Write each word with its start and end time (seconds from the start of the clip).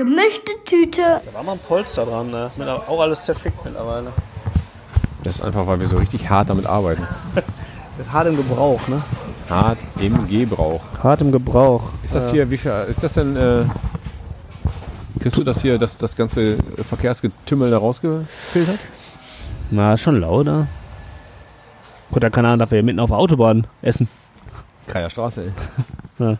Gemischte 0.00 0.52
Tüte. 0.64 1.20
Da 1.26 1.34
war 1.34 1.42
mal 1.42 1.52
ein 1.52 1.58
Polster 1.58 2.06
dran, 2.06 2.30
ne? 2.30 2.50
Mit 2.56 2.66
auch 2.66 3.00
alles 3.00 3.20
zerfickt 3.20 3.62
mittlerweile. 3.66 4.10
Das 5.22 5.34
ist 5.34 5.42
einfach, 5.42 5.66
weil 5.66 5.78
wir 5.78 5.88
so 5.88 5.98
richtig 5.98 6.30
hart 6.30 6.48
damit 6.48 6.64
arbeiten. 6.64 7.06
Mit 7.98 8.10
hart 8.10 8.26
im 8.28 8.34
Gebrauch, 8.34 8.88
ne? 8.88 9.02
Hart 9.50 9.76
im 10.00 10.26
Gebrauch. 10.26 10.80
Hart 11.02 11.20
im 11.20 11.32
Gebrauch. 11.32 11.92
Ist 12.02 12.14
das 12.14 12.30
hier, 12.30 12.50
wie 12.50 12.56
viel, 12.56 12.72
ist 12.88 13.02
das 13.02 13.12
denn, 13.12 13.36
äh, 13.36 13.64
kriegst 15.20 15.36
du 15.36 15.44
das 15.44 15.60
hier, 15.60 15.76
das, 15.76 15.98
das 15.98 16.16
ganze 16.16 16.56
Verkehrsgetümmel 16.82 17.70
da 17.70 17.76
rausgefiltert? 17.76 18.78
Na, 19.70 19.92
ist 19.92 20.00
schon 20.00 20.18
laut, 20.18 20.46
ne? 20.46 20.66
Gut, 22.10 22.22
der 22.22 22.30
Kanal 22.30 22.56
darf 22.56 22.72
ja 22.72 22.80
mitten 22.80 23.00
auf 23.00 23.10
der 23.10 23.18
Autobahn 23.18 23.66
essen. 23.82 24.08
Kreier 24.86 25.10
Straße, 25.10 25.52
ey. 26.18 26.32
Ist 26.32 26.38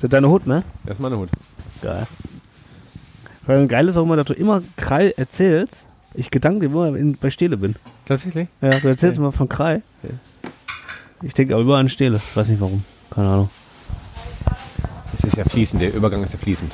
das 0.00 0.08
deine 0.08 0.30
Hut, 0.30 0.46
ne? 0.46 0.62
Das 0.84 0.94
ist 0.94 1.00
meine 1.00 1.18
Hut. 1.18 1.28
Geil. 1.82 2.06
Weil 3.46 3.66
geil 3.66 3.88
ist 3.88 3.96
auch 3.96 4.04
immer, 4.04 4.16
dass 4.16 4.26
du 4.26 4.34
immer 4.34 4.62
Krei 4.76 5.10
erzählst. 5.16 5.86
Ich 6.14 6.30
gedanklich 6.30 6.70
immer 6.70 6.94
in, 6.94 7.16
bei 7.16 7.30
Stele 7.30 7.56
bin. 7.56 7.74
Tatsächlich? 8.06 8.48
Ja, 8.60 8.78
du 8.78 8.88
erzählst 8.88 9.18
immer 9.18 9.32
von 9.32 9.48
Krei. 9.48 9.82
Ich 11.22 11.34
denke 11.34 11.54
aber 11.54 11.62
immer 11.62 11.76
an 11.78 11.88
Stele. 11.88 12.20
Weiß 12.34 12.48
nicht 12.48 12.60
warum. 12.60 12.84
Keine 13.10 13.28
Ahnung. 13.28 13.50
Es 15.14 15.24
ist 15.24 15.36
ja 15.36 15.44
fließend, 15.44 15.82
der 15.82 15.94
Übergang 15.94 16.22
ist 16.22 16.32
ja 16.32 16.38
fließend. 16.38 16.72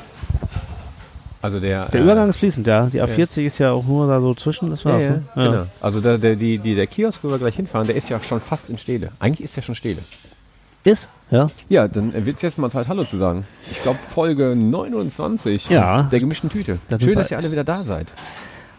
Also 1.41 1.61
der... 1.61 1.86
Der 1.86 2.01
äh, 2.01 2.03
Übergang 2.03 2.29
ist 2.29 2.36
fließend, 2.39 2.67
ja. 2.67 2.86
Die 2.86 3.01
A40 3.01 3.42
ist 3.47 3.59
ja 3.59 3.70
auch 3.70 3.84
nur 3.84 4.09
da 4.09 4.20
so 4.20 4.34
zwischen, 4.34 4.70
das 4.70 4.83
Ja, 4.83 4.92
war's. 4.92 5.05
ja, 5.05 5.11
ne? 5.11 5.23
genau. 5.36 5.67
Also 5.81 6.01
der, 6.01 6.19
der, 6.19 6.34
die, 6.34 6.59
die, 6.59 6.75
der 6.75 6.86
Kiosk, 6.86 7.23
wo 7.23 7.31
wir 7.31 7.39
gleich 7.39 7.56
hinfahren, 7.56 7.86
der 7.86 7.97
ist 7.97 8.09
ja 8.09 8.20
schon 8.20 8.41
fast 8.41 8.70
in 8.70 8.79
Stele. 8.79 9.12
Eigentlich 9.20 9.45
ist 9.45 9.56
der 9.56 9.62
schon 9.62 9.75
Stele. 9.77 9.98
Ist? 10.84 11.09
Ja. 11.31 11.48
Ja, 11.69 11.89
dann 11.89 12.12
wird 12.27 12.37
es 12.37 12.43
jetzt 12.43 12.59
mal 12.59 12.71
Zeit, 12.71 12.89
Hallo 12.89 13.05
zu 13.05 13.17
sagen. 13.17 13.45
Ich 13.71 13.83
glaube, 13.83 13.98
Folge 13.98 14.57
29 14.57 15.69
Ja. 15.69 16.05
der 16.05 16.20
gemischten 16.20 16.48
Tüte. 16.51 16.79
Da 16.89 16.98
sind 16.98 17.07
Schön, 17.09 17.17
dass 17.17 17.31
ihr 17.31 17.37
alle 17.37 17.53
wieder 17.53 17.65
da 17.65 17.85
seid. 17.85 18.07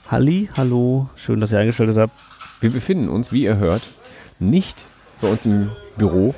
Halli, 0.10 0.50
hallo. 0.58 1.08
Schön, 1.16 1.40
dass 1.40 1.52
ihr 1.52 1.60
eingeschaltet 1.60 1.98
habt. 1.98 2.14
Wir 2.62 2.72
befinden 2.72 3.08
uns, 3.10 3.32
wie 3.32 3.44
ihr 3.44 3.58
hört, 3.58 3.84
nicht 4.40 4.78
bei 5.22 5.28
uns 5.30 5.46
im 5.46 5.70
Büro, 5.98 6.34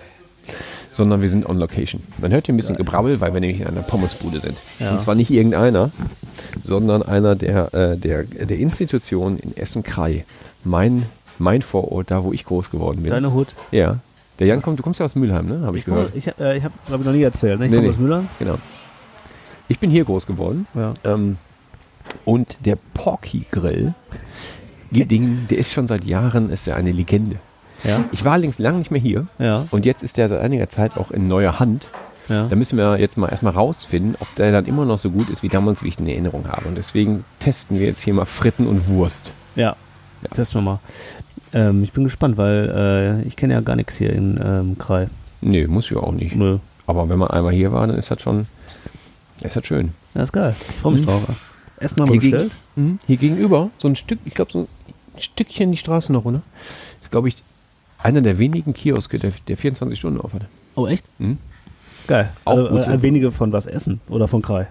sondern 0.94 1.22
wir 1.22 1.30
sind 1.30 1.48
on 1.48 1.58
location. 1.58 2.04
Man 2.18 2.32
hört 2.32 2.46
hier 2.48 2.54
ein 2.54 2.58
bisschen 2.58 2.76
Gebrabbel, 2.76 3.22
weil 3.22 3.34
wir 3.34 3.40
nämlich 3.40 3.62
in 3.62 3.68
einer 3.68 3.82
Pommesbude 3.82 4.40
sind. 4.42 4.58
Ja. 4.80 4.92
Und 4.92 5.00
zwar 5.00 5.16
nicht 5.16 5.32
irgendeiner, 5.32 5.92
sondern 6.64 7.02
einer 7.04 7.36
der, 7.36 7.74
äh, 7.74 7.98
der, 7.98 8.24
der 8.24 8.58
Institutionen 8.60 9.40
in 9.40 9.56
Essen-Krei. 9.56 10.26
Mein, 10.66 11.06
mein 11.40 11.62
Vorort, 11.62 12.12
da 12.12 12.24
wo 12.24 12.34
ich 12.34 12.44
groß 12.46 12.70
geworden 12.70 13.02
bin. 13.04 13.12
Deine 13.12 13.34
Hut. 13.34 13.48
Ja. 13.72 13.98
Der 14.42 14.48
Jan 14.48 14.60
kommt, 14.64 14.80
du 14.80 14.82
kommst 14.84 15.00
ja 15.00 15.06
aus 15.06 15.14
Mülheim, 15.14 15.46
ne? 15.46 15.62
Habe 15.68 15.78
ich, 15.78 15.86
gehört. 15.86 16.16
Ich, 16.16 16.26
äh, 16.40 16.58
ich 16.58 16.64
habe, 16.64 16.74
glaube 16.88 17.04
ich, 17.04 17.06
noch 17.06 17.14
nie 17.14 17.22
erzählt. 17.22 17.60
Ne? 17.60 17.66
Ich 17.66 17.72
Nee, 17.72 17.78
komme 17.78 17.88
nee. 17.90 17.94
aus 17.94 18.00
Müller. 18.00 18.24
Genau. 18.40 18.56
Ich 19.68 19.78
bin 19.78 19.92
hier 19.92 20.04
groß 20.04 20.26
geworden. 20.26 20.66
Ja. 20.74 20.96
Ähm, 21.04 21.38
und 22.26 22.58
der 22.66 22.76
Porky 22.96 23.46
Grill, 23.52 23.94
Ding, 24.90 25.46
der 25.48 25.60
ist 25.60 25.72
schon 25.72 25.88
seit 25.88 26.06
Jahren 26.06 26.50
ist 26.50 26.68
er 26.68 26.76
eine 26.76 26.92
Legende. 26.92 27.36
Ja. 27.84 28.04
Ich 28.12 28.26
war 28.26 28.34
allerdings 28.34 28.58
lange 28.58 28.80
nicht 28.80 28.90
mehr 28.90 29.00
hier. 29.00 29.28
Ja. 29.38 29.68
Und 29.70 29.86
jetzt 29.86 30.02
ist 30.02 30.18
der 30.18 30.28
seit 30.28 30.40
einiger 30.42 30.70
Zeit 30.72 30.98
auch 30.98 31.12
in 31.12 31.28
neuer 31.28 31.60
Hand. 31.60 31.86
Ja. 32.28 32.48
Da 32.48 32.56
müssen 32.56 32.80
wir 32.80 32.98
jetzt 32.98 33.20
mal 33.20 33.30
erstmal 33.30 33.54
rausfinden, 33.54 34.16
ob 34.20 34.34
der 34.38 34.52
dann 34.52 34.66
immer 34.66 34.86
noch 34.86 34.98
so 34.98 35.12
gut 35.12 35.30
ist, 35.30 35.44
wie 35.44 35.50
damals, 35.50 35.84
wie 35.84 35.90
ich 35.90 36.00
ihn 36.00 36.08
in 36.08 36.14
Erinnerung 36.14 36.48
habe. 36.48 36.68
Und 36.68 36.80
deswegen 36.80 37.26
testen 37.40 37.78
wir 37.78 37.86
jetzt 37.86 38.02
hier 38.02 38.16
mal 38.16 38.26
Fritten 38.26 38.66
und 38.66 38.88
Wurst. 38.88 39.34
Ja. 39.56 39.76
Testen 40.34 40.62
wir 40.62 40.64
mal. 40.64 40.80
Ähm, 41.54 41.84
ich 41.84 41.92
bin 41.92 42.04
gespannt, 42.04 42.38
weil 42.38 43.22
äh, 43.24 43.28
ich 43.28 43.36
kenne 43.36 43.54
ja 43.54 43.62
gar 43.62 43.76
nichts 43.76 43.96
hier 43.96 44.14
in 44.14 44.40
ähm, 44.44 44.78
Krei. 44.78 45.08
Nee, 45.42 45.68
muss 45.68 45.90
ja 45.90 45.98
auch 45.98 46.12
nicht. 46.12 46.36
Nö. 46.36 46.58
Aber 46.88 47.10
wenn 47.10 47.20
man 47.20 47.30
einmal 47.30 47.54
hier 47.54 47.72
war, 47.72 47.86
dann 47.88 47.98
ist 47.98 48.12
das 48.12 48.22
schon, 48.22 48.48
ist 49.42 49.56
das 49.56 49.66
schön. 49.66 49.92
Das 50.14 50.24
ist 50.26 50.32
geil. 50.34 50.56
Ich 50.70 50.76
freue 50.78 50.94
mich 50.94 51.02
Mhm. 51.02 51.06
drauf. 51.08 51.48
Essen 51.78 52.02
haben 52.02 52.12
wir 52.14 52.20
Hier 52.22 52.32
bestellt. 52.32 52.52
Mhm. 52.76 53.00
Hier 53.08 53.18
gegenüber, 53.18 53.70
so 53.80 53.88
ein 53.88 53.96
Stück, 53.96 54.20
ich 54.26 54.34
glaube, 54.34 54.52
so 54.52 54.60
ein 54.60 54.68
Stückchen 55.22 55.72
die 55.72 55.78
Straße 55.78 56.14
noch 56.14 56.26
runter, 56.26 56.42
ist, 57.02 57.12
glaube 57.12 57.28
ich, 57.28 57.38
einer 58.00 58.22
der 58.22 58.38
wenigen 58.38 58.74
Kioske, 58.74 59.20
der, 59.20 59.32
der 59.48 59.58
24 59.58 59.98
Stunden 60.00 60.22
auf 60.22 60.34
hat. 60.34 60.44
Oh, 60.76 60.88
echt? 60.88 61.06
Mhm. 61.20 61.38
Geil. 62.08 62.30
Auch 62.46 62.58
also, 62.58 62.70
gut 62.70 62.88
äh, 62.88 63.02
wenige 63.02 63.32
von 63.32 63.52
was 63.52 63.66
essen 63.68 64.00
oder 64.10 64.28
von 64.28 64.42
Krei. 64.42 64.68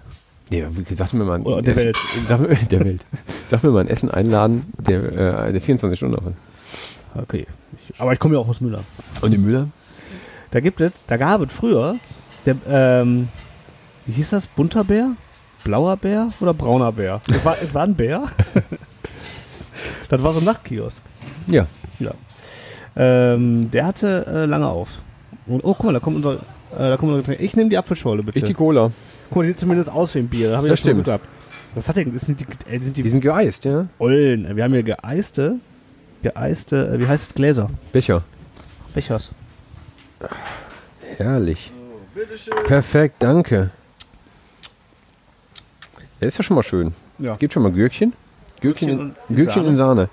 Nee, 0.50 0.64
wie- 0.70 0.94
sag 0.94 1.12
mir 1.12 1.24
mal, 1.24 1.36
ein- 1.36 1.42
Oder 1.42 1.62
der 1.62 1.76
Welt. 1.76 1.96
Sag 2.26 2.40
mir, 2.40 2.54
der 2.70 2.84
Welt. 2.84 3.04
Sag 3.48 3.62
mir 3.62 3.70
mal 3.70 3.80
ein 3.80 3.86
Essen 3.88 4.10
einladen, 4.10 4.72
der, 4.78 5.46
äh, 5.46 5.52
der 5.52 5.60
24 5.60 5.98
Stunden 5.98 6.16
auf 6.16 6.24
hat. 6.26 6.32
Okay. 7.14 7.46
Ich, 7.88 8.00
aber 8.00 8.12
ich 8.12 8.18
komme 8.18 8.34
ja 8.34 8.40
auch 8.40 8.48
aus 8.48 8.60
Müller. 8.60 8.80
Und 9.20 9.32
in 9.34 9.42
Müller? 9.44 9.68
Da 10.50 10.60
gibt 10.60 10.80
es, 10.80 10.92
da 11.06 11.16
gab 11.16 11.40
es 11.42 11.52
früher, 11.52 11.96
der, 12.46 12.56
ähm, 12.68 13.28
wie 14.06 14.12
hieß 14.12 14.30
das? 14.30 14.46
Bunter 14.46 14.84
Bär? 14.84 15.10
Blauer 15.64 15.96
Bär 15.96 16.28
oder 16.40 16.54
brauner 16.54 16.90
Bär? 16.92 17.20
Es 17.28 17.44
war, 17.44 17.56
war 17.72 17.82
ein 17.84 17.94
Bär. 17.94 18.24
das 20.08 20.22
war 20.22 20.32
so 20.32 20.38
ein 20.40 20.44
Nachtkiosk. 20.44 21.02
Ja. 21.46 21.66
Ja. 21.98 22.12
Ähm, 22.96 23.70
der 23.70 23.86
hatte 23.86 24.26
äh, 24.26 24.44
lange 24.46 24.66
auf. 24.66 25.00
Und, 25.46 25.64
oh, 25.64 25.74
guck 25.74 25.84
mal, 25.84 25.92
da 25.92 26.00
kommt 26.00 26.16
unser, 26.16 26.34
äh, 26.34 26.38
da 26.78 26.96
kommt 26.96 27.10
unser 27.12 27.22
Getränk. 27.22 27.40
Ich 27.40 27.56
nehme 27.56 27.70
die 27.70 27.78
Apfelschorle, 27.78 28.22
bitte. 28.22 28.38
Ich 28.38 28.44
die 28.44 28.54
Cola. 28.54 28.90
guck 29.28 29.36
mal, 29.36 29.42
die 29.42 29.48
sieht 29.48 29.60
zumindest 29.60 29.90
aus 29.90 30.14
wie 30.14 30.20
ein 30.20 30.28
Bier. 30.28 30.50
Da 30.50 30.56
habe 30.56 30.66
ich 30.66 30.72
Das 30.72 30.80
ja 30.80 30.84
schon 30.84 30.90
stimmt. 30.92 31.04
gehabt. 31.04 31.24
Was 31.74 31.88
hat 31.88 31.96
der? 31.96 32.04
Das 32.06 32.22
sind 32.22 32.40
die, 32.40 32.44
äh, 32.68 32.76
das 32.78 32.84
sind 32.86 32.96
die, 32.96 33.02
Die 33.02 33.10
sind 33.10 33.20
geeist, 33.20 33.64
ja? 33.64 33.86
Ollen. 33.98 34.56
Wir 34.56 34.64
haben 34.64 34.72
hier 34.72 34.82
geeiste, 34.82 35.56
geeiste, 36.22 36.88
äh, 36.94 36.98
wie 37.00 37.06
heißt 37.08 37.28
es? 37.30 37.34
Gläser. 37.34 37.70
Becher. 37.92 38.22
Bechers. 38.94 39.30
Herrlich. 41.16 41.70
Perfekt, 42.66 43.16
danke. 43.20 43.70
Der 46.20 46.28
ist 46.28 46.36
ja 46.38 46.44
schon 46.44 46.56
mal 46.56 46.62
schön. 46.62 46.94
Ja. 47.18 47.34
Gibt 47.36 47.52
schon 47.52 47.62
mal 47.62 47.72
Gürkchen. 47.72 48.12
Gürkchen, 48.60 48.88
Gürkchen 48.88 49.00
in, 49.00 49.14
in 49.30 49.36
Gürkchen 49.36 49.54
Sahne. 49.62 49.68
in 49.68 49.76
Sahne. 49.76 50.08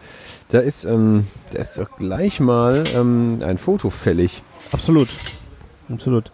Da 0.50 0.60
ist, 0.60 0.86
ähm, 0.86 1.28
da 1.52 1.60
ist 1.60 1.78
doch 1.78 1.98
gleich 1.98 2.40
mal 2.40 2.84
ähm, 2.96 3.42
ein 3.44 3.58
Foto 3.58 3.90
fällig. 3.90 4.42
Absolut. 4.72 5.10
Absolut. 5.92 6.32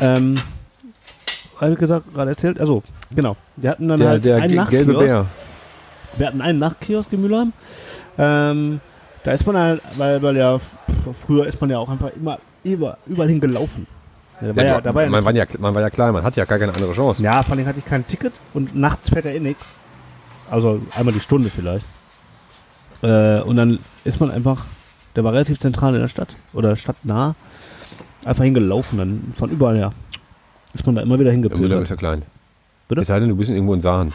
Ähm, 0.00 0.36
habe 1.60 1.72
ich 1.72 1.78
gesagt, 1.78 2.12
gerade 2.12 2.30
erzählt, 2.30 2.60
also, 2.60 2.82
genau. 3.14 3.36
Wir 3.56 3.70
hatten 3.70 3.88
dann 3.88 4.00
Der, 4.00 4.08
halt 4.10 4.24
der 4.24 4.36
einen 4.42 4.52
ge- 4.68 4.84
gelbe. 4.84 4.94
Bär. 4.98 5.26
Wir 6.16 6.26
hatten 6.26 6.40
einen 6.40 6.58
Nachtkiosk 6.58 7.12
in 7.12 7.22
Mülheim. 7.22 7.52
Ähm, 8.18 8.80
da 9.24 9.32
ist 9.32 9.46
man 9.46 9.56
halt, 9.56 9.82
weil, 9.96 10.22
weil 10.22 10.36
ja, 10.36 10.58
früher 11.12 11.46
ist 11.46 11.60
man 11.60 11.70
ja 11.70 11.78
auch 11.78 11.88
einfach 11.88 12.10
immer, 12.14 12.38
immer 12.62 12.98
überall 13.06 13.28
hingelaufen. 13.28 13.86
Ja, 14.40 14.48
da 14.48 14.56
war 14.56 14.64
ja, 14.64 14.80
da 14.80 14.94
war 14.94 15.02
ja, 15.04 15.08
man, 15.10 15.24
war 15.24 15.34
ja, 15.34 15.46
man 15.58 15.74
war 15.74 15.82
ja 15.82 15.90
klar, 15.90 16.12
man 16.12 16.22
hat 16.22 16.36
ja 16.36 16.44
gar 16.44 16.58
keine 16.58 16.74
andere 16.74 16.92
Chance. 16.92 17.22
ja, 17.22 17.42
vor 17.42 17.56
allem 17.56 17.66
hatte 17.66 17.78
ich 17.78 17.84
kein 17.84 18.06
Ticket 18.06 18.32
und 18.52 18.76
nachts 18.76 19.08
fährt 19.08 19.24
er 19.24 19.34
eh 19.34 19.40
nix. 19.40 19.72
Also 20.50 20.80
einmal 20.94 21.14
die 21.14 21.20
Stunde 21.20 21.48
vielleicht. 21.48 21.86
Äh, 23.02 23.40
und 23.40 23.56
dann 23.56 23.78
ist 24.04 24.20
man 24.20 24.30
einfach, 24.30 24.64
der 25.16 25.24
war 25.24 25.32
relativ 25.32 25.58
zentral 25.58 25.94
in 25.94 26.00
der 26.00 26.08
Stadt 26.08 26.28
oder 26.52 26.76
stadtnah, 26.76 27.34
einfach 28.24 28.44
hingelaufen, 28.44 28.98
dann 28.98 29.32
von 29.34 29.50
überall 29.50 29.76
her. 29.76 29.92
Ist 30.74 30.84
man 30.86 30.96
da 30.96 31.02
immer 31.02 31.18
wieder 31.18 31.30
hingepilgert. 31.30 31.82
ist 31.82 31.90
ja 31.90 31.96
klein. 31.96 32.22
Bitte? 32.88 33.02
Es 33.02 33.06
sei 33.06 33.20
denn, 33.20 33.28
du 33.28 33.36
bist 33.36 33.48
irgendwo 33.48 33.74
in 33.74 33.80
Saaren. 33.80 34.12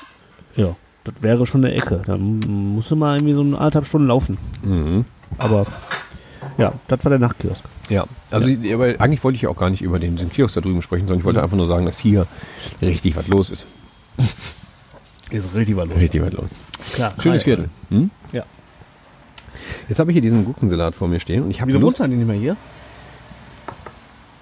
Ja, 0.56 0.76
das 1.14 1.24
wäre 1.24 1.46
schon 1.46 1.64
eine 1.64 1.74
Ecke. 1.74 2.02
Dann 2.06 2.40
musste 2.40 2.96
man 2.96 3.18
irgendwie 3.18 3.34
so 3.34 3.42
eine 3.42 3.58
anderthalb 3.58 3.86
Stunden 3.86 4.08
laufen. 4.08 4.38
Mhm. 4.64 5.06
Aber 5.38 5.66
ja, 6.58 6.74
das 6.88 7.04
war 7.04 7.10
der 7.10 7.20
Nachtkiosk. 7.20 7.64
Ja, 7.90 8.06
also 8.32 8.48
aber 8.74 8.96
eigentlich 9.00 9.24
wollte 9.24 9.36
ich 9.36 9.42
ja 9.44 9.50
auch 9.50 9.58
gar 9.58 9.70
nicht 9.70 9.82
über 9.82 10.00
den, 10.00 10.16
den 10.16 10.30
Kiosk 10.30 10.56
da 10.56 10.62
drüben 10.62 10.82
sprechen, 10.82 11.08
sondern 11.08 11.20
ich 11.20 11.26
wollte 11.26 11.42
einfach 11.42 11.58
nur 11.58 11.68
sagen, 11.68 11.86
dass 11.86 11.98
hier 11.98 12.28
richtig 12.82 13.16
was 13.16 13.28
los 13.28 13.50
ist. 13.50 13.66
Ist 15.32 15.54
richtig 15.54 15.76
was 15.78 15.88
los. 15.88 15.98
Richtig 15.98 16.22
was 16.24 16.34
los. 16.34 16.48
Klar. 16.94 17.14
Schönes 17.22 17.44
Viertel. 17.44 17.70
Hm? 17.90 18.10
Ja. 18.32 18.44
Jetzt 19.88 20.00
habe 20.00 20.10
ich 20.12 20.16
hier 20.16 20.22
diesen 20.24 20.44
Gurkensalat 20.44 20.96
vor 20.96 21.08
mir 21.08 21.20
stehen 21.20 21.44
und 21.44 21.52
ich 21.52 21.62
habe 21.62 21.72
Wieso 21.72 21.82
wohnst 21.82 22.00
du 22.00 22.08
nicht 22.08 22.26
mehr 22.26 22.36
hier? 22.36 22.58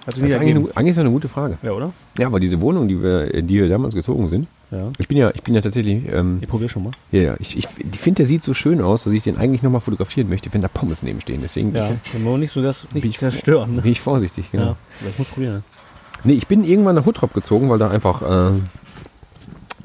Hat 0.06 0.16
Das 0.16 0.20
ist 0.20 0.34
eigentlich, 0.34 0.56
eine, 0.56 0.76
eigentlich 0.76 0.92
ist 0.92 0.98
das 0.98 1.04
eine 1.04 1.12
gute 1.12 1.28
Frage. 1.28 1.58
Ja, 1.62 1.72
oder? 1.72 1.92
Ja, 2.18 2.28
aber 2.28 2.40
diese 2.40 2.62
Wohnung, 2.62 2.88
die 2.88 3.02
wir, 3.02 3.42
die 3.42 3.56
wir 3.56 3.68
damals 3.68 3.94
gezogen 3.94 4.30
sind, 4.30 4.48
Ja. 4.70 4.92
ich 4.98 5.08
bin 5.08 5.16
ja, 5.18 5.32
ich 5.34 5.44
bin 5.44 5.56
ja 5.56 5.62
tatsächlich, 5.62 6.04
ähm, 6.12 6.40
Ich 6.42 6.50
probier 6.50 6.68
schon 6.68 6.84
mal. 6.84 6.92
ja, 7.12 7.22
ja, 7.22 7.36
ich, 7.40 7.58
ich, 7.58 7.68
ich 7.92 8.00
finde, 8.00 8.18
der 8.18 8.26
sieht 8.26 8.44
so 8.44 8.54
schön 8.54 8.82
aus, 8.82 9.06
dass 9.06 9.14
ich 9.14 9.24
den 9.24 9.38
eigentlich 9.38 9.64
nochmal 9.64 9.80
fotografieren 9.80 10.28
möchte, 10.28 10.54
wenn 10.54 10.62
da 10.62 10.68
Pommes 10.68 11.04
nebenstehen. 11.04 11.40
Deswegen 11.42 11.74
Ja. 11.74 11.88
bin 11.88 12.00
Dann 12.14 12.24
wollen 12.26 12.36
wir 12.36 12.40
nicht 12.40 12.52
so 12.52 12.62
das 12.62 12.86
ich, 12.94 13.04
nicht 13.06 13.20
zerstören. 13.20 13.78
bin 13.82 13.92
ich 13.92 14.02
vorsichtig, 14.02 14.52
genau. 14.52 14.66
Ja. 14.66 14.76
Ich 15.10 15.18
muss 15.20 15.28
probieren. 15.30 15.64
Nee, 16.26 16.34
ich 16.34 16.48
bin 16.48 16.66
irgendwann 16.66 16.96
nach 16.96 17.06
Huttrop 17.06 17.34
gezogen, 17.34 17.70
weil 17.70 17.78
da 17.78 17.90
einfach 17.90 18.22
äh, 18.22 18.52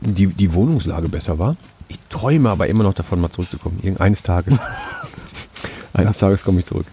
die, 0.01 0.27
die 0.27 0.53
Wohnungslage 0.55 1.09
besser 1.09 1.39
war. 1.39 1.57
Ich 1.89 1.99
träume 2.09 2.51
aber 2.51 2.67
immer 2.67 2.83
noch 2.83 2.95
davon, 2.95 3.21
mal 3.21 3.31
zurückzukommen. 3.31 3.79
Irgendeines 3.83 4.23
Tages. 4.23 4.55
Eines 5.93 6.19
Tages 6.19 6.43
komme 6.43 6.61
ich 6.61 6.67
zurück. 6.67 6.87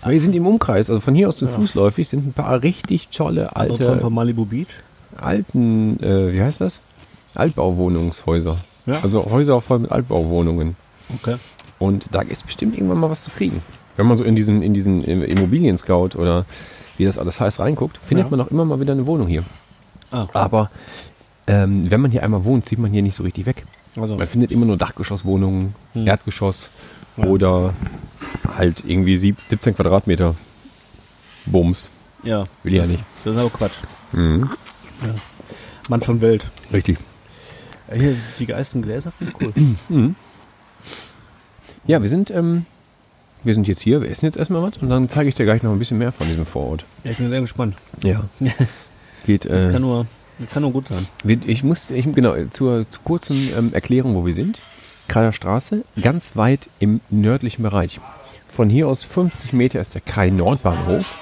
Aber 0.00 0.12
wir 0.12 0.20
sind 0.20 0.34
im 0.34 0.46
Umkreis, 0.46 0.90
also 0.90 1.00
von 1.00 1.14
hier 1.14 1.28
aus 1.28 1.36
zu 1.36 1.46
fußläufig 1.48 2.08
sind 2.08 2.26
ein 2.26 2.32
paar 2.32 2.62
richtig 2.62 3.08
tolle 3.08 3.54
Andere 3.56 3.88
alte, 3.88 4.00
von 4.00 4.12
Malibu 4.12 4.44
Beach. 4.44 4.66
alten, 5.16 5.98
äh, 6.02 6.32
wie 6.32 6.42
heißt 6.42 6.60
das? 6.60 6.80
Altbauwohnungshäuser. 7.34 8.56
Ja. 8.86 9.00
Also 9.02 9.24
Häuser 9.30 9.60
voll 9.60 9.80
mit 9.80 9.92
Altbauwohnungen. 9.92 10.76
Okay. 11.20 11.36
Und 11.78 12.06
da 12.12 12.20
ist 12.22 12.46
bestimmt 12.46 12.74
irgendwann 12.76 12.98
mal 12.98 13.10
was 13.10 13.24
zu 13.24 13.30
kriegen. 13.30 13.62
Wenn 13.96 14.06
man 14.06 14.16
so 14.16 14.24
in 14.24 14.34
diesen, 14.36 14.62
in 14.62 14.72
diesen 14.74 15.02
Immobilien-Scout 15.04 16.16
oder 16.16 16.46
wie 16.96 17.04
das 17.04 17.18
alles 17.18 17.40
heißt 17.40 17.60
reinguckt, 17.60 17.98
findet 18.04 18.26
Ja. 18.26 18.30
man 18.36 18.40
auch 18.46 18.50
immer 18.50 18.64
mal 18.64 18.80
wieder 18.80 18.92
eine 18.92 19.06
Wohnung 19.06 19.26
hier. 19.28 19.44
Ah. 20.10 20.26
Aber 20.32 20.70
ähm, 21.46 21.90
wenn 21.90 22.00
man 22.00 22.10
hier 22.10 22.22
einmal 22.22 22.44
wohnt, 22.44 22.66
zieht 22.66 22.78
man 22.78 22.90
hier 22.90 23.02
nicht 23.02 23.16
so 23.16 23.22
richtig 23.22 23.46
weg. 23.46 23.64
Also, 24.00 24.16
Man 24.16 24.26
findet 24.28 24.52
immer 24.52 24.64
nur 24.66 24.76
Dachgeschosswohnungen, 24.76 25.74
Hm. 25.92 26.06
Erdgeschoss 26.06 26.70
Ja. 27.16 27.24
oder 27.26 27.74
halt 28.56 28.82
irgendwie 28.86 29.16
sieb- 29.16 29.38
17 29.46 29.74
Quadratmeter. 29.76 30.34
Bums. 31.46 31.90
ja. 32.22 32.46
Will 32.62 32.72
ich 32.74 32.78
ja 32.80 32.86
nicht. 32.86 33.02
Das 33.24 33.34
ist 33.34 33.40
aber 33.40 33.50
Quatsch. 33.50 33.74
Mhm. 34.12 34.48
Mann 35.88 36.00
von 36.00 36.20
Welt. 36.20 36.46
Richtig. 36.72 36.98
Ja, 37.92 38.00
Hier, 38.00 38.16
die 38.38 38.46
geisten 38.46 38.82
Gläser 38.82 39.12
finde 39.12 39.34
ich 39.38 39.56
cool. 39.90 40.14
Ja, 41.84 42.00
wir 42.00 42.08
sind, 42.08 42.30
ähm, 42.30 42.64
wir 43.42 43.54
sind 43.54 43.66
jetzt 43.66 43.80
hier, 43.80 44.02
wir 44.02 44.08
essen 44.08 44.24
jetzt 44.24 44.36
erstmal 44.36 44.62
was 44.62 44.76
und 44.78 44.88
dann 44.88 45.08
zeige 45.08 45.28
ich 45.28 45.34
dir 45.34 45.44
gleich 45.44 45.64
noch 45.64 45.72
ein 45.72 45.80
bisschen 45.80 45.98
mehr 45.98 46.12
von 46.12 46.28
diesem 46.28 46.46
Vorort. 46.46 46.84
Ja, 47.02 47.10
ich 47.10 47.16
bin 47.16 47.28
sehr 47.28 47.40
gespannt. 47.40 47.74
Ja. 48.04 48.22
Geht, 49.26 49.46
äh, 49.46 49.70
Kann 49.72 49.82
nur, 49.82 50.06
kann 50.52 50.62
nur 50.62 50.70
gut 50.70 50.86
sein. 50.88 51.06
Ich 51.24 51.64
muss, 51.64 51.90
ich, 51.90 52.04
genau, 52.14 52.36
zur, 52.52 52.88
zur 52.88 53.02
kurzen 53.02 53.48
ähm, 53.58 53.74
Erklärung, 53.74 54.14
wo 54.14 54.24
wir 54.24 54.32
sind. 54.32 54.60
Kreier 55.08 55.32
Straße, 55.32 55.82
ganz 56.00 56.36
weit 56.36 56.68
im 56.78 57.00
nördlichen 57.10 57.64
Bereich. 57.64 58.00
Von 58.54 58.70
hier 58.70 58.86
aus 58.86 59.02
50 59.02 59.52
Meter 59.52 59.80
ist 59.80 59.94
der 59.94 60.02
Krei 60.02 60.30
Nordbahnhof. 60.30 61.18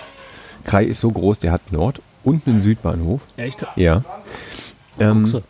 Krei 0.64 0.84
ist 0.84 1.00
so 1.00 1.10
groß, 1.10 1.38
der 1.38 1.52
hat 1.52 1.72
Nord- 1.72 2.02
und 2.22 2.46
einen 2.46 2.60
Südbahnhof. 2.60 3.22
Echt? 3.38 3.66
Ja. 3.76 4.04
Ähm, 4.98 5.24
Guckse. 5.24 5.42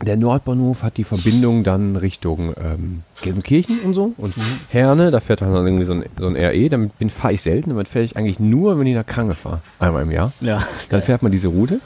Mhm. 0.00 0.04
Der 0.04 0.16
Nordbahnhof 0.16 0.82
hat 0.82 0.96
die 0.96 1.04
Verbindung 1.04 1.64
dann 1.64 1.96
Richtung 1.96 2.54
ähm, 2.62 3.02
Gelsenkirchen 3.22 3.80
und 3.80 3.94
so. 3.94 4.12
Und 4.16 4.34
Herne, 4.70 5.10
da 5.10 5.20
fährt 5.20 5.40
dann 5.40 5.52
irgendwie 5.54 5.84
so 5.84 5.92
ein, 5.92 6.04
so 6.18 6.26
ein 6.28 6.36
RE. 6.36 6.68
Damit 6.68 6.98
bin 6.98 7.10
fahre 7.10 7.34
ich 7.34 7.42
selten. 7.42 7.70
Damit 7.70 7.88
fahre 7.88 8.04
ich 8.04 8.16
eigentlich 8.16 8.38
nur, 8.38 8.78
wenn 8.78 8.86
ich 8.86 8.94
nach 8.94 9.06
Krange 9.06 9.34
fahre. 9.34 9.60
Einmal 9.78 10.02
im 10.02 10.10
Jahr. 10.10 10.32
Ja. 10.40 10.60
Dann 10.90 11.02
fährt 11.02 11.22
man 11.22 11.32
diese 11.32 11.48
Route. 11.48 11.80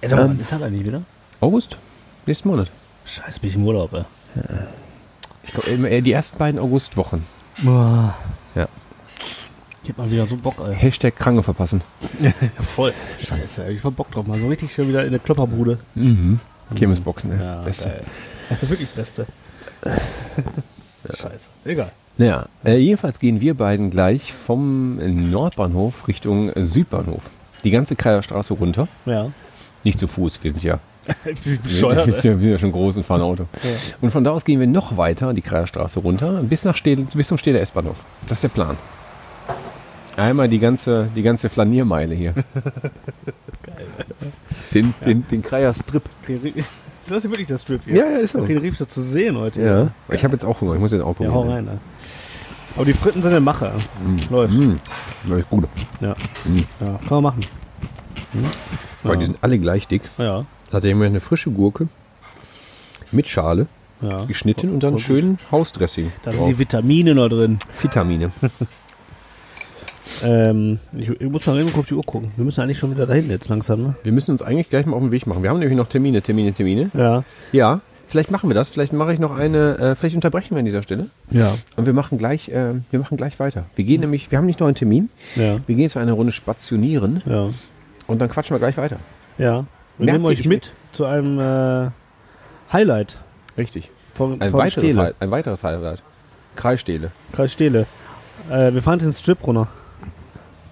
Ey, 0.00 0.08
sag 0.08 0.18
mal, 0.18 0.24
Ähm. 0.24 0.30
wann 0.30 0.40
ist 0.40 0.52
das 0.52 0.62
eigentlich 0.62 0.86
wieder? 0.86 1.02
August, 1.40 1.76
nächsten 2.26 2.48
Monat. 2.48 2.70
Scheiße, 3.04 3.40
bin 3.40 3.50
ich 3.50 3.56
im 3.56 3.66
Urlaub, 3.66 3.92
ey. 3.92 4.04
Ich 5.42 5.52
glaube, 5.52 5.90
äh, 5.90 6.00
die 6.00 6.12
ersten 6.12 6.38
beiden 6.38 6.60
Augustwochen. 6.60 7.24
Boah. 7.62 8.14
Ja. 8.54 8.68
Ich 9.82 9.90
hab 9.90 9.98
mal 9.98 10.10
wieder 10.10 10.26
so 10.26 10.36
Bock, 10.36 10.54
ey. 10.66 10.74
Hashtag 10.74 11.16
Kranke 11.16 11.42
verpassen. 11.42 11.82
Ja, 12.20 12.32
voll. 12.60 12.94
Scheiße, 13.18 13.68
ich 13.70 13.82
hab 13.82 13.96
Bock 13.96 14.10
drauf. 14.12 14.26
Mal 14.26 14.38
so 14.38 14.46
richtig 14.46 14.72
schon 14.72 14.88
wieder 14.88 15.04
in 15.04 15.10
der 15.10 15.18
Klopperbude. 15.18 15.78
Mhm. 15.96 16.38
Kirmesboxen, 16.74 17.38
ja. 17.38 17.44
Ja, 17.44 17.62
Beste. 17.62 17.88
geil. 17.88 18.58
Wirklich 18.68 18.88
Beste. 18.90 19.26
Scheiße. 21.12 21.50
Egal. 21.64 21.92
Naja, 22.18 22.46
äh, 22.64 22.76
jedenfalls 22.76 23.18
gehen 23.18 23.40
wir 23.40 23.54
beiden 23.54 23.90
gleich 23.90 24.32
vom 24.32 25.30
Nordbahnhof 25.30 26.08
Richtung 26.08 26.52
Südbahnhof. 26.56 27.22
Die 27.64 27.70
ganze 27.70 27.96
Kreierstraße 27.96 28.54
runter. 28.54 28.88
Ja. 29.06 29.30
Nicht 29.84 29.98
zu 29.98 30.06
Fuß, 30.06 30.42
wir 30.42 30.50
sind 30.50 30.62
ja, 30.62 30.78
Ich 31.24 31.40
bin 31.40 31.52
wir, 31.54 31.58
bescheuert, 31.58 32.06
wir 32.06 32.12
sind 32.12 32.24
ja, 32.24 32.30
wir 32.32 32.38
sind 32.40 32.50
ja 32.50 32.58
schon 32.58 32.72
groß 32.72 32.96
und 32.98 33.04
fahren 33.04 33.22
Auto. 33.22 33.46
Ja. 33.62 33.70
Und 34.00 34.10
von 34.10 34.24
da 34.24 34.32
aus 34.32 34.44
gehen 34.44 34.60
wir 34.60 34.66
noch 34.66 34.96
weiter 34.96 35.32
die 35.32 35.42
Kreierstraße 35.42 36.00
runter 36.00 36.42
bis, 36.42 36.64
nach 36.64 36.76
Städel, 36.76 37.06
bis 37.14 37.28
zum 37.28 37.38
Städter 37.38 37.60
S-Bahnhof. 37.60 37.96
Das 38.26 38.38
ist 38.38 38.42
der 38.42 38.48
Plan. 38.48 38.76
Einmal 40.16 40.48
die 40.48 40.58
ganze, 40.58 41.08
die 41.16 41.22
ganze 41.22 41.48
Flaniermeile 41.48 42.14
hier. 42.14 42.34
Den, 44.74 44.94
den, 45.04 45.26
den 45.28 45.42
Kreier 45.42 45.74
Strip. 45.74 46.02
Das 47.08 47.18
ist 47.18 47.24
ja 47.24 47.30
wirklich 47.30 47.48
der 47.48 47.58
Strip 47.58 47.80
hier. 47.84 47.96
Ja, 47.96 48.10
ja, 48.10 48.18
ist. 48.18 48.36
Okay, 48.36 48.54
den 48.54 48.58
Rief 48.58 48.78
zu 48.86 49.00
sehen 49.02 49.36
heute. 49.36 49.60
Ja. 49.60 49.90
Ich 50.14 50.22
habe 50.22 50.34
jetzt 50.34 50.44
auch 50.44 50.60
Hunger, 50.60 50.74
ich 50.74 50.80
muss 50.80 50.92
jetzt 50.92 51.02
auch 51.02 51.08
Ja, 51.18 51.30
probieren. 51.30 51.34
hau 51.34 51.50
rein, 51.50 51.66
ey. 51.66 51.78
Aber 52.76 52.84
die 52.84 52.92
Fritten 52.94 53.22
sind 53.22 53.32
eine 53.32 53.40
Mache. 53.40 53.72
Läuft. 54.30 54.54
Mm, 54.54 54.76
läuft 55.26 55.50
gut. 55.50 55.64
Ja. 56.00 56.14
Mm. 56.44 56.58
ja. 56.80 57.00
Kann 57.08 57.08
man 57.10 57.22
machen. 57.24 57.40
Weil 59.02 59.14
Ja. 59.14 59.18
die 59.18 59.24
sind 59.24 59.38
alle 59.40 59.58
gleich 59.58 59.88
dick. 59.88 60.02
Ja. 60.16 60.46
Da 60.70 60.76
hat 60.76 60.84
er 60.84 60.90
immer 60.90 61.04
eine 61.06 61.20
frische 61.20 61.50
Gurke 61.50 61.88
mit 63.10 63.26
Schale 63.28 63.66
Ja. 64.00 64.24
geschnitten 64.24 64.72
und 64.72 64.84
dann 64.84 65.00
schön 65.00 65.38
Hausdressing. 65.50 66.12
Da 66.24 66.30
sind 66.32 66.46
die 66.46 66.58
Vitamine 66.58 67.16
noch 67.16 67.28
drin. 67.28 67.58
Vitamine. 67.80 68.30
Ähm, 70.24 70.78
ich, 70.96 71.08
ich 71.08 71.28
muss 71.30 71.46
mal 71.46 71.58
eben 71.60 71.72
auf 71.74 71.86
die 71.86 71.94
Uhr 71.94 72.02
gucken. 72.04 72.32
Wir 72.36 72.44
müssen 72.44 72.60
eigentlich 72.60 72.78
schon 72.78 72.90
wieder 72.94 73.06
dahin 73.06 73.30
jetzt 73.30 73.48
langsam, 73.48 73.82
ne? 73.82 73.94
Wir 74.02 74.12
müssen 74.12 74.30
uns 74.32 74.42
eigentlich 74.42 74.68
gleich 74.70 74.86
mal 74.86 74.96
auf 74.96 75.02
den 75.02 75.12
Weg 75.12 75.26
machen. 75.26 75.42
Wir 75.42 75.50
haben 75.50 75.58
nämlich 75.58 75.76
noch 75.76 75.88
Termine, 75.88 76.22
Termine, 76.22 76.52
Termine. 76.52 76.90
Ja. 76.94 77.24
Ja, 77.52 77.80
vielleicht 78.06 78.30
machen 78.30 78.48
wir 78.50 78.54
das. 78.54 78.68
Vielleicht 78.70 78.92
mache 78.92 79.12
ich 79.12 79.18
noch 79.18 79.36
eine, 79.36 79.78
äh, 79.78 79.94
vielleicht 79.96 80.14
unterbrechen 80.14 80.54
wir 80.54 80.58
an 80.60 80.64
dieser 80.64 80.82
Stelle. 80.82 81.06
Ja. 81.30 81.52
Und 81.76 81.86
wir 81.86 81.92
machen 81.92 82.18
gleich, 82.18 82.48
äh, 82.48 82.74
wir 82.90 83.00
machen 83.00 83.16
gleich 83.16 83.38
weiter. 83.40 83.64
Wir 83.74 83.84
gehen 83.84 84.00
nämlich, 84.00 84.30
wir 84.30 84.38
haben 84.38 84.46
nicht 84.46 84.60
noch 84.60 84.66
einen 84.66 84.76
Termin. 84.76 85.08
Ja. 85.36 85.56
Wir 85.66 85.74
gehen 85.74 85.80
jetzt 85.80 85.96
eine 85.96 86.12
Runde 86.12 86.32
spationieren 86.32 87.22
Ja. 87.26 87.48
und 88.06 88.20
dann 88.20 88.28
quatschen 88.28 88.54
wir 88.54 88.58
gleich 88.58 88.76
weiter. 88.76 88.96
Ja. 89.38 89.64
Wir 89.98 90.06
Merkt 90.06 90.12
nehmen 90.20 90.24
euch 90.26 90.44
mit 90.46 90.72
zu 90.92 91.04
einem 91.04 91.38
äh, 91.38 91.90
Highlight 92.72 93.18
Richtig. 93.58 93.90
von, 94.14 94.40
Ein 94.40 94.50
von 94.50 94.60
weiteres, 94.60 94.84
Stele. 94.84 95.00
Hi- 95.02 95.12
ein 95.20 95.30
weiteres 95.30 95.62
Highlight. 95.64 96.02
Kreisstele. 96.56 97.10
Kreis 97.32 97.52
Stele. 97.52 97.86
Äh, 98.50 98.72
wir 98.74 98.82
fahren 98.82 98.98
jetzt 98.98 99.06
den 99.06 99.12
Strip 99.14 99.46
runter. 99.46 99.68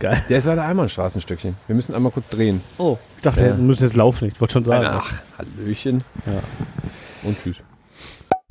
Geil. 0.01 0.25
Der 0.29 0.39
ist 0.39 0.47
leider 0.47 0.65
einmal 0.65 0.87
ein 0.87 0.89
Straßenstückchen. 0.89 1.57
Wir 1.67 1.77
müssen 1.77 1.95
einmal 1.95 2.11
kurz 2.11 2.29
drehen. 2.29 2.63
Oh. 2.79 2.97
Ich 3.19 3.23
dachte, 3.23 3.41
Ja. 3.43 3.47
wir 3.49 3.55
müssen 3.55 3.85
jetzt 3.85 3.97
laufen. 3.97 4.29
Ich 4.29 4.41
wollte 4.41 4.53
schon 4.55 4.65
sagen. 4.65 4.87
Ach, 4.91 5.13
Hallöchen. 5.39 6.03
Ja. 6.27 6.41
Und 7.23 7.37
tschüss. 7.41 7.59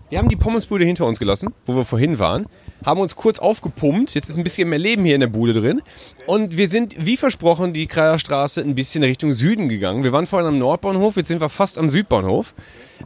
Wir 0.09 0.17
haben 0.17 0.29
die 0.29 0.35
Pommesbude 0.35 0.85
hinter 0.85 1.05
uns 1.05 1.19
gelassen, 1.19 1.53
wo 1.65 1.75
wir 1.75 1.85
vorhin 1.85 2.17
waren. 2.17 2.45
Haben 2.85 2.99
uns 2.99 3.15
kurz 3.15 3.37
aufgepumpt. 3.39 4.13
Jetzt 4.15 4.29
ist 4.29 4.37
ein 4.37 4.43
bisschen 4.43 4.69
mehr 4.69 4.79
Leben 4.79 5.05
hier 5.05 5.13
in 5.15 5.21
der 5.21 5.27
Bude 5.27 5.53
drin. 5.53 5.81
Und 6.25 6.55
wir 6.57 6.67
sind, 6.67 6.95
wie 7.05 7.17
versprochen, 7.17 7.73
die 7.73 7.85
Kreierstraße 7.87 8.61
ein 8.61 8.73
bisschen 8.73 9.03
Richtung 9.03 9.33
Süden 9.33 9.69
gegangen. 9.69 10.03
Wir 10.03 10.11
waren 10.13 10.25
vorhin 10.25 10.47
am 10.47 10.57
Nordbahnhof, 10.57 11.15
jetzt 11.17 11.27
sind 11.27 11.41
wir 11.41 11.49
fast 11.49 11.77
am 11.77 11.89
Südbahnhof. 11.89 12.53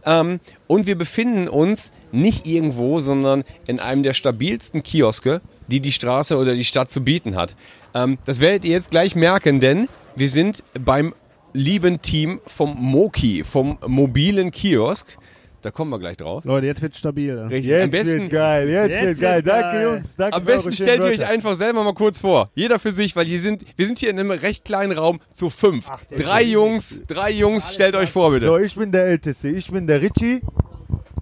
Ähm, 0.05 0.39
und 0.67 0.85
wir 0.85 0.97
befinden 0.97 1.47
uns 1.49 1.91
nicht 2.11 2.45
irgendwo, 2.47 2.99
sondern 2.99 3.43
in 3.67 3.79
einem 3.79 4.03
der 4.03 4.13
stabilsten 4.13 4.83
Kioske, 4.83 5.41
die 5.67 5.79
die 5.81 5.91
Straße 5.91 6.37
oder 6.37 6.53
die 6.55 6.65
Stadt 6.65 6.89
zu 6.89 7.03
bieten 7.03 7.35
hat. 7.35 7.55
Ähm, 7.93 8.17
das 8.25 8.39
werdet 8.39 8.65
ihr 8.65 8.71
jetzt 8.71 8.91
gleich 8.91 9.15
merken, 9.15 9.59
denn 9.59 9.87
wir 10.15 10.29
sind 10.29 10.63
beim 10.79 11.13
lieben 11.53 12.01
Team 12.01 12.39
vom 12.47 12.75
Moki, 12.79 13.43
vom 13.43 13.77
mobilen 13.85 14.51
Kiosk. 14.51 15.17
Da 15.61 15.71
kommen 15.71 15.91
wir 15.91 15.99
gleich 15.99 16.17
drauf. 16.17 16.43
Leute, 16.43 16.65
jetzt 16.67 16.81
wird 16.81 16.93
stabil. 16.93 17.37
Richtig. 17.39 17.67
Jetzt 17.67 17.83
am 17.85 17.89
besten, 17.89 18.21
wird 18.23 18.31
geil, 18.31 18.69
jetzt, 18.69 18.89
Jetzt 18.89 19.03
wird 19.05 19.19
geil. 19.21 19.35
wird 19.35 19.47
Danke, 19.47 19.61
geil. 19.71 19.83
Jungs. 19.83 20.15
Danke 20.17 20.35
am 20.35 20.43
besten 20.43 20.73
stellt 20.73 20.99
ihr 21.03 21.09
euch 21.09 21.25
einfach 21.25 21.55
selber 21.55 21.83
mal 21.85 21.93
kurz 21.93 22.19
vor. 22.19 22.49
Jeder 22.53 22.79
für 22.79 22.91
sich, 22.91 23.15
weil 23.15 23.25
hier 23.25 23.39
sind, 23.39 23.63
wir 23.77 23.85
sind 23.85 23.97
hier 23.97 24.09
in 24.09 24.19
einem 24.19 24.31
recht 24.31 24.65
kleinen 24.65 24.97
Raum 24.97 25.21
zu 25.33 25.49
fünf. 25.49 25.87
drei 26.17 26.43
Jungs, 26.43 27.03
drei 27.07 27.31
Jungs, 27.31 27.73
stellt 27.73 27.95
euch 27.95 28.11
vor 28.11 28.31
bitte. 28.31 28.47
So, 28.47 28.57
ich 28.57 28.75
bin 28.75 28.91
der 28.91 29.05
Älteste. 29.05 29.49
Ich 29.49 29.71
bin 29.71 29.87
der 29.87 30.01
Richie. 30.01 30.41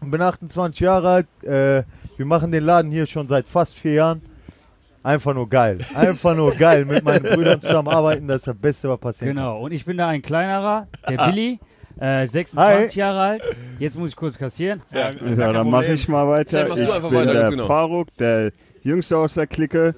und 0.01 0.09
Bin 0.09 0.21
28 0.21 0.79
Jahre 0.79 1.09
alt. 1.09 1.27
Äh, 1.43 1.83
wir 2.17 2.25
machen 2.25 2.51
den 2.51 2.63
Laden 2.63 2.89
hier 2.89 3.05
schon 3.05 3.27
seit 3.27 3.47
fast 3.47 3.75
vier 3.75 3.93
Jahren. 3.93 4.21
Einfach 5.03 5.33
nur 5.33 5.49
geil. 5.49 5.79
Einfach 5.95 6.35
nur 6.35 6.51
geil. 6.53 6.85
Mit 6.85 7.03
meinen 7.03 7.23
Brüdern 7.23 7.59
zusammenarbeiten, 7.61 8.27
das 8.27 8.37
ist 8.41 8.47
das 8.47 8.55
Beste, 8.55 8.89
was 8.89 8.99
passieren 8.99 9.35
Genau, 9.35 9.61
und 9.61 9.71
ich 9.71 9.85
bin 9.85 9.97
da 9.97 10.07
ein 10.09 10.21
kleinerer, 10.21 10.87
der 11.09 11.17
Billy, 11.17 11.59
äh, 11.99 12.27
26 12.27 12.95
Jahre 12.95 13.19
alt. 13.19 13.43
Jetzt 13.79 13.97
muss 13.97 14.09
ich 14.09 14.15
kurz 14.15 14.37
kassieren. 14.37 14.81
Ja, 14.93 15.09
Ja, 15.11 15.53
dann 15.53 15.69
mache 15.69 15.87
ich 15.93 16.07
mal 16.07 16.27
weiter. 16.27 16.59
Dann 16.59 16.69
machst 16.69 16.81
du 16.83 16.87
ich 16.87 16.93
einfach 16.93 17.09
bin 17.09 17.19
weiter, 17.19 17.33
der 17.33 17.49
genau. 17.49 17.67
Faruk, 17.67 18.15
der 18.17 18.51
Jüngste 18.83 19.17
aus 19.17 19.33
der 19.33 19.47
Clique. 19.47 19.95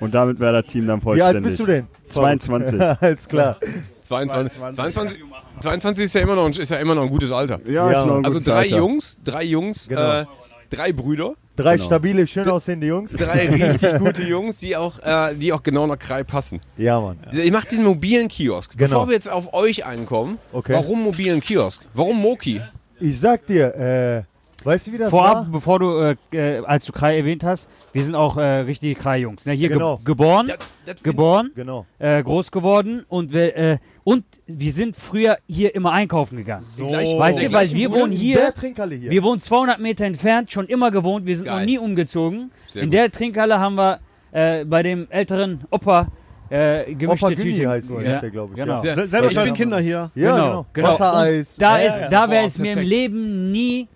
Und 0.00 0.14
damit 0.14 0.40
wäre 0.40 0.54
das 0.62 0.66
Team 0.66 0.86
dann 0.86 1.00
kann. 1.00 1.14
Wie 1.14 1.18
vollständig. 1.20 1.34
alt 1.36 1.42
bist 1.44 1.60
du 1.60 1.66
denn? 1.66 1.86
22. 2.08 2.80
Alles 3.02 3.28
klar. 3.28 3.56
22, 4.02 4.58
22, 4.72 5.20
22 5.60 6.04
ist 6.04 6.14
ja 6.14 6.20
immer 6.22 6.34
noch, 6.36 6.46
ein- 6.46 6.52
ist 6.52 6.70
ja 6.70 6.78
immer 6.78 6.94
noch 6.94 7.02
ein 7.02 7.10
gutes 7.10 7.30
Alter. 7.30 7.60
Ja, 7.66 7.90
Ja. 7.90 8.00
ist 8.00 8.06
noch 8.06 8.16
ein 8.16 8.24
Also 8.24 8.40
drei 8.40 8.52
Alter. 8.62 8.76
Jungs, 8.78 9.18
drei 9.22 9.42
Jungs, 9.44 9.88
Genau. 9.88 10.20
äh, 10.20 10.24
drei 10.70 10.92
Brüder, 10.92 11.34
Drei 11.56 11.76
Genau. 11.76 11.86
stabile, 11.88 12.26
schön 12.26 12.48
aussehende 12.48 12.86
Jungs. 12.86 13.12
drei 13.12 13.46
richtig 13.50 13.98
gute 13.98 14.22
Jungs, 14.22 14.58
die 14.60 14.76
auch, 14.76 14.98
äh, 15.00 15.34
die 15.34 15.52
auch 15.52 15.62
genau 15.62 15.86
nach 15.86 15.98
Krei 15.98 16.22
passen. 16.24 16.58
Ja, 16.78 16.98
Mann. 16.98 17.18
Ihr 17.32 17.52
macht 17.52 17.70
diesen 17.70 17.84
mobilen 17.84 18.28
Kiosk. 18.28 18.72
Genau. 18.78 18.88
Bevor 18.90 19.08
wir 19.08 19.14
jetzt 19.14 19.28
auf 19.28 19.52
euch 19.52 19.84
einkommen, 19.84 20.38
Okay. 20.52 20.72
warum 20.72 21.02
mobilen 21.02 21.40
Kiosk? 21.42 21.82
Warum 21.92 22.16
Moki? 22.18 22.62
Ich 22.98 23.20
sag 23.20 23.44
dir, 23.46 23.74
äh, 23.74 24.22
Weißt 24.62 24.86
du, 24.86 24.92
wie 24.92 24.98
das 24.98 25.10
Vorab, 25.10 25.34
war? 25.36 25.44
bevor 25.46 25.78
du, 25.78 25.98
äh, 26.00 26.16
äh, 26.32 26.62
als 26.66 26.84
du 26.84 26.92
Krai 26.92 27.16
erwähnt 27.18 27.44
hast, 27.44 27.68
wir 27.92 28.04
sind 28.04 28.14
auch 28.14 28.36
äh, 28.36 28.60
richtige 28.60 28.94
Krai-Jungs. 28.94 29.46
Ne? 29.46 29.52
Hier 29.52 29.68
ge 29.68 29.76
Genau. 29.78 29.98
geboren, 30.04 30.48
Das- 30.48 30.58
das 30.86 31.02
geboren, 31.02 31.50
Genau. 31.54 31.86
äh, 31.98 32.22
groß 32.22 32.50
geworden 32.50 33.04
und 33.08 33.32
wir, 33.32 33.56
äh, 33.56 33.78
und 34.04 34.24
wir 34.46 34.72
sind 34.72 34.96
früher 34.96 35.38
hier 35.48 35.74
immer 35.74 35.92
einkaufen 35.92 36.36
gegangen. 36.36 36.64
gleichen- 36.76 37.18
Weißt 37.18 37.42
du, 37.42 37.52
weil 37.52 37.70
wir 37.70 37.90
wohnen 37.90 38.12
In 38.12 38.18
hier, 38.18 38.36
der 38.38 38.54
Trinkhalle 38.54 38.94
hier. 38.96 39.10
wir 39.10 39.22
wohnen 39.22 39.40
200 39.40 39.80
Meter 39.80 40.04
entfernt, 40.04 40.50
schon 40.52 40.66
immer 40.66 40.90
gewohnt, 40.90 41.24
wir 41.26 41.36
sind 41.36 41.46
Geil. 41.46 41.60
noch 41.60 41.66
nie 41.66 41.78
umgezogen. 41.78 42.50
Sehr 42.68 42.82
In 42.82 42.88
gut. 42.90 42.94
der 42.94 43.10
Trinkhalle 43.12 43.58
haben 43.58 43.76
wir 43.76 44.00
äh, 44.32 44.64
bei 44.64 44.82
dem 44.82 45.06
älteren 45.10 45.62
Opa 45.70 46.06
äh, 46.50 46.94
gemischte 46.94 47.26
Opa 47.26 47.34
Günni 47.34 47.52
Tüten. 47.54 47.68
heißt, 47.68 47.90
ja. 47.90 48.20
der, 48.20 48.30
glaube 48.30 48.52
ich. 48.54 48.60
Genau. 48.60 48.82
Ja, 48.82 48.94
Selber 48.94 49.26
Ich 49.28 49.32
schon 49.32 49.44
bin- 49.44 49.54
Kinder 49.54 49.80
hier. 49.80 50.10
ja 50.14 50.32
Genau, 50.36 50.46
genau. 50.46 50.66
genau. 50.72 50.88
Wassereis. 51.00 51.56
Da, 51.56 51.80
Ja, 51.80 51.86
ist, 51.86 52.00
ja, 52.02 52.08
da 52.08 52.30
wäre 52.30 52.44
es 52.44 52.58
mir 52.58 52.72
im. 52.72 52.78
Leben 52.80 53.52
nie 53.52 53.86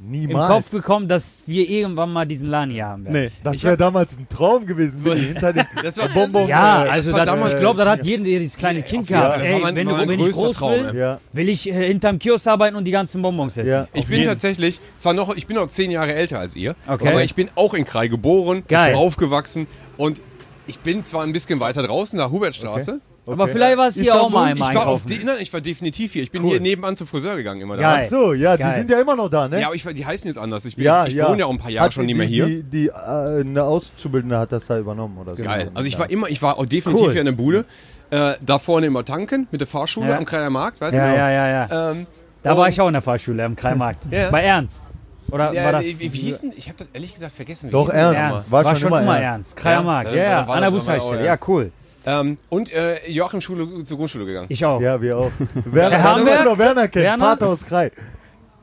im 0.00 0.10
Niemals. 0.10 0.48
Kopf 0.52 0.70
gekommen, 0.70 1.08
dass 1.08 1.42
wir 1.46 1.68
irgendwann 1.68 2.12
mal 2.12 2.24
diesen 2.24 2.48
Laden 2.48 2.70
hier 2.72 2.86
haben 2.86 3.04
werden. 3.04 3.24
Nee. 3.24 3.30
Das 3.42 3.62
wäre 3.64 3.76
damals 3.76 4.16
ein 4.16 4.28
Traum 4.28 4.64
gewesen, 4.64 5.02
Billy, 5.02 5.20
hinter 5.32 5.52
dem 5.52 5.64
Das 5.82 5.96
war, 5.98 6.08
Bonbon. 6.08 6.46
Ja, 6.48 6.84
äh, 6.84 6.88
also 6.90 7.10
war 7.12 7.18
das, 7.20 7.26
damals- 7.26 7.54
ich 7.54 7.60
glaube, 7.60 7.84
das 7.84 7.88
hat 7.98 8.06
jeder, 8.06 8.22
der 8.24 8.38
dieses 8.38 8.56
kleine 8.56 8.82
Kind 8.82 9.08
jeden 9.08 9.20
gehabt. 9.20 9.34
Fall. 9.36 9.44
Ey, 9.44 9.58
mein- 9.60 9.74
wenn, 9.74 9.88
du, 9.88 9.98
wenn 9.98 10.10
ich 10.10 10.18
größter 10.20 10.42
groß 10.42 10.56
Traum, 10.56 10.72
will. 10.86 10.94
Ja. 10.96 11.20
will 11.32 11.48
ich 11.48 11.68
äh, 11.68 11.72
hinterm 11.88 12.18
Kiosk 12.20 12.46
arbeiten 12.46 12.76
und 12.76 12.84
die 12.84 12.90
ganzen 12.92 13.22
Bonbons 13.22 13.56
essen. 13.56 13.68
Ja. 13.70 13.88
Ich 13.92 14.06
bin 14.06 14.22
tatsächlich, 14.22 14.80
zwar 14.98 15.14
noch, 15.14 15.34
ich 15.34 15.46
bin 15.48 15.56
noch 15.56 15.68
zehn 15.68 15.90
Jahre 15.90 16.14
älter 16.14 16.38
als 16.38 16.54
ihr, 16.54 16.76
Okay. 16.86 17.08
aber 17.08 17.24
ich 17.24 17.34
bin 17.34 17.50
auch 17.56 17.74
in 17.74 17.84
Krai 17.84 18.06
geboren, 18.08 18.62
Geil. 18.68 18.94
aufgewachsen 18.94 19.66
und 19.96 20.22
ich 20.68 20.78
bin 20.78 21.04
zwar 21.04 21.24
ein 21.24 21.32
bisschen 21.32 21.58
weiter 21.60 21.82
draußen, 21.82 22.16
nach 22.16 22.30
Hubertstraße. 22.30 22.92
Aber 22.92 23.00
Okay. 23.36 23.50
vielleicht 23.52 23.76
warst 23.78 23.96
du 23.96 24.00
hier 24.00 24.14
auch 24.14 24.30
mal 24.30 24.44
einmal 24.50 24.70
Ich 24.70 24.76
war, 24.76 24.86
auf 24.86 25.02
einkaufen. 25.04 25.20
die, 25.20 25.24
nein, 25.26 25.36
ich 25.40 25.52
war 25.52 25.60
definitiv 25.60 26.12
hier. 26.12 26.22
Ich 26.22 26.30
bin 26.30 26.42
Cool. 26.42 26.50
hier 26.52 26.60
nebenan 26.60 26.96
zum 26.96 27.06
Friseur 27.06 27.36
gegangen 27.36 27.60
immer. 27.60 27.76
Geil. 27.76 28.02
Ach 28.04 28.08
so, 28.08 28.32
ja, 28.32 28.56
die 28.56 28.62
Geil. 28.62 28.78
sind 28.78 28.90
ja 28.90 29.00
immer 29.00 29.16
noch 29.16 29.28
da, 29.28 29.48
ne? 29.48 29.60
Ja, 29.60 29.66
aber 29.66 29.76
ich, 29.76 29.84
war- 29.84 29.92
die 29.92 30.06
heißen 30.06 30.28
jetzt 30.28 30.38
anders. 30.38 30.64
Ich, 30.64 30.76
bin, 30.76 30.84
ja, 30.84 31.06
ich 31.06 31.14
ja. 31.14 31.28
wohne 31.28 31.40
ja 31.40 31.46
auch 31.46 31.50
ein 31.50 31.58
paar 31.58 31.70
Jahre 31.70 31.86
Hat 31.86 31.92
schon 31.94 32.06
die, 32.06 32.14
nicht 32.14 32.18
mehr 32.18 32.26
hier. 32.26 32.46
Die, 32.46 32.62
die, 32.62 32.86
äh, 32.88 33.40
eine 33.40 33.64
Auszubildende 33.64 34.38
hat 34.38 34.52
das 34.52 34.66
da 34.66 34.78
übernommen, 34.78 35.18
oder 35.18 35.36
so. 35.36 35.42
Geil. 35.42 35.70
Also 35.74 35.86
ich 35.88 35.98
war 35.98 36.08
immer, 36.10 36.28
ich 36.28 36.40
war 36.40 36.56
auch 36.58 36.66
definitiv 36.66 37.06
Cool. 37.06 37.12
hier 37.12 37.20
in 37.20 37.26
der 37.26 37.32
Bude. 37.32 37.64
Äh, 38.10 38.34
da 38.44 38.58
vorne 38.58 38.86
immer 38.86 39.04
tanken 39.04 39.46
mit 39.50 39.60
der 39.60 39.68
Fahrschule 39.68 40.08
Ja. 40.10 40.16
am 40.18 40.24
Kreier 40.24 40.48
Markt, 40.48 40.80
weißt 40.80 40.96
Ja, 40.96 41.10
du? 41.10 41.16
ja, 41.18 41.30
ja, 41.30 41.48
ja. 41.68 41.90
Ähm, 41.90 42.06
Da 42.42 42.56
war 42.56 42.68
ich 42.68 42.80
auch 42.80 42.86
in 42.86 42.94
der 42.94 43.02
Fahrschule 43.02 43.44
am 43.44 43.54
Kreimarkt. 43.56 44.06
Ja. 44.10 44.30
Bei 44.30 44.40
Ernst. 44.42 44.84
Oder 45.30 45.52
Ja, 45.52 45.64
war 45.64 45.72
das? 45.72 45.84
wie, 45.84 45.98
wie 46.00 46.08
hieß 46.08 46.40
denn? 46.40 46.52
Ich 46.56 46.68
habe 46.68 46.78
das 46.78 46.88
ehrlich 46.94 47.12
gesagt 47.12 47.34
vergessen. 47.36 47.68
Wie 47.68 47.72
Doch, 47.72 47.90
Ernst. 47.90 48.50
War 48.50 48.64
War, 48.64 48.74
schon 48.76 48.88
immer 48.90 49.20
Ernst. 49.20 49.54
Kreiermarkt. 49.58 50.14
Ja, 50.14 50.22
Ja, 50.22 50.48
war 50.48 50.54
an 50.54 50.62
der 50.62 50.72
war 50.72 50.78
Bushaltestelle. 50.78 51.26
Ja, 51.26 51.36
cool. 51.46 51.70
Ähm, 52.08 52.38
und 52.48 52.72
äh, 52.72 53.06
Joachim 53.10 53.40
Schule 53.42 53.82
zur 53.84 53.98
Grundschule 53.98 54.24
gegangen. 54.24 54.46
Ich 54.48 54.64
auch. 54.64 54.80
Ja, 54.80 55.00
wir 55.00 55.18
auch. 55.18 55.30
Werner, 55.66 56.02
Hamburg? 56.02 56.44
noch 56.44 56.56
Werner 56.58 56.88
kennen, 56.88 57.04
Werner? 57.04 57.24
Vater 57.24 57.46
aus 57.48 57.66
Krei. 57.66 57.92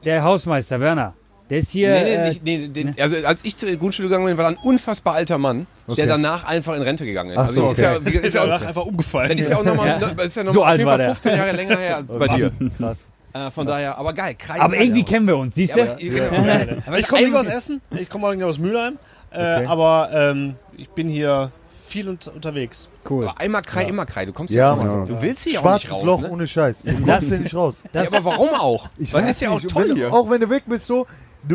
Der 0.04 0.24
Hausmeister, 0.24 0.80
Werner. 0.80 1.14
Der 1.52 1.60
ist 1.60 1.70
hier. 1.70 1.90
Nee, 1.94 2.04
nee, 2.04 2.14
äh, 2.16 2.28
nicht, 2.28 2.44
nee, 2.44 2.68
den, 2.70 2.96
also 3.00 3.16
als 3.28 3.46
ich 3.46 3.56
zur 3.56 3.70
Grundschule 3.76 4.08
gegangen 4.10 4.26
bin, 4.26 4.36
war 4.38 4.46
da 4.46 4.58
ein 4.58 4.64
unfassbar 4.64 5.14
alter 5.14 5.38
Mann, 5.38 5.68
Okay. 5.86 5.98
der 5.98 6.08
danach 6.08 6.44
einfach 6.48 6.76
in 6.76 6.82
Rente 6.82 7.06
gegangen 7.06 7.30
ist. 7.32 7.38
Ach 7.38 7.42
also 7.46 7.62
so, 7.62 7.72
ist 7.72 7.82
ja, 7.82 7.92
okay. 7.98 8.04
gesagt, 8.06 8.26
ist 8.30 8.34
ja, 8.34 8.42
danach 8.46 8.62
auch, 8.64 8.68
einfach 8.68 8.86
umgefallen. 8.88 9.30
dann 9.30 9.38
ist 9.38 9.50
ja 9.52 9.58
auch 9.58 9.64
nochmal 9.64 9.88
Ja. 9.90 10.00
noch, 10.00 10.18
ist 10.18 10.36
ja 10.38 10.44
noch 10.44 10.54
So 10.54 10.64
alt 10.64 10.80
jeden 10.80 10.88
war 10.90 10.94
Fall 10.98 11.06
der. 11.06 11.16
15 11.16 11.38
Jahre 11.38 11.52
länger 11.52 11.78
her 11.78 11.96
als 11.98 12.12
bei 12.12 12.28
dir. 12.30 12.52
Krass. 12.80 13.08
Äh, 13.34 13.52
von 13.52 13.66
daher, 13.68 13.96
aber 13.96 14.14
geil. 14.14 14.34
Kreis 14.40 14.60
aber 14.60 14.76
irgendwie 14.76 15.04
kennen 15.04 15.28
wir 15.28 15.38
uns, 15.38 15.54
siehst 15.54 15.76
du? 15.76 15.82
ja, 15.82 15.92
aber, 15.92 15.98
genau. 16.00 16.98
Ich 16.98 17.08
komme 17.08 17.22
nicht 17.22 17.36
aus 17.36 17.48
Essen, 17.48 17.82
ich 17.92 18.10
komme 18.10 18.28
eigentlich 18.28 18.44
aus 18.46 18.58
Mülheim. 18.58 18.94
Äh, 19.30 19.38
Okay. 19.38 19.66
Aber 19.68 20.10
ähm, 20.14 20.56
ich 20.78 20.90
bin 20.90 21.10
hier 21.10 21.52
viel 21.76 22.08
unt 22.10 22.28
unterwegs. 22.34 22.90
Cool. 23.10 23.28
Aber 23.28 23.40
einmal 23.40 23.62
Krei, 23.62 23.86
immer 23.86 24.06
Krei. 24.06 24.26
Du 24.26 24.34
kommst 24.34 24.54
Ja, 24.54 24.64
ja, 24.64 24.74
raus. 24.74 24.84
Mann. 24.84 25.06
Du 25.06 25.22
willst 25.22 25.44
hier 25.44 25.60
auch 25.60 25.64
Schwarzes 25.64 25.90
nicht 25.90 25.94
raus, 25.94 26.04
Loch 26.06 26.22
ne? 26.22 26.30
ohne 26.32 26.48
Scheiß. 26.48 26.82
Du 26.84 27.06
kommst 27.06 27.28
hier 27.28 27.40
nicht 27.40 27.56
raus. 27.56 27.84
ja, 27.94 28.02
aber 28.02 28.26
warum 28.26 28.50
auch? 28.50 28.90
Ich 28.98 29.14
weiß 29.14 29.30
ist 29.30 29.42
ja 29.42 29.52
auch 29.52 29.62
nicht, 29.62 29.70
toll 29.70 29.90
wenn, 29.90 29.96
hier. 29.96 30.14
Auch 30.14 30.30
wenn 30.30 30.42
du 30.42 30.50
weg 30.50 30.64
bist, 30.66 30.86
so, 30.88 31.06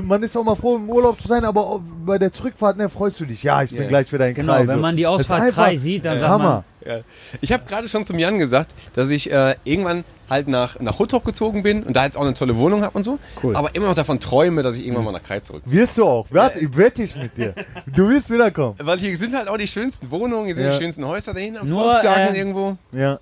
man 0.02 0.23
ist 0.23 0.37
auch 0.37 0.44
mal 0.44 0.54
froh, 0.54 0.76
im 0.76 0.88
Urlaub 0.88 1.20
zu 1.20 1.28
sein, 1.28 1.44
aber 1.44 1.80
bei 2.04 2.18
der 2.18 2.30
Zurückfahrt, 2.32 2.76
ne, 2.76 2.88
freust 2.88 3.18
du 3.20 3.25
dich. 3.25 3.42
Ja, 3.42 3.62
ich 3.62 3.70
bin 3.70 3.82
Ja. 3.82 3.88
gleich 3.88 4.12
wieder 4.12 4.28
in 4.28 4.35
Genau, 4.35 4.52
Kreis. 4.54 4.68
wenn 4.68 4.76
so. 4.76 4.82
man 4.82 4.97
die 4.97 5.06
Ausfahrt 5.06 5.52
Krei 5.54 5.76
sieht, 5.76 6.04
dann 6.04 6.18
sagt 6.20 6.30
man. 6.30 6.40
Hammer. 6.42 6.64
Ja. 6.87 7.00
Ich 7.42 7.52
habe 7.52 7.64
gerade 7.68 7.88
schon 7.88 8.04
zum 8.04 8.18
Jan 8.18 8.38
gesagt, 8.38 8.75
dass 8.94 9.11
ich 9.11 9.30
äh, 9.30 9.54
irgendwann 9.64 10.04
halt 10.30 10.49
nach, 10.49 10.78
nach 10.80 10.99
Huttop 10.99 11.25
gezogen 11.25 11.62
bin 11.62 11.82
und 11.82 11.94
da 11.94 12.04
jetzt 12.04 12.16
auch 12.16 12.23
eine 12.23 12.32
tolle 12.32 12.56
Wohnung 12.56 12.82
habe 12.82 12.97
und 12.97 13.02
so. 13.02 13.18
Cool. 13.42 13.54
Aber 13.56 13.75
immer 13.75 13.88
noch 13.88 13.94
davon 13.94 14.18
träume, 14.20 14.62
dass 14.62 14.76
ich 14.76 14.85
irgendwann 14.85 15.04
mal 15.04 15.12
nach 15.12 15.23
Krei 15.23 15.40
zurück. 15.40 15.62
Wirst 15.66 15.99
du 15.99 16.04
auch. 16.04 16.26
Warte, 16.30 16.61
ich 16.61 16.75
wette 16.76 17.02
ich 17.02 17.16
mit 17.16 17.37
dir. 17.37 17.54
Du 17.87 18.09
wirst 18.09 18.30
wiederkommen. 18.30 18.76
Weil 18.82 18.99
hier 18.99 19.16
sind 19.16 19.35
halt 19.35 19.49
auch 19.49 19.59
die 19.59 19.66
schönsten 19.66 20.11
Wohnungen, 20.11 20.47
hier 20.47 20.54
sind 20.54 20.64
Ja. 20.64 20.70
die 20.73 20.78
schönsten 20.78 21.04
Häuser 21.04 21.35
dahin 21.35 21.56
am 21.59 21.66
Nur, 21.68 21.82
Volksgarten 21.82 22.35
äh, 22.35 22.38
irgendwo. 22.38 22.76
Ja. 22.92 23.18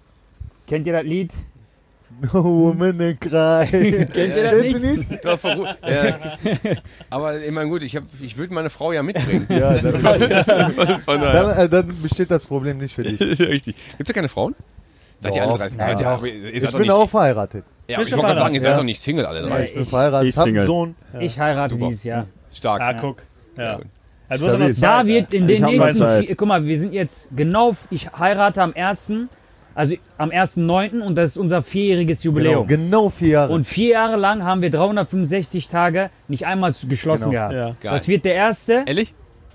Kennt 0.69 0.87
ihr 0.87 0.93
das 0.93 1.03
Lied? 1.05 1.33
No 2.21 2.43
woman 2.45 2.99
in 3.01 3.21
Krei. 3.21 3.67
Kennt 4.13 4.17
ihr 4.17 4.43
das 4.43 4.73
du 4.73 4.79
nicht? 4.81 5.25
Da 5.25 5.35
verru- 5.35 5.67
ja. 5.89 6.37
Aber 7.11 7.39
ich 7.39 7.51
meine, 7.51 7.69
gut, 7.69 7.83
ich, 7.83 7.95
hab- 7.97 8.05
ich 8.21 8.37
würde 8.37 8.53
meine 8.55 8.71
Frau 8.71 8.93
ja 8.93 9.03
mitbringen. 9.03 9.47
Ja, 9.51 9.75
dann, 9.79 10.03
dann, 11.07 11.59
äh, 11.59 11.69
dann 11.69 12.03
besteht 12.03 12.31
das 12.31 12.45
Problem 12.45 12.79
nicht 12.79 12.95
für 12.95 13.03
dich. 13.03 13.21
Richtig. 13.41 13.77
Gibt 13.97 14.01
es 14.03 14.09
ja 14.09 14.15
keine 14.15 14.29
Frauen? 14.29 14.55
Seid 15.21 15.35
ihr 15.37 15.43
Doch. 15.43 15.51
alle 15.51 15.59
30? 15.59 15.79
Ja, 15.79 15.85
Seid 15.85 16.01
ihr, 16.01 16.07
doch. 16.07 16.21
seid 16.21 16.33
Ich 16.53 16.63
doch 16.63 16.73
bin 16.73 16.81
nicht, 16.83 16.91
auch 16.93 17.11
verheiratet. 17.11 17.65
Ja, 17.89 18.01
ich 18.01 18.11
wollte 18.13 18.25
gerade 18.27 18.39
sagen, 18.39 18.55
ihr 18.55 18.61
seid 18.61 18.71
Ja. 18.71 18.77
doch 18.77 18.85
nicht 18.85 19.01
Single 19.01 19.27
alle 19.27 19.43
drei. 19.43 19.65
Ich 19.65 19.75
bin 19.75 19.85
verheiratet, 19.85 20.29
ich 20.29 20.37
hab 20.37 20.45
einen 20.47 20.55
Single. 20.55 20.67
Sohn. 20.67 20.95
Ich 21.21 21.39
heirate 21.41 21.75
Super. 21.75 21.87
dieses 21.89 22.05
Jahr. 22.05 22.27
Stark. 22.53 22.81
Ja, 22.81 22.93
guck. 22.95 23.23
Ja. 23.57 23.81
Also 24.29 24.47
Stabil. 24.49 24.75
Da 24.75 25.07
wird 25.07 25.35
in 25.35 25.47
den 25.49 25.63
nächsten 25.65 25.95
vier, 26.23 26.37
guck 26.37 26.47
mal, 26.49 26.65
wir 26.65 26.79
sind 26.79 26.93
jetzt 26.93 27.31
genau, 27.35 27.75
ich 27.91 28.13
heirate 28.13 28.63
am 28.63 28.75
1., 28.77 29.13
also 29.79 29.95
am 30.19 30.31
1.9. 30.31 31.01
und 31.01 31.15
das 31.17 31.31
ist 31.31 31.37
unser 31.39 31.63
vierjähriges 31.63 32.21
Genau, 32.23 32.35
Jubiläum. 32.35 32.67
genau 32.67 33.09
vier 33.11 33.29
Jahre. 33.29 33.53
Und 33.53 33.65
vier 33.65 33.91
Jahre 33.93 34.17
lang 34.17 34.43
haben 34.45 34.61
wir 34.61 34.71
365 34.71 35.69
Tage 35.69 36.11
nicht 36.27 36.47
einmal 36.47 36.75
geschlossen 36.89 37.31
Genau. 37.31 37.49
gehabt. 37.51 37.85
Ja. 37.85 37.93
Das 37.93 38.09
wird 38.09 38.25
der 38.25 38.35
erste 38.35 38.83
Ehrlich? 38.87 39.15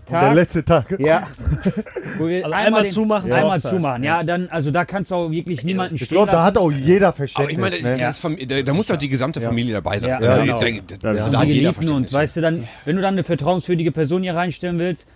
der 0.10 0.20
Tag. 0.20 0.36
letzte 0.36 0.63
Tag. 0.65 1.00
Ja. 1.00 1.27
Wo 2.18 2.27
wir 2.27 2.44
Also 2.44 2.56
einmal 2.56 2.84
den- 2.84 2.92
zumachen 2.92 3.30
zur 3.32 3.39
Einmal 3.39 3.60
zumachen. 3.60 4.03
Ja, 4.03 4.24
dann, 4.24 4.50
also 4.50 4.70
da 4.72 4.84
kannst 4.86 5.12
du 5.12 5.15
auch 5.15 5.32
wirklich 5.32 5.63
niemanden 5.63 5.96
Ich 5.96 6.03
stehen 6.06 6.15
glaube, 6.15 6.32
da 6.32 6.44
hat 6.44 6.58
auch 6.58 6.72
jeder 6.72 7.08
Aber 7.08 7.15
Verständnis. 7.18 7.53
ich 7.53 7.82
meine, 7.84 7.96
ne? 7.96 7.98
das 8.01 8.20
Fam- 8.20 8.38
da, 8.48 8.62
da 8.62 8.74
muss 8.74 8.88
doch 8.88 8.98
die 8.98 9.08
gesamte 9.10 9.39
Ja. 9.39 9.48
Familie 9.48 9.74
dabei 9.75 10.00
sein. 10.00 10.10
Ja. 10.12 10.20
Da- 10.20 10.25
Ja, 10.25 10.38
da- 10.38 10.44
genau. 10.44 10.60
da- 10.60 10.68
Ja, 10.68 10.80
da 10.80 11.25
Und 11.25 11.38
hat 11.38 11.48
die 11.48 11.53
jeder 11.53 11.72
Geliebten 11.72 11.89
und 11.89 12.10
Verständnis. 12.10 12.13
weißt 12.13 12.36
du 12.38 12.42
dann, 12.42 12.68
wenn 12.86 12.96
du 12.98 13.01
dann 13.01 13.13
eine 13.13 13.24
vertrauenswürdige 13.24 13.92
Person 13.92 14.24
hier 14.24 14.36
reinstellen 14.36 14.77
willst, 14.80 15.08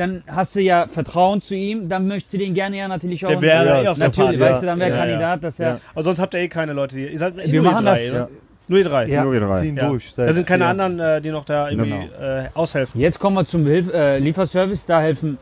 dann 0.00 0.22
hast 0.26 0.56
du 0.56 0.60
ja 0.60 0.86
Vertrauen 0.88 1.40
zu 1.42 1.54
ihm, 1.54 1.88
dann 1.88 2.08
möchtest 2.08 2.34
du 2.34 2.38
den 2.38 2.54
gerne 2.54 2.76
ja 2.78 2.88
natürlich 2.88 3.24
auch. 3.24 3.28
Der 3.30 3.40
wäre 3.42 3.64
Ja, 3.66 3.82
eh 3.82 3.88
auf 3.88 3.98
der 3.98 4.08
natürlich, 4.08 4.38
Party. 4.40 4.52
weißt 4.52 4.62
du, 4.62 4.66
dann 4.66 4.78
wäre 4.80 4.90
Ja, 4.90 4.96
ja. 4.96 5.02
Kandidat, 5.04 5.44
dass 5.44 5.60
er. 5.60 5.68
Ja. 5.68 5.80
Aber 5.94 6.04
sonst 6.04 6.18
habt 6.18 6.34
ihr 6.34 6.40
eh 6.40 6.48
keine 6.48 6.72
Leute 6.72 6.96
hier. 6.96 7.10
Ihr 7.10 7.18
seid 7.18 7.38
eh 7.38 7.52
Wir 7.52 7.62
nur 7.62 7.70
machen 7.72 7.84
drei, 7.84 8.04
das- 8.06 8.14
oder? 8.14 8.28
Nur 8.68 8.78
ihr 8.78 8.84
drei. 8.84 9.06
Ja. 9.08 9.24
Nur 9.24 9.34
ihr 9.34 9.40
drei. 9.40 9.60
Ziehen 9.60 9.76
Ja. 9.76 9.88
durch. 9.88 10.12
Da 10.14 10.32
sind 10.32 10.46
keine 10.46 10.64
vier- 10.64 10.68
anderen, 10.70 10.98
äh, 11.00 11.20
die 11.20 11.30
noch 11.30 11.44
da 11.44 11.68
irgendwie 11.70 11.92
äh, 11.92 12.44
aushelfen. 12.54 13.00
Jetzt 13.00 13.18
kommen 13.18 13.36
wir 13.36 13.44
zum 13.44 13.66
Hilf 13.66 13.92
äh, 13.92 14.18
Lieferservice. 14.18 14.86
Da 14.86 15.00
helfen, 15.00 15.38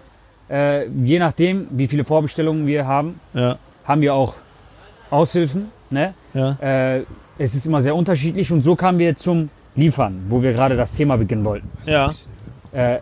äh, 0.50 0.86
je 0.88 1.18
nachdem, 1.18 1.66
wie 1.70 1.86
viele 1.86 2.04
Vorbestellungen 2.04 2.66
wir 2.66 2.86
haben, 2.86 3.20
Ja. 3.34 3.58
haben 3.84 4.00
wir 4.00 4.14
auch 4.14 4.34
Aushilfen. 5.10 5.70
Ne? 5.90 6.14
Ja. 6.34 6.56
Äh, 6.60 7.02
es 7.38 7.54
ist 7.54 7.66
immer 7.66 7.80
sehr 7.82 7.94
unterschiedlich 7.94 8.50
und 8.52 8.62
so 8.62 8.76
kamen 8.76 8.98
wir 8.98 9.14
zum 9.16 9.48
Liefern, 9.76 10.24
wo 10.28 10.42
wir 10.42 10.52
gerade 10.52 10.76
das 10.76 10.92
Thema 10.92 11.16
beginnen 11.16 11.44
wollten. 11.44 11.68
Ja. 11.84 12.10
Äh, 12.72 12.98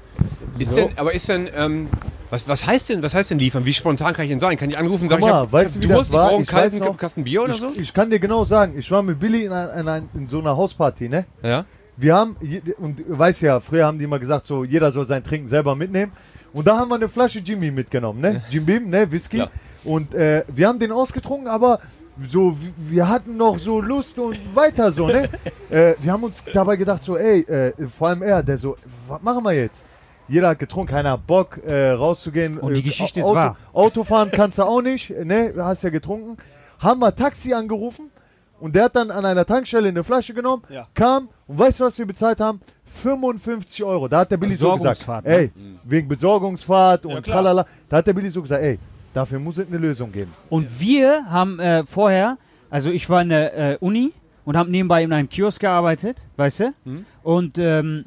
Ist 0.58 0.70
so. 0.70 0.76
denn, 0.76 0.90
aber 0.96 1.12
ist 1.14 1.28
denn, 1.28 1.48
ähm, 1.54 1.88
was, 2.30 2.48
was 2.48 2.66
heißt 2.66 2.88
denn, 2.90 3.02
was 3.02 3.14
heißt 3.14 3.30
denn 3.30 3.38
liefern? 3.38 3.64
Wie 3.64 3.72
spontan 3.74 4.12
kann 4.14 4.24
ich 4.24 4.30
denn 4.30 4.40
sein? 4.40 4.56
Kann 4.56 4.68
ich 4.68 4.78
anrufen 4.78 5.02
und 5.04 5.08
sagen, 5.08 5.20
Guck 5.22 5.28
ich 5.28 5.34
mal, 5.34 5.40
hab, 5.42 5.52
weißt 5.52 5.76
ich 5.76 5.82
du, 5.82 5.88
wie 5.88 5.92
Durst, 5.92 6.12
das 6.12 6.18
war? 6.18 6.28
ich 6.30 6.34
einen 6.34 6.42
Ich 6.42 6.52
weiß 6.52 6.60
kalten 6.72 6.78
noch- 6.78 6.96
Kasten 6.96 7.24
Bier 7.24 7.42
oder 7.42 7.54
so? 7.54 7.70
Ich, 7.72 7.78
ich 7.78 7.94
kann 7.94 8.10
dir 8.10 8.18
genau 8.18 8.44
sagen, 8.44 8.74
ich 8.78 8.90
war 8.90 9.02
mit 9.02 9.18
Billy 9.18 9.44
in, 9.44 9.52
ein, 9.52 9.86
in, 10.14 10.20
in 10.22 10.28
so 10.28 10.40
einer 10.40 10.56
Hausparty, 10.56 11.08
ne? 11.08 11.24
Ja. 11.42 11.64
Wir 11.98 12.14
haben, 12.14 12.36
und 12.78 12.98
du 12.98 13.04
weißt 13.18 13.40
ja, 13.42 13.58
früher 13.58 13.86
haben 13.86 13.98
die 13.98 14.04
immer 14.04 14.18
gesagt, 14.18 14.44
so 14.46 14.64
jeder 14.64 14.92
soll 14.92 15.06
sein 15.06 15.24
Trinken 15.24 15.48
selber 15.48 15.74
mitnehmen. 15.74 16.12
Und 16.52 16.66
da 16.66 16.76
haben 16.78 16.88
wir 16.90 16.96
eine 16.96 17.08
Flasche 17.08 17.38
Jimmy 17.38 17.70
mitgenommen, 17.70 18.20
ne? 18.20 18.42
Jim 18.50 18.66
Beam, 18.66 18.90
ne? 18.90 19.10
Whisky. 19.10 19.36
Klar. 19.38 19.50
Und 19.84 20.14
äh, 20.14 20.44
wir 20.48 20.68
haben 20.68 20.78
den 20.78 20.92
ausgetrunken, 20.92 21.48
aber 21.48 21.80
so, 22.28 22.56
wir 22.76 23.08
hatten 23.08 23.36
noch 23.36 23.58
so 23.58 23.80
Lust 23.80 24.18
und 24.18 24.38
weiter 24.54 24.90
so, 24.92 25.06
ne? 25.06 25.28
äh, 25.70 25.94
wir 26.00 26.12
haben 26.12 26.24
uns 26.24 26.42
dabei 26.52 26.76
gedacht, 26.76 27.02
so, 27.02 27.16
ey, 27.16 27.40
äh, 27.42 27.72
vor 27.88 28.08
allem 28.08 28.22
er, 28.22 28.42
der 28.42 28.56
so, 28.58 28.76
was 29.08 29.20
machen 29.22 29.44
wir 29.44 29.52
jetzt? 29.52 29.84
Jeder 30.28 30.48
hat 30.48 30.58
getrunken, 30.58 30.90
keiner 30.92 31.12
hat 31.12 31.26
Bock, 31.26 31.58
äh, 31.64 31.90
rauszugehen. 31.90 32.58
Und 32.58 32.74
die 32.74 32.80
Äh, 32.80 32.82
Geschichte 32.82 33.20
ist 33.20 33.26
Auto, 33.26 33.34
wahr. 33.36 33.56
Autofahren 33.72 34.30
kannst 34.32 34.58
du 34.58 34.62
auch 34.64 34.82
nicht, 34.82 35.10
ne? 35.10 35.54
Hast 35.56 35.84
ja 35.84 35.90
getrunken. 35.90 36.36
Haben 36.80 37.00
wir 37.00 37.14
Taxi 37.14 37.52
angerufen 37.54 38.10
und 38.58 38.74
der 38.74 38.84
hat 38.84 38.96
dann 38.96 39.10
an 39.10 39.24
einer 39.24 39.44
Tankstelle 39.46 39.88
eine 39.88 40.02
Flasche 40.02 40.34
genommen, 40.34 40.62
Ja. 40.68 40.86
kam 40.94 41.28
und 41.46 41.58
weißt 41.58 41.80
du, 41.80 41.84
was 41.84 41.98
wir 41.98 42.06
bezahlt 42.06 42.40
haben? 42.40 42.60
55 42.84 43.84
Euro. 43.84 44.08
Da 44.08 44.20
hat 44.20 44.30
der 44.30 44.36
Billy 44.36 44.56
so 44.56 44.72
gesagt, 44.74 45.06
ne? 45.06 45.20
ey, 45.24 45.50
wegen 45.84 46.08
Besorgungsfahrt 46.08 47.06
und 47.06 47.22
klar. 47.22 47.36
tralala. 47.36 47.66
Da 47.88 47.98
hat 47.98 48.06
der 48.06 48.12
Billy 48.14 48.30
so 48.30 48.42
gesagt, 48.42 48.62
ey, 48.62 48.78
dafür 49.16 49.38
muss 49.38 49.58
es 49.58 49.66
eine 49.68 49.78
Lösung 49.78 50.12
geben. 50.12 50.30
Und 50.50 50.80
wir 50.80 51.24
haben 51.28 51.58
äh, 51.58 51.84
vorher, 51.86 52.36
also 52.70 52.90
ich 52.90 53.08
war 53.08 53.22
in 53.22 53.30
der 53.30 53.72
äh, 53.72 53.76
Uni 53.80 54.12
und 54.44 54.56
habe 54.56 54.70
nebenbei 54.70 55.02
in 55.02 55.12
einem 55.12 55.28
Kiosk 55.28 55.60
gearbeitet, 55.60 56.18
weißt 56.36 56.60
du? 56.60 56.74
Mhm. 56.84 57.04
Und 57.22 57.58
ähm, 57.58 58.04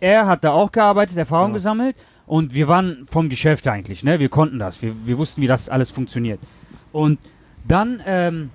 er 0.00 0.26
hat 0.26 0.44
da 0.44 0.52
auch 0.52 0.70
gearbeitet, 0.70 1.16
Erfahrung 1.16 1.46
Genau. 1.48 1.54
gesammelt 1.54 1.96
und 2.26 2.52
wir 2.54 2.68
waren 2.68 3.06
vom 3.08 3.28
Geschäft 3.28 3.66
eigentlich, 3.68 4.04
ne? 4.04 4.18
Wir 4.20 4.28
konnten 4.28 4.58
das, 4.58 4.82
wir, 4.82 4.94
wir 5.06 5.16
wussten, 5.18 5.40
wie 5.40 5.46
das 5.46 5.68
alles 5.68 5.90
funktioniert. 5.90 6.40
Und 6.92 7.18
dann, 7.66 8.02
ähm, 8.06 8.50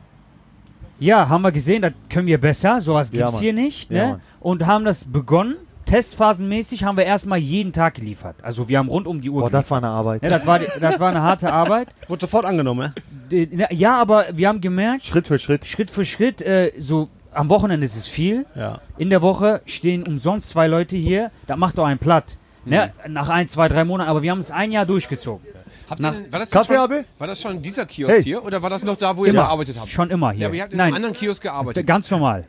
ja, 0.99 1.27
haben 1.29 1.41
wir 1.41 1.51
gesehen, 1.51 1.81
das 1.81 1.93
können 2.09 2.27
wir 2.27 2.39
besser, 2.39 2.81
sowas 2.81 3.09
Ja, 3.11 3.17
gibt's 3.19 3.33
Mann. 3.33 3.41
hier 3.41 3.53
nicht, 3.53 3.89
Ja, 3.91 3.97
ne? 4.03 4.09
Mann. 4.11 4.21
Und 4.41 4.65
haben 4.67 4.85
das 4.85 5.03
begonnen 5.05 5.55
testphasenmäßig 5.89 6.83
haben 6.83 6.97
wir 6.97 7.05
erstmal 7.05 7.39
jeden 7.39 7.73
Tag 7.73 7.95
geliefert. 7.95 8.35
Also 8.43 8.67
wir 8.69 8.77
haben 8.77 8.89
rund 8.89 9.07
um 9.07 9.21
die 9.21 9.29
Uhr 9.29 9.41
Boah, 9.41 9.49
das 9.49 9.69
war 9.71 9.79
eine 9.79 9.87
Arbeit. 9.89 10.21
Ja, 10.21 10.29
das, 10.29 10.45
war, 10.45 10.59
das 10.59 10.99
war 10.99 11.09
eine 11.09 11.21
harte 11.21 11.51
Arbeit. 11.51 11.89
Wurde 12.07 12.21
sofort 12.21 12.45
angenommen, 12.45 12.93
ja? 13.31 13.67
Ja, 13.71 13.95
aber 13.97 14.25
wir 14.33 14.47
haben 14.47 14.61
gemerkt, 14.61 15.05
Schritt 15.05 15.27
für 15.27 15.39
Schritt. 15.39 15.65
Schritt 15.65 15.89
für 15.89 16.05
Schritt, 16.05 16.41
äh, 16.41 16.71
so 16.79 17.09
am 17.31 17.49
Wochenende 17.49 17.85
ist 17.85 17.95
es 17.95 18.07
viel. 18.07 18.45
Ja. 18.55 18.81
In 18.97 19.09
der 19.09 19.21
Woche 19.21 19.61
stehen 19.65 20.03
umsonst 20.03 20.49
zwei 20.49 20.67
Leute 20.67 20.95
hier. 20.95 21.31
Da 21.47 21.55
macht 21.55 21.77
doch 21.77 21.85
ein 21.85 21.99
platt. 21.99 22.37
Ne? 22.65 22.91
Nach 23.07 23.29
ein, 23.29 23.47
zwei, 23.47 23.67
drei 23.67 23.83
Monaten. 23.83 24.09
Aber 24.09 24.21
wir 24.21 24.31
haben 24.31 24.39
es 24.39 24.51
ein 24.51 24.71
Jahr 24.71 24.85
durchgezogen. 24.85 25.45
Habt 25.89 26.01
Na, 26.01 26.09
ihr 26.09 26.21
denn, 26.21 26.31
war, 26.31 26.39
das 26.39 26.51
Kaffee, 26.51 26.75
schon, 26.75 27.05
war 27.17 27.27
das 27.27 27.41
schon 27.41 27.61
dieser 27.61 27.85
Kiosk 27.85 28.13
Hey. 28.13 28.23
hier 28.23 28.43
oder 28.43 28.61
war 28.61 28.69
das 28.69 28.83
noch 28.83 28.97
da, 28.97 29.17
wo 29.17 29.25
ihr 29.25 29.31
Immer. 29.31 29.43
gearbeitet 29.43 29.77
habt? 29.79 29.89
Schon 29.89 30.11
immer 30.11 30.31
hier. 30.31 30.41
Ja, 30.41 30.47
aber 30.47 30.55
ihr 30.55 30.63
habt 30.63 30.71
in 30.73 30.77
Nein, 30.77 30.87
einem 30.87 30.95
anderen 30.97 31.15
Kiosk 31.15 31.41
gearbeitet. 31.41 31.87
ganz 31.87 32.11
normal. 32.11 32.45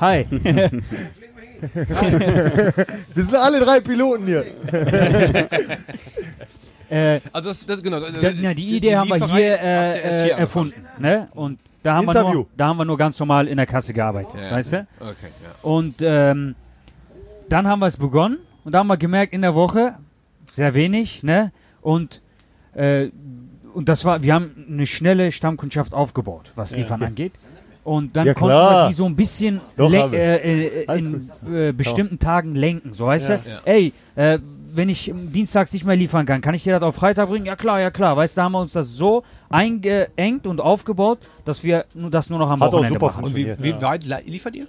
Hi. 0.00 0.26
Wir 3.14 3.22
sind 3.22 3.34
alle 3.34 3.60
drei 3.60 3.80
Piloten 3.80 4.26
hier. 4.26 4.44
äh, 6.90 7.20
Also 7.32 7.48
das, 7.48 7.66
das 7.66 7.82
genau. 7.82 8.00
da, 8.00 8.28
ja, 8.28 8.54
die 8.54 8.76
Idee 8.76 8.96
haben 8.96 9.08
wir 9.08 9.16
hier 9.16 9.26
äh, 9.26 9.32
hier 9.34 9.42
äh, 9.42 10.32
angefangen. 10.32 10.38
erfunden. 10.38 10.84
Ne? 10.98 11.28
Und 11.34 11.58
da 11.82 11.94
haben, 11.94 12.06
wir 12.06 12.16
Interview. 12.16 12.34
nur, 12.34 12.46
da 12.56 12.66
haben 12.66 12.76
wir 12.78 12.84
nur 12.84 12.98
ganz 12.98 13.18
normal 13.18 13.48
in 13.48 13.56
der 13.56 13.66
Kasse 13.66 13.92
gearbeitet. 13.92 14.34
Ja. 14.40 14.50
Weißt 14.50 14.72
du? 14.72 14.86
Okay, 15.00 15.28
ja. 15.42 15.50
Und 15.62 15.96
ähm, 16.00 16.54
dann 17.48 17.66
haben 17.66 17.78
wir 17.78 17.86
es 17.86 17.96
begonnen 17.96 18.38
und 18.64 18.72
da 18.72 18.80
haben 18.80 18.88
wir 18.88 18.96
gemerkt, 18.96 19.32
in 19.32 19.42
der 19.42 19.54
Woche 19.54 19.94
sehr 20.50 20.74
wenig, 20.74 21.22
ne? 21.22 21.52
Und, 21.82 22.22
äh, 22.74 23.10
und 23.72 23.88
das 23.88 24.04
war, 24.04 24.22
wir 24.22 24.34
haben 24.34 24.66
eine 24.68 24.86
schnelle 24.86 25.30
Stammkundschaft 25.30 25.94
aufgebaut, 25.94 26.52
was 26.56 26.74
Liefern 26.74 27.02
angeht. 27.02 27.32
Und 27.86 28.16
dann 28.16 28.26
Ja, 28.26 28.34
konnten 28.34 28.50
klar. 28.56 28.84
wir 28.84 28.88
die 28.88 28.94
so 28.94 29.04
ein 29.06 29.14
bisschen 29.14 29.60
Doch, 29.76 29.92
äh, 29.92 30.82
äh, 30.82 30.98
in 30.98 31.22
äh, 31.54 31.72
bestimmten 31.72 32.18
Tagen 32.18 32.56
lenken. 32.56 32.92
So 32.92 33.08
heißt 33.08 33.28
Ja. 33.28 33.36
du, 33.36 33.42
ey, 33.64 33.92
äh, 34.16 34.40
wenn 34.74 34.88
ich 34.88 35.12
dienstags 35.14 35.72
nicht 35.72 35.84
mehr 35.86 35.94
liefern 35.94 36.26
kann, 36.26 36.40
kann 36.40 36.52
ich 36.54 36.64
dir 36.64 36.72
das 36.74 36.82
auf 36.82 36.96
Freitag 36.96 37.28
bringen? 37.28 37.46
Ja 37.46 37.54
klar, 37.54 37.80
ja 37.80 37.92
klar. 37.92 38.16
Weißt 38.16 38.36
du, 38.36 38.40
da 38.40 38.44
haben 38.46 38.52
wir 38.52 38.60
uns 38.60 38.72
das 38.72 38.88
so 38.88 39.22
eingeengt 39.48 40.48
und 40.48 40.60
aufgebaut, 40.60 41.18
dass 41.44 41.62
wir 41.62 41.84
nur 41.94 42.10
das 42.10 42.28
nur 42.28 42.40
noch 42.40 42.50
am 42.50 42.60
Hat 42.60 42.68
auch 42.70 42.72
Wochenende 42.72 42.94
super 42.94 43.06
machen. 43.06 43.24
Und 43.24 43.36
wie, 43.36 43.44
funktioniert. 43.44 43.78
wie 43.80 43.84
weit 43.84 44.04
li- 44.04 44.30
liefert 44.32 44.56
ihr? 44.56 44.66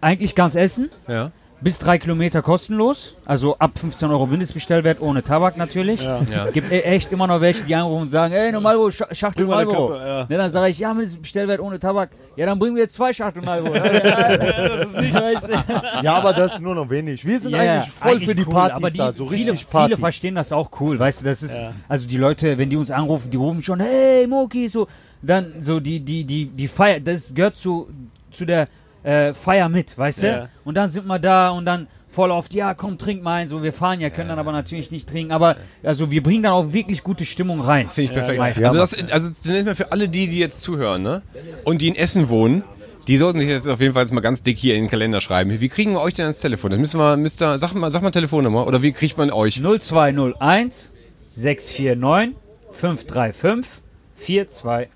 Eigentlich 0.00 0.34
ganz 0.34 0.56
Essen. 0.56 0.90
Ja. 1.06 1.30
Bis 1.62 1.78
drei 1.78 1.96
Kilometer 1.96 2.42
kostenlos, 2.42 3.14
also 3.24 3.56
ab 3.56 3.78
15 3.78 4.10
Euro 4.10 4.26
Mindestbestellwert 4.26 5.00
ohne 5.00 5.22
Tabak 5.22 5.56
natürlich. 5.56 6.02
Ja. 6.02 6.20
Gibt 6.52 6.72
e- 6.72 6.80
echt 6.80 7.12
immer 7.12 7.28
noch 7.28 7.40
welche, 7.40 7.62
die 7.62 7.74
anrufen 7.76 8.02
und 8.02 8.08
sagen, 8.08 8.34
ey, 8.34 8.50
nur 8.50 8.90
Sch 8.90 9.02
Schachtel 9.12 9.46
Bring 9.46 9.54
mal 9.54 9.58
eine 9.58 9.66
Marlboro. 9.66 9.88
Kappe, 9.92 10.08
ja. 10.08 10.26
Ne, 10.28 10.36
dann 10.38 10.50
sage 10.50 10.70
ich, 10.70 10.78
ja, 10.80 10.92
Mindestbestellwert 10.92 11.60
ohne 11.60 11.78
Tabak. 11.78 12.10
Ja, 12.34 12.46
dann 12.46 12.58
bringen 12.58 12.74
wir 12.74 12.82
jetzt 12.82 12.96
zwei 12.96 13.12
Schachtel 13.12 13.42
Marlboro. 13.42 13.74
das 13.74 14.86
ist 14.86 14.98
nicht 14.98 15.14
weißt 15.20 15.48
du. 15.48 15.52
Ja, 16.02 16.14
aber 16.14 16.32
das 16.32 16.54
ist 16.54 16.60
nur 16.60 16.74
noch 16.74 16.90
wenig. 16.90 17.24
Wir 17.24 17.38
sind 17.38 17.52
Ja, 17.52 17.62
ja, 17.62 17.72
eigentlich 17.74 17.94
voll 17.94 18.20
für 18.20 18.34
die 18.34 18.44
cool, 18.44 18.52
Partys 18.52 18.76
aber 18.78 18.90
die, 18.90 18.98
da, 18.98 19.12
so 19.12 19.26
viele, 19.26 19.52
richtig 19.52 19.70
Party. 19.70 19.86
Viele 19.90 20.00
verstehen 20.00 20.34
das 20.34 20.50
auch 20.50 20.68
cool, 20.80 20.98
weißt 20.98 21.20
du, 21.20 21.26
das 21.26 21.44
ist, 21.44 21.60
also 21.88 22.08
die 22.08 22.16
Leute, 22.16 22.58
wenn 22.58 22.70
die 22.70 22.76
uns 22.76 22.90
anrufen, 22.90 23.30
die 23.30 23.36
rufen 23.36 23.62
schon, 23.62 23.78
hey, 23.78 24.26
Moki, 24.26 24.66
so, 24.66 24.88
dann 25.22 25.52
so 25.60 25.78
die, 25.78 26.00
die, 26.00 26.24
die, 26.24 26.46
die 26.46 26.66
Feier, 26.66 26.98
das 26.98 27.32
gehört 27.32 27.56
zu, 27.56 27.88
zu 28.32 28.44
der 28.46 28.66
äh, 29.02 29.34
Feier 29.34 29.68
mit, 29.68 29.96
weißt 29.96 30.22
du? 30.22 30.26
Ja. 30.26 30.48
Und 30.64 30.76
dann 30.76 30.90
sind 30.90 31.06
wir 31.06 31.18
da 31.18 31.50
und 31.50 31.64
dann 31.64 31.86
voll 32.12 32.30
oft, 32.30 32.52
ja, 32.52 32.74
komm, 32.74 32.98
trink 32.98 33.22
mal 33.22 33.42
ein, 33.42 33.48
so, 33.48 33.62
wir 33.62 33.72
fahren 33.72 34.00
ja, 34.00 34.10
können 34.10 34.28
dann 34.28 34.38
aber 34.38 34.52
natürlich 34.52 34.90
nicht 34.90 35.08
trinken, 35.08 35.32
aber, 35.32 35.56
also 35.82 36.10
wir 36.10 36.22
bringen 36.22 36.42
dann 36.42 36.52
auch 36.52 36.72
wirklich 36.72 37.02
gute 37.02 37.24
Stimmung 37.24 37.60
rein. 37.60 37.88
Finde 37.88 38.12
ich 38.12 38.16
perfekt. 38.16 38.38
meistens. 38.38 38.64
also, 38.64 38.78
das, 38.78 39.12
also 39.12 39.30
zunächst 39.30 39.66
mal 39.66 39.74
für 39.74 39.92
alle 39.92 40.08
die, 40.08 40.28
die 40.28 40.38
jetzt 40.38 40.60
zuhören, 40.60 41.02
ne? 41.02 41.22
Und 41.64 41.80
die 41.80 41.88
in 41.88 41.94
Essen 41.94 42.28
wohnen, 42.28 42.64
die 43.08 43.16
sollten 43.16 43.40
sich 43.40 43.48
jetzt 43.48 43.66
auf 43.66 43.80
jeden 43.80 43.94
Fall 43.94 44.02
jetzt 44.02 44.12
mal 44.12 44.20
ganz 44.20 44.42
dick 44.42 44.58
hier 44.58 44.76
in 44.76 44.84
den 44.84 44.90
Kalender 44.90 45.20
schreiben. 45.20 45.58
Wie 45.58 45.68
kriegen 45.68 45.92
wir 45.92 46.00
euch 46.00 46.14
denn 46.14 46.26
ans 46.26 46.38
Telefon? 46.38 46.70
Das 46.70 46.80
müssen 46.80 47.00
wir, 47.00 47.16
Mister, 47.16 47.58
sag 47.58 47.74
mal, 47.74 47.90
sag 47.90 48.02
mal 48.02 48.10
Telefonnummer 48.10 48.66
oder 48.66 48.82
wie 48.82 48.92
kriegt 48.92 49.18
man 49.18 49.30
euch? 49.30 49.60
0201 49.60 50.94
649 51.30 52.36
535 52.70 53.82
42. 54.18 54.88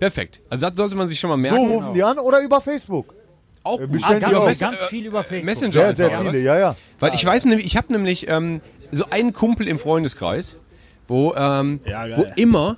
Perfekt. 0.00 0.40
Also 0.48 0.66
das 0.66 0.76
sollte 0.76 0.96
man 0.96 1.06
sich 1.06 1.20
schon 1.20 1.30
mal 1.30 1.36
so 1.36 1.42
merken. 1.42 1.70
rufen 1.70 1.94
die 1.94 2.02
an 2.02 2.18
oder 2.18 2.40
über 2.42 2.60
Facebook. 2.60 3.14
Auch 3.64 3.80
Äh, 3.80 3.86
gut. 3.86 4.00
Ah, 4.02 4.18
ganz, 4.18 4.34
auch. 4.34 4.58
Ganz 4.58 4.80
äh, 4.80 4.88
viel 4.88 5.06
über 5.06 5.22
Facebook. 5.22 5.44
Messenger 5.46 5.72
Sehr, 5.72 5.94
sehr 5.94 6.10
viele, 6.18 6.28
was? 6.30 6.40
ja, 6.40 6.58
ja. 6.58 6.76
Weil 6.98 7.14
ich 7.14 7.24
weiß 7.24 7.44
nämlich, 7.46 7.66
ich 7.66 7.76
habe 7.76 7.92
nämlich 7.92 8.28
ähm, 8.28 8.60
so 8.90 9.04
einen 9.10 9.32
Kumpel 9.32 9.68
im 9.68 9.78
Freundeskreis, 9.78 10.56
wo, 11.08 11.34
ähm, 11.36 11.80
Ja, 11.86 12.06
wo 12.16 12.26
immer 12.36 12.76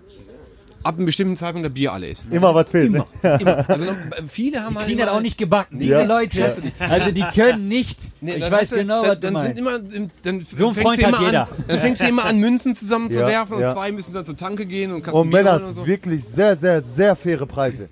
ab 0.83 0.97
einem 0.97 1.07
bestimmten 1.07 1.35
Zeitpunkt 1.37 1.65
der 1.65 1.71
Bier 1.71 1.95
alle 1.95 2.09
ist. 2.09 2.27
Immer 2.31 2.55
was 2.55 2.69
fehlt. 2.69 2.93
Ne? 2.93 3.07
Immer. 3.23 3.65
Also 3.69 3.87
noch, 3.87 3.95
viele 4.29 4.63
haben 4.63 4.75
Die 4.75 4.77
halt 4.77 4.87
kriegen 4.87 4.99
das 4.99 5.09
immer- 5.09 5.17
auch 5.17 5.23
nicht 5.23 5.39
gebacken. 5.39 5.79
Diese 5.79 5.93
Ja. 5.93 6.03
Leute, 6.05 6.53
also 6.79 7.11
die 7.11 7.25
können 7.35 7.69
nicht. 7.69 7.99
Nee, 8.21 8.35
ich 8.35 8.41
dann 8.41 8.53
weiß 8.53 8.69
du, 8.69 8.77
genau, 8.77 9.03
dann, 9.03 9.09
was 9.13 9.15
du 9.15 9.21
dann 9.21 9.33
meinst. 9.33 9.49
sind 9.57 9.59
immer, 9.59 9.79
dann 10.25 10.47
So 10.55 10.69
ein 10.69 10.75
fängst 10.75 10.83
Freund 10.87 11.03
du 11.03 11.07
immer 11.09 11.21
jeder. 11.27 11.43
An, 11.49 11.65
dann 11.69 11.81
fängst 11.81 12.03
du 12.03 12.07
immer 12.07 12.25
an, 12.27 12.39
Münzen 12.39 12.75
zusammenzuwerfen 12.75 13.53
Ja, 13.53 13.57
und 13.57 13.63
ja. 13.63 13.73
zwei 13.73 13.93
müssen 13.93 14.13
dann 14.13 14.27
zur 14.27 14.37
Tanke 14.37 14.67
gehen 14.67 14.93
und 14.93 15.03
Kasten 15.03 15.19
Und 15.23 15.31
Männer, 15.31 15.55
und 15.55 15.75
so. 15.75 15.87
wirklich 15.87 16.23
sehr, 16.23 16.55
sehr, 16.55 16.83
sehr 16.83 17.17
faire 17.17 17.47
Preise. 17.47 17.89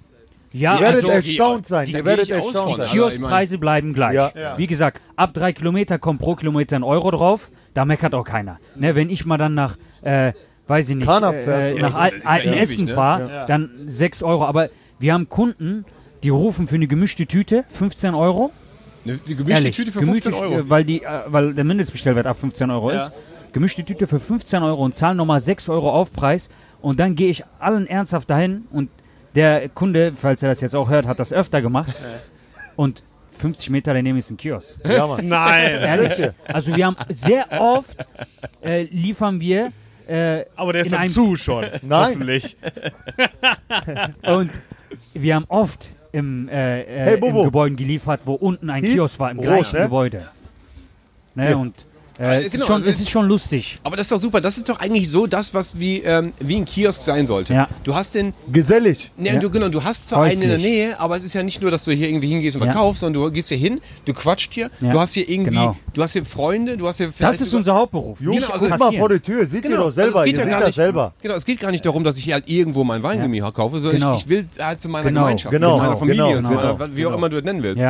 Ja, 0.52 0.74
Ihr 0.76 0.80
werdet 0.80 1.04
also, 1.04 1.08
erstaunt 1.08 1.66
sein. 1.66 1.86
die- 1.86 1.92
Ihr 1.92 1.98
die 1.98 2.04
werdet 2.04 2.30
erstaunt 2.30 2.54
sein. 2.54 2.80
Alter. 2.80 2.92
Kioskpreise 2.92 3.58
bleiben 3.58 3.92
gleich. 3.94 4.14
Ja. 4.14 4.32
Wie 4.56 4.66
gesagt, 4.66 5.00
ab 5.16 5.34
drei 5.34 5.52
Kilometer 5.52 5.98
kommt 5.98 6.20
pro 6.20 6.34
Kilometer 6.34 6.76
ein 6.76 6.82
Euro 6.82 7.10
drauf. 7.10 7.50
Da 7.74 7.84
meckert 7.84 8.14
auch 8.14 8.24
keiner. 8.24 8.58
Ne, 8.76 8.94
wenn 8.94 9.08
ich 9.10 9.24
mal 9.24 9.38
dann 9.38 9.54
nach, 9.54 9.76
äh, 10.02 10.32
weiß 10.66 10.90
ich 10.90 10.96
nicht, 10.96 11.08
äh, 11.08 11.70
äh, 11.76 11.80
nach. 11.80 11.94
Al 11.94 12.12
ja 12.24 12.52
Essen 12.52 12.84
ne? 12.84 12.94
fahre, 12.94 13.30
Ja. 13.30 13.46
dann 13.46 13.70
6 13.86 14.22
Euro. 14.22 14.44
Aber 14.44 14.68
wir 14.98 15.14
haben 15.14 15.28
Kunden, 15.28 15.84
die 16.22 16.28
rufen 16.28 16.68
für 16.68 16.74
eine 16.76 16.86
gemischte 16.86 17.26
Tüte 17.26 17.64
15 17.70 18.14
Euro. 18.14 18.50
Eine, 19.04 19.16
die 19.16 19.34
gemischte 19.34 19.52
Ehrlich, 19.52 19.76
Tüte 19.76 19.90
für 19.90 20.00
gemischte 20.00 20.30
15 20.30 20.52
Euro. 20.58 20.68
Weil, 20.68 20.84
die, 20.84 21.02
äh, 21.02 21.08
weil 21.26 21.54
der 21.54 21.64
Mindestbestellwert 21.64 22.26
ab 22.26 22.36
15 22.38 22.70
Euro 22.70 22.90
ist. 22.90 23.10
Gemischte 23.52 23.84
Tüte 23.84 24.06
für 24.06 24.20
15 24.20 24.62
Euro 24.62 24.82
und 24.84 24.94
zahlen 24.94 25.16
nochmal 25.16 25.40
6 25.40 25.68
Euro 25.68 25.90
Aufpreis. 25.90 26.50
Und 26.80 27.00
dann 27.00 27.14
gehe 27.16 27.30
ich 27.30 27.42
allen 27.58 27.86
ernsthaft 27.86 28.28
dahin 28.30 28.66
und 28.70 28.90
der 29.34 29.68
Kunde, 29.68 30.12
falls 30.14 30.42
er 30.42 30.48
das 30.50 30.60
jetzt 30.60 30.74
auch 30.74 30.88
hört, 30.88 31.06
hat 31.06 31.18
das 31.18 31.32
öfter 31.32 31.60
gemacht. 31.62 31.94
Und 32.76 33.02
50 33.38 33.70
Meter 33.70 33.92
daneben 33.94 34.18
ist 34.18 34.30
ein 34.30 34.36
Kiosk. 34.36 34.78
Ja, 34.88 35.06
Mann. 35.06 35.26
Nein. 35.28 35.72
Ehrlich? 35.82 36.30
Also 36.46 36.74
wir 36.76 36.86
haben 36.86 36.96
sehr 37.08 37.46
oft 37.60 37.96
äh, 38.64 38.82
liefern 38.84 39.40
wir 39.40 39.72
äh, 40.06 40.44
Aber 40.56 40.72
der 40.72 40.82
ist 40.82 40.92
dann 40.92 41.08
zu 41.08 41.36
schon. 41.36 41.64
Nein. 41.82 42.08
Hoffentlich. 42.10 42.56
und 44.22 44.50
wir 45.14 45.34
haben 45.34 45.46
oft 45.48 45.86
im, 46.12 46.48
äh, 46.48 46.82
äh, 46.82 46.86
Hey, 47.04 47.14
im. 47.28 47.44
Gebäude 47.44 47.74
geliefert, 47.76 48.22
wo 48.24 48.34
unten 48.34 48.68
ein 48.70 48.82
Kiosk 48.82 49.18
war, 49.18 49.30
im 49.30 49.38
Brot, 49.38 49.46
gleichen 49.46 49.76
ne? 49.76 49.82
Gebäude. 49.84 50.28
Ne, 51.34 51.50
Ja. 51.50 51.56
und 51.56 51.74
äh, 52.22 52.42
es, 52.42 52.52
genau, 52.52 52.62
ist 52.64 52.66
schon, 52.68 52.76
also 52.76 52.88
es 52.90 53.00
ist 53.00 53.10
schon 53.10 53.26
lustig. 53.26 53.78
Aber 53.84 53.96
das 53.96 54.04
ist 54.06 54.12
doch 54.12 54.20
super. 54.20 54.40
Das 54.40 54.56
ist 54.56 54.68
doch 54.68 54.78
eigentlich 54.78 55.10
so 55.10 55.26
das, 55.26 55.52
was 55.54 55.78
wie, 55.78 55.98
ähm, 56.02 56.32
wie 56.40 56.56
ein 56.56 56.64
Kiosk 56.64 57.02
sein 57.02 57.26
sollte. 57.26 57.52
Ja. 57.52 57.68
Du 57.84 57.94
hast 57.94 58.14
den, 58.14 58.32
Gesellig. 58.52 59.10
ne, 59.16 59.34
Ja. 59.34 59.38
du, 59.40 59.50
genau, 59.50 59.68
du 59.68 59.82
hast 59.82 60.08
zwar 60.08 60.22
einen 60.22 60.34
in 60.34 60.48
der 60.48 60.50
Häuslich. 60.58 60.64
Nähe, 60.72 61.00
aber 61.00 61.16
es 61.16 61.24
ist 61.24 61.34
ja 61.34 61.42
nicht 61.42 61.60
nur, 61.60 61.70
dass 61.70 61.84
du 61.84 61.92
hier 61.92 62.08
irgendwie 62.08 62.28
hingehst 62.28 62.56
und 62.56 62.62
Ja. 62.64 62.72
verkaufst, 62.72 63.00
sondern 63.00 63.22
du 63.24 63.30
gehst 63.32 63.48
hier 63.48 63.58
hin, 63.58 63.80
du 64.04 64.14
quatscht 64.14 64.54
hier, 64.54 64.70
Ja. 64.80 64.92
du 64.92 65.00
hast 65.00 65.14
hier 65.14 65.28
irgendwie, 65.28 65.50
Genau. 65.50 65.76
du 65.94 66.02
hast 66.02 66.12
hier 66.12 66.24
Freunde, 66.24 66.76
du 66.76 66.86
hast 66.86 66.98
hier 66.98 67.10
Das 67.18 67.40
ist 67.40 67.52
unser 67.54 67.74
Hauptberuf. 67.74 68.20
Jungs, 68.20 68.40
Genau, 68.42 68.52
also 68.52 68.66
guckt 68.68 68.78
mal 68.80 68.92
vor 68.92 69.08
der 69.08 69.20
Tür. 69.22 69.44
Seht 69.46 69.64
ihr 69.64 69.70
Genau, 69.70 69.84
doch 69.84 69.92
selber. 69.92 70.20
also 70.20 70.20
es 70.20 70.24
geht 70.26 70.34
ihr 70.34 70.38
ja 70.38 70.44
seht 70.44 70.50
gar 70.52 70.60
das 70.60 70.66
nicht, 70.68 70.74
selber. 70.76 71.14
Genau, 71.22 71.34
es 71.34 71.44
geht 71.44 71.60
gar 71.60 71.70
nicht 71.72 71.84
darum, 71.84 72.04
dass 72.04 72.16
ich 72.18 72.24
hier 72.24 72.34
halt 72.34 72.48
irgendwo 72.48 72.84
mein 72.84 73.02
Weingummi 73.02 73.40
kaufe, 73.52 73.80
sondern 73.80 74.00
Genau. 74.00 74.14
ich, 74.14 74.22
ich 74.22 74.28
will 74.28 74.46
halt 74.60 74.80
zu 74.80 74.88
meiner 74.88 75.08
Genau. 75.08 75.22
Gemeinschaft, 75.22 75.50
Genau, 75.52 75.72
zu 75.72 75.76
meiner 75.78 75.96
Familie 75.96 76.24
genau, 76.24 76.36
und 76.38 76.44
zu 76.44 76.52
meiner, 76.52 76.96
wie 76.96 77.06
auch 77.06 77.14
immer 77.14 77.28
du 77.28 77.38
es 77.38 77.44
nennen 77.44 77.62
willst. 77.62 77.82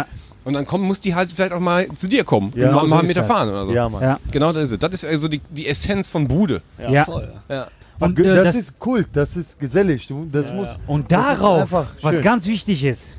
Ja, 0.45 0.49
Und 0.49 0.53
dann 0.55 0.67
kommen, 0.67 0.85
muss 0.85 1.01
die 1.01 1.15
halt 1.15 1.31
vielleicht 1.31 1.53
auch 1.53 1.61
mal 1.61 1.89
zu 1.95 2.09
dir 2.09 2.25
kommen 2.25 2.53
Ja, 2.57 2.69
und 2.69 2.75
mal, 2.75 2.81
so 2.83 2.87
mal 2.89 2.99
einen 3.01 3.09
Meter 3.09 3.21
das. 3.21 3.29
fahren 3.29 3.49
oder 3.49 3.67
so. 3.67 3.73
Ja, 3.73 3.89
Mann. 3.89 4.03
ja, 4.03 4.21
Genau 4.31 4.53
das 4.53 4.65
ist 4.65 4.73
es. 4.73 4.79
Das 4.79 4.93
ist 4.95 5.05
also 5.05 5.29
die, 5.29 5.41
die 5.51 5.67
Essenz 5.69 6.09
von 6.09 6.27
Bude. 6.29 6.63
ja. 6.79 6.91
Ja. 7.49 7.69
Und, 8.01 8.17
Ge- 8.17 8.25
äh, 8.27 8.35
das, 8.35 8.45
das, 8.45 8.57
ist 8.57 8.79
Kult, 8.81 9.09
das 9.13 9.37
ist 9.37 9.61
gesellig. 9.61 10.09
Du, 10.09 10.27
das 10.31 10.53
muss. 10.53 10.77
und 10.89 11.13
das 11.13 11.33
ist 11.35 11.41
darauf, 11.43 11.87
was 12.03 12.21
ganz 12.21 12.47
wichtig 12.49 12.85
ist, 12.85 13.19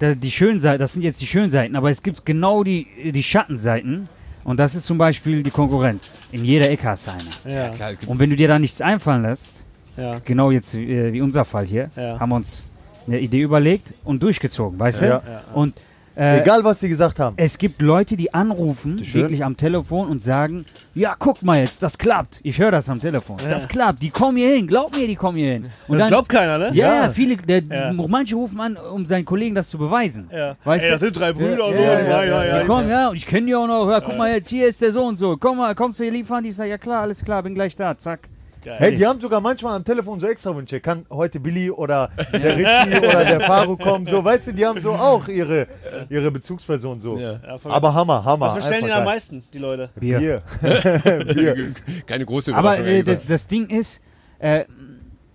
die 0.00 0.30
schönen 0.30 0.58
Seiten, 0.58 0.78
das 0.80 0.94
sind 0.94 1.02
jetzt 1.02 1.20
die 1.20 1.26
schönen 1.26 1.50
Seiten, 1.50 1.76
aber 1.76 1.90
es 1.90 2.02
gibt 2.02 2.24
genau 2.24 2.64
die, 2.64 2.86
die 3.12 3.22
Schattenseiten. 3.22 4.08
Und 4.44 4.58
das 4.58 4.74
ist 4.74 4.86
zum 4.86 4.98
Beispiel 4.98 5.42
die 5.44 5.50
Konkurrenz. 5.50 6.18
In 6.32 6.44
jeder 6.44 6.68
Ecke 6.70 6.88
hast 6.88 7.06
du 7.06 7.12
eine. 7.12 7.54
Ja. 7.56 7.68
Klar, 7.68 7.90
Und 8.06 8.18
wenn 8.18 8.28
du 8.30 8.34
dir 8.36 8.48
da 8.48 8.58
nichts 8.58 8.80
einfallen 8.80 9.22
lässt, 9.22 9.64
Ja. 9.96 10.18
genau 10.24 10.50
jetzt 10.50 10.74
äh, 10.74 11.12
wie 11.12 11.20
unser 11.20 11.44
Fall 11.44 11.64
hier, 11.66 11.90
Ja. 11.94 12.18
haben 12.18 12.30
wir 12.30 12.36
uns 12.36 12.64
eine 13.06 13.20
Idee 13.20 13.42
überlegt 13.42 13.94
und 14.04 14.20
durchgezogen, 14.22 14.78
weißt 14.80 15.02
du? 15.02 15.06
Ja. 15.06 15.22
Und 15.54 15.74
äh, 16.16 16.40
Egal, 16.40 16.62
was 16.64 16.80
sie 16.80 16.88
gesagt 16.88 17.18
haben. 17.18 17.34
es 17.38 17.56
gibt 17.58 17.80
Leute, 17.82 18.16
die 18.16 18.32
anrufen, 18.34 19.00
wirklich 19.14 19.44
am 19.44 19.56
Telefon 19.56 20.08
und 20.08 20.22
sagen, 20.22 20.64
ja, 20.94 21.14
guck 21.18 21.42
mal 21.42 21.60
jetzt, 21.60 21.82
das 21.82 21.96
klappt. 21.96 22.40
Ich 22.42 22.58
höre 22.58 22.70
das 22.70 22.88
am 22.88 23.00
Telefon. 23.00 23.36
Das 23.48 23.66
klappt, 23.68 24.02
die 24.02 24.10
kommen 24.10 24.36
hier 24.36 24.50
hin, 24.50 24.66
glaub 24.66 24.94
mir, 24.96 25.06
die 25.06 25.16
kommen 25.16 25.38
hier 25.38 25.52
hin. 25.52 25.66
Und 25.88 25.98
Das 25.98 26.08
glaubt 26.08 26.28
keiner, 26.28 26.58
ne? 26.58 26.66
ja, 26.72 26.72
Ja. 26.94 27.02
ja, 27.04 27.10
viele, 27.10 27.36
der, 27.36 27.62
Ja. 27.70 27.92
manche 27.92 28.34
rufen 28.36 28.60
an, 28.60 28.76
um 28.76 29.06
seinen 29.06 29.24
Kollegen 29.24 29.54
das 29.54 29.68
zu 29.70 29.78
beweisen. 29.78 30.28
Ja. 30.32 30.56
Weißt 30.64 30.84
Ey, 30.84 30.90
du? 30.90 30.94
das 30.94 31.00
sind 31.02 31.16
drei 31.18 31.32
Brüder. 31.32 31.70
Ja, 31.70 31.76
so. 31.76 31.82
ja, 31.82 32.00
ja, 32.00 32.24
ja, 32.24 32.44
ja, 32.44 32.60
Die 32.60 32.66
kommen, 32.66 32.88
ja, 32.90 33.08
und 33.08 33.16
ich 33.16 33.26
kenne 33.26 33.46
die 33.46 33.54
auch 33.54 33.66
noch. 33.66 33.88
Ja, 33.90 34.00
guck 34.00 34.16
mal 34.18 34.30
jetzt, 34.30 34.48
hier 34.48 34.68
ist 34.68 34.80
der 34.82 34.92
so 34.92 35.04
und 35.04 35.16
so. 35.16 35.36
Komm 35.38 35.58
mal, 35.58 35.74
kommst 35.74 35.98
du 35.98 36.04
hier 36.04 36.12
liefern? 36.12 36.42
Die 36.44 36.50
sagen, 36.50 36.70
ja 36.70 36.78
klar, 36.78 37.02
alles 37.02 37.24
klar, 37.24 37.42
bin 37.42 37.54
gleich 37.54 37.74
da, 37.76 37.96
zack. 37.96 38.28
Hey, 38.64 38.94
die 38.94 39.06
haben 39.06 39.20
sogar 39.20 39.40
manchmal 39.40 39.74
am 39.76 39.84
Telefon 39.84 40.20
so 40.20 40.26
extra 40.28 40.54
Wünsche. 40.54 40.80
Kann 40.80 41.04
heute 41.10 41.40
Billy 41.40 41.70
oder 41.70 42.10
der 42.32 42.56
Richie 42.56 42.98
oder 42.98 43.24
der 43.24 43.40
Faro 43.40 43.76
kommen? 43.76 44.06
So, 44.06 44.24
weißt 44.24 44.48
du, 44.48 44.52
die 44.52 44.64
haben 44.64 44.80
so 44.80 44.92
auch 44.92 45.26
ihre, 45.28 45.66
ihre 46.08 46.30
Bezugsperson 46.30 47.00
so. 47.00 47.18
Ja. 47.18 47.32
Ja, 47.32 47.56
Aber 47.64 47.92
Hammer, 47.94 48.24
Hammer. 48.24 48.46
Was 48.46 48.54
bestellen 48.54 48.84
die 48.84 48.92
am 48.92 49.04
meisten, 49.04 49.42
die 49.52 49.58
Leute? 49.58 49.90
Bier. 49.98 50.18
Bier. 50.18 50.42
Bier. 51.34 51.74
Keine 52.06 52.24
große 52.24 52.54
Aber 52.54 52.74
Überraschung. 52.78 52.84
äh, 52.86 52.90
ehrlich 52.90 53.06
das, 53.06 53.26
das 53.26 53.46
Ding 53.46 53.66
ist, 53.68 54.00
äh, 54.38 54.64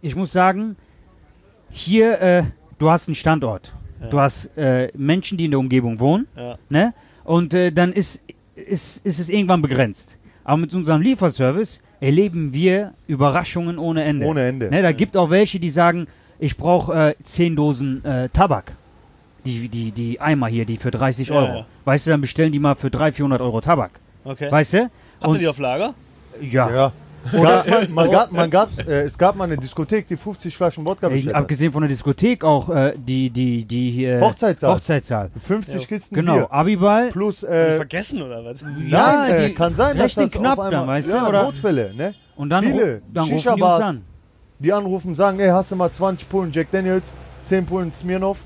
ich 0.02 0.16
muss 0.16 0.32
sagen, 0.32 0.78
hier, 1.70 2.22
äh, 2.22 2.44
du 2.80 2.90
hast 2.90 3.08
einen 3.08 3.16
Standort. 3.16 3.74
Du 4.12 4.20
hast 4.20 4.56
äh, 4.58 4.92
Menschen, 4.96 5.38
die 5.40 5.46
in 5.46 5.52
der 5.52 5.60
Umgebung 5.60 6.00
wohnen. 6.00 6.28
Ja. 6.38 6.58
Ne? 6.70 6.94
Und 7.24 7.54
äh, 7.56 7.72
dann 7.72 7.92
ist, 7.92 8.24
ist, 8.56 9.04
ist 9.06 9.20
es 9.20 9.30
irgendwann 9.30 9.62
begrenzt. 9.62 10.18
Aber 10.44 10.58
mit 10.58 10.74
unserem 10.74 11.02
Lieferservice 11.02 11.82
erleben 12.00 12.54
wir 12.54 12.94
Überraschungen 13.08 13.78
ohne 13.78 14.04
Ende. 14.04 14.26
Ohne 14.26 14.48
Ende. 14.48 14.70
Ne? 14.70 14.82
Da 14.82 14.92
gibt 14.92 15.18
auch 15.18 15.30
welche, 15.30 15.60
die 15.60 15.70
sagen, 15.70 16.08
ich 16.40 16.58
brauche 16.58 17.10
äh, 17.12 17.16
10 17.24 17.56
Dosen 17.56 18.04
äh, 18.06 18.30
Tabak. 18.30 18.74
Die, 19.46 19.70
die, 19.70 19.92
die 19.92 20.20
Eimer 20.20 20.48
hier, 20.48 20.66
die 20.66 20.78
für 20.78 20.92
30 20.92 21.30
Ja, 21.30 21.36
Euro. 21.36 21.58
ja. 21.60 21.66
Weißt 21.86 22.06
du, 22.06 22.12
dann 22.12 22.22
bestellen 22.22 22.52
die 22.52 22.60
mal 22.60 22.76
für 22.76 22.90
300, 22.92 23.16
400 23.16 23.42
Euro 23.42 23.62
Tabak. 23.62 23.92
Okay. 24.26 24.52
Weißt 24.52 24.74
du? 24.74 24.90
Habt 25.22 25.34
ihr 25.34 25.40
die 25.40 25.48
auf 25.48 25.58
Lager? 25.60 25.94
ja. 26.42 26.70
Ja. 26.70 26.92
Oder 27.34 27.64
man, 27.70 27.94
man 27.94 28.12
gab, 28.12 28.32
man 28.32 28.50
gab's, 28.50 28.78
äh, 28.80 29.04
es 29.04 29.18
gab 29.18 29.36
mal 29.36 29.46
eine 29.46 29.58
Diskothek, 29.58 30.08
die 30.08 30.16
50 30.18 30.56
Flaschen 30.56 30.86
Wodka 30.86 31.10
bestellt 31.10 31.34
hat. 31.36 31.42
abgesehen 31.42 31.72
von 31.72 31.82
der 31.82 31.90
Diskothek 31.90 32.44
auch 32.44 32.70
äh, 32.70 32.94
die, 32.98 33.30
die, 33.30 33.66
die 33.66 33.92
hier. 33.92 34.22
Hochzeitssaal. 34.22 34.76
Hochzeitssaal. 34.76 35.30
50 35.40 35.88
Kisten 35.88 36.16
Genau, 36.16 36.34
Bier. 36.36 36.52
Abiball. 36.52 37.10
Plus, 37.10 37.44
Äh, 37.44 37.76
vergessen 37.76 38.22
oder 38.22 38.44
was? 38.46 38.62
Ja, 38.62 38.68
nein, 39.28 39.32
äh, 39.34 39.48
die 39.50 39.54
kann 39.54 39.74
sein, 39.76 39.98
dass 39.98 40.14
das 40.16 40.32
knapp 40.32 40.58
auf 40.58 40.66
einmal, 40.66 40.72
dann, 40.72 40.88
weißt 40.88 41.10
du, 41.12 41.16
ja, 41.16 41.28
oder? 41.28 41.44
Notfälle, 41.44 41.94
ne? 41.96 42.14
Und 42.36 42.50
dann, 42.50 42.64
Viele 42.64 43.02
dann 43.14 43.24
rufen 43.24 43.28
die 43.30 43.34
uns 43.34 43.42
Shisha-Bars. 43.44 43.84
an. 43.84 44.02
Die 44.60 44.74
anrufen, 44.74 45.16
sagen, 45.16 45.40
ey, 45.40 45.50
hast 45.50 45.72
du 45.72 45.76
mal 45.76 45.90
20 45.92 46.28
Pullen 46.30 46.52
Jack 46.52 46.72
Daniels, 46.72 47.12
10 47.44 47.66
Pullen 47.66 47.92
Smirnoff, 47.92 48.38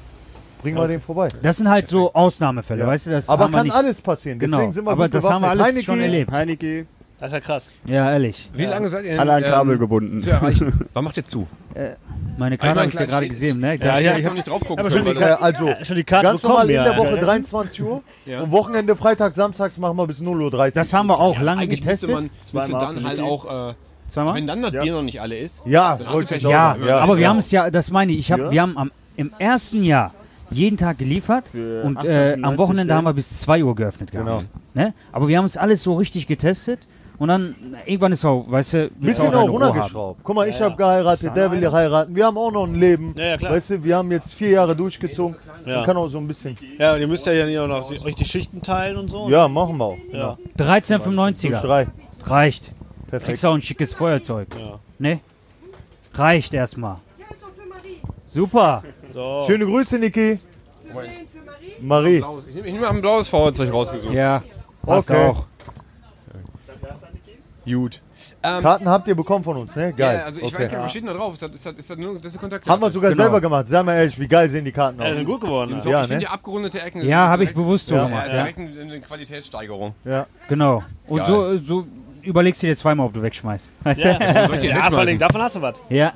bring 0.61 0.75
mal 0.75 0.87
den 0.87 0.99
vorbei. 1.01 1.29
Das 1.41 1.57
sind 1.57 1.69
halt 1.69 1.87
so 1.87 2.13
Ausnahmefälle, 2.13 2.81
Ja. 2.81 2.87
weißt 2.87 3.07
du? 3.07 3.11
Das 3.11 3.29
Aber 3.29 3.49
kann 3.49 3.63
nicht. 3.63 3.75
alles 3.75 4.01
passieren, 4.01 4.37
deswegen 4.37 4.57
Genau, 4.59 4.71
sind 4.71 4.85
wir 4.85 4.91
aber 4.91 5.07
das 5.09 5.23
haben 5.29 5.41
wir 5.41 5.49
alles 5.49 5.83
schon 5.83 5.95
Heineke, 5.95 6.05
erlebt. 6.13 6.31
Heineke, 6.31 6.85
Das 7.21 7.27
ist 7.27 7.33
ja 7.33 7.39
krass. 7.39 7.69
Ja, 7.85 8.11
ehrlich. 8.11 8.49
Wie 8.53 8.65
lange 8.65 8.89
seid 8.89 9.05
ihr 9.05 9.11
denn, 9.11 9.19
alle 9.21 9.33
an 9.33 9.43
Kabel 9.43 9.75
ähm, 9.75 9.79
gebunden. 9.79 10.19
zu 10.19 10.29
erreichen? 10.31 10.73
Wann 10.93 11.03
macht 11.05 11.15
ihr 11.17 11.23
zu? 11.23 11.47
Meine 11.73 11.95
Einmal 12.37 12.57
Karte 12.57 12.79
habe 12.79 12.85
ich 12.89 12.91
klein 12.91 13.03
ja 13.03 13.05
gerade 13.05 13.25
steht- 13.25 13.29
gesehen, 13.31 13.59
ne? 13.59 13.71
Ja, 13.75 13.77
Da- 13.77 13.99
ja, 13.99 14.17
ich 14.17 14.25
habe 14.25 14.35
nicht 14.35 14.47
drauf 14.47 14.59
gucken 14.61 14.79
Aber 14.79 14.89
können. 14.89 15.05
schon 15.05 15.15
weil 15.15 15.21
Äh, 15.29 15.35
also, 15.39 15.67
Ja, 15.67 15.85
schon 15.85 15.95
die 15.97 16.03
Karte 16.03 16.25
ganz 16.27 16.43
normal 16.43 16.65
bekommen, 16.67 16.85
in 16.87 16.91
der 16.91 16.93
ja, 17.03 17.09
Woche 17.11 17.15
ja. 17.15 17.21
23 17.23 17.81
Uhr 17.83 18.01
Ja. 18.25 18.41
und 18.41 18.51
Wochenende, 18.51 18.95
Freitag, 18.95 19.35
Samstags 19.35 19.77
machen 19.77 19.95
wir 19.97 20.07
bis 20.07 20.19
0.30 20.19 20.53
Uhr. 20.67 20.71
Das 20.73 20.93
haben 20.93 21.07
wir 21.07 21.19
auch 21.19 21.39
lange 21.39 21.61
Eigentlich 21.61 21.85
müsste 21.85 22.07
getestet. 22.07 22.09
man 22.09 22.23
müsste 22.23 22.69
Zweimal 22.69 22.95
dann 22.95 23.05
halt 23.05 23.19
auch, 23.21 23.69
äh, 23.69 23.73
Zweimal? 24.07 24.35
wenn 24.35 24.47
dann 24.47 24.61
das 24.63 24.73
Ja. 24.73 24.81
Bier 24.81 24.93
noch 24.93 25.03
nicht 25.03 25.21
alle 25.21 25.37
ist. 25.37 25.61
Ja, 25.65 25.95
Dann 25.97 26.07
hast 26.07 26.13
wollte 26.15 26.29
du 26.29 26.35
ich 26.35 26.41
vielleicht- 26.41 26.45
auch 26.47 26.49
Ja, 26.51 26.73
sagen. 26.79 26.89
aber 27.03 27.15
wir 27.17 27.23
ja. 27.23 27.29
haben 27.29 27.37
es 27.37 27.51
ja, 27.51 27.69
das 27.69 27.91
meine 27.91 28.11
ich, 28.13 28.19
ich 28.19 28.31
hab, 28.31 28.39
Ja. 28.39 28.51
wir 28.51 28.61
haben 28.63 28.77
am, 28.77 28.91
im 29.15 29.31
ersten 29.37 29.83
Jahr 29.83 30.11
jeden 30.49 30.75
Tag 30.77 30.97
geliefert 30.97 31.45
Für 31.51 31.83
und 31.83 31.97
äh, 32.03 32.33
am 32.33 32.55
895 32.55 32.57
Wochenende 32.57 32.93
haben 32.95 33.03
wir 33.05 33.09
Stellen. 33.11 33.15
bis 33.15 33.39
2 33.41 33.63
Uhr 33.63 33.75
geöffnet 33.75 34.11
gehabt. 34.11 34.27
Genau. 34.27 34.41
Ne? 34.73 34.93
Aber 35.13 35.27
wir 35.29 35.37
haben 35.37 35.45
es 35.45 35.55
alles 35.55 35.83
so 35.83 35.95
richtig 35.95 36.27
getestet 36.27 36.79
und 37.21 37.27
dann 37.27 37.55
irgendwann 37.85 38.13
ist 38.13 38.25
auch, 38.25 38.49
weißt 38.49 38.73
du, 38.73 38.89
Bisschen 38.99 39.31
auch 39.35 39.47
runtergeschraubt. 39.47 40.21
Guck 40.23 40.35
mal, 40.35 40.47
ich 40.49 40.57
Ja, 40.57 40.65
habe 40.65 40.75
geheiratet, 40.75 41.37
der 41.37 41.51
will 41.51 41.71
heiraten. 41.71 42.15
Wir 42.15 42.25
haben 42.25 42.35
auch 42.35 42.49
noch 42.49 42.65
ein 42.65 42.73
Leben. 42.73 43.13
Ja, 43.15 43.23
ja, 43.25 43.37
klar. 43.37 43.51
Weißt 43.51 43.69
du, 43.69 43.83
wir 43.83 43.95
haben 43.95 44.11
jetzt 44.11 44.33
vier 44.33 44.49
Jahre 44.49 44.75
durchgezogen. 44.75 45.35
Ja. 45.63 45.75
Man 45.75 45.85
kann 45.85 45.97
auch 45.97 46.09
so 46.09 46.17
ein 46.17 46.27
bisschen. 46.27 46.57
Ja, 46.79 46.95
und 46.95 46.99
ihr 46.99 47.05
müsst 47.07 47.27
ja 47.27 47.33
hier 47.33 47.63
auch 47.63 47.67
noch 47.67 47.91
die, 47.91 48.01
euch 48.03 48.15
die 48.15 48.25
Schichten 48.25 48.63
teilen 48.63 48.97
und 48.97 49.11
so. 49.11 49.29
Ja, 49.29 49.47
machen 49.47 49.77
wir 49.77 49.85
auch. 49.85 49.97
Ja. 50.11 50.35
13,95er. 50.57 51.49
Durch 51.49 51.61
drei. 51.61 51.87
Reicht. 52.23 52.71
Perfekt. 53.07 53.25
Kriegst 53.27 53.45
auch 53.45 53.53
ein 53.53 53.61
schickes 53.61 53.93
Feuerzeug. 53.93 54.47
Ja. 54.59 54.79
Ne? 54.97 55.19
Reicht 56.15 56.55
erstmal. 56.55 56.95
Super. 58.25 58.81
So. 59.13 59.43
Schöne 59.45 59.67
Grüße, 59.67 59.99
Niki. 59.99 60.39
Marie. 61.81 62.17
Blaues. 62.17 62.47
Ich 62.47 62.55
nehme 62.55 62.67
ich 62.67 62.73
nehm 62.73 62.81
mal 62.81 62.89
ein 62.89 63.01
blaues 63.01 63.27
Feuerzeug 63.29 63.71
rausgesucht. 63.71 64.11
Ja. 64.11 64.41
Passt 64.83 65.11
Okay. 65.11 65.25
auch. 65.27 65.45
Gut. 67.65 68.01
Ähm, 68.43 68.61
Karten 68.63 68.89
habt 68.89 69.07
ihr 69.07 69.15
bekommen 69.15 69.43
von 69.43 69.57
uns, 69.57 69.75
ne? 69.75 69.93
Geil. 69.93 70.17
Ja, 70.17 70.25
also 70.25 70.39
ich 70.41 70.45
okay. 70.47 70.63
weiß 70.63 70.69
gar 70.69 70.77
nicht, 70.77 70.85
was 70.85 70.91
steht 70.91 71.07
da 71.07 71.13
drauf? 71.13 71.33
Ist 71.33 71.41
das, 71.43 71.51
ist 71.51 71.65
das, 71.65 71.73
ist 71.75 71.89
das 71.89 71.97
nur 71.97 72.15
das 72.15 72.25
ist 72.25 72.31
eine 72.33 72.39
Kontakt? 72.41 72.69
Haben 72.69 72.81
wir 72.81 72.89
sogar 72.91 73.11
Genau. 73.11 73.23
selber 73.23 73.41
gemacht. 73.41 73.67
Sei 73.67 73.83
mal 73.83 73.95
ehrlich, 73.95 74.19
wie 74.19 74.27
geil 74.27 74.49
sehen 74.49 74.65
die 74.65 74.71
Karten 74.71 74.97
Ja, 74.99 75.05
die 75.05 75.11
aus? 75.11 75.17
sind 75.17 75.25
gut 75.27 75.41
geworden. 75.41 75.73
Top. 75.81 75.85
Ja, 75.91 76.01
ich 76.01 76.07
finde 76.07 76.13
ne? 76.15 76.19
die 76.21 76.27
abgerundete 76.27 76.81
Ecken. 76.81 77.05
Ja, 77.07 77.25
ist 77.25 77.31
habe 77.31 77.43
ich 77.43 77.53
bewusst 77.53 77.87
so 77.87 77.95
Ja, 77.95 78.01
Ja, 78.03 78.07
gemacht. 78.07 78.25
ist 78.27 78.31
Ja. 78.33 78.37
direkt 78.39 78.57
eine, 78.59 78.81
eine 78.81 78.99
Qualitätssteigerung. 79.01 79.93
Ja. 80.05 80.25
Genau. 80.49 80.83
Und 81.07 81.19
Geil. 81.19 81.27
so, 81.27 81.57
so 81.81 81.87
überlegst 82.23 82.61
du 82.63 82.67
dir 82.67 82.75
zweimal, 82.75 83.05
ob 83.07 83.13
du 83.13 83.21
wegschmeißt. 83.21 83.71
Weißt 83.83 84.01
Ja, 84.03 84.13
du? 84.47 84.55
Ja 84.65 84.83
vor 84.89 84.99
allem, 84.99 85.17
davon 85.19 85.41
hast 85.41 85.55
du 85.55 85.61
was. 85.61 85.81
Ja. 85.89 86.13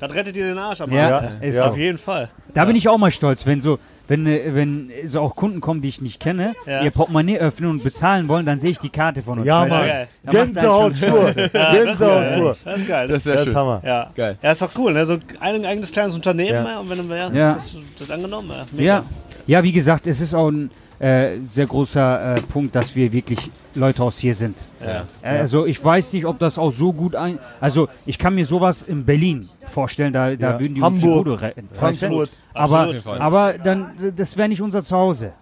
Das 0.00 0.12
rettet 0.14 0.36
dir 0.36 0.46
den 0.46 0.58
Arsch 0.58 0.80
am 0.80 0.92
Ja, 0.92 1.18
Abend. 1.18 1.42
ist 1.42 1.54
ja. 1.56 1.62
so. 1.62 1.68
Auf 1.70 1.76
jeden 1.78 1.98
Fall. 1.98 2.28
Da 2.52 2.64
bin 2.64 2.76
ich 2.76 2.88
auch 2.88 2.98
mal 2.98 3.10
stolz, 3.10 3.46
wenn 3.46 3.60
so, 3.60 3.78
wenn, 4.08 4.26
äh, 4.26 4.54
wenn 4.54 4.90
so 5.04 5.20
auch 5.20 5.34
Kunden 5.36 5.60
kommen, 5.60 5.80
die 5.80 5.88
ich 5.88 6.00
nicht 6.00 6.20
kenne, 6.20 6.54
Ja. 6.66 6.82
ihr 6.82 6.90
Portemonnaie 6.90 7.38
öffnen 7.38 7.70
und 7.70 7.82
bezahlen 7.84 8.28
wollen, 8.28 8.44
dann 8.46 8.58
sehe 8.58 8.70
ich 8.70 8.78
die 8.78 8.90
Karte 8.90 9.22
von 9.22 9.38
uns. 9.38 9.46
Ja? 9.46 9.64
Mann. 9.66 10.06
Gänsehaut 10.30 10.94
pur. 11.00 11.32
Gänsehaut 11.32 12.36
pur. 12.38 12.56
Das 12.64 12.76
ist 12.80 12.88
geil. 12.88 13.08
Das 13.08 13.16
ist 13.18 13.24
sehr 13.24 13.34
Das 13.34 13.42
schön. 13.44 13.50
ist 13.52 13.56
Hammer. 13.56 13.80
ja. 13.84 14.10
Geil. 14.14 14.38
ja, 14.42 14.52
ist 14.52 14.62
doch 14.62 14.70
cool. 14.78 14.92
Ne? 14.92 15.06
So 15.06 15.18
ein 15.40 15.64
eigenes 15.64 15.90
kleines 15.92 16.14
Unternehmen. 16.14 16.64
Ja. 16.64 16.70
Ja. 16.70 16.78
Und 16.80 16.90
wenn 16.90 17.08
du 17.08 17.14
ja, 17.14 17.30
Ja. 17.32 17.54
Das, 17.54 17.66
ist, 17.66 17.78
das 17.98 18.10
angenommen. 18.10 18.50
Ja. 18.76 18.82
Ja. 18.84 19.04
ja, 19.46 19.62
wie 19.62 19.72
gesagt, 19.72 20.06
es 20.06 20.20
ist 20.20 20.34
auch 20.34 20.48
ein 20.50 20.70
äh, 21.04 21.38
sehr 21.52 21.66
großer 21.66 22.36
äh, 22.36 22.40
Punkt, 22.42 22.74
dass 22.74 22.94
wir 22.96 23.12
wirklich 23.12 23.50
Leute 23.74 24.02
aus 24.02 24.18
hier 24.18 24.34
sind. 24.34 24.56
Ja. 24.80 25.04
Äh, 25.22 25.40
Also 25.40 25.66
ich 25.66 25.82
weiß 25.84 26.12
nicht, 26.14 26.24
ob 26.24 26.38
das 26.38 26.56
auch 26.58 26.70
so 26.72 26.92
gut 26.92 27.14
ein... 27.14 27.38
Also 27.60 27.88
ich 28.06 28.18
kann 28.18 28.34
mir 28.34 28.46
sowas 28.46 28.82
in 28.82 29.04
Berlin 29.04 29.48
vorstellen, 29.70 30.12
da, 30.12 30.34
da 30.34 30.52
Ja. 30.52 30.60
würden 30.60 30.74
die 30.74 30.80
uns 30.80 31.00
die 31.00 31.04
Hamburg, 31.06 31.24
Bude 31.24 31.40
retten. 31.42 31.68
Frankfurt. 31.72 32.30
Aber, 32.54 32.80
Absolut. 32.88 33.20
aber 33.20 33.54
dann, 33.54 33.90
das 34.16 34.36
wäre 34.36 34.48
nicht 34.48 34.62
unser 34.62 34.82
Zuhause. 34.82 35.32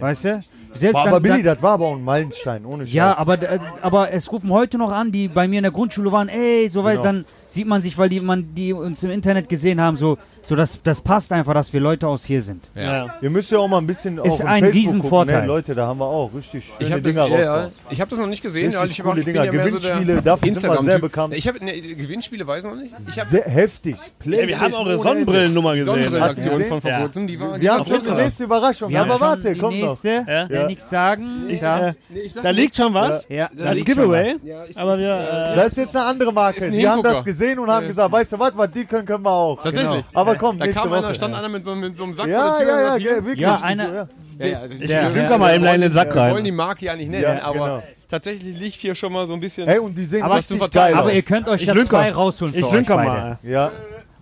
Weißt 0.00 0.24
du? 0.24 0.42
Selbst 0.72 0.92
Boah, 0.92 1.00
dann, 1.04 1.08
aber 1.14 1.20
Billy, 1.20 1.42
dann, 1.42 1.54
das 1.56 1.62
war 1.64 1.72
aber 1.72 1.86
auch 1.86 1.96
ein 1.96 2.04
Meilenstein, 2.04 2.64
ohne 2.64 2.86
Scheiß. 2.86 2.94
Ja, 2.94 3.18
aber, 3.18 3.42
äh, 3.42 3.58
aber 3.82 4.12
es 4.12 4.30
rufen 4.30 4.50
heute 4.50 4.78
noch 4.78 4.92
an, 4.92 5.10
die 5.10 5.26
bei 5.26 5.48
mir 5.48 5.56
in 5.58 5.64
der 5.64 5.72
Grundschule 5.72 6.12
waren, 6.12 6.28
ey, 6.28 6.68
soweit, 6.68 6.98
Genau. 6.98 7.02
dann 7.02 7.24
sieht 7.48 7.66
man 7.66 7.82
sich, 7.82 7.98
weil 7.98 8.08
die, 8.08 8.20
man, 8.20 8.54
die 8.54 8.72
uns 8.72 9.02
im 9.02 9.10
Internet 9.10 9.48
gesehen 9.48 9.80
haben, 9.80 9.96
so, 9.96 10.16
so 10.42 10.56
das, 10.56 10.80
das 10.82 11.00
passt 11.00 11.32
einfach, 11.32 11.54
dass 11.54 11.72
wir 11.72 11.80
Leute 11.80 12.06
aus 12.08 12.24
hier 12.24 12.40
sind. 12.42 12.68
Ja. 12.74 13.14
Ihr 13.20 13.30
müsst 13.30 13.50
ja 13.52 13.58
auch 13.58 13.68
mal 13.68 13.78
ein 13.78 13.86
bisschen 13.86 14.18
Ist 14.18 14.40
auf 14.40 14.44
ein 14.46 14.64
Riesenvorteil. 14.64 15.34
Gucken, 15.36 15.46
ne? 15.48 15.54
Leute, 15.54 15.74
da 15.74 15.86
haben 15.86 15.98
wir 16.00 16.06
auch 16.06 16.30
richtig 16.34 16.64
schöne 16.64 16.76
Ich 16.80 16.90
habe 16.92 17.02
das, 17.02 17.14
Dinger 17.14 17.26
ja, 17.28 17.40
ja. 17.40 17.54
rausgehauen. 17.64 17.72
Ich 17.90 18.00
hab 18.00 18.08
das 18.08 18.18
noch 18.18 18.26
nicht 18.26 18.42
gesehen. 18.42 18.74
Richtig 18.74 18.80
ja, 18.82 18.90
ich 18.90 18.98
coole 19.02 19.12
auch, 19.12 19.16
ich 19.18 19.24
bin 19.24 19.34
Dinger. 19.34 19.44
ja 19.46 19.52
mehr 19.52 19.68
so 19.70 19.78
Gewinnspiele, 19.78 20.22
dafür 20.22 20.52
sind 20.54 20.62
wir 20.72 20.82
sehr 20.82 20.98
bekannt. 20.98 21.34
Ich 21.34 21.46
habe 21.46 21.64
ne, 21.64 21.80
Gewinnspiele, 21.80 22.46
weiß 22.46 22.64
ich 22.64 22.70
noch 22.70 22.76
nicht. 22.76 22.94
Ich 23.08 23.18
habe 23.20 23.28
Sehr 23.30 23.44
heftig. 23.44 23.96
Ja, 24.24 24.48
wir 24.48 24.60
haben 24.60 24.74
auch 24.74 24.80
eine 24.80 24.80
ohne 24.80 24.90
Ende. 24.92 25.02
Sonnenbrillennummer 25.02 25.74
die 25.74 25.80
gesehen. 25.80 26.00
Gesehen? 26.34 26.68
von 26.68 26.80
vor 26.80 26.90
Ja. 26.90 27.00
kurzem. 27.00 27.26
Die 27.26 27.38
war, 27.40 27.56
die 27.56 27.62
Wir 27.62 27.72
haben 27.74 27.84
schon 27.84 28.00
die 28.00 28.12
nächste 28.12 28.44
Überraschung, 28.44 28.96
aber 28.96 29.20
warte, 29.20 29.52
die 29.52 29.58
kommt 29.58 29.78
noch. 29.78 29.88
nächste, 29.88 30.24
Ja. 30.26 30.46
Ja. 30.48 30.66
nichts 30.66 30.88
sagen. 30.88 31.48
Da, 31.60 31.88
äh, 31.88 31.94
da 32.42 32.50
liegt 32.50 32.76
schon 32.76 32.94
was. 32.94 33.26
ja, 33.28 33.50
da 33.52 33.66
Als 33.66 33.74
liegt 33.76 33.88
schon 33.88 33.96
Giveaway. 33.98 34.36
Ja, 34.44 34.64
Aber 34.74 34.98
wir. 34.98 35.52
Das 35.56 35.68
ist 35.68 35.76
jetzt 35.76 35.96
eine 35.96 36.06
andere 36.06 36.32
Marke. 36.32 36.70
Die 36.70 36.88
haben 36.88 37.02
das 37.02 37.24
gesehen 37.24 37.58
und 37.58 37.70
haben 37.70 37.86
gesagt, 37.86 38.10
weißt 38.10 38.32
du 38.32 38.38
was, 38.38 38.52
was 38.56 38.70
die 38.70 38.84
können, 38.84 39.04
können 39.04 39.24
wir 39.24 39.30
auch. 39.30 39.62
Tatsächlich. 39.62 40.04
Aber 40.30 40.38
komm, 40.38 40.58
Da 40.58 40.66
kam 40.68 40.90
Woche. 40.90 40.98
einer, 40.98 41.14
stand 41.14 41.34
einer 41.34 41.48
mit 41.48 41.64
so, 41.64 41.74
mit 41.74 41.96
so 41.96 42.04
einem 42.04 42.12
Sack 42.14 42.26
ja, 42.28 42.40
vor 42.50 42.58
der 42.58 42.66
Tür 42.66 42.80
ja, 42.80 42.94
und 42.94 43.02
ja, 43.02 43.10
ja, 43.10 43.16
wirklich. 43.24 43.40
Ja, 43.40 43.58
so, 43.58 43.64
einer- 43.64 43.92
ja. 43.94 44.08
Ja, 44.38 44.46
ja, 44.46 44.58
also 44.60 44.74
ich, 44.74 44.86
der- 44.86 45.10
Lücker 45.10 45.38
mal 45.38 45.54
eben 45.54 45.64
in 45.66 45.80
den 45.82 45.92
Sack 45.92 46.08
wir 46.14 46.22
wollen 46.22 46.34
rein. 46.36 46.44
die 46.44 46.50
Marke 46.52 46.86
ja 46.86 46.96
nicht 46.96 47.10
nennen, 47.10 47.22
Ja, 47.22 47.42
aber 47.42 47.52
genau. 47.58 47.82
tatsächlich 48.08 48.58
liegt 48.58 48.76
hier 48.76 48.94
schon 48.94 49.12
mal 49.12 49.26
so 49.26 49.34
ein 49.34 49.40
bisschen. 49.40 49.68
Hey, 49.68 49.78
und 49.78 49.96
die 49.98 50.04
sehen 50.06 50.22
Aber 50.22 50.36
richtig 50.36 50.70
geil 50.70 50.94
Aber 50.94 51.12
ihr 51.12 51.22
könnt 51.22 51.46
euch 51.48 51.60
Ich 51.60 51.66
ja 51.68 51.74
lünker. 51.74 51.90
zwei 51.90 52.10
rausholen 52.12 52.54
für 52.54 52.60
Ich 52.60 52.70
lünker 52.72 52.96
mal. 52.96 53.38
Ja, 53.42 53.70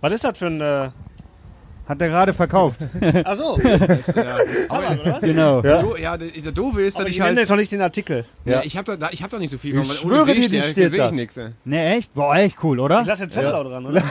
Was 0.01 0.13
ist 0.13 0.23
das 0.25 0.37
für 0.37 0.47
ein. 0.47 0.91
Äh, 1.89 1.91
Hat 1.91 2.01
er 2.01 2.07
gerade 2.09 2.33
verkauft. 2.33 2.79
achso. 3.23 3.57
aber, 4.69 5.19
genau. 5.21 5.61
Ja. 5.63 5.81
Do, 5.81 5.95
ja, 5.97 6.17
der, 6.17 6.27
der 6.29 6.51
Doofe 6.51 6.81
ist, 6.83 6.95
dass 6.95 7.01
Aber 7.01 7.09
ich 7.09 7.15
ich 7.17 7.23
nenne 7.23 7.37
halt. 7.39 7.49
doch 7.49 7.55
nicht 7.55 7.71
den 7.71 7.81
Artikel. 7.81 8.25
Ja. 8.45 8.53
Ja. 8.53 8.61
ich 8.63 8.77
habe 8.77 8.97
da, 8.97 9.09
ich 9.11 9.23
hab 9.23 9.29
da 9.29 9.39
nicht 9.39 9.49
so 9.51 9.57
viel 9.57 9.71
Ich 9.71 9.77
von, 9.79 9.89
weil 9.89 9.95
schwöre 9.95 10.21
ohne 10.23 10.33
dir, 10.35 10.49
die 10.49 10.55
Sehstärke 10.57 10.69
steht 10.71 10.91
sehe 10.91 10.99
ich 10.99 11.05
das. 11.07 11.11
nichts. 11.13 11.39
Ne, 11.65 11.95
echt? 11.95 12.13
Boah, 12.13 12.35
echt 12.35 12.57
cool, 12.63 12.79
oder? 12.79 13.01
Ich 13.01 13.07
lasse 13.07 13.23
den 13.23 13.29
Zettel 13.31 13.53
auch 13.53 13.63
dran, 13.63 13.85
oder? 13.85 14.03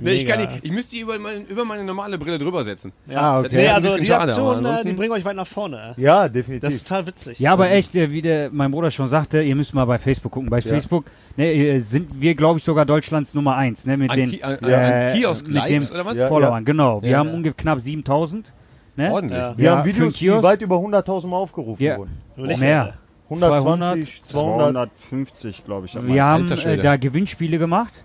Nee, 0.00 0.12
ich, 0.12 0.26
kann 0.26 0.40
nicht, 0.40 0.50
ich 0.62 0.70
müsste 0.72 0.94
die 0.96 1.02
über, 1.02 1.18
mein, 1.18 1.44
über 1.46 1.64
meine 1.64 1.84
normale 1.84 2.18
Brille 2.18 2.38
drüber 2.38 2.62
setzen. 2.64 2.92
Ah, 3.12 3.40
okay. 3.40 3.48
Das 3.48 3.52
Nee, 3.58 3.68
also 3.68 3.96
die 3.98 4.12
Aktion, 4.12 4.64
äh, 4.64 4.84
die 4.84 4.92
bringen 4.92 5.12
euch 5.12 5.24
weit 5.24 5.36
nach 5.36 5.46
vorne. 5.46 5.94
äh. 5.96 6.00
ja, 6.00 6.22
Das 6.24 6.32
definitiv. 6.32 6.70
ist 6.70 6.86
total 6.88 7.06
witzig. 7.06 7.38
Ja, 7.40 7.52
aber 7.52 7.70
echt, 7.70 7.94
äh, 7.96 8.10
wie 8.12 8.22
der, 8.22 8.50
mein 8.52 8.70
Bruder 8.70 8.90
schon 8.90 9.08
sagte, 9.08 9.42
ihr 9.42 9.56
müsst 9.56 9.74
mal 9.74 9.84
bei 9.84 9.98
Facebook 9.98 10.32
gucken. 10.32 10.50
Bei 10.50 10.60
Facebook 10.60 11.04
ne, 11.36 11.52
äh, 11.52 11.78
sind 11.80 12.08
wir, 12.20 12.34
glaube 12.34 12.58
ich, 12.58 12.64
sogar 12.64 12.84
Deutschlands 12.86 13.34
Nummer 13.34 13.56
eins, 13.56 13.84
ne, 13.86 13.96
mit 13.96 14.10
An, 14.10 14.16
den 14.16 14.30
Ki 14.30 14.42
an, 14.42 14.58
äh, 14.62 14.74
an 14.74 15.14
Kiosk 15.14 15.46
mit 15.46 15.56
Likes 15.56 15.88
dem 15.88 15.94
oder 15.96 16.04
was? 16.06 16.18
Ja. 16.28 16.34
Followern. 16.34 16.64
Genau, 16.64 17.02
wir 17.02 17.10
Ja. 17.10 17.18
haben 17.18 17.30
ungefähr 17.32 17.54
knapp 17.56 17.80
7000. 17.80 18.52
Ne? 18.96 19.12
Ordentlich. 19.12 19.38
Ja. 19.38 19.56
Wir 19.56 19.64
Ja, 19.64 19.76
haben 19.76 19.84
Videos, 19.84 20.14
die 20.14 20.30
weit 20.42 20.60
über 20.62 20.76
100.000 20.76 21.30
Mal 21.30 21.36
aufgerufen 21.36 21.82
Ja. 21.82 21.98
wurden. 21.98 22.18
Nicht 22.36 22.60
Mehr. 22.60 22.94
120, 23.30 24.22
200. 24.22 24.90
250, 25.00 25.64
glaube 25.64 25.86
ich. 25.86 25.94
Wir 26.06 26.24
haben 26.24 26.50
äh, 26.50 26.78
da 26.78 26.96
Gewinnspiele 26.96 27.58
gemacht 27.58 28.04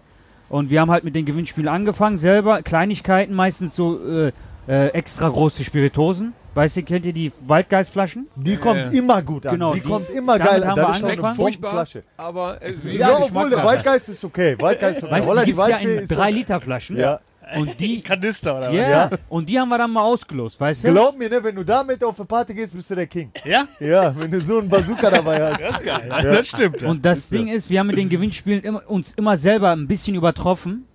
und 0.49 0.69
wir 0.69 0.81
haben 0.81 0.91
halt 0.91 1.03
mit 1.03 1.15
den 1.15 1.25
Gewinnspielen 1.25 1.67
angefangen, 1.69 2.17
selber 2.17 2.61
Kleinigkeiten, 2.61 3.33
meistens 3.33 3.75
so 3.75 3.97
äh, 4.05 4.31
äh, 4.67 4.87
extra 4.89 5.29
große 5.29 5.63
Spiritosen. 5.63 6.33
Weißt 6.55 6.77
du, 6.77 6.83
kennt 6.83 7.05
ihr 7.07 7.13
die 7.13 7.31
Waldgeistflaschen? 7.47 8.27
Die 8.35 8.57
kommt 8.57 8.77
Ja. 8.77 8.89
immer 8.89 9.21
gut 9.23 9.47
an. 9.47 9.53
Genau, 9.53 9.73
die, 9.73 9.79
die- 9.79 9.87
kommt 9.87 10.09
immer 10.11 10.37
geil 10.37 10.65
haben 10.67 10.79
an. 10.79 10.87
Das 10.87 10.97
ist 10.97 11.03
eine. 11.03 11.15
Furchtbar, 11.33 11.35
Bombenflasche. 11.71 12.03
aber 12.17 12.61
äh, 12.61 12.73
sie, 12.73 12.97
Ja, 12.97 13.09
Ja, 13.09 13.17
obwohl, 13.23 13.49
der 13.49 13.63
Waldgeist 13.63 14.09
ist 14.09 14.23
okay. 14.23 14.55
Waldgeist 14.59 14.97
ist 14.97 15.03
okay. 15.05 15.11
Weißt 15.13 15.25
du, 15.25 15.29
Roller, 15.31 15.45
die 15.45 15.53
gibt's 15.53 15.67
ja 15.67 15.77
in 15.77 15.89
ist 15.99 16.09
3 16.09 16.21
okay. 16.25 16.31
Liter 16.33 16.61
Flaschen. 16.61 16.97
Ja. 16.97 17.19
Und 17.57 17.77
die, 17.79 18.01
Kanister 18.01 18.57
oder 18.57 18.71
ja, 18.71 18.89
Ja. 18.89 19.09
und 19.29 19.47
die 19.49 19.59
haben 19.59 19.69
wir 19.69 19.77
dann 19.77 19.91
mal 19.91 20.01
ausgelost, 20.03 20.59
weißt 20.59 20.83
du? 20.85 20.91
Glaub 20.91 21.17
mir, 21.17 21.29
ne, 21.29 21.39
wenn 21.43 21.55
du 21.55 21.63
damit 21.63 22.03
auf 22.03 22.19
eine 22.19 22.25
Party 22.25 22.53
gehst, 22.53 22.73
bist 22.75 22.89
du 22.89 22.95
der 22.95 23.07
King. 23.07 23.29
was? 23.33 23.43
Ja? 23.45 23.65
Ja, 23.79 24.13
wenn 24.17 24.31
du 24.31 24.41
so 24.41 24.59
einen 24.59 24.69
Bazooka 24.69 25.09
dabei 25.09 25.41
hast. 25.51 25.61
Das 25.61 25.79
ist 25.79 25.83
geil. 25.85 26.09
Das 26.09 26.47
stimmt. 26.47 26.81
Ja. 26.81 26.89
Und 26.89 27.05
das 27.05 27.29
Ding 27.29 27.47
ist, 27.47 27.69
wir 27.69 27.79
haben 27.79 27.87
mit 27.87 27.97
den 27.97 28.09
Gewinnspielen 28.09 28.61
immer, 28.63 28.81
uns 28.89 29.13
immer 29.13 29.37
selber 29.37 29.71
ein 29.71 29.87
bisschen 29.87 30.15
übertroffen. 30.15 30.85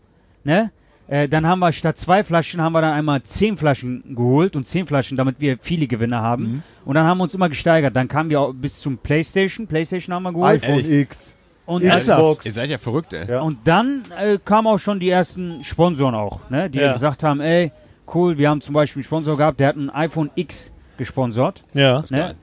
Ne? 0.45 0.71
Äh, 1.07 1.29
dann 1.29 1.47
haben 1.47 1.59
wir 1.61 1.73
statt 1.73 1.97
zwei 1.99 2.23
Flaschen, 2.23 2.61
haben 2.61 2.73
wir 2.73 2.83
dann 2.83 2.93
einmal 2.93 3.23
zehn 3.23 3.57
Flaschen 3.57 4.15
geholt 4.15 4.57
und 4.57 4.67
zehn 4.67 4.87
Flaschen, 4.87 5.17
damit 5.17 5.41
wir 5.41 5.57
viele 5.59 5.87
Gewinne 5.87 6.21
haben. 6.21 6.43
Mhm. 6.45 6.63
Und 6.85 6.95
dann 6.97 7.07
haben 7.07 7.19
wir 7.19 7.25
uns 7.25 7.35
immer 7.35 7.49
gesteigert. 7.49 7.97
Dann 7.97 8.09
kamen 8.09 8.29
wir 8.31 8.41
auch 8.41 8.53
bis 8.53 8.79
zum 8.79 8.99
Playstation. 8.99 9.67
Playstation 9.67 10.15
haben 10.15 10.23
wir 10.25 10.33
geholt. 10.33 10.63
iPhone 10.63 10.85
X, 10.91 11.35
Und, 11.69 11.83
Xbox. 11.85 12.47
ihr 12.47 12.53
seid 12.53 12.71
ja 12.71 12.79
verrückt, 12.79 13.13
ey. 13.13 13.29
Ja. 13.31 13.41
und 13.43 13.59
dann 13.65 14.03
äh, 14.19 14.39
kamen 14.43 14.67
auch 14.69 14.79
schon 14.79 14.99
die 15.01 15.11
ersten 15.11 15.63
Sponsoren 15.63 16.15
auch, 16.15 16.41
ne? 16.49 16.71
die 16.71 16.79
Ja. 16.79 16.95
gesagt 16.95 17.23
haben, 17.23 17.41
ey, 17.41 17.73
cool, 18.15 18.39
wir 18.39 18.49
haben 18.49 18.61
zum 18.63 18.73
Beispiel 18.75 19.01
einen 19.01 19.05
Sponsor 19.05 19.37
gehabt, 19.37 19.61
der 19.61 19.69
hat 19.69 19.77
ein 19.77 19.91
iPhone 19.91 20.31
X 20.35 20.73
gesponsert. 20.97 21.63
Ja. 21.75 22.03
Ne? 22.09 22.37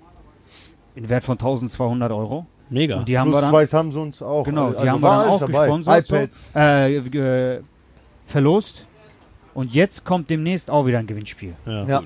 In 0.93 1.09
Wert 1.09 1.23
von 1.23 1.33
1200 1.39 2.11
Euro. 2.11 2.45
Mega. 2.69 2.97
Und 2.97 3.07
die 3.07 3.17
haben 3.17 3.29
wir 3.29 3.39
Plus 3.39 3.41
dann 3.41 3.49
zwei 3.51 3.65
Samsungs 3.65 4.21
auch. 4.21 4.43
Genau, 4.43 4.67
Also 4.67 4.79
die 4.81 4.89
haben 4.89 5.01
wir 5.01 5.09
dann 5.09 5.27
auch 5.27 5.39
dabei. 5.39 5.59
gesponsert, 5.59 6.05
so. 6.07 6.15
iPads. 6.15 6.45
äh, 6.53 7.01
ge- 7.01 7.59
verlost. 8.27 8.85
Und 9.55 9.73
jetzt 9.73 10.05
kommt 10.05 10.29
demnächst 10.29 10.69
auch 10.69 10.85
wieder 10.85 10.99
ein 10.99 11.07
Gewinnspiel. 11.07 11.53
Ja. 11.65 12.01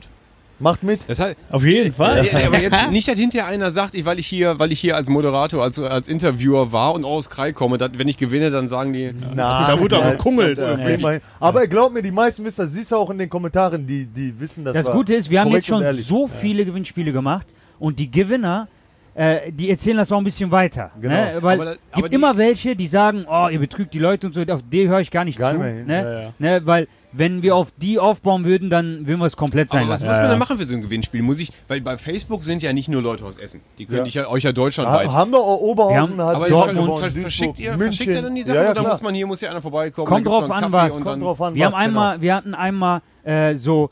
Macht 0.59 0.83
mit. 0.83 1.07
Das 1.07 1.19
heißt, 1.19 1.37
Auf 1.49 1.63
jeden 1.63 1.93
Fall. 1.93 2.25
Ja, 2.25 2.47
aber 2.47 2.59
jetzt 2.61 2.91
nicht, 2.91 3.07
dass 3.07 3.17
hinterher 3.17 3.47
einer 3.47 3.71
sagt, 3.71 3.95
ich, 3.95 4.03
weil 4.03 4.19
ich 4.19 4.27
hier, 4.27 4.59
weil 4.59 4.71
ich 4.71 4.79
hier 4.79 4.95
als 4.95 5.07
Moderator, 5.09 5.63
als, 5.63 5.79
als 5.79 6.07
Interviewer 6.09 6.71
war 6.73 6.93
und 6.93 7.05
aus 7.05 7.29
Krei 7.29 7.53
komme, 7.53 7.77
dass, 7.77 7.91
wenn 7.95 8.07
ich 8.09 8.17
gewinne, 8.17 8.49
dann 8.49 8.67
sagen 8.67 8.91
die, 8.91 9.13
Na, 9.35 9.67
Da 9.67 9.79
wurde 9.79 9.97
auch 9.97 10.03
ja, 10.03 10.11
gekungelt. 10.11 10.57
ja. 10.57 11.19
Aber 11.39 11.67
glaub 11.67 11.93
mir, 11.93 12.01
die 12.01 12.11
meisten 12.11 12.43
wissen 12.43 12.61
das. 12.61 12.73
Siehst 12.73 12.91
du 12.91 12.97
auch 12.97 13.09
in 13.09 13.17
den 13.17 13.29
Kommentaren, 13.29 13.87
die, 13.87 14.05
die 14.05 14.37
wissen 14.39 14.65
das. 14.65 14.73
Das 14.73 14.91
Gute 14.91 15.15
ist, 15.15 15.29
wir 15.29 15.39
haben 15.41 15.51
jetzt 15.51 15.67
schon 15.67 15.83
so 15.93 16.27
viele 16.27 16.65
Gewinnspiele 16.65 17.13
gemacht 17.13 17.47
und 17.79 17.97
die 17.99 18.11
Gewinner, 18.11 18.67
äh, 19.15 19.51
die 19.51 19.69
erzählen 19.69 19.97
das 19.97 20.11
auch 20.11 20.17
ein 20.17 20.23
bisschen 20.23 20.51
weiter. 20.51 20.91
Genau. 21.01 21.13
Ne? 21.15 21.27
Weil 21.41 21.59
Aber 21.61 21.71
es 21.71 21.77
aber 21.91 22.01
gibt 22.01 22.11
die- 22.11 22.15
immer 22.15 22.37
welche, 22.37 22.75
die 22.75 22.87
sagen, 22.87 23.25
oh, 23.29 23.47
ihr 23.49 23.59
betrügt 23.59 23.93
die 23.93 23.99
Leute 23.99 24.27
und 24.27 24.33
so, 24.33 24.41
auf 24.41 24.61
die 24.71 24.87
höre 24.87 24.99
ich 25.01 25.11
gar 25.11 25.25
nicht 25.25 25.37
Gar 25.39 25.51
zu. 25.51 25.57
nicht 25.57 25.65
mehr 25.65 25.73
hin. 25.75 25.87
Ne? 25.87 26.03
Ja, 26.03 26.21
ja. 26.21 26.33
Ne? 26.59 26.61
Weil 26.65 26.87
wenn 27.11 27.41
wir 27.41 27.55
auf 27.55 27.69
die 27.75 27.97
aufbauen 27.97 28.43
würden, 28.45 28.69
dann 28.69 29.07
würden 29.07 29.19
wir 29.19 29.25
es 29.25 29.35
komplett 29.35 29.71
sein 29.71 29.83
aber 29.85 29.93
was 29.93 30.01
lassen. 30.01 30.09
muss 30.09 30.15
man 30.17 30.21
Ja, 30.23 30.27
da 30.27 30.33
ja. 30.33 30.39
machen 30.39 30.57
für 30.59 30.65
so 30.65 30.75
ein 30.75 30.81
Gewinnspiel? 30.81 31.23
Muss 31.23 31.39
ich, 31.39 31.51
weil 31.67 31.81
bei 31.81 31.97
Facebook 31.97 32.43
sind 32.43 32.61
ja 32.61 32.71
nicht 32.71 32.87
nur 32.87 33.01
Leute 33.01 33.25
aus 33.25 33.39
Essen. 33.39 33.61
Die 33.79 33.85
können 33.87 33.97
Ja. 33.99 34.03
dich 34.03 34.13
ja, 34.13 34.27
euch 34.27 34.43
ja 34.43 34.51
deutschlandweit. 34.51 35.07
Ha, 35.07 35.13
haben 35.13 35.31
wir 35.31 35.39
auch 35.39 35.59
Oberhausen, 35.59 36.17
Wir 36.17 36.25
hat 36.27 36.35
aber 36.35 36.49
Dortmund 36.49 36.77
ver- 36.77 36.83
gewonnen, 36.85 36.99
ver- 36.99 37.05
Duisburg, 37.07 37.21
verschickt 37.23 37.59
ihr, 37.59 37.71
München. 37.71 37.85
verschickt 37.93 38.15
ihr 38.15 38.21
dann 38.21 38.35
die 38.35 38.43
Sachen 38.43 38.55
ja, 38.57 38.63
ja, 38.65 38.71
oder 38.71 38.83
muss 38.83 39.01
man 39.01 39.15
hier, 39.15 39.25
muss 39.25 39.41
ja 39.41 39.49
einer 39.49 39.61
vorbeikommen? 39.61 40.07
Kommt 40.07 40.27
dann 40.27 40.33
drauf 40.33 40.51
an, 40.51 40.71
was. 40.71 40.91
und 40.93 41.03
Kommt 41.03 41.07
dann- 41.07 41.19
drauf 41.21 41.41
an, 41.41 41.55
Wir 41.55 41.65
was 41.65 41.73
haben 41.73 41.81
einmal, 41.81 42.21
wir 42.21 42.35
hatten 42.35 42.53
einmal 42.53 43.01
äh, 43.23 43.55
so, 43.55 43.89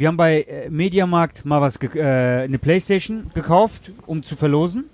wir 0.00 0.08
haben 0.08 0.16
bei 0.16 0.42
äh, 0.42 0.68
Mediamarkt 0.70 1.44
mal 1.44 1.60
was, 1.60 1.78
ge- 1.78 1.90
äh, 1.98 2.42
eine 2.44 2.58
Playstation 2.58 3.30
gekauft, 3.34 3.92
um 4.06 4.22
zu 4.22 4.34
verlosen. 4.34 4.86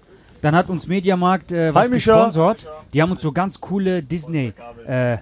Dann 0.43 0.55
hat 0.55 0.69
uns 0.69 0.87
Mediamarkt 0.87 1.51
äh, 1.53 1.75
was 1.75 1.85
Hi, 1.85 1.91
gesponsert. 1.95 2.67
Die 2.93 3.01
haben 3.01 3.11
uns 3.13 3.23
so 3.23 3.33
ganz 3.33 3.61
coole 3.61 4.03
Disney 4.03 4.53
äh, 4.87 5.19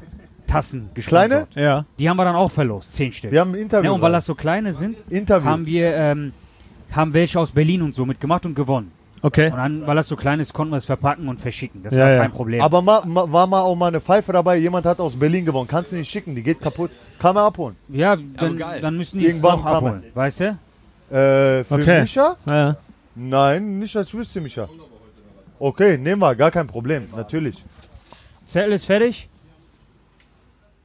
Tassen 0.47 0.91
gesponsert. 0.95 1.51
Kleine? 1.53 1.67
Ja. 1.69 1.85
Die 1.99 2.09
haben 2.09 2.17
wir 2.17 2.25
dann 2.25 2.37
auch 2.37 2.51
verlost, 2.51 2.93
zehn 2.93 3.13
Stück. 3.13 3.31
Wir 3.31 3.41
haben 3.41 3.53
ein 3.53 3.61
Interview. 3.61 3.91
ja, 3.91 3.95
und 3.95 4.03
weil 4.03 4.13
das 4.13 4.27
so 4.27 4.35
kleine 4.35 4.73
sind, 4.73 4.97
Interview. 5.09 5.49
haben 5.49 5.67
wir 5.67 5.95
ähm, 5.95 6.33
haben 6.93 7.15
welche 7.15 7.39
aus 7.41 7.51
Berlin 7.53 7.83
und 7.83 7.95
so 7.95 8.05
mitgemacht 8.07 8.45
und 8.47 8.55
gewonnen. 8.55 8.91
Okay. 9.25 9.51
Und 9.51 9.57
dann, 9.57 9.87
weil 9.87 9.97
das 9.97 10.07
so 10.09 10.17
klein 10.17 10.39
ist, 10.39 10.53
konnten 10.53 10.73
wir 10.75 10.77
es 10.77 10.85
verpacken 10.85 11.29
und 11.29 11.41
verschicken. 11.41 11.83
Das 11.83 11.95
Ja, 11.95 12.01
war 12.05 12.11
ja. 12.13 12.19
kein 12.21 12.33
Problem. 12.33 12.61
Aber 12.61 12.83
ma, 12.83 13.03
ma, 13.07 13.25
war 13.33 13.47
mal 13.47 13.63
auch 13.63 13.75
mal 13.75 13.89
eine 13.89 14.01
Pfeife 14.03 14.33
dabei. 14.35 14.57
Jemand 14.59 14.85
hat 14.85 15.01
aus 15.01 15.19
Berlin 15.19 15.47
gewonnen. 15.47 15.67
Kannst 15.67 15.93
du 15.93 15.97
nicht 15.97 16.11
schicken, 16.11 16.35
die 16.35 16.43
geht 16.43 16.61
kaputt. 16.61 16.91
Kann 17.19 17.35
man 17.35 17.45
abholen. 17.45 17.75
ja, 17.89 18.17
dann, 18.17 18.59
dann 18.59 18.97
müssen 18.99 19.19
die 19.19 19.25
es 19.27 19.31
Irgendwann 19.37 19.57
noch 19.57 19.65
kann 19.65 19.75
abholen. 19.77 20.05
Weißt 20.13 20.41
du? 20.41 20.45
Äh, 21.11 21.65
für 21.65 21.75
Okay. 21.75 22.03
Micha? 22.03 22.37
Ja. 22.45 22.77
Nein, 23.15 23.79
nicht 23.79 23.97
als 23.97 24.13
wüsste 24.13 24.41
Micha. 24.43 24.69
Okay, 25.59 25.97
nehmen 25.97 26.21
wir, 26.21 26.35
gar 26.35 26.51
kein 26.51 26.67
Problem, 26.67 27.09
natürlich. 27.17 27.65
Zettel 28.45 28.73
ist 28.75 28.85
fertig. 28.85 29.29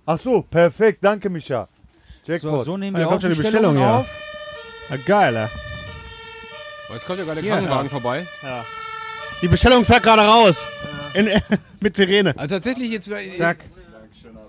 Ach 0.05 0.19
so, 0.19 0.43
perfekt, 0.43 0.99
danke 1.03 1.29
Micha. 1.29 1.67
So, 2.25 2.31
Jackpot. 2.31 2.65
so 2.65 2.77
nehmen 2.77 2.95
Ah, 2.95 2.99
wir 2.99 3.03
da 3.03 3.07
auch 3.07 3.11
kommt 3.11 3.21
schon 3.23 3.31
die 3.31 3.37
Bestellung, 3.37 3.77
ja. 3.77 3.97
auf. 3.99 4.05
ja 4.91 4.95
geil, 5.05 5.33
ja. 5.33 5.49
Aber 6.89 6.97
Jetzt 6.97 7.05
kommt 7.07 7.19
ja 7.19 7.25
gerade 7.25 7.41
der 7.41 7.49
Ja. 7.49 7.55
Krankenwagen 7.55 7.89
vorbei. 7.89 8.25
Die 9.41 9.47
Bestellung 9.47 9.85
fährt 9.85 10.03
gerade 10.03 10.23
raus. 10.23 10.65
In, 11.13 11.29
mit 11.79 11.95
Sirene. 11.95 12.33
Also 12.37 12.55
tatsächlich 12.55 12.91
jetzt. 12.91 13.09
Zack. 13.37 13.59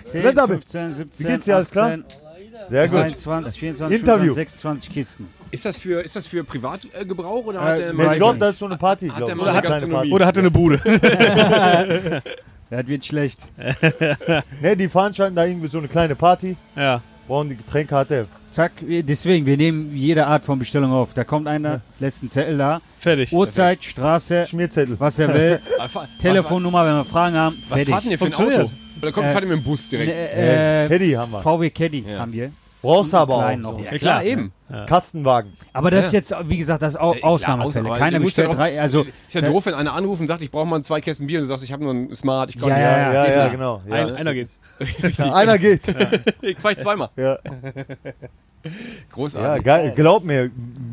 10, 0.04 0.22
Rennt 0.22 0.38
damit. 0.38 0.62
15, 0.62 0.94
17, 0.94 1.24
Wie 1.26 1.30
geht's 1.32 1.44
dir, 1.44 1.56
alles 1.56 1.70
klar? 1.70 1.86
18, 1.92 2.04
Sehr 2.68 2.88
gut. 2.88 2.96
23, 2.96 3.60
24, 3.60 4.00
Interview. 4.00 4.34
25, 4.34 4.34
26 4.34 4.92
Kisten. 4.92 5.28
Ist 5.50 5.64
das 5.64 5.78
für, 5.78 6.00
ist 6.02 6.16
das 6.16 6.26
für 6.26 6.42
Privatgebrauch 6.44 7.44
oder 7.44 7.58
Äh, 7.60 7.62
hat 7.62 7.78
der 7.78 7.92
Nee, 7.92 8.06
ich 8.06 8.16
glaube, 8.16 8.38
das 8.38 8.50
ist 8.54 8.58
so 8.60 8.66
eine 8.66 8.76
Party, 8.78 9.08
Hat 9.08 9.16
glaube 9.18 9.32
der 9.32 9.36
ich. 9.36 9.62
Mann 9.62 9.72
Eine? 9.82 9.86
Party. 9.92 10.12
Oder 10.12 10.26
hat 10.26 10.36
er 10.36 10.40
eine 10.40 10.50
Bude? 10.50 10.80
Das 12.70 12.86
wird 12.86 13.04
schlecht. 13.04 13.40
Ne, 14.62 14.76
die 14.76 14.88
veranstalten 14.88 15.34
da 15.34 15.44
irgendwie 15.44 15.66
so 15.66 15.78
eine 15.78 15.88
kleine 15.88 16.14
Party. 16.14 16.56
ja. 16.76 17.00
Brauchen 17.30 17.48
die 17.50 17.56
der. 18.08 18.26
Zack, 18.50 18.72
deswegen, 18.82 19.46
wir 19.46 19.56
nehmen 19.56 19.94
jede 19.94 20.26
Art 20.26 20.44
von 20.44 20.58
Bestellung 20.58 20.90
auf. 20.90 21.14
Da 21.14 21.22
kommt 21.22 21.46
einer, 21.46 21.80
lässt 22.00 22.22
einen 22.22 22.28
Zettel 22.28 22.58
da. 22.58 22.80
Fertig. 22.98 23.32
Uhrzeit, 23.32 23.84
Straße, 23.84 24.46
Schmierzettel. 24.46 24.98
was 24.98 25.16
er 25.20 25.32
will, 25.32 25.60
Telefonnummer, 26.20 26.84
wenn 26.84 26.96
wir 26.96 27.04
Fragen 27.04 27.36
haben, 27.36 27.56
Was, 27.68 27.70
was 27.70 27.76
fertig. 27.78 27.92
fahrt 27.94 28.04
denn 28.04 28.10
ihr 28.10 28.18
für 28.18 28.24
ein 28.24 28.32
Funktioniert. 28.32 28.62
Auto? 28.64 28.72
Oder 29.02 29.12
kommt, 29.12 29.26
Äh, 29.28 29.32
fahrt 29.32 29.44
ihr 29.44 29.48
mit 29.50 29.58
dem 29.58 29.62
Bus 29.64 29.88
direkt? 29.88 30.12
Äh, 30.12 30.86
äh, 30.86 30.88
Caddy 30.88 31.12
haben 31.12 31.30
wir. 31.30 31.40
VW 31.40 31.70
Caddy 31.70 32.04
Ja. 32.08 32.18
haben 32.18 32.32
wir. 32.32 32.50
Brauchst 32.82 33.12
du 33.12 33.16
aber 33.18 33.34
auch. 33.36 33.50
So. 33.52 33.56
noch. 33.58 33.78
ja, 33.80 33.98
klar, 33.98 34.24
eben. 34.24 34.52
Kastenwagen. 34.86 35.52
Aber 35.72 35.90
das 35.90 36.00
Ja. 36.12 36.18
ist 36.20 36.30
jetzt, 36.30 36.48
wie 36.48 36.56
gesagt, 36.58 36.80
das 36.80 36.94
ist 36.94 37.00
Au 37.00 37.12
Äh, 37.12 37.18
klar, 37.18 37.30
Ausnahmefälle. 37.32 37.66
Ausnahme. 37.86 37.98
Keiner 37.98 38.18
Du 38.18 38.22
musst 38.24 38.38
ja 38.38 38.46
drei, 38.52 38.80
also 38.80 39.02
Ist 39.26 39.34
ja 39.34 39.40
da- 39.40 39.48
doof, 39.48 39.66
wenn 39.66 39.74
einer 39.74 39.92
anruft 39.92 40.20
und 40.20 40.26
sagt, 40.28 40.42
ich 40.42 40.50
brauche 40.50 40.66
mal 40.66 40.80
zwei 40.82 41.00
Kästen 41.00 41.26
Bier 41.26 41.38
und 41.40 41.42
du 41.42 41.48
sagst, 41.48 41.64
ich 41.64 41.72
habe 41.72 41.82
nur 41.82 41.92
ein 41.92 42.14
Smart, 42.14 42.50
ich 42.50 42.58
kann 42.58 42.68
Ja, 42.68 42.74
nicht. 42.76 42.84
ja, 42.84 42.90
Ja, 43.00 43.12
ja, 43.12 43.24
geht 43.24 43.34
ja, 43.36 43.48
genau. 43.48 43.82
Ja. 43.88 43.94
Ein, 43.94 44.14
einer 44.16 44.34
geht. 44.34 44.48
Ja, 45.18 45.34
einer 45.34 45.58
geht. 45.58 45.82
Ich 46.40 46.58
fahr 46.58 46.70
ich 46.72 46.78
zweimal. 46.78 47.08
Ja, 47.16 47.38
ja 48.64 48.70
Großartig. 49.12 49.64
geil. 49.64 49.92
Glaub 49.96 50.24
mir, 50.24 50.50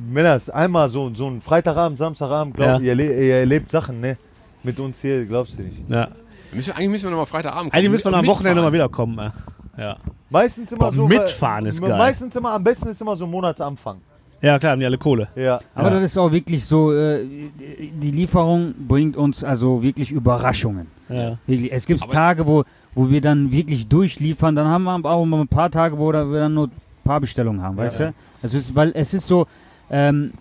Männers, 0.10 0.50
einmal 0.50 0.90
so, 0.90 1.14
so 1.14 1.28
ein 1.28 1.42
Freitagabend, 1.42 1.98
Samstagabend, 1.98 2.56
glaub, 2.56 2.82
Ja. 2.82 2.94
ihr, 2.94 3.00
ihr 3.00 3.36
erlebt 3.36 3.72
Sachen, 3.72 4.00
ne? 4.02 4.18
Mit 4.64 4.80
uns 4.80 5.02
hier, 5.02 5.26
glaubst 5.26 5.58
du 5.58 5.64
nicht. 5.64 5.88
Ja. 5.90 6.10
Müssen 6.52 6.68
wir, 6.70 6.76
eigentlich 6.78 6.90
müssen 6.90 7.04
wir 7.06 7.12
nochmal 7.12 7.26
Freitagabend 7.26 7.74
Eigentlich 7.74 7.92
müssen 7.92 8.12
wir 8.12 8.18
am 8.18 8.26
Wochenende 8.26 8.62
mal 8.62 8.74
wiederkommen. 8.74 9.20
äh. 9.20 9.30
Ja. 9.78 9.98
Meistens 10.30 10.72
immer 10.72 10.86
Boah, 10.90 10.94
so. 10.94 11.08
mitfahren 11.08 11.66
ist 11.68 11.80
geil. 11.82 11.98
Meistens 11.98 12.36
immer, 12.36 12.52
am 12.54 12.64
besten 12.64 12.90
ist 12.90 13.00
immer 13.02 13.16
so 13.16 13.26
Monatsanfang. 13.28 13.98
ja, 14.42 14.58
klar, 14.60 14.72
haben 14.74 14.80
die 14.80 14.86
alle 14.86 14.98
Kohle. 14.98 15.28
Ja. 15.36 15.60
Aber 15.76 15.90
Ja. 15.90 15.96
das 16.00 16.12
ist 16.12 16.18
auch 16.18 16.32
wirklich 16.32 16.66
so, 16.66 16.92
äh, 16.94 17.24
die 17.58 18.12
Lieferung 18.12 18.74
bringt 18.88 19.16
uns 19.16 19.44
also 19.44 19.82
wirklich 19.82 20.12
Überraschungen. 20.12 20.88
Ja. 21.10 21.38
Wirklich. 21.48 21.72
Es 21.72 21.86
gibt 21.86 22.04
Aber- 22.04 22.12
Tage, 22.12 22.46
wo, 22.46 22.64
wo 22.96 23.10
wir 23.10 23.22
dann 23.22 23.52
wirklich 23.52 23.88
durchliefern, 23.88 24.56
dann 24.56 24.68
haben 24.68 24.84
wir 24.84 24.92
aber 24.94 25.12
auch 25.12 25.26
mal 25.26 25.42
ein 25.42 25.48
paar 25.48 25.70
Tage, 25.72 25.98
wo 25.98 26.12
wir 26.12 26.40
dann 26.40 26.54
nur 26.54 26.68
ein 26.68 26.72
paar 27.04 27.20
Bestellungen 27.22 27.62
haben, 27.62 27.78
weißt 27.78 28.00
du? 28.02 28.14
Also 28.42 28.58
es 28.58 28.66
ist, 28.70 28.76
weil 28.76 28.92
es 28.96 29.14
ist 29.14 29.28
so, 29.28 29.48
ähm, 29.90 30.34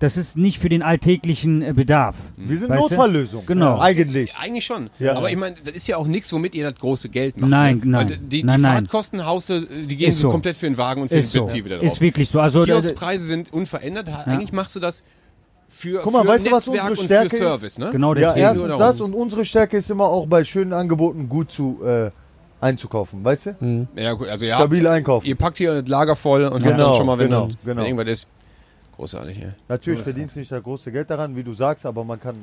das 0.00 0.16
ist 0.16 0.36
nicht 0.36 0.58
für 0.58 0.68
den 0.68 0.82
alltäglichen 0.82 1.62
äh, 1.62 1.72
Bedarf. 1.72 2.16
Wir 2.36 2.56
sind 2.56 2.68
Weißt 2.70 2.78
du? 2.80 2.88
Notfalllösung. 2.88 3.46
Genau. 3.46 3.78
Eigentlich. 3.78 4.34
Eigentlich 4.36 4.64
schon. 4.64 4.90
Ja. 4.98 5.14
Aber 5.14 5.30
ich 5.30 5.36
meine, 5.36 5.54
das 5.64 5.74
ist 5.74 5.86
ja 5.86 5.96
auch 5.98 6.06
nichts, 6.08 6.32
womit 6.32 6.54
ihr 6.56 6.68
das 6.68 6.78
große 6.80 7.08
Geld 7.10 7.36
macht. 7.36 7.50
Nein, 7.50 7.78
ne? 7.78 7.82
nein. 7.86 8.08
Weil 8.10 8.16
Die, 8.16 8.28
die 8.40 8.42
Nein. 8.42 8.60
Fahrtkosten 8.62 9.24
haust 9.24 9.50
du, 9.50 9.60
die 9.66 9.96
gehen 9.96 10.10
so. 10.12 10.28
komplett 10.30 10.56
für 10.56 10.66
den 10.66 10.76
Wagen 10.78 11.02
und 11.02 11.08
für 11.08 11.18
Ist 11.18 11.32
den 11.34 11.38
so. 11.40 11.44
Benzin 11.44 11.64
wieder 11.64 11.76
drauf. 11.78 11.86
Ist 11.86 12.00
wirklich 12.00 12.28
so. 12.28 12.40
Also, 12.40 12.64
da- 12.64 12.80
Kioskpreise 12.80 13.24
sind 13.24 13.52
unverändert. 13.52 14.08
Eigentlich 14.26 14.52
machst 14.52 14.74
du 14.74 14.80
das 14.80 15.04
für, 15.68 16.00
Guck 16.02 16.12
mal, 16.12 16.22
für 16.22 16.28
weißt 16.28 16.46
du, 16.46 16.50
was 16.52 16.66
Netzwerk 16.66 16.90
unsere 16.90 17.00
und 17.00 17.04
Stärke 17.06 17.28
für 17.30 17.36
ist? 17.36 17.42
Service. 17.42 17.78
Ne? 17.78 17.88
genau 17.92 18.14
Ja, 18.14 18.28
deswegen. 18.32 18.40
erstens 18.46 18.68
nur 18.68 18.78
das 18.78 19.00
und 19.00 19.14
unsere 19.14 19.44
Stärke 19.44 19.76
ist 19.76 19.90
immer 19.90 20.04
auch 20.06 20.26
bei 20.26 20.42
schönen 20.44 20.72
Angeboten 20.72 21.28
gut 21.28 21.50
zu 21.52 21.78
äh, 21.86 22.10
einzukaufen, 22.60 23.22
weißt 23.24 23.46
du? 23.60 23.86
Ja, 23.96 24.12
gut, 24.14 24.28
also 24.28 24.44
ja, 24.44 24.56
Stabil 24.56 24.86
einkaufen. 24.86 25.26
ihr 25.26 25.34
packt 25.36 25.58
hier 25.58 25.80
das 25.80 25.88
Lager 25.88 26.16
voll 26.16 26.44
und 26.44 26.54
habt 26.54 26.64
Genau, 26.64 26.88
dann 26.88 26.96
schon 26.96 27.06
mal, 27.06 27.18
wenn, 27.18 27.26
genau, 27.28 27.40
dann, 27.42 27.56
genau. 27.64 27.76
wenn 27.80 27.86
irgendwas 27.86 28.08
ist. 28.08 28.26
Großartig, 29.00 29.38
ja. 29.38 29.48
Natürlich 29.66 30.00
verdienst 30.02 30.36
du 30.36 30.40
nicht 30.40 30.52
das 30.52 30.62
große 30.62 30.92
Geld 30.92 31.08
daran, 31.08 31.34
wie 31.34 31.42
du 31.42 31.54
sagst, 31.54 31.86
aber 31.86 32.04
man 32.04 32.20
kann 32.20 32.36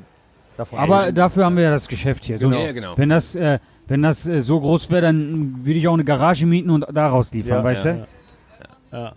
davon 0.56 0.76
aber 0.76 1.04
leben. 1.04 1.14
dafür 1.14 1.44
haben 1.44 1.56
wir 1.56 1.62
ja 1.62 1.70
das 1.70 1.86
Geschäft 1.86 2.24
hier. 2.24 2.36
Genau. 2.36 2.58
Ja, 2.58 2.72
genau. 2.72 2.94
Wenn 2.96 3.10
das, 3.10 3.36
äh, 3.36 3.60
wenn 3.86 4.02
das 4.02 4.26
äh, 4.26 4.40
so 4.40 4.58
groß 4.60 4.90
wäre, 4.90 5.02
dann 5.02 5.64
würde 5.64 5.78
ich 5.78 5.86
auch 5.86 5.94
eine 5.94 6.02
Garage 6.02 6.46
mieten 6.46 6.70
und 6.70 6.84
daraus 6.92 7.32
liefern, 7.32 7.58
Ja, 7.58 7.64
weißt 7.64 7.84
ja. 7.84 7.92
du? 7.92 8.06
Ja. 8.90 9.12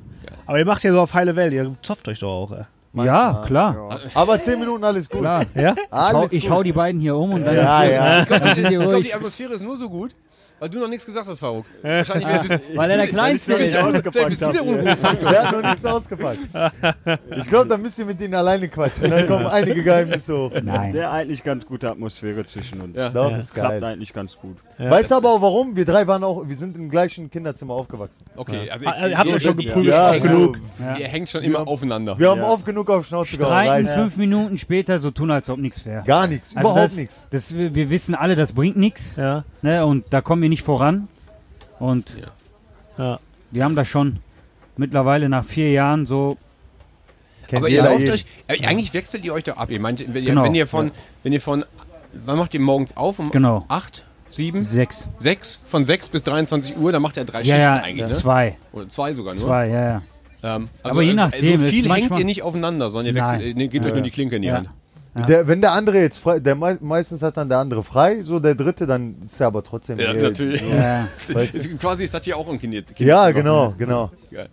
Aber 0.45 0.59
ihr 0.59 0.65
macht 0.65 0.83
ja 0.83 0.91
so 0.91 0.99
auf 0.99 1.15
heile 1.15 1.35
Welt, 1.35 1.51
ihr 1.53 1.73
zopft 1.81 2.07
euch 2.09 2.19
doch 2.19 2.29
auch. 2.29 2.51
Äh. 2.51 2.63
Ja, 2.93 3.41
klar. 3.47 3.89
Ja. 3.89 3.99
Aber 4.13 4.39
10 4.39 4.59
Minuten 4.59 4.83
alles 4.83 5.09
gut. 5.09 5.21
klar. 5.21 5.43
Ja? 5.55 5.71
Ich 5.73 5.91
hau, 5.91 5.95
Alles 6.19 6.33
ich 6.33 6.43
gut. 6.43 6.51
hau 6.51 6.61
die 6.61 6.73
beiden 6.73 7.01
hier 7.01 7.15
um 7.15 7.31
und 7.33 7.43
dann 7.43 7.55
Ja, 7.55 7.83
ist 7.83 7.93
ja. 7.93 8.25
Die 8.53 8.61
Ich 8.61 8.67
glaube, 8.67 8.85
ruhig. 8.93 9.07
die 9.07 9.13
Atmosphäre 9.15 9.53
ist 9.53 9.63
nur 9.63 9.77
so 9.77 9.89
gut, 9.89 10.13
Weil 10.61 10.69
du 10.69 10.77
noch 10.77 10.87
nichts 10.89 11.07
gesagt 11.07 11.27
hast, 11.27 11.39
Faruk. 11.39 11.65
Wahrscheinlich 11.81 12.27
wär- 12.27 12.39
bist, 12.41 12.61
Weil 12.75 12.91
er 12.91 12.97
der 12.97 13.07
Kleinste 13.07 13.53
ist. 13.53 13.75
vielleicht 13.75 14.29
bist 14.29 14.41
du 14.43 14.51
der 14.51 14.63
Unruhefaktor. 14.63 15.31
Der 15.31 15.43
hat 15.47 15.51
noch 15.59 15.63
nichts 15.71 15.83
ausgepackt. 15.83 16.37
Ich 17.35 17.47
glaube, 17.49 17.67
da 17.67 17.77
müsst 17.77 17.97
ihr 17.97 18.05
mit 18.05 18.21
ihnen 18.21 18.35
alleine 18.35 18.67
quatschen. 18.67 19.09
Dann 19.09 19.25
kommen 19.25 19.47
einige 19.47 19.81
Geheimnisse 19.81 20.37
hoch. 20.37 20.51
Nein. 20.63 20.93
Der 20.93 21.11
eigentlich 21.11 21.43
ganz 21.43 21.65
gute 21.65 21.89
Atmosphäre 21.89 22.45
zwischen 22.45 22.79
uns. 22.79 22.95
Ja. 22.95 23.09
Doch, 23.09 23.35
ist 23.35 23.55
Klappt 23.55 23.69
geil. 23.71 23.83
eigentlich 23.83 24.13
ganz 24.13 24.37
gut. 24.37 24.57
Weißt 24.77 25.09
du 25.09 25.15
aber 25.15 25.31
auch 25.33 25.41
warum? 25.41 25.75
Wir 25.75 25.85
drei 25.85 26.05
waren 26.05 26.23
auch, 26.23 26.47
wir 26.47 26.55
sind 26.55 26.75
im 26.75 26.91
gleichen 26.91 27.31
Kinderzimmer 27.31 27.73
aufgewachsen. 27.73 28.23
Okay, 28.35 28.69
also 28.69 28.85
Ah, 28.87 29.07
ihr 29.07 29.17
habt 29.17 29.29
euch 29.31 29.41
schon 29.41 29.57
geprügelt. 29.57 29.85
Ja, 29.87 30.13
Ihr, 30.13 30.19
genug. 30.19 30.59
ihr 30.99 31.07
hängt 31.07 31.27
schon 31.29 31.41
immer 31.43 31.67
aufeinander. 31.67 32.19
Wir 32.19 32.29
haben 32.29 32.41
Ja. 32.41 32.47
oft 32.49 32.65
genug 32.65 32.87
auf 32.91 33.07
Schnauze 33.07 33.35
gehauen. 33.35 33.87
Fünf 33.87 34.15
Minuten 34.17 34.59
später, 34.59 34.99
so 34.99 35.09
tun, 35.09 35.31
als 35.31 35.49
ob 35.49 35.57
nichts 35.57 35.83
wäre. 35.87 36.03
Gar 36.03 36.27
nichts, 36.27 36.55
Also 36.55 36.69
überhaupt 36.69 36.95
nichts. 36.97 37.27
Wir 37.49 37.89
wissen 37.89 38.13
alle, 38.13 38.35
das 38.35 38.53
bringt 38.53 38.77
nichts. 38.77 39.15
Ja. 39.15 39.43
Ne, 39.63 39.83
und 39.85 40.05
da 40.11 40.21
kommen 40.21 40.41
wir 40.43 40.49
nicht 40.51 40.61
voran. 40.63 41.07
Und 41.79 42.13
Ja. 42.97 43.19
wir 43.49 43.63
haben 43.63 43.75
das 43.75 43.87
schon 43.87 44.19
mittlerweile 44.77 45.27
nach 45.29 45.43
vier 45.43 45.71
Jahren 45.71 46.05
so. 46.05 46.37
Kennt 47.47 47.63
Aber 47.63 47.69
ihr 47.69 47.83
lauft 47.83 47.99
jeden. 48.01 48.11
euch, 48.13 48.25
äh, 48.47 48.63
eigentlich 48.65 48.93
wechselt 48.93 49.25
ihr 49.25 49.33
euch 49.33 49.43
doch 49.43 49.57
ab. 49.57 49.71
Ihr 49.71 49.79
meint, 49.79 49.99
wenn 49.99 50.23
ihr, 50.23 50.29
Genau. 50.29 50.43
wenn 50.43 50.55
ihr 50.55 50.67
von, 50.67 50.91
wenn 51.23 51.33
ihr 51.33 51.41
von, 51.41 51.65
wann 52.25 52.37
macht 52.37 52.53
ihr 52.53 52.59
morgens 52.61 52.95
auf? 52.95 53.19
Um 53.19 53.31
Genau. 53.31 53.65
8, 53.67 54.05
7, 54.29 54.63
Sechs. 54.63 55.09
6? 55.19 55.59
Von 55.65 55.83
6 55.83 56.07
bis 56.09 56.23
23 56.23 56.77
Uhr, 56.77 56.91
dann 56.93 57.01
macht 57.01 57.17
er 57.17 57.25
drei 57.25 57.39
Ja, 57.39 57.45
Schichten 57.45 57.59
ja, 57.61 57.75
eigentlich, 57.77 58.07
ne? 58.07 58.15
zwei. 58.15 58.57
Oder 58.71 58.87
zwei 58.87 59.13
sogar 59.13 59.33
nur. 59.35 59.43
Zwei, 59.43 59.67
ja, 59.67 59.83
ja. 59.83 60.01
Ähm, 60.43 60.69
also, 60.81 60.95
Aber 60.95 61.01
je 61.03 61.09
also, 61.11 61.21
nachdem, 61.21 61.59
So 61.61 61.67
viel 61.67 61.93
hängt 61.93 62.15
ihr 62.17 62.25
nicht 62.25 62.41
aufeinander, 62.41 62.89
sondern 62.89 63.13
ihr 63.15 63.21
wechselt, 63.21 63.57
äh, 63.57 63.67
gebt 63.67 63.85
euch 63.85 63.93
nur 63.93 64.01
die 64.01 64.11
Klinke 64.11 64.37
in 64.37 64.41
die 64.43 64.47
Ja. 64.47 64.55
Hand. 64.57 64.69
Ja. 65.13 65.25
Der, 65.25 65.47
wenn 65.47 65.59
der 65.59 65.73
andere 65.73 65.99
jetzt 65.99 66.17
frei, 66.17 66.39
der 66.39 66.55
mei 66.55 66.77
meistens 66.79 67.21
hat 67.21 67.35
dann 67.35 67.49
der 67.49 67.57
andere 67.57 67.83
frei, 67.83 68.23
so 68.23 68.39
der 68.39 68.55
dritte, 68.55 68.87
dann 68.87 69.15
ist 69.25 69.41
er 69.41 69.47
aber 69.47 69.61
trotzdem. 69.61 69.99
Ja, 69.99 70.13
eh- 70.13 70.21
natürlich. 70.21 70.61
ja. 70.61 71.05
Weißt 71.33 71.53
du? 71.53 71.57
Ist, 71.57 71.79
quasi 71.79 72.05
ist 72.05 72.13
das 72.13 72.23
hier 72.23 72.37
auch 72.37 72.47
ein 72.47 72.57
Kind. 72.59 72.73
jetzt- 72.73 72.97
Ja, 72.97 73.29
genau, 73.31 73.73
genau. 73.77 74.09
Geil. 74.31 74.47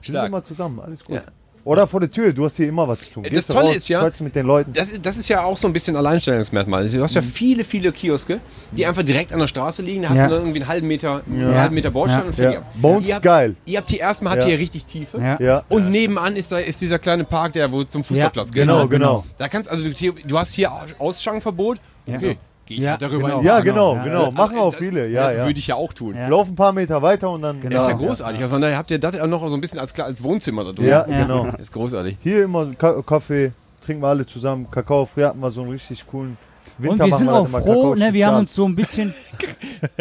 Wir 0.00 0.06
sind 0.06 0.14
Stark. 0.14 0.28
immer 0.28 0.42
zusammen, 0.44 0.78
alles 0.80 1.04
gut. 1.04 1.16
Ja. 1.16 1.22
Oder 1.64 1.86
vor 1.86 2.00
der 2.00 2.10
Tür, 2.10 2.32
du 2.32 2.44
hast 2.44 2.56
hier 2.56 2.68
immer 2.68 2.88
was 2.88 2.98
zu 3.00 3.10
tun. 3.10 3.22
Das 3.22 3.32
Gehst 3.32 3.48
du 3.48 3.52
Tolle 3.52 3.66
raus, 3.68 3.76
ist 3.76 3.88
ja- 3.88 4.10
mit 4.20 4.34
den 4.34 4.46
Leuten. 4.46 4.72
Das 4.72 4.90
ist, 4.90 5.06
das 5.06 5.16
ist 5.16 5.28
ja 5.28 5.44
auch 5.44 5.56
so 5.56 5.68
ein 5.68 5.72
bisschen 5.72 5.94
Alleinstellungsmerkmal. 5.96 6.88
Du 6.88 7.02
hast 7.02 7.14
ja 7.14 7.22
viele, 7.22 7.62
viele 7.64 7.92
Kioske, 7.92 8.40
die 8.72 8.84
einfach 8.84 9.04
direkt 9.04 9.32
an 9.32 9.38
der 9.38 9.46
Straße 9.46 9.80
liegen. 9.82 10.02
Da 10.02 10.08
hast 10.08 10.18
Ja. 10.18 10.24
du 10.26 10.30
dann 10.34 10.40
irgendwie 10.42 10.60
einen 10.60 10.68
halben 10.68 10.88
Meter, 10.88 11.22
einen 11.24 11.40
Ja. 11.52 11.60
halben 11.60 11.74
Meter 11.76 11.90
Bordstein. 11.92 12.32
Ja. 12.36 12.48
Und 12.50 12.82
Ja. 12.82 12.88
uns 12.88 13.06
ihr 13.06 13.08
ist 13.10 13.14
habt, 13.14 13.24
geil. 13.24 13.56
Ihr 13.64 13.78
habt 13.78 13.90
hier 13.90 14.00
erstmal, 14.00 14.32
habt 14.32 14.42
Ja. 14.42 14.48
ihr 14.50 14.58
richtig 14.58 14.84
Tiefe. 14.86 15.18
Ja. 15.18 15.38
Ja, 15.40 15.62
Und 15.68 15.90
nebenan 15.90 16.34
ist, 16.34 16.50
da, 16.50 16.58
ist 16.58 16.80
dieser 16.82 16.98
kleine 16.98 17.22
Park, 17.24 17.52
der 17.52 17.70
wo 17.70 17.84
zum 17.84 18.02
Fußballplatz 18.02 18.48
geht. 18.50 18.62
genau, 18.62 18.82
Ne? 18.82 18.88
genau. 18.88 19.24
Da 19.38 19.46
kannst 19.48 19.70
also 19.70 19.84
du, 19.84 19.90
du 20.12 20.38
hast 20.38 20.52
hier 20.54 20.72
Ausschankverbot. 20.98 21.78
Ja. 22.06 22.16
Okay, 22.16 22.36
gehe 22.72 22.78
ich 22.80 22.84
Ja, 22.84 22.90
halt 22.92 23.02
darüber 23.02 23.28
genau. 23.28 23.38
hin. 23.38 23.46
Ja, 23.46 23.60
genau. 23.60 23.92
genau, 23.92 23.96
Ja. 23.96 24.04
genau. 24.04 24.30
Machen 24.32 24.58
auch 24.58 24.70
Das- 24.72 24.78
viele, 24.80 25.08
ja, 25.08 25.30
ja. 25.32 25.46
Würde 25.46 25.58
ich 25.58 25.66
ja 25.66 25.74
auch 25.76 25.92
tun. 25.92 26.14
Ja. 26.16 26.28
Lauf 26.28 26.48
ein 26.48 26.56
paar 26.56 26.72
Meter 26.72 27.02
weiter 27.02 27.30
und 27.30 27.42
dann. 27.42 27.60
Genau. 27.60 27.74
Das 27.74 27.84
ist 27.84 27.90
ja 27.90 27.94
Ja. 27.98 28.06
großartig. 28.06 28.38
Also 28.40 28.50
Von 28.52 28.62
daher 28.62 28.78
habt 28.78 28.90
ihr 28.90 28.98
das 28.98 29.18
auch 29.20 29.26
noch 29.26 29.46
so 29.48 29.54
ein 29.54 29.60
bisschen 29.60 29.78
als, 29.78 29.98
als 30.00 30.22
Wohnzimmer 30.22 30.64
da 30.64 30.72
drin. 30.72 30.86
Ja, 30.86 31.06
Ja. 31.08 31.22
genau. 31.22 31.46
Das 31.46 31.54
ist 31.60 31.72
großartig. 31.72 32.16
Hier 32.22 32.44
immer 32.44 32.66
Ka 32.76 33.02
Kaffee, 33.02 33.52
trinken 33.84 34.02
wir 34.02 34.08
alle 34.08 34.26
zusammen. 34.26 34.68
Kakao, 34.70 35.06
früher 35.06 35.28
hatten 35.28 35.40
wir 35.40 35.50
so 35.50 35.62
einen 35.62 35.70
richtig 35.70 36.06
coolen 36.06 36.36
Winter. 36.78 37.04
Und 37.04 37.10
wir 37.10 37.16
sind 37.18 37.26
das 37.28 37.36
auch 37.36 37.48
froh, 37.48 37.94
ne, 37.94 38.12
wir 38.12 38.26
haben 38.26 38.38
uns 38.38 38.54
so 38.54 38.64
ein 38.66 38.74
bisschen. 38.74 39.12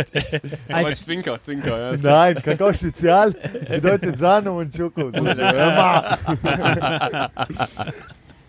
Aber 0.69 0.87
als, 0.87 1.01
Zwinker, 1.01 1.41
Zwinker. 1.41 1.77
Ja. 1.77 1.89
ist 1.91 2.03
Nein, 2.03 2.35
Kakao 2.41 2.73
Spezial 2.73 3.33
bedeutet 3.67 4.17
Sahne 4.17 4.51
und 4.51 4.73
Schoko. 4.75 5.11
So, 5.11 5.25
hör 5.25 6.17
mal. 6.25 7.29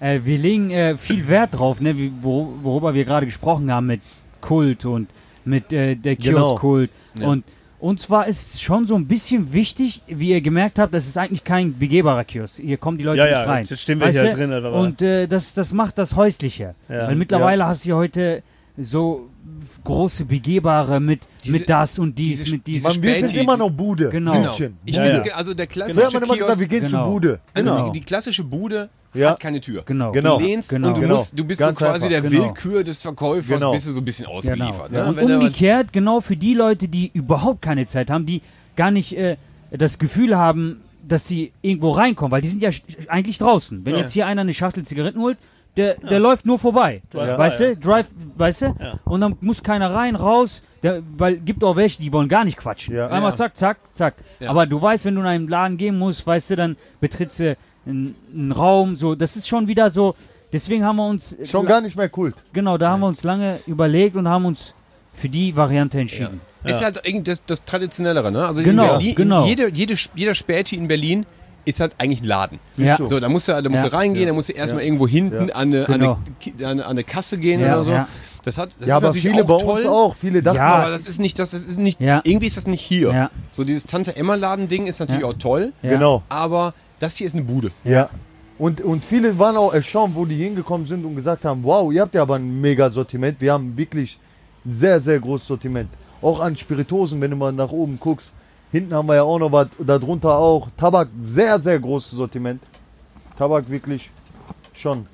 Äh, 0.02 0.20
wir 0.24 0.36
legen 0.38 0.70
äh, 0.70 0.96
viel 0.96 1.28
Wert 1.28 1.50
drauf, 1.58 1.80
ne, 1.80 1.96
wie, 1.96 2.12
wor 2.22 2.48
worüber 2.62 2.92
wir 2.94 3.04
gerade 3.04 3.26
gesprochen 3.26 3.70
haben 3.72 3.86
mit 3.86 4.00
Kult 4.40 4.84
und 4.84 5.08
mit 5.44 5.72
äh, 5.72 5.94
der 5.94 6.16
Genau. 6.16 6.56
Kiosk-Kult. 6.56 6.90
Ja. 7.20 7.28
Und 7.28 7.44
uns 7.78 8.08
war 8.10 8.26
es 8.28 8.60
schon 8.60 8.86
so 8.86 8.94
ein 8.94 9.06
bisschen 9.06 9.52
wichtig, 9.52 10.02
wie 10.06 10.30
ihr 10.30 10.40
gemerkt 10.40 10.78
habt, 10.78 10.92
das 10.94 11.06
ist 11.06 11.16
eigentlich 11.18 11.42
kein 11.44 11.78
begehbarer 11.78 12.24
Kiosk. 12.24 12.60
Hier 12.60 12.76
kommen 12.76 12.96
die 12.98 13.04
Leute 13.04 13.18
Ja, 13.18 13.24
nicht 13.24 13.32
ja, 13.32 13.42
rein. 13.44 13.64
jetzt 13.64 13.80
stehen 13.80 13.98
wir 14.00 14.06
Weißt 14.08 14.20
hier 14.20 14.30
drin. 14.30 14.52
Aber 14.52 14.72
Und 14.74 15.02
äh, 15.02 15.26
das, 15.26 15.52
das 15.54 15.72
macht 15.72 15.98
das 15.98 16.14
häuslicher. 16.16 16.74
Ja. 16.88 17.08
Weil 17.08 17.16
mittlerweile 17.16 17.66
hast 17.66 17.84
du 17.84 17.90
ja 17.90 17.96
heute 17.96 18.42
so 18.78 19.28
große 19.84 20.24
begehbare 20.24 21.00
mit, 21.00 21.20
Diese- 21.44 21.58
mit 21.58 21.68
das 21.68 21.98
und 21.98 22.16
dies, 22.16 22.44
diese- 22.44 22.52
mit 22.56 22.66
dies. 22.66 22.82
Mann, 22.84 23.02
wir 23.02 23.14
sind 23.14 23.34
immer 23.34 23.56
noch 23.56 23.70
Bude. 23.70 24.10
Genau. 24.10 24.42
Bütchen. 24.42 24.76
Ich 24.84 24.96
Ja, 24.96 25.02
finde, 25.04 25.28
ja. 25.28 25.34
also 25.34 25.52
der 25.52 25.66
klassische 25.66 26.04
hat 26.06 26.12
man 26.14 26.22
immer 26.22 26.36
gesagt, 26.36 26.60
wir 26.60 26.68
Kiosk, 26.68 26.80
gehen 26.82 26.90
Genau. 26.90 27.04
zur 27.04 27.12
Bude. 27.12 27.40
Genau. 27.54 27.90
die, 27.90 27.98
die 28.00 28.04
klassische 28.04 28.44
Bude 28.44 28.88
Ja. 29.14 29.30
hat 29.32 29.40
keine 29.40 29.60
Tür. 29.60 29.82
Genau. 29.84 30.12
Genau. 30.12 30.38
Du 30.38 30.44
lehnst 30.44 30.70
Genau. 30.70 30.88
und 30.88 30.96
du, 30.96 31.00
Genau. 31.02 31.16
musst, 31.16 31.38
du 31.38 31.44
bist 31.44 31.60
Ganz 31.60 31.78
so 31.78 31.84
quasi 31.84 32.06
einfach. 32.06 32.20
der 32.22 32.30
Genau. 32.30 32.44
Willkür 32.46 32.82
des 32.84 33.02
Verkäufers, 33.02 33.58
Genau. 33.60 33.72
bist 33.72 33.86
du 33.86 33.92
so 33.92 34.00
ein 34.00 34.04
bisschen 34.04 34.24
Genau. 34.26 34.38
ausgeliefert. 34.38 34.92
Ja. 34.92 35.10
Ne? 35.12 35.22
Und 35.22 35.32
umgekehrt, 35.32 35.92
genau 35.92 36.20
für 36.20 36.36
die 36.36 36.54
Leute, 36.54 36.88
die 36.88 37.10
überhaupt 37.12 37.62
keine 37.62 37.84
Zeit 37.86 38.10
haben, 38.10 38.24
die 38.26 38.42
gar 38.76 38.90
nicht 38.90 39.16
äh, 39.16 39.36
das 39.70 39.98
Gefühl 39.98 40.36
haben, 40.36 40.80
dass 41.06 41.26
sie 41.26 41.52
irgendwo 41.62 41.90
reinkommen, 41.90 42.30
weil 42.32 42.42
die 42.42 42.48
sind 42.48 42.62
ja 42.62 42.70
eigentlich 43.08 43.38
draußen. 43.38 43.84
Wenn 43.84 43.94
Ja. 43.94 44.00
jetzt 44.00 44.12
hier 44.12 44.26
einer 44.26 44.42
eine 44.42 44.54
Schachtel 44.54 44.84
Zigaretten 44.84 45.20
holt, 45.20 45.36
der, 45.76 45.94
der 45.96 46.20
läuft 46.20 46.44
nur 46.46 46.58
vorbei. 46.58 47.00
Drive-by, 47.10 47.38
weißt 47.38 47.60
du? 47.60 47.76
Drive, 47.76 48.06
weißt 48.36 48.62
du? 48.62 48.66
Ja. 48.78 48.98
Und 49.04 49.20
dann 49.22 49.36
muss 49.40 49.62
keiner 49.62 49.92
rein, 49.92 50.16
raus. 50.16 50.62
Der, 50.82 51.00
weil 51.16 51.36
gibt 51.36 51.62
auch 51.64 51.76
welche, 51.76 52.02
die 52.02 52.12
wollen 52.12 52.28
gar 52.28 52.44
nicht 52.44 52.56
quatschen. 52.58 52.94
Ja. 52.94 53.06
Einmal 53.08 53.30
Ja. 53.30 53.36
zack, 53.36 53.56
zack, 53.56 53.78
zack. 53.94 54.14
Ja. 54.40 54.50
Aber 54.50 54.66
du 54.66 54.82
weißt, 54.82 55.04
wenn 55.04 55.14
du 55.14 55.20
in 55.22 55.26
einen 55.26 55.48
Laden 55.48 55.76
gehen 55.76 55.98
musst, 55.98 56.26
weißt 56.26 56.50
du, 56.50 56.56
dann 56.56 56.76
betrittst 57.00 57.38
du 57.40 57.56
einen, 57.86 58.14
einen 58.32 58.52
Raum, 58.52 58.96
so. 58.96 59.14
Das 59.14 59.36
ist 59.36 59.48
schon 59.48 59.66
wieder 59.68 59.90
so. 59.90 60.14
Deswegen 60.52 60.84
haben 60.84 60.96
wir 60.96 61.06
uns. 61.06 61.36
Schon 61.44 61.66
gar 61.66 61.80
nicht 61.80 61.96
mehr 61.96 62.08
Kult. 62.08 62.34
Genau, 62.52 62.76
da 62.78 62.90
haben 62.90 63.00
wir 63.00 63.06
uns 63.06 63.22
lange 63.22 63.58
überlegt 63.66 64.16
und 64.16 64.28
haben 64.28 64.44
uns 64.44 64.74
für 65.14 65.28
die 65.28 65.56
Variante 65.56 65.98
entschieden. 66.00 66.40
Ist 66.64 66.82
halt 66.82 67.00
irgendwie 67.04 67.30
das, 67.30 67.44
das 67.44 67.64
Traditionellere, 67.64 68.30
ne? 68.30 68.46
Also 68.46 68.62
Genau, 68.62 68.84
in 68.84 68.88
Berlin, 68.90 69.14
genau. 69.14 69.46
Jede, 69.46 69.68
jede, 69.68 69.94
jeder 70.14 70.34
Späti 70.34 70.76
in 70.76 70.88
Berlin 70.88 71.26
ist 71.64 71.80
halt 71.80 71.94
eigentlich 71.98 72.22
ein 72.22 72.26
Laden. 72.26 72.58
Ja, 72.76 72.96
so. 73.06 73.20
Da 73.20 73.28
musst 73.28 73.46
du, 73.48 73.52
da 73.62 73.68
musst 73.68 73.84
Ja. 73.84 73.90
du 73.90 73.96
reingehen, 73.96 74.24
Ja. 74.26 74.30
da 74.30 74.34
musst 74.34 74.48
du 74.48 74.52
erstmal 74.52 74.82
Ja. 74.82 74.86
irgendwo 74.86 75.06
hinten 75.06 75.48
Ja. 75.48 75.54
an, 75.54 75.68
eine, 75.68 75.84
Genau. 75.84 76.12
an, 76.12 76.18
eine, 76.44 76.66
an, 76.66 76.70
eine, 76.70 76.84
an 76.84 76.90
eine 76.90 77.04
Kasse 77.04 77.38
gehen 77.38 77.60
Ja, 77.60 77.74
oder 77.74 77.84
so. 77.84 77.90
ja. 77.92 78.08
Das 78.44 78.58
hat, 78.58 78.76
das 78.80 78.88
ja, 78.88 78.96
ist 78.96 79.02
aber 79.04 79.06
natürlich 79.14 79.30
viele 79.30 79.44
auch 79.44 79.58
bei 79.58 79.64
toll, 79.64 79.76
uns 79.78 79.86
auch. 79.86 80.14
Viele 80.16 80.42
dachten, 80.42 80.56
Ja. 80.58 80.74
Aber 80.74 80.90
das 80.90 81.08
ist 81.08 81.20
nicht, 81.20 81.38
das 81.38 81.54
ist 81.54 81.78
nicht, 81.78 82.00
Ja. 82.00 82.20
irgendwie 82.24 82.46
ist 82.46 82.56
das 82.56 82.66
nicht 82.66 82.80
hier. 82.80 83.12
Ja. 83.12 83.30
So 83.50 83.62
dieses 83.64 83.86
Tante 83.86 84.16
Emma 84.16 84.34
Laden 84.34 84.66
Ding 84.68 84.86
ist 84.86 84.98
natürlich 84.98 85.22
Ja. 85.22 85.28
auch 85.28 85.34
toll, 85.34 85.72
ja. 85.82 85.90
genau. 85.90 86.22
aber 86.28 86.74
das 87.02 87.16
hier 87.16 87.26
ist 87.26 87.34
eine 87.34 87.44
Bude. 87.44 87.70
Ja. 87.84 88.08
Und, 88.58 88.80
und 88.80 89.04
viele 89.04 89.38
waren 89.38 89.56
auch 89.56 89.74
erstaunt, 89.74 90.14
wo 90.14 90.24
die 90.24 90.36
hingekommen 90.36 90.86
sind 90.86 91.04
und 91.04 91.16
gesagt 91.16 91.44
haben, 91.44 91.64
wow, 91.64 91.92
ihr 91.92 92.02
habt 92.02 92.14
ja 92.14 92.22
aber 92.22 92.36
ein 92.36 92.60
mega 92.60 92.90
Sortiment. 92.90 93.40
Wir 93.40 93.52
haben 93.52 93.76
wirklich 93.76 94.18
ein 94.64 94.72
sehr, 94.72 95.00
sehr 95.00 95.18
großes 95.18 95.48
Sortiment. 95.48 95.88
Auch 96.20 96.38
an 96.38 96.54
Spiritosen, 96.54 97.20
wenn 97.20 97.32
du 97.32 97.36
mal 97.36 97.52
nach 97.52 97.72
oben 97.72 97.98
guckst. 97.98 98.36
Hinten 98.70 98.94
haben 98.94 99.08
wir 99.08 99.16
ja 99.16 99.22
auch 99.24 99.38
noch 99.38 99.50
was, 99.50 99.68
darunter 99.84 100.36
auch. 100.36 100.68
Tabak, 100.76 101.08
sehr, 101.20 101.58
sehr 101.58 101.78
großes 101.80 102.12
Sortiment. 102.12 102.62
Tabak 103.36 103.68
wirklich 103.68 104.10
schon. 104.72 105.06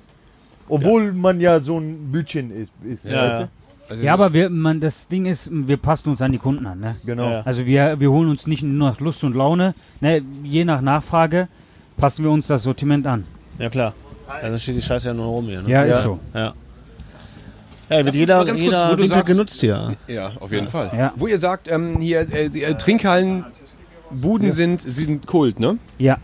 Obwohl 0.69 1.13
man 1.15 1.41
ja 1.41 1.59
so 1.59 1.79
ein 1.79 2.13
Bütchen 2.13 2.51
ist. 2.51 2.73
ist 2.85 3.07
Ja, 3.07 3.23
weißt 3.23 3.41
ja. 3.41 3.49
Also 3.89 4.05
Ja, 4.05 4.13
aber 4.13 4.35
wir, 4.35 4.51
man, 4.51 4.81
das 4.81 5.09
Ding 5.09 5.25
ist, 5.25 5.49
wir 5.51 5.79
passen 5.79 6.11
uns 6.11 6.21
an 6.21 6.33
die 6.33 6.39
Kunden 6.39 6.67
an. 6.67 6.81
Ne? 6.81 6.97
du? 7.01 7.07
Genau. 7.07 7.31
Ja. 7.31 7.41
Also 7.41 7.65
wir, 7.65 7.99
wir 7.99 8.11
holen 8.11 8.29
uns 8.29 8.47
nicht 8.47 8.63
nur 8.63 8.91
nach 8.91 9.01
Lust 9.01 9.25
und 9.25 9.35
Laune, 9.35 9.75
ne? 10.01 10.23
je 10.43 10.67
nach 10.67 10.83
Nachfrage 10.83 11.49
passen 11.99 12.25
wir 12.25 12.31
uns 12.31 12.47
das 12.47 12.63
Sortiment 12.63 13.07
an. 13.07 13.25
Ja, 13.59 13.69
klar. 13.69 13.93
Ja, 14.43 14.49
dann 14.49 14.59
steht 14.59 14.77
die 14.77 14.83
Scheiße 14.83 15.09
ja 15.09 15.15
nur 15.15 15.27
rum 15.27 15.47
hier. 15.47 15.63
Ne? 15.63 15.69
Ja, 15.71 15.85
Ja. 15.85 15.97
ist 15.97 16.03
so. 16.03 16.19
Ja. 16.35 16.55
Ja, 17.91 18.05
wird 18.05 18.15
jeder, 18.15 18.39
ganz 18.45 18.51
kurz, 18.51 18.61
jeder 18.63 18.87
wo 18.87 18.97
du 18.97 19.03
Winkel 19.03 19.17
sagst- 19.17 19.27
genutzt 19.27 19.61
hier. 19.61 19.97
Ja, 20.07 20.33
auf 20.41 20.53
jeden 20.53 20.69
Fall. 20.69 20.91
Ja. 20.95 21.13
Wo 21.17 21.27
ihr 21.27 21.39
sagt, 21.39 21.69
ähm, 21.69 22.01
hier 22.01 22.21
äh, 22.21 22.51
die, 22.51 22.63
äh, 22.63 22.75
Trinkhallen, 22.75 23.47
Buden 24.11 24.53
sind, 24.53 24.81
sind 24.83 25.27
Kult, 25.27 25.59
ne? 25.61 25.79
Ja, 25.99 26.19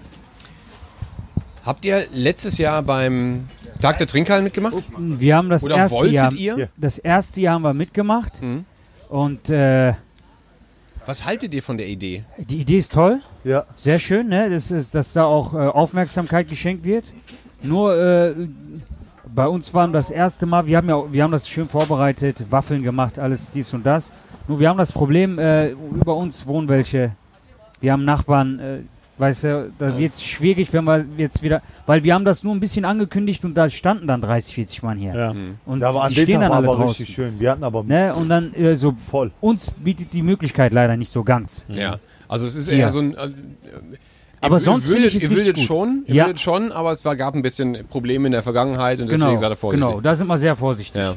Habt 1.65 1.85
ihr 1.87 2.05
letztes 2.13 2.59
Jahr 2.59 2.83
beim 2.83 3.47
Tag 3.81 3.97
der 3.97 4.07
Trinkhallen 4.07 4.45
mitgemacht? 4.45 4.75
wir 4.99 5.35
haben 5.37 5.49
das 5.49 5.63
Oder 5.65 5.77
erste 5.77 5.97
wolltet 5.97 6.15
Jahr, 6.15 6.33
ihr? 6.35 6.59
Ja. 6.59 6.67
das 6.77 6.99
erste 6.99 7.41
Jahr 7.41 7.55
haben 7.55 7.63
wir 7.63 7.73
mitgemacht 7.73 8.43
Mhm. 8.43 8.67
und 9.09 9.49
äh, 9.49 9.95
Was 11.07 11.25
haltet 11.25 11.53
ihr 11.55 11.63
von 11.63 11.77
der 11.77 11.87
Idee? 11.87 12.25
die 12.39 12.61
Idee 12.61 12.79
ist 12.79 12.93
toll, 12.93 13.21
Ja. 13.45 13.65
sehr 13.77 13.99
schön, 13.99 14.29
ne? 14.29 14.49
das 14.51 14.71
ist, 14.71 14.95
dass 14.95 15.13
da 15.13 15.25
auch 15.25 15.53
äh, 15.55 15.59
Aufmerksamkeit 15.59 16.49
geschenkt 16.49 16.85
wird. 16.85 17.13
Nur 17.63 17.97
äh, 17.97 18.35
bei 19.35 19.47
uns 19.47 19.73
war 19.75 19.87
das 19.89 20.11
erste 20.11 20.47
Mal, 20.47 20.67
wir 20.67 20.77
haben 20.77 20.89
ja, 20.89 21.13
wir 21.13 21.23
haben 21.23 21.33
das 21.33 21.49
schön 21.49 21.69
vorbereitet, 21.69 22.45
Waffeln 22.51 22.83
gemacht, 22.83 23.19
alles 23.19 23.51
dies 23.51 23.73
und 23.75 23.85
das. 23.85 24.13
Nur 24.49 24.61
wir 24.61 24.69
haben 24.69 24.79
das 24.79 24.93
Problem, 24.93 25.39
äh, 25.39 25.71
über 25.71 26.17
uns 26.17 26.47
wohnen 26.47 26.69
welche, 26.69 27.13
wir 27.81 27.93
haben 27.93 28.05
Nachbarn, 28.05 28.59
äh, 28.59 28.79
weißt 29.19 29.45
du, 29.45 29.73
da 29.79 29.97
wird 29.99 30.15
es 30.15 30.23
schwierig, 30.25 30.73
wenn 30.73 30.85
wir 30.85 31.05
jetzt 31.17 31.43
wieder, 31.43 31.63
weil 31.87 32.03
wir 32.05 32.15
haben 32.15 32.25
das 32.25 32.43
nur 32.43 32.55
ein 32.55 32.61
bisschen 32.61 32.85
angekündigt 32.85 33.45
und 33.45 33.55
da 33.55 33.69
standen 33.71 34.07
dann 34.07 34.21
30, 34.21 34.55
40 34.55 34.83
Mann 34.83 34.99
hier. 34.99 35.15
Ja. 35.15 35.35
Und 35.67 35.81
Da 35.81 35.95
war 35.95 36.09
die 36.09 36.15
stehen 36.17 36.41
dann 36.41 36.51
war 36.51 36.59
alle 36.59 36.69
aber 36.69 36.77
draußen. 36.79 36.89
richtig 37.05 37.15
schön. 37.15 37.39
Wir 37.39 37.51
hatten 37.53 37.65
aber 37.65 37.83
Ne? 37.85 38.15
Und 38.15 38.29
dann 38.29 38.53
äh, 38.55 38.75
so, 38.77 38.93
voll. 38.93 39.31
uns 39.41 39.71
bietet 39.73 40.13
die 40.13 40.23
Möglichkeit 40.23 40.73
leider 40.73 40.97
nicht 40.97 41.13
so 41.13 41.23
ganz. 41.23 41.65
Ja. 41.69 41.99
Also 42.29 42.47
es 42.47 42.57
ist 42.57 42.69
Ja. 42.71 42.75
eher 42.79 42.91
so 42.91 43.01
ein. 43.01 43.15
Äh, 43.15 43.31
Aber 44.41 44.57
ihr 44.57 44.61
sonst 44.61 44.89
würdet, 44.89 45.03
finde 45.05 45.09
ich 45.09 45.15
es 45.17 45.23
ihr 45.23 45.31
würdet 45.37 45.57
gut. 45.57 45.65
schon, 45.65 46.03
ihr 46.07 46.15
Ja. 46.17 46.25
würdet 46.27 46.41
schon, 46.41 46.73
aber 46.73 46.93
es 46.93 47.05
war, 47.05 47.17
gab 47.17 47.35
ein 47.35 47.43
bisschen 47.43 47.87
Probleme 47.89 48.27
in 48.27 48.33
der 48.33 48.43
Vergangenheit 48.43 49.01
und 49.01 49.09
deswegen 49.09 49.29
Genau, 49.29 49.37
seid 49.41 49.51
ihr 49.51 49.57
vorsichtig. 49.57 49.87
genau, 49.89 50.01
da 50.01 50.15
sind 50.15 50.27
wir 50.27 50.39
sehr 50.39 50.57
vorsichtig. 50.57 51.01
Ja. 51.01 51.15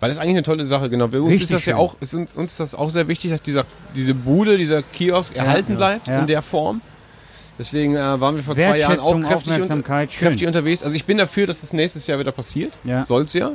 Weil 0.00 0.08
das 0.08 0.16
ist 0.16 0.22
eigentlich 0.22 0.36
eine 0.36 0.42
tolle 0.42 0.64
Sache, 0.64 0.88
genau. 0.88 1.08
Für 1.08 1.20
uns 1.20 1.32
Richtig 1.32 1.44
ist 1.44 1.52
das 1.52 1.66
ja 1.66 1.74
schön. 1.74 1.80
auch, 1.80 1.96
ist 2.00 2.14
uns, 2.14 2.34
uns 2.34 2.52
ist 2.52 2.60
das 2.60 2.74
auch 2.74 2.88
sehr 2.90 3.06
wichtig, 3.06 3.30
dass 3.30 3.42
dieser, 3.42 3.64
diese 3.94 4.14
Bude, 4.14 4.56
dieser 4.56 4.82
Kiosk 4.82 5.36
erhalten 5.36 5.76
bleibt 5.76 6.08
ja. 6.08 6.20
in 6.20 6.26
der 6.26 6.42
Form. 6.42 6.80
Deswegen 7.58 7.94
äh, 7.94 7.98
waren 8.18 8.36
wir 8.36 8.42
vor 8.42 8.56
zwei 8.56 8.78
Jahren 8.78 9.00
auch 9.00 9.20
kräftig, 9.20 9.60
unter, 9.60 10.06
kräftig 10.06 10.46
unterwegs. 10.46 10.82
Also 10.82 10.96
ich 10.96 11.04
bin 11.04 11.18
dafür, 11.18 11.46
dass 11.46 11.60
das 11.60 11.74
nächstes 11.74 12.06
Jahr 12.06 12.18
wieder 12.18 12.32
passiert. 12.32 12.78
Ja. 12.84 13.04
Soll's 13.04 13.34
ja. 13.34 13.52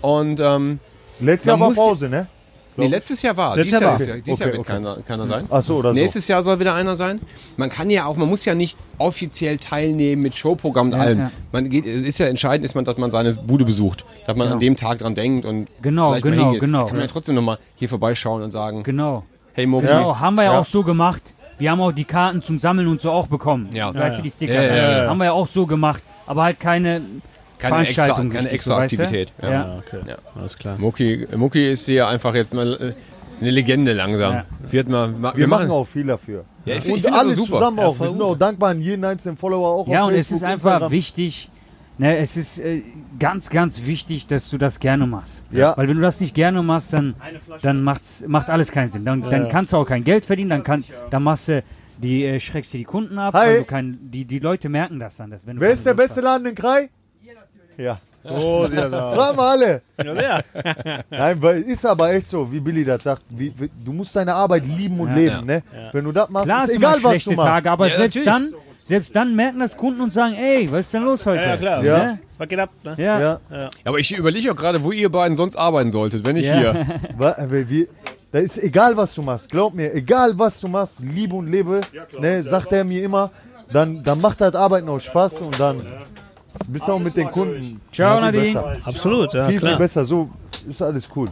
Und 0.00 0.40
ähm, 0.40 0.80
Letztes 1.20 1.46
Jahr 1.46 1.60
war 1.60 1.72
Pause, 1.72 2.08
ne? 2.08 2.26
Nee, 2.76 2.86
letztes 2.88 3.22
Jahr 3.22 3.36
war. 3.36 3.56
Letztes 3.56 3.64
Dieses 3.66 3.80
Jahr 3.80 3.82
Jahr, 3.82 3.92
war. 3.92 4.00
ist 4.00 4.08
ja, 4.08 4.16
dieses 4.18 4.38
Jahr 4.38 4.48
Okay, 4.48 4.58
wird 4.58 4.68
okay. 4.68 4.72
keiner, 4.72 4.96
keiner 5.06 5.26
sein. 5.26 5.46
Ach 5.50 5.62
so, 5.62 5.76
oder 5.76 5.88
so. 5.90 5.94
Nächstes 5.94 6.28
Jahr 6.28 6.42
soll 6.42 6.60
wieder 6.60 6.74
einer 6.74 6.96
sein. 6.96 7.20
Man 7.56 7.70
kann 7.70 7.90
ja 7.90 8.06
auch, 8.06 8.16
man 8.16 8.28
muss 8.28 8.44
ja 8.44 8.54
nicht 8.54 8.76
offiziell 8.98 9.58
teilnehmen 9.58 10.22
mit 10.22 10.34
Showprogramm 10.36 10.88
und 10.88 10.92
Ja, 10.94 10.98
allem. 11.00 11.18
ja. 11.20 11.30
Man 11.52 11.68
geht, 11.70 11.86
es 11.86 12.02
ist 12.02 12.18
ja 12.18 12.26
entscheidend, 12.26 12.64
ist 12.64 12.74
man, 12.74 12.84
dass 12.84 12.96
man 12.96 13.10
seine 13.10 13.32
Bude 13.34 13.64
besucht, 13.64 14.04
dass 14.26 14.36
man 14.36 14.46
Genau. 14.46 14.54
an 14.54 14.60
dem 14.60 14.76
Tag 14.76 14.98
dran 14.98 15.14
denkt 15.14 15.44
und 15.44 15.68
Genau, 15.82 16.10
vielleicht 16.12 16.24
mal 16.24 16.30
genau, 16.30 16.42
hingeht. 16.44 16.60
genau. 16.60 16.78
Da 16.80 16.84
kann 16.86 16.96
man 16.96 17.06
ja 17.06 17.12
trotzdem 17.12 17.34
nochmal 17.34 17.58
hier 17.76 17.88
vorbeischauen 17.88 18.42
und 18.42 18.50
sagen, 18.50 18.82
Genau. 18.82 19.24
hey 19.54 19.66
Moki, 19.66 19.86
Genau, 19.86 20.18
haben 20.18 20.34
wir 20.36 20.44
ja, 20.44 20.52
Ja. 20.52 20.60
auch 20.60 20.66
so 20.66 20.82
gemacht. 20.82 21.22
Wir 21.58 21.70
haben 21.70 21.80
auch 21.80 21.92
die 21.92 22.04
Karten 22.04 22.42
zum 22.42 22.58
Sammeln 22.58 22.86
und 22.88 23.00
so 23.00 23.10
auch 23.10 23.28
bekommen. 23.28 23.70
Ja. 23.72 23.94
Weißt 23.94 24.18
du, 24.18 24.22
die 24.22 24.30
Sticker. 24.30 24.52
Ja, 24.54 24.62
ja, 24.62 24.76
ja, 24.76 25.02
ja. 25.04 25.08
Haben 25.10 25.18
wir 25.18 25.24
ja 25.24 25.32
auch 25.32 25.48
so 25.48 25.64
gemacht. 25.66 26.02
Aber 26.26 26.42
halt 26.42 26.60
keine 26.60 27.00
keine 27.58 27.78
extra, 27.82 28.02
Veranstaltung. 28.04 28.30
keine 28.30 28.44
richtig 28.44 28.54
extra 28.54 28.74
so, 28.74 28.80
weißt 28.80 28.92
du? 28.98 29.02
Aktivität. 29.02 29.32
Ja. 29.42 29.50
Ja. 29.50 29.76
okay. 29.78 30.00
Ja. 30.08 30.16
Alles 30.34 30.56
klar. 30.56 30.76
Mucki, 30.78 31.26
Mucki 31.36 31.70
ist 31.70 31.86
hier 31.86 32.06
einfach 32.08 32.34
jetzt 32.34 32.54
mal 32.54 32.72
äh, 32.74 33.40
eine 33.40 33.50
Legende 33.50 33.92
langsam. 33.92 34.34
Ja. 34.34 34.44
Wird 34.70 34.88
mal, 34.88 35.08
ma- 35.08 35.32
Wir 35.36 35.46
machen 35.48 35.70
auch 35.70 35.86
viel 35.86 36.06
dafür. 36.06 36.44
Ja, 36.64 36.74
ich 36.76 36.82
find- 36.82 36.98
ich 36.98 37.04
und 37.04 37.12
das 37.12 37.20
alle 37.20 37.34
super. 37.34 37.52
zusammen 37.58 37.78
auch. 37.80 37.98
Wir 38.00 38.08
sind 38.08 38.22
auch 38.22 38.36
dankbar 38.36 38.70
an 38.70 38.80
jeden 38.80 39.04
einzelnen 39.04 39.36
Follower 39.36 39.68
auch 39.68 39.88
Ja, 39.88 40.02
auf 40.02 40.08
und 40.08 40.14
es 40.14 40.28
Facebook, 40.28 40.36
ist 40.36 40.42
einfach 40.44 40.70
Instagram. 40.72 40.92
wichtig, 40.92 41.50
ne, 41.98 42.16
es 42.18 42.36
ist 42.36 42.58
äh, 42.60 42.82
ganz, 43.18 43.50
ganz 43.50 43.84
wichtig, 43.84 44.26
dass 44.26 44.48
du 44.50 44.58
das 44.58 44.80
gerne 44.80 45.06
machst. 45.06 45.44
Ja. 45.50 45.76
Weil 45.76 45.88
wenn 45.88 45.96
du 45.96 46.02
das 46.02 46.20
nicht 46.20 46.34
gerne 46.34 46.62
machst, 46.62 46.92
dann, 46.92 47.14
dann 47.62 47.82
macht's, 47.82 48.24
macht 48.26 48.48
alles 48.50 48.72
keinen 48.72 48.90
Sinn. 48.90 49.04
Dann, 49.04 49.22
dann 49.22 49.48
kannst 49.48 49.72
du 49.72 49.76
auch 49.76 49.86
kein 49.86 50.02
Geld 50.04 50.24
verdienen, 50.24 50.50
dann, 50.50 50.64
kann, 50.64 50.82
dann 51.10 51.22
machst 51.22 51.48
du 51.48 51.62
die, 51.98 52.24
äh, 52.24 52.40
schreckst 52.40 52.72
dir 52.74 52.78
die 52.78 52.84
Kunden 52.84 53.18
ab. 53.18 53.34
Hi. 53.34 53.46
Weil 53.48 53.58
du 53.60 53.64
kein, 53.64 53.98
die, 54.02 54.24
die 54.24 54.38
Leute 54.38 54.68
merken 54.68 54.98
das 54.98 55.16
dann. 55.18 55.30
Dass 55.30 55.46
wenn 55.46 55.56
du 55.56 55.60
Wer 55.60 55.68
keine 55.68 55.78
ist 55.78 55.86
der 55.86 55.94
beste 55.94 56.20
Laden 56.20 56.46
in 56.46 56.54
Krai? 56.54 56.88
Ja. 57.76 57.98
So 58.22 58.66
sieht 58.66 58.78
das 58.78 58.92
aus. 58.92 59.14
Fragen 59.14 59.38
wir 59.38 59.42
alle. 59.44 59.82
Ja, 60.04 60.14
sehr. 60.14 61.04
Nein, 61.10 61.40
weil 61.42 61.62
ist 61.62 61.86
aber 61.86 62.12
echt 62.12 62.28
so, 62.28 62.50
wie 62.50 62.58
Billy 62.58 62.84
das 62.84 63.04
sagt. 63.04 63.22
Wie, 63.28 63.52
wie, 63.56 63.70
du 63.84 63.92
musst 63.92 64.16
deine 64.16 64.34
Arbeit 64.34 64.64
lieben 64.66 64.98
und 64.98 65.10
Ja. 65.10 65.14
leben, 65.14 65.36
Ja. 65.36 65.42
ne? 65.42 65.62
Wenn 65.92 66.04
du 66.04 66.10
das 66.12 66.28
machst, 66.28 66.46
Klar, 66.46 66.56
ist 66.58 66.62
hast 66.62 66.70
du 66.70 66.76
egal, 66.76 66.90
mal 66.98 67.04
was 67.04 67.10
schlechte 67.12 67.30
du 67.30 67.36
machst. 67.36 67.48
Tage, 67.52 67.70
aber 67.70 67.86
Ja, 67.88 67.96
selbst 67.98 68.16
natürlich. 68.16 68.52
dann, 68.52 68.60
selbst 68.82 69.14
dann 69.16 69.36
merken 69.36 69.60
das 69.60 69.76
Kunden 69.76 70.00
und 70.00 70.12
sagen, 70.12 70.34
ey, 70.34 70.68
was 70.72 70.80
ist 70.80 70.94
denn 70.94 71.02
los 71.04 71.24
heute? 71.24 71.42
Ja, 71.42 71.56
klar. 71.56 71.84
Ja. 71.84 71.98
Ne? 71.98 72.18
Was 72.38 72.48
geht 72.48 72.58
ab? 72.58 72.70
Ne? 72.82 72.94
Ja. 72.98 73.20
Ja. 73.48 73.70
Aber 73.84 73.98
ich 73.98 74.12
überlege 74.16 74.50
auch 74.52 74.56
gerade, 74.56 74.82
wo 74.82 74.90
ihr 74.90 75.08
beiden 75.10 75.36
sonst 75.36 75.54
arbeiten 75.56 75.92
solltet, 75.92 76.24
wenn 76.24 76.36
ich 76.36 76.46
Ja. 76.46 76.56
hier. 76.56 76.86
Wa- 77.18 77.36
weil 77.38 77.68
wir, 77.68 77.86
da 78.32 78.40
ist 78.40 78.58
egal, 78.60 78.96
was 78.96 79.14
du 79.14 79.22
machst. 79.22 79.48
Glaub 79.50 79.72
mir, 79.72 79.94
egal, 79.94 80.36
was 80.36 80.58
du 80.58 80.66
machst, 80.66 80.98
liebe 81.00 81.36
und 81.36 81.46
lebe, 81.46 81.82
ne, 82.18 82.42
sagt 82.42 82.72
er 82.72 82.82
mir 82.82 83.04
immer, 83.04 83.30
dann, 83.72 84.02
dann 84.02 84.20
macht 84.20 84.40
das 84.40 84.54
Arbeiten 84.56 84.88
auch 84.88 84.98
Spaß 85.00 85.42
und 85.42 85.58
dann 85.60 85.86
bist 86.68 86.88
du 86.88 86.92
auch 86.92 86.98
mit 86.98 87.16
den 87.16 87.30
Kunden 87.30 87.80
Ciao, 87.92 88.16
viel 88.16 88.24
Nadine. 88.26 88.76
Absolut, 88.84 89.32
ja, 89.34 89.48
Viel, 89.48 89.58
klar. 89.58 89.72
viel 89.72 89.78
besser. 89.78 90.04
So 90.04 90.30
ist 90.68 90.82
alles 90.82 91.08
cool. 91.14 91.28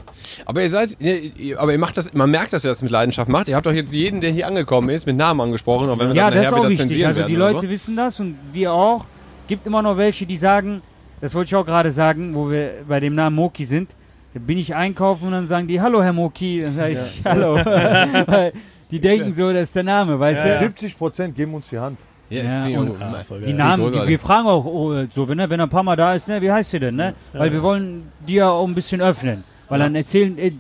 Aber 0.47 0.63
ihr 0.63 0.71
seid, 0.71 0.97
ihr- 1.01 1.59
aber 1.61 1.73
ihr 1.73 1.79
macht 1.79 1.97
das, 1.97 2.13
man 2.15 2.31
merkt, 2.31 2.53
dass 2.53 2.65
ihr 2.65 2.71
das 2.71 2.83
mit 2.83 2.91
Leidenschaft 2.91 3.29
macht. 3.29 3.49
Ihr 3.49 3.57
habt 3.57 3.67
doch 3.67 3.73
jetzt 3.73 3.93
jeden, 3.93 4.21
der 4.21 4.31
hier 4.31 4.47
angekommen 4.47 4.89
ist, 4.91 5.07
mit 5.07 5.17
Namen 5.17 5.41
angesprochen. 5.41 5.89
Und 5.91 5.99
wenn 5.99 6.09
wir 6.09 6.15
Ja, 6.15 6.31
dann 6.31 6.39
das 6.39 6.47
ist 6.49 6.53
auch 6.53 6.59
wieder 6.59 6.69
wichtig. 6.71 6.87
zensieren 6.89 7.09
Also 7.09 7.19
werden 7.21 7.29
die 7.31 7.37
oder 7.37 7.53
Leute 7.53 7.67
so. 7.67 7.73
wissen 7.73 7.97
das 7.97 8.21
und 8.21 8.37
wir 8.53 8.73
auch. 8.73 9.05
Gibt 9.49 9.67
immer 9.67 9.83
noch 9.83 9.97
welche, 9.97 10.25
die 10.25 10.37
sagen, 10.37 10.81
das 11.21 11.35
wollte 11.35 11.49
ich 11.49 11.55
auch 11.57 11.67
gerade 11.67 11.91
sagen, 11.91 12.35
wo 12.35 12.51
wir 12.51 12.71
bei 12.89 12.99
dem 13.01 13.15
Namen 13.15 13.37
Moki 13.37 13.65
sind. 13.65 13.91
Da 14.33 14.41
bin 14.41 14.59
ich 14.59 14.75
einkaufen 14.75 15.27
und 15.27 15.33
dann 15.33 15.47
sagen 15.47 15.69
die, 15.69 15.81
hallo 15.81 16.03
Herr 16.03 16.13
Moki. 16.13 16.63
Dann 16.63 16.75
sage 16.75 16.93
ich, 16.95 17.25
hallo. 17.25 17.55
Weil 17.65 18.53
die 18.91 19.01
denken 19.01 19.33
so, 19.33 19.53
das 19.53 19.63
ist 19.65 19.77
der 19.77 19.83
Name, 19.85 20.19
weißt 20.19 20.45
du? 20.45 20.59
70 20.59 20.97
Prozent 20.97 21.35
geben 21.35 21.55
uns 21.55 21.69
die 21.69 21.79
Hand. 21.79 21.99
Ja, 22.31 22.43
ist 22.43 22.53
Ja, 22.53 22.65
viel- 22.65 22.79
und- 22.79 22.99
mal- 22.99 23.25
Die 23.41 23.45
viel 23.47 23.55
Namen, 23.55 23.93
die, 23.93 24.09
wir 24.09 24.19
fragen 24.19 24.47
auch 24.49 24.65
oh, 24.65 25.05
so, 25.13 25.29
wenn 25.29 25.39
er, 25.39 25.51
wenn 25.51 25.61
er 25.61 25.67
ein 25.67 25.71
paar 25.71 25.83
Mal 25.83 25.97
da 25.97 26.15
ist, 26.15 26.27
ne, 26.29 26.41
wie 26.41 26.51
heißt 26.51 26.73
du 26.73 26.81
denn, 26.81 26.97
ne? 26.97 27.15
Weil 27.33 27.53
wir 27.53 27.63
wollen 27.63 28.11
dir 28.27 28.51
auch 28.51 28.67
ein 28.67 28.75
bisschen 28.75 29.01
öffnen. 29.01 29.45
Weil 29.69 29.79
dann 29.81 29.95
erzählen, 29.95 30.37
äh, 30.39 30.53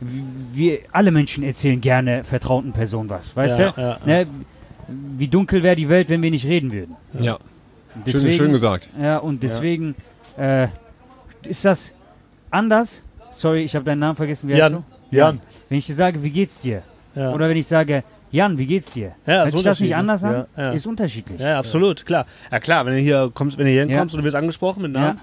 wir, 0.00 0.78
alle 0.92 1.10
Menschen 1.10 1.42
erzählen 1.44 1.80
gerne 1.80 2.24
vertrauten 2.24 2.72
Personen 2.72 3.08
was, 3.10 3.36
weißt 3.36 3.58
Ja, 3.58 3.70
du? 3.72 3.80
ja, 3.80 3.98
Ne? 4.04 4.26
Wie 5.18 5.28
dunkel 5.28 5.62
wäre 5.62 5.76
die 5.76 5.88
Welt, 5.88 6.08
wenn 6.08 6.22
wir 6.22 6.30
nicht 6.30 6.46
reden 6.46 6.72
würden. 6.72 6.96
Ja, 7.18 7.36
Deswegen, 8.06 8.24
schön, 8.26 8.32
schön 8.34 8.52
gesagt. 8.52 8.88
Ja, 9.00 9.18
und 9.18 9.42
deswegen 9.42 9.94
äh, 10.38 10.68
ist 11.42 11.64
das 11.64 11.92
anders. 12.50 13.02
Sorry, 13.32 13.64
ich 13.64 13.74
habe 13.74 13.84
deinen 13.84 13.98
Namen 13.98 14.16
vergessen. 14.16 14.48
Wie 14.48 14.52
heißt 14.54 14.60
Jan. 14.72 14.84
du? 15.10 15.16
Jan, 15.16 15.40
Wenn 15.68 15.78
ich 15.78 15.86
dir 15.86 15.94
sage, 15.94 16.22
wie 16.22 16.30
geht's 16.30 16.60
dir? 16.60 16.82
Ja. 17.14 17.32
Oder 17.32 17.48
wenn 17.48 17.56
ich 17.56 17.66
sage, 17.66 18.02
Jan, 18.30 18.58
wie 18.58 18.66
geht's 18.66 18.90
dir? 18.90 19.12
Ja, 19.26 19.34
Hört 19.34 19.48
ist 19.48 19.54
sich 19.54 19.64
das 19.64 19.80
nicht 19.80 19.94
anders 19.94 20.22
an? 20.24 20.46
Ja. 20.56 20.62
Ja. 20.62 20.70
Ist 20.72 20.86
unterschiedlich. 20.86 21.40
Ja, 21.40 21.58
absolut, 21.58 22.04
klar. 22.04 22.26
Ja 22.50 22.60
klar, 22.60 22.84
wenn 22.86 22.94
du 22.94 23.00
hier 23.00 23.30
kommst, 23.32 23.56
wenn 23.58 23.66
du 23.66 23.72
hier 23.72 23.86
hinkommst 23.86 24.14
und 24.14 24.20
du 24.20 24.24
wirst 24.24 24.36
angesprochen 24.36 24.82
mit. 24.82 24.92
Namen. 24.92 25.20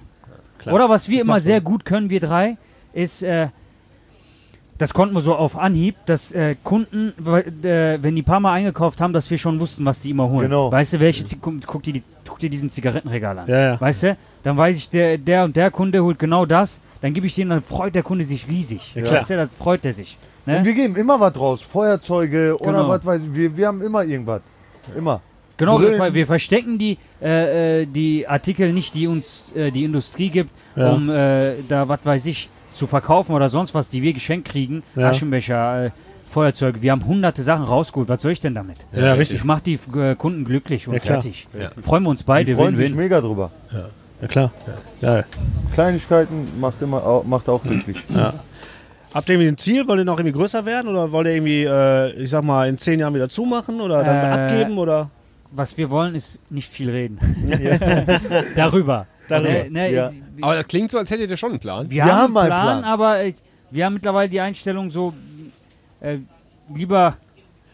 Klar. 0.59 0.75
Oder 0.75 0.89
was 0.89 1.07
wir 1.09 1.19
Das 1.19 1.23
immer 1.25 1.39
sehr 1.39 1.61
gut 1.61 1.85
können, 1.85 2.09
wir 2.09 2.19
drei, 2.19 2.57
ist, 2.93 3.21
äh, 3.21 3.49
das 4.77 4.93
konnten 4.93 5.15
wir 5.15 5.21
so 5.21 5.35
auf 5.35 5.57
Anhieb, 5.57 5.95
dass 6.05 6.31
äh, 6.31 6.55
Kunden, 6.63 7.13
äh, 7.63 7.99
wenn 8.01 8.15
die 8.15 8.23
paar 8.23 8.39
Mal 8.39 8.53
eingekauft 8.53 8.99
haben, 8.99 9.13
dass 9.13 9.29
wir 9.29 9.37
schon 9.37 9.59
wussten, 9.59 9.85
was 9.85 10.01
die 10.01 10.09
immer 10.09 10.27
holen. 10.27 10.49
Genau. 10.49 10.71
Weißt 10.71 10.93
du, 10.93 10.99
welche, 10.99 11.23
guck, 11.39 11.83
dir 11.83 11.93
die, 11.93 12.03
guck 12.27 12.39
dir 12.39 12.49
diesen 12.49 12.69
Zigarettenregal 12.69 13.37
an. 13.39 13.47
Ja, 13.47 13.59
ja. 13.59 13.81
Weißt 13.81 14.03
du, 14.03 14.17
dann 14.43 14.57
weiß 14.57 14.77
ich, 14.77 14.89
der, 14.89 15.17
der 15.17 15.43
und 15.45 15.55
der 15.55 15.71
Kunde 15.71 16.03
holt 16.03 16.19
genau 16.19 16.45
das, 16.45 16.81
dann 17.01 17.13
gebe 17.13 17.27
ich 17.27 17.35
den, 17.35 17.49
dann 17.49 17.61
freut 17.61 17.95
der 17.95 18.03
Kunde 18.03 18.25
sich 18.25 18.47
riesig. 18.47 18.95
Ja, 18.95 19.03
klar. 19.03 19.15
weißt 19.19 19.29
du, 19.29 19.37
dann 19.37 19.49
freut 19.49 19.85
er 19.85 19.93
sich. 19.93 20.17
Ne? 20.45 20.57
und 20.59 20.65
wir 20.65 20.73
geben 20.73 20.95
immer 20.95 21.19
was 21.19 21.39
raus. 21.39 21.61
Feuerzeuge 21.61 22.55
oder 22.59 22.71
Genau. 22.71 22.89
was 22.89 23.05
weiß 23.05 23.23
ich. 23.23 23.33
Wir, 23.33 23.57
wir 23.57 23.67
haben 23.67 23.81
immer 23.81 24.03
irgendwas. 24.03 24.41
Immer. 24.95 25.21
Genau, 25.57 25.79
wir, 25.79 26.13
wir 26.13 26.27
verstecken 26.27 26.77
die, 26.77 26.97
äh, 27.21 27.81
äh, 27.81 27.85
die 27.85 28.27
Artikel 28.27 28.73
nicht, 28.73 28.93
die 28.93 29.07
uns 29.07 29.51
äh, 29.55 29.71
die 29.71 29.85
Industrie 29.85 30.29
gibt, 30.29 30.51
Ja. 30.75 30.91
um 30.91 31.09
äh, 31.09 31.63
da, 31.67 31.87
was 31.87 32.05
weiß 32.05 32.25
ich, 32.25 32.49
zu 32.73 32.87
verkaufen 32.87 33.33
oder 33.33 33.49
sonst 33.49 33.73
was, 33.73 33.87
die 33.87 34.01
wir 34.01 34.11
geschenkt 34.13 34.49
kriegen. 34.49 34.83
Ja. 34.95 35.09
Aschenbecher, 35.09 35.85
äh, 35.85 35.91
Feuerzeuge. 36.29 36.81
Wir 36.81 36.91
haben 36.91 37.05
hunderte 37.05 37.41
Sachen 37.41 37.63
rausgeholt. 37.63 38.09
Was 38.09 38.21
soll 38.21 38.33
ich 38.33 38.41
denn 38.41 38.53
damit? 38.53 38.77
Ja, 38.91 39.13
richtig. 39.13 39.37
Ich 39.37 39.43
mache 39.45 39.61
die 39.63 39.79
äh, 39.97 40.15
Kunden 40.15 40.43
glücklich 40.43 40.87
und 40.89 40.99
fertig. 41.01 41.47
Ja. 41.57 41.69
Freuen 41.81 42.03
wir 42.03 42.09
uns 42.09 42.23
beide, 42.23 42.53
freuen 42.55 42.75
sich 42.75 42.87
win-win. 42.89 42.97
mega 43.03 43.21
drüber. 43.21 43.51
Ja, 44.21 44.27
klar. 44.27 44.51
Geil. 45.01 45.25
Kleinigkeiten 45.73 46.47
macht, 46.59 46.81
immer, 46.81 47.23
macht 47.25 47.47
auch 47.47 47.63
glücklich. 47.63 47.97
Ja. 48.13 48.33
Habt 49.15 49.29
ihr 49.29 49.35
irgendwie 49.35 49.47
ein 49.53 49.57
Ziel? 49.57 49.87
Wollt 49.87 49.99
ihr 49.99 50.05
noch 50.05 50.19
irgendwie 50.19 50.37
größer 50.37 50.65
werden? 50.65 50.89
Oder 50.89 51.09
wollt 51.11 51.25
ihr 51.27 51.33
irgendwie, 51.35 51.63
äh, 51.63 52.11
ich 52.21 52.29
sag 52.29 52.43
mal, 52.43 52.67
in 52.67 52.77
zehn 52.77 52.99
Jahren 52.99 53.13
wieder 53.13 53.29
zumachen 53.29 53.79
oder 53.79 54.03
dann 54.03 54.15
Äh, 54.15 54.41
abgeben? 54.57 54.77
Oder? 54.77 55.09
Was 55.51 55.77
wir 55.77 55.89
wollen, 55.89 56.15
ist 56.15 56.39
nicht 56.49 56.69
viel 56.69 56.89
reden. 56.89 57.17
Darüber. 58.55 59.07
Darüber. 59.29 59.49
Ne, 59.49 59.69
ne, 59.69 59.93
Ja. 59.93 60.11
Aber 60.41 60.55
das 60.55 60.67
klingt 60.67 60.91
so, 60.91 60.97
als 60.97 61.09
hättet 61.09 61.29
ihr 61.31 61.37
schon 61.37 61.51
einen 61.51 61.59
Plan. 61.61 61.89
Wir, 61.89 62.03
Wir 62.03 62.05
haben 62.13 62.21
haben 62.23 62.37
einen 62.37 62.47
Plan, 62.47 62.79
Plan. 62.79 62.83
aber 62.83 63.23
äh, 63.23 63.33
wir 63.71 63.85
haben 63.85 63.93
mittlerweile 63.93 64.27
die 64.29 64.41
Einstellung 64.41 64.91
so, 64.91 65.13
äh, 66.01 66.17
lieber 66.75 67.15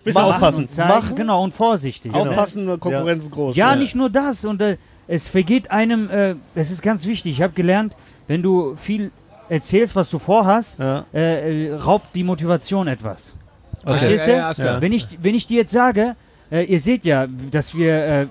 Bisschen 0.04 0.22
machen 0.22 0.34
aufpassen. 0.34 0.60
und 0.64 0.68
zeigen, 0.70 0.89
Machen. 0.89 1.16
genau, 1.16 1.44
und 1.44 1.54
vorsichtig. 1.56 2.12
Ne? 2.12 2.20
Aufpassen, 2.20 2.80
Konkurrenz 2.80 3.24
ist 3.26 3.32
groß. 3.32 3.56
Ja, 3.56 3.76
nicht 3.76 3.96
nur 3.96 4.12
das. 4.12 4.46
Und 4.46 4.62
äh, 4.62 4.78
es 5.08 5.28
vergeht 5.28 5.72
einem, 5.72 6.08
äh, 6.12 6.36
es 6.54 6.70
ist 6.70 6.84
ganz 6.84 7.08
wichtig. 7.08 7.32
Ich 7.34 7.42
habe 7.42 7.54
gelernt, 7.54 7.96
wenn 8.28 8.44
du 8.44 8.76
viel 8.76 9.12
erzählst, 9.52 9.95
was 9.95 10.10
du 10.10 10.18
vorhast, 10.20 10.80
Ja. 10.80 11.06
äh, 11.14 11.68
äh, 11.68 11.74
raubt 11.74 12.08
die 12.16 12.24
Motivation 12.24 12.88
etwas. 12.88 13.36
Okay. 13.84 13.89
Verstehst 13.99 14.28
Ja, 14.28 14.34
du? 14.34 14.39
ja, 14.39 14.54
klar. 14.54 14.82
Wenn, 14.82 14.93
ich, 14.93 15.08
wenn 15.22 15.36
ich 15.36 15.45
dir 15.47 15.58
jetzt 15.58 15.72
sage, 15.72 16.16
äh, 16.52 16.64
ihr 16.66 16.80
seht 16.80 17.04
ja, 17.06 17.28
dass 17.28 17.76
wir 17.76 17.93
äh, 18.06 18.28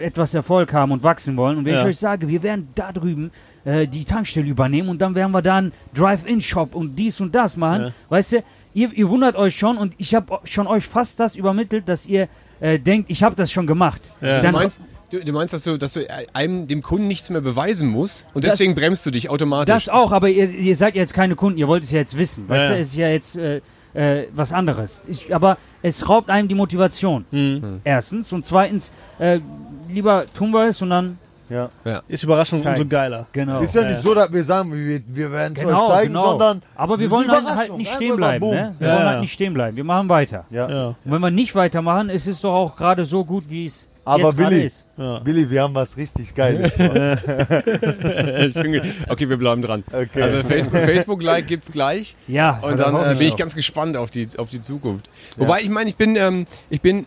etwas 0.00 0.34
Erfolg 0.34 0.72
haben 0.72 0.92
und 0.92 1.02
wachsen 1.02 1.36
wollen. 1.36 1.58
Und 1.58 1.64
wenn 1.64 1.74
Ja. 1.74 1.80
ich 1.82 1.86
euch 1.88 1.98
sage, 1.98 2.28
wir 2.28 2.42
werden 2.42 2.68
da 2.74 2.92
drüben 2.92 3.30
äh, 3.64 3.86
die 3.86 4.04
Tankstelle 4.04 4.46
übernehmen 4.46 4.88
und 4.88 5.00
dann 5.02 5.14
werden 5.14 5.32
wir 5.32 5.42
da 5.42 5.56
einen 5.56 5.72
Drive-In-Shop 5.94 6.74
und 6.74 6.96
dies 6.96 7.20
und 7.20 7.34
das 7.34 7.56
machen, 7.56 7.82
Ja. 7.86 7.92
weißt 8.08 8.32
du, 8.32 8.36
ihr, 8.74 8.92
ihr 8.92 9.08
wundert 9.08 9.36
euch 9.36 9.56
schon 9.56 9.76
und 9.76 9.94
ich 9.98 10.14
habe 10.14 10.38
schon 10.44 10.66
euch 10.66 10.86
fast 10.86 11.18
das 11.20 11.34
übermittelt, 11.36 11.88
dass 11.88 12.06
ihr 12.06 12.28
äh, 12.60 12.78
denkt, 12.78 13.10
ich 13.10 13.22
habe 13.22 13.34
das 13.34 13.50
schon 13.50 13.66
gemacht. 13.66 14.02
Ja. 14.20 14.36
Du 14.36 14.42
Dann, 14.42 14.54
meinst, 14.54 14.80
du, 15.10 15.24
du 15.24 15.32
meinst, 15.32 15.52
dass 15.54 15.64
du, 15.64 15.76
dass 15.76 15.92
du 15.94 16.00
einem 16.32 16.66
dem 16.68 16.82
Kunden 16.82 17.08
nichts 17.08 17.30
mehr 17.30 17.40
beweisen 17.40 17.88
musst 17.88 18.26
und 18.34 18.44
Das- 18.44 18.52
deswegen 18.52 18.74
bremst 18.74 19.04
du 19.06 19.10
dich 19.10 19.28
automatisch. 19.30 19.72
Das 19.74 19.88
auch, 19.88 20.12
aber 20.12 20.28
ihr, 20.28 20.48
ihr 20.50 20.76
seid 20.76 20.94
jetzt 20.94 21.14
keine 21.14 21.34
Kunden, 21.36 21.58
ihr 21.58 21.68
wollt 21.68 21.84
es 21.84 21.90
ja 21.90 21.98
jetzt 21.98 22.16
wissen. 22.16 22.48
Weißt 22.48 22.62
Ja, 22.62 22.68
du, 22.68 22.74
ja. 22.74 22.80
es 22.80 22.88
ist 22.88 22.96
ja 22.96 23.08
jetzt 23.08 23.36
äh, 23.36 23.60
äh, 23.94 24.28
was 24.34 24.52
anderes. 24.52 25.02
Ich, 25.08 25.34
aber 25.34 25.58
es 25.82 26.08
raubt 26.08 26.30
einem 26.30 26.46
die 26.48 26.54
Motivation. 26.54 27.24
Mhm. 27.30 27.80
Erstens. 27.84 28.32
Und 28.32 28.46
zweitens, 28.46 28.92
äh, 29.18 29.40
lieber 29.88 30.24
tun 30.32 30.52
wir 30.52 30.68
es 30.68 30.80
und 30.82 30.90
dann, 30.90 31.18
Ja. 31.48 31.68
Ist 32.06 32.22
Überraschung 32.22 32.60
Zeigen. 32.60 32.76
umso 32.82 32.88
geiler. 32.88 33.26
genau. 33.32 33.58
Ist 33.60 33.74
ja 33.74 33.82
Ja, 33.82 33.88
nicht 33.88 33.96
ja. 33.96 34.02
so, 34.02 34.14
dass 34.14 34.32
wir 34.32 34.44
sagen, 34.44 34.72
wir, 34.72 35.00
wir 35.04 35.32
werden 35.32 35.54
es 35.56 35.62
Genau, 35.64 35.82
euch 35.82 35.88
zeigen, 35.88 36.12
genau. 36.12 36.30
sondern 36.30 36.62
aber 36.76 37.00
wir 37.00 37.10
wollen 37.10 37.28
halt, 37.28 37.44
halt 37.44 37.76
nicht 37.76 37.88
Einfach 37.88 37.96
stehen 37.96 38.14
bleiben. 38.16 38.46
Ne? 38.50 38.74
Wir 38.78 38.86
Ja, 38.86 38.94
wollen 38.94 39.04
ja. 39.04 39.10
halt 39.10 39.20
nicht 39.22 39.32
stehen 39.32 39.52
bleiben. 39.54 39.76
Wir 39.76 39.82
machen 39.82 40.08
weiter. 40.08 40.44
Ja. 40.50 40.70
Ja. 40.70 40.86
Und 40.86 40.96
wenn 41.06 41.20
wir 41.20 41.30
nicht 41.32 41.56
weitermachen, 41.56 42.08
ist 42.10 42.28
es 42.28 42.40
doch 42.40 42.54
auch 42.54 42.76
gerade 42.76 43.04
so 43.04 43.24
gut, 43.24 43.50
wie 43.50 43.66
es 43.66 43.88
Aber 44.04 44.32
Billy, 44.32 44.64
ist. 44.64 44.86
Billy, 45.24 45.50
wir 45.50 45.62
haben 45.62 45.74
was 45.74 45.96
richtig 45.96 46.34
Geiles. 46.34 46.72
ich 46.78 48.54
bin 48.54 48.72
ge- 48.72 48.82
okay, 49.08 49.28
wir 49.28 49.36
bleiben 49.36 49.62
dran. 49.62 49.84
Okay. 49.92 50.22
Also 50.22 50.42
Facebook, 50.42 50.80
Facebook-Like 50.80 51.46
gibt's 51.46 51.70
gleich. 51.70 52.16
Ja, 52.26 52.58
Und 52.62 52.78
da 52.78 52.84
dann 52.84 52.94
hoffe 52.94 53.10
äh, 53.12 53.14
bin 53.16 53.28
ich 53.28 53.34
auch. 53.34 53.38
ganz 53.38 53.54
gespannt 53.54 53.96
auf 53.96 54.10
die, 54.10 54.26
auf 54.38 54.50
die 54.50 54.60
Zukunft. 54.60 55.08
Wobei, 55.36 55.60
ich 55.60 55.68
meine, 55.68 55.90
ich 55.90 55.96
bin, 55.96 56.16
ähm, 56.16 56.46
ich 56.70 56.80
bin 56.80 57.06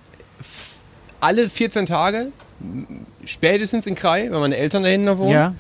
alle 1.19 1.49
14 1.49 1.85
Tage 1.85 2.27
spätestens 3.25 3.87
in 3.87 3.95
Krai, 3.95 4.29
weil 4.31 4.39
meine 4.39 4.55
Eltern 4.57 4.83
da 4.83 4.89
hinten 4.89 5.05
noch 5.05 5.17
wohnen, 5.17 5.31
Ja, 5.31 5.55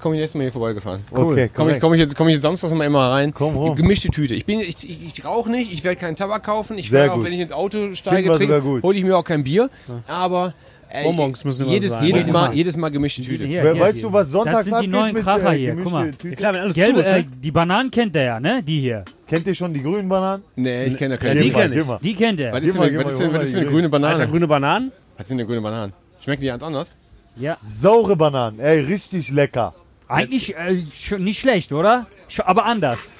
komme 0.00 0.14
ich 0.16 0.20
nächstes 0.20 0.36
Mal 0.36 0.42
hier 0.44 0.52
vorbeigefahren. 0.52 1.00
Okay, 1.10 1.48
Komme 1.48 1.74
ich, 1.74 1.80
komm 1.80 1.94
ich, 1.94 2.00
jetzt, 2.00 2.16
komm 2.16 2.28
ich 2.28 2.34
jetzt 2.34 2.42
samstags 2.42 2.72
mal 2.72 2.84
immer 2.84 3.10
rein. 3.10 3.32
Komm 3.34 3.56
rum. 3.56 3.76
Gemischte 3.76 4.08
Tüte. 4.08 4.34
Ich, 4.34 4.44
bin, 4.46 4.60
ich, 4.60 4.88
ich, 4.88 5.06
ich 5.18 5.24
rauche 5.24 5.50
nicht, 5.50 5.72
ich 5.72 5.84
werde 5.84 5.98
keinen 6.00 6.16
Tabak 6.16 6.44
kaufen. 6.44 6.78
Ich 6.78 6.90
werde 6.92 7.12
auch, 7.12 7.22
wenn 7.22 7.32
ich 7.32 7.40
ins 7.40 7.52
Auto 7.52 7.94
steige, 7.94 8.32
trinke, 8.32 8.60
gut. 8.60 8.82
hole 8.82 8.96
ich 8.96 9.04
mir 9.04 9.16
auch 9.16 9.24
kein 9.24 9.44
Bier. 9.44 9.70
Aber 10.06 10.54
äh, 10.90 11.04
Bonbons 11.04 11.44
müssen 11.44 11.62
immer 11.62 11.72
jedes, 11.72 11.92
sein. 11.92 12.04
jedes, 12.04 12.26
mal, 12.26 12.54
jedes 12.54 12.76
Mal 12.76 12.90
gemischte 12.90 13.22
Tüte. 13.22 13.44
Hier, 13.44 13.62
hier, 13.62 13.78
weißt 13.78 13.98
hier. 13.98 14.08
du, 14.08 14.12
was 14.12 14.30
sonntags 14.30 14.56
Das 14.56 14.64
sind 14.66 14.82
die 14.82 14.86
neuen 14.88 15.12
mit 15.12 15.22
Kracher 15.22 15.52
äh, 15.52 15.58
hier, 15.58 15.76
guck 15.76 15.92
mal. 15.92 16.10
Tüte? 16.12 16.36
Klar, 16.36 16.54
wenn 16.54 16.60
alles 16.62 16.74
Gelbe, 16.74 17.04
äh, 17.04 17.18
ne? 17.18 17.28
die 17.42 17.50
Bananen 17.50 17.90
kennt 17.90 18.16
er 18.16 18.24
ja, 18.24 18.40
ne? 18.40 18.62
Die 18.62 18.80
hier. 18.80 19.04
Kennt 19.26 19.46
ihr 19.46 19.54
schon 19.54 19.74
die 19.74 19.82
grünen 19.82 20.08
Bananen? 20.08 20.42
Nee, 20.56 20.86
ich 20.86 20.96
kenne 20.96 21.18
da 21.18 21.24
Ja, 21.24 21.28
keine. 21.28 21.40
die 21.40 21.46
Gib 21.46 21.56
mal, 21.56 21.68
kenn 21.68 21.96
ich. 21.96 22.00
Die 22.00 22.14
kennt 22.14 22.40
er. 22.40 22.52
Was 22.52 22.62
ist 22.62 22.74
denn, 22.74 23.04
was 23.04 23.12
ist 23.12 23.20
denn, 23.20 23.32
was 23.32 23.42
ist 23.42 23.52
denn 23.52 23.60
eine 23.60 23.70
grüne 23.70 23.88
Banane? 23.88 24.12
Alter, 24.14 24.26
grüne 24.26 24.48
Bananen? 24.48 24.92
Was 25.16 25.28
sind 25.28 25.38
denn 25.38 25.46
grüne 25.46 25.60
Bananen? 25.60 25.92
Schmecken 26.22 26.42
die 26.42 26.48
ganz 26.48 26.62
anders? 26.62 26.90
Ja. 27.36 27.56
Saure 27.62 28.16
Bananen, 28.16 28.58
ey, 28.58 28.80
richtig 28.80 29.30
lecker. 29.30 29.74
Eigentlich 30.08 30.56
äh, 30.56 30.82
schon 30.98 31.22
nicht 31.22 31.38
schlecht, 31.38 31.72
oder? 31.72 32.06
Aber 32.44 32.64
anders. 32.64 33.12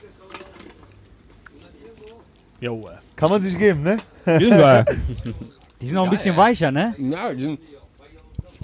Jo. 2.61 2.89
Kann 3.14 3.31
man 3.31 3.43
sich 3.43 3.59
geben, 3.59 3.83
ne? 3.83 3.99
Die 5.81 5.87
sind 5.87 5.97
auch 5.97 6.05
ein 6.05 6.11
bisschen 6.11 6.37
weicher, 6.37 6.70
ne? 6.70 6.95
Na, 6.99 7.33
die 7.33 7.45
sind 7.45 7.61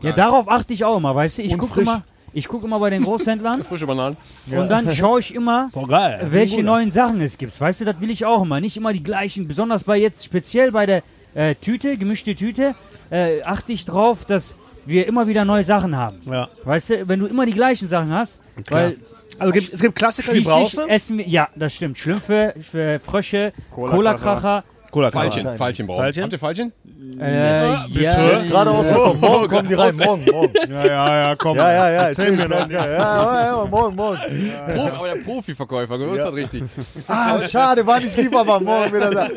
Ja, 0.02 0.12
darauf 0.12 0.48
achte 0.48 0.72
ich 0.74 0.84
auch 0.84 0.96
immer, 0.96 1.14
weißt 1.14 1.38
du? 1.38 1.42
Ich 1.42 1.56
gucke 1.56 1.80
immer, 1.80 2.02
ich 2.32 2.48
guck 2.48 2.64
immer 2.64 2.80
bei 2.80 2.90
den 2.90 3.04
Großhändlern 3.04 3.62
frische 3.68 3.86
Bananen. 3.86 4.16
und 4.50 4.68
dann 4.68 4.90
schaue 4.92 5.20
ich 5.20 5.34
immer, 5.34 5.70
Boah, 5.72 5.86
geil. 5.86 6.26
welche 6.30 6.62
neuen 6.62 6.90
Sachen 6.90 7.20
es 7.20 7.38
gibt. 7.38 7.58
Weißt 7.60 7.80
du, 7.80 7.84
das 7.84 8.00
will 8.00 8.10
ich 8.10 8.24
auch 8.24 8.42
immer. 8.42 8.60
Nicht 8.60 8.76
immer 8.76 8.92
die 8.92 9.02
gleichen, 9.02 9.46
besonders 9.46 9.84
bei 9.84 9.96
jetzt, 9.96 10.24
speziell 10.24 10.72
bei 10.72 10.86
der 10.86 11.02
äh, 11.34 11.54
Tüte, 11.54 11.96
gemischte 11.96 12.34
Tüte, 12.34 12.74
äh, 13.10 13.42
achte 13.42 13.72
ich 13.72 13.84
drauf, 13.84 14.24
dass 14.24 14.56
wir 14.86 15.06
immer 15.06 15.26
wieder 15.28 15.44
neue 15.44 15.64
Sachen 15.64 15.96
haben. 15.96 16.18
Ja. 16.26 16.48
Weißt 16.64 16.90
du, 16.90 17.08
wenn 17.08 17.20
du 17.20 17.26
immer 17.26 17.46
die 17.46 17.52
gleichen 17.54 17.88
Sachen 17.88 18.12
hast, 18.12 18.42
weil 18.68 18.96
Also 19.38 19.52
gibt, 19.52 19.72
es 19.72 19.80
gibt 19.80 19.94
Klassiker, 19.96 20.32
die 20.32 20.40
brauchst 20.40 20.76
du. 20.78 20.82
essen 20.82 21.18
wir, 21.18 21.26
ja, 21.28 21.48
das 21.56 21.74
stimmt, 21.74 21.96
Schlümpfe, 21.96 22.54
Frösche, 23.02 23.52
Cola-Kracher. 23.70 23.94
Cola-Kracher, 23.96 24.64
Cola 24.90 25.10
Pfeilchen, 25.10 25.56
Pfeilchen 25.56 25.86
brauchen. 25.86 26.04
Habt 26.04 26.32
ihr 26.32 26.38
Pfeilchen? 26.38 26.72
Äh, 27.20 27.62
ja, 27.64 27.84
Jetzt 28.32 28.48
gerade 28.48 28.70
aus 28.70 28.86
der 28.88 28.96
Morgen 29.14 29.48
kommen 29.48 29.68
die 29.68 29.74
rein, 29.74 29.94
morgen, 29.96 30.24
morgen. 30.30 30.52
Ja, 30.70 30.86
ja, 30.86 31.18
ja, 31.28 31.36
komm. 31.36 31.56
Ja, 31.56 31.72
ja, 31.72 31.90
ja, 31.90 32.02
Erzähl 32.08 32.32
mir 32.32 32.48
noch. 32.48 32.68
Ja, 32.68 32.86
ja, 32.88 33.46
ja, 33.46 33.66
morgen, 33.70 33.94
morgen. 33.94 34.18
Profi, 34.18 34.90
aber 34.96 35.08
der 35.14 35.22
Profiverkäufer, 35.22 35.98
du 35.98 36.04
ist 36.12 36.24
das 36.24 36.34
richtig. 36.34 36.64
Ah, 37.06 37.40
schade, 37.42 37.86
war 37.86 38.00
nicht 38.00 38.16
lieb, 38.16 38.34
aber 38.34 38.58
morgen 38.60 38.92
wieder 38.92 39.10
da. 39.10 39.28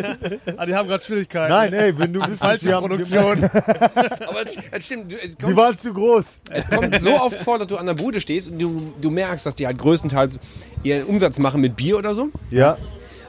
Ah, 0.57 0.65
die 0.65 0.75
haben 0.75 0.87
gerade 0.87 1.03
Schwierigkeiten. 1.03 1.49
Nein, 1.53 1.73
ey, 1.73 1.97
wenn 1.99 2.13
du 2.13 2.19
wüsstest, 2.21 2.41
Falsche 2.41 2.65
die 2.67 2.73
haben, 2.73 2.87
Produktion. 2.87 3.43
Aber 3.53 4.43
es- 4.71 4.85
stimmt, 4.85 5.11
du- 5.11 5.15
es 5.15 5.35
die 5.35 5.43
kommt, 5.45 5.57
waren 5.57 5.77
zu 5.77 5.93
groß. 5.93 6.41
es 6.51 6.69
kommt 6.69 7.01
so 7.01 7.19
oft 7.21 7.37
vor, 7.39 7.59
dass 7.59 7.67
du 7.67 7.77
an 7.77 7.85
der 7.85 7.93
Bude 7.93 8.19
stehst 8.21 8.49
und 8.49 8.59
du, 8.59 8.93
du 8.99 9.09
merkst, 9.11 9.45
dass 9.45 9.55
die 9.55 9.67
halt 9.67 9.77
größtenteils 9.77 10.39
ihren 10.83 11.03
Umsatz 11.03 11.37
machen 11.39 11.61
mit 11.61 11.75
Bier 11.75 11.97
oder 11.97 12.15
so. 12.15 12.29
Ja, 12.49 12.77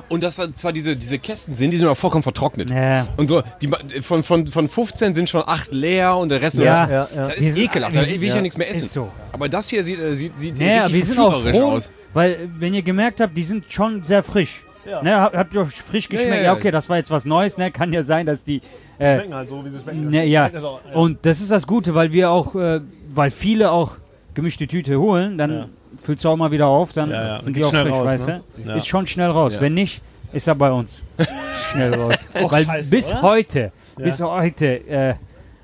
Und 0.08 0.22
dass 0.22 0.36
dann 0.36 0.54
zwar 0.54 0.72
diese, 0.72 0.96
diese 0.96 1.18
Kästen 1.18 1.54
sind, 1.54 1.70
die 1.72 1.76
sind 1.76 1.86
aber 1.86 1.94
vollkommen 1.96 2.22
vertrocknet. 2.22 2.70
Ja. 2.70 3.06
Und 3.16 3.26
so, 3.28 3.42
die, 3.60 3.66
ma- 3.66 3.78
von, 4.02 4.22
von, 4.22 4.46
von 4.46 4.66
15 4.68 5.12
sind 5.14 5.28
schon 5.28 5.42
8 5.46 5.72
leer 5.72 6.16
und 6.16 6.30
der 6.30 6.40
Rest 6.40 6.58
Ja. 6.58 6.84
ist, 6.84 6.90
ja, 6.90 7.08
ja. 7.14 7.28
das 7.28 7.36
ist 7.36 7.54
sind- 7.54 7.64
ekelhaft, 7.64 7.94
da 7.96 8.06
will 8.06 8.22
ich 8.22 8.34
ja 8.34 8.40
nichts 8.40 8.56
mehr 8.56 8.70
essen. 8.70 8.84
Ist 8.84 8.92
so. 8.94 9.10
Aber 9.32 9.48
das 9.48 9.68
hier 9.68 9.84
sieht, 9.84 9.98
äh, 9.98 10.14
sieht, 10.14 10.36
sieht 10.36 10.58
Naja, 10.58 10.84
richtig 10.86 10.94
wir 10.94 11.04
sind 11.04 11.18
auch 11.18 11.30
verführerisch 11.32 11.58
froh, 11.60 11.70
aus. 11.72 11.92
weil 12.14 12.48
wenn 12.58 12.72
ihr 12.74 12.82
gemerkt 12.82 13.20
habt, 13.20 13.36
die 13.36 13.42
sind 13.42 13.64
schon 13.70 14.02
sehr 14.04 14.22
frisch. 14.22 14.64
Ja. 14.88 15.02
Ne, 15.02 15.20
hab- 15.20 15.36
habt 15.36 15.54
ihr 15.54 15.60
auch 15.62 15.68
frisch 15.68 16.08
geschmeckt? 16.08 16.30
ja, 16.32 16.36
Ja, 16.36 16.42
ja. 16.44 16.52
okay, 16.54 16.70
das 16.70 16.88
war 16.88 16.96
jetzt 16.96 17.10
was 17.10 17.26
Neues. 17.26 17.58
Ne? 17.58 17.70
Kann 17.70 17.92
ja 17.92 18.02
sein, 18.02 18.24
dass 18.24 18.42
die... 18.42 18.62
Äh, 18.98 19.16
Schmecken 19.18 19.34
halt 19.34 19.48
so, 19.50 19.62
wie 19.64 19.68
sie 19.68 19.78
schmecken. 19.80 20.08
ne, 20.08 20.24
ja. 20.26 20.50
Und 20.94 21.18
das 21.26 21.40
ist 21.40 21.50
das 21.50 21.66
Gute, 21.66 21.94
weil 21.94 22.12
wir 22.12 22.30
auch, 22.30 22.54
äh, 22.54 22.80
weil 23.10 23.30
viele 23.30 23.70
auch 23.70 23.92
gemischte 24.32 24.66
Tüte 24.66 24.98
holen, 24.98 25.36
dann 25.36 25.50
Ja. 25.52 25.68
Füllst 26.08 26.24
du 26.24 26.30
auch 26.30 26.36
mal 26.36 26.50
wieder 26.50 26.66
auf, 26.68 26.94
dann 26.94 27.10
Ja, 27.10 27.26
ja. 27.26 27.38
sind 27.38 27.54
die 27.54 27.62
auch 27.62 27.68
schnell 27.68 27.82
frisch, 27.84 27.92
raus, 27.92 28.08
weißt 28.08 28.28
ne? 28.28 28.42
du? 28.56 28.68
Ja. 28.70 28.76
Ist 28.76 28.86
schon 28.86 29.06
schnell 29.06 29.28
raus. 29.30 29.52
Ja. 29.56 29.60
Wenn 29.60 29.74
nicht, 29.74 30.00
ist 30.32 30.48
er 30.48 30.54
bei 30.54 30.70
uns 30.72 31.04
schnell 31.70 31.94
raus. 31.94 32.14
weil 32.48 32.64
scheiße, 32.64 32.88
bis 32.88 33.10
oder? 33.10 33.20
heute, 33.22 33.60
Ja. 33.98 34.04
bis 34.04 34.20
heute 34.22 35.18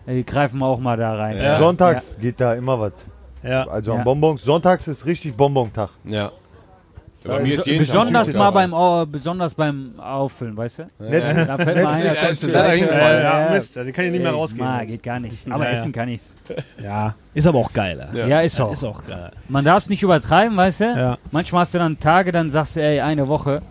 äh, 0.07 0.23
greifen 0.25 0.59
wir 0.59 0.67
auch 0.67 0.79
mal 0.81 0.99
da 0.99 1.15
rein. 1.15 1.39
Ja. 1.39 1.59
Sonntags 1.59 2.19
geht 2.21 2.39
da 2.43 2.53
immer 2.53 2.79
was. 2.79 2.93
Ja. 3.43 3.67
Also 3.69 3.93
Ja. 3.93 3.99
an 4.01 4.05
Bonbons. 4.05 4.43
Sonntags 4.45 4.87
ist 4.87 5.07
richtig 5.07 5.35
Bonbontag. 5.35 5.93
Ja. 6.05 6.31
Ja, 7.25 7.31
Bei 7.31 7.41
mir 7.43 7.55
ist 7.55 7.65
so- 7.65 7.71
jeden 7.71 7.85
Tag 7.85 7.93
Besonders 7.93 8.33
mal 8.35 8.51
beim, 8.51 8.75
Au- 8.75 9.07
besonders 9.07 9.55
beim 9.55 9.99
Auffüllen, 9.99 10.57
weißt 10.57 10.81
du? 10.81 10.83
Netflix, 10.99 11.47
Da 11.49 11.57
fällt 11.57 11.77
mir 11.79 11.89
ein, 11.89 12.05
Ja, 12.05 12.13
ist 12.13 12.43
das 12.43 12.53
leider 12.53 12.71
hingefallen. 12.73 13.23
Ja, 13.23 13.45
Ja, 13.47 13.51
Mist, 13.53 13.77
die 13.77 13.93
kann 13.93 14.05
ich 14.05 14.13
nicht 14.13 14.23
mehr 14.23 14.33
rausgehen. 14.33 14.65
Ma, 14.67 14.85
geht 14.85 15.03
gar 15.03 15.19
nicht. 15.21 15.47
Aber 15.51 15.65
Ja, 15.65 15.71
ja. 15.73 15.79
essen 15.79 15.93
kann 15.93 16.09
ich's. 16.11 16.37
Ja, 16.83 17.15
ist 17.33 17.47
aber 17.47 17.59
auch 17.59 17.73
geil. 17.73 18.07
Ja. 18.13 18.27
Ja, 18.27 18.41
ist 18.41 18.61
auch. 18.61 18.73
Ist 18.73 18.85
auch 18.85 19.07
geil. 19.07 19.31
Man 19.49 19.65
darf 19.65 19.85
es 19.85 19.89
nicht 19.89 20.03
übertreiben, 20.03 20.55
weißt 20.57 20.81
du? 20.81 20.85
Ja. 20.85 21.19
Manchmal 21.31 21.63
hast 21.63 21.73
du 21.75 21.79
dann 21.79 21.99
Tage, 21.99 22.31
dann 22.31 22.51
sagst 22.51 22.77
du, 22.77 22.83
ey, 22.83 23.01
eine 23.01 23.27
Woche 23.27 23.63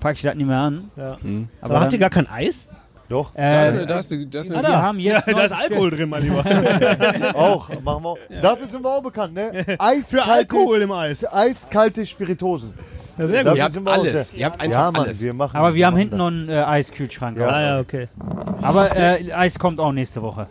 pack 0.00 0.16
ich 0.16 0.22
das 0.22 0.34
nicht 0.34 0.46
mehr 0.46 0.56
an. 0.58 0.90
Ja. 0.96 1.16
Mhm. 1.20 1.48
Aber, 1.60 1.74
Aber 1.74 1.80
habt 1.82 1.92
ihr 1.92 1.98
gar 1.98 2.08
kein 2.10 2.26
Eis? 2.28 2.70
Doch, 3.08 3.32
Da 3.34 3.64
ist 3.64 3.68
äh, 3.74 3.76
eine, 3.78 3.86
da 3.86 3.98
ist 3.98 4.12
eine, 4.12 4.26
da 4.26 4.40
ist 4.40 4.50
wir 4.50 4.82
haben 4.82 4.98
jetzt 5.00 5.26
ja, 5.26 5.32
da 5.34 5.44
ist 5.44 5.52
Alkohol 5.52 5.90
drin, 5.90 6.10
mein 6.10 6.22
Lieber. 6.24 6.44
auch. 7.34 7.68
Machen 7.82 8.02
wir 8.02 8.08
auch. 8.10 8.18
Dafür 8.42 8.66
sind 8.66 8.84
wir 8.84 8.90
auch 8.90 9.02
bekannt, 9.02 9.32
ne? 9.34 9.64
Für 9.64 9.80
Eiskalte, 9.80 10.30
Alkohol 10.30 10.82
im 10.82 10.92
Eis. 10.92 11.24
eiskalte 11.24 12.04
Spiritosen. 12.04 12.74
Ja, 13.16 13.26
sehr 13.26 13.44
Dafür 13.44 13.56
ihr 13.56 13.64
habt 13.64 13.84
wir 13.84 13.92
alles. 13.92 14.32
Ihr 14.34 14.44
habt 14.46 14.60
einfach 14.60 14.78
Ja, 14.78 14.92
Mann, 14.92 15.02
alles. 15.04 15.22
wir 15.22 15.32
machen. 15.32 15.56
Aber 15.56 15.74
wir 15.74 15.86
haben 15.86 15.94
machen 15.94 16.00
hinten 16.00 16.16
noch 16.18 16.26
einen 16.26 16.48
äh, 16.50 16.62
Eiskühlschrank. 16.62 17.38
Ja. 17.38 17.48
Ah, 17.48 17.60
ja, 17.62 17.80
okay. 17.80 18.08
Aber 18.60 18.94
äh, 18.94 19.32
Eis 19.32 19.58
kommt 19.58 19.80
auch 19.80 19.92
nächste 19.92 20.20
Woche. 20.22 20.46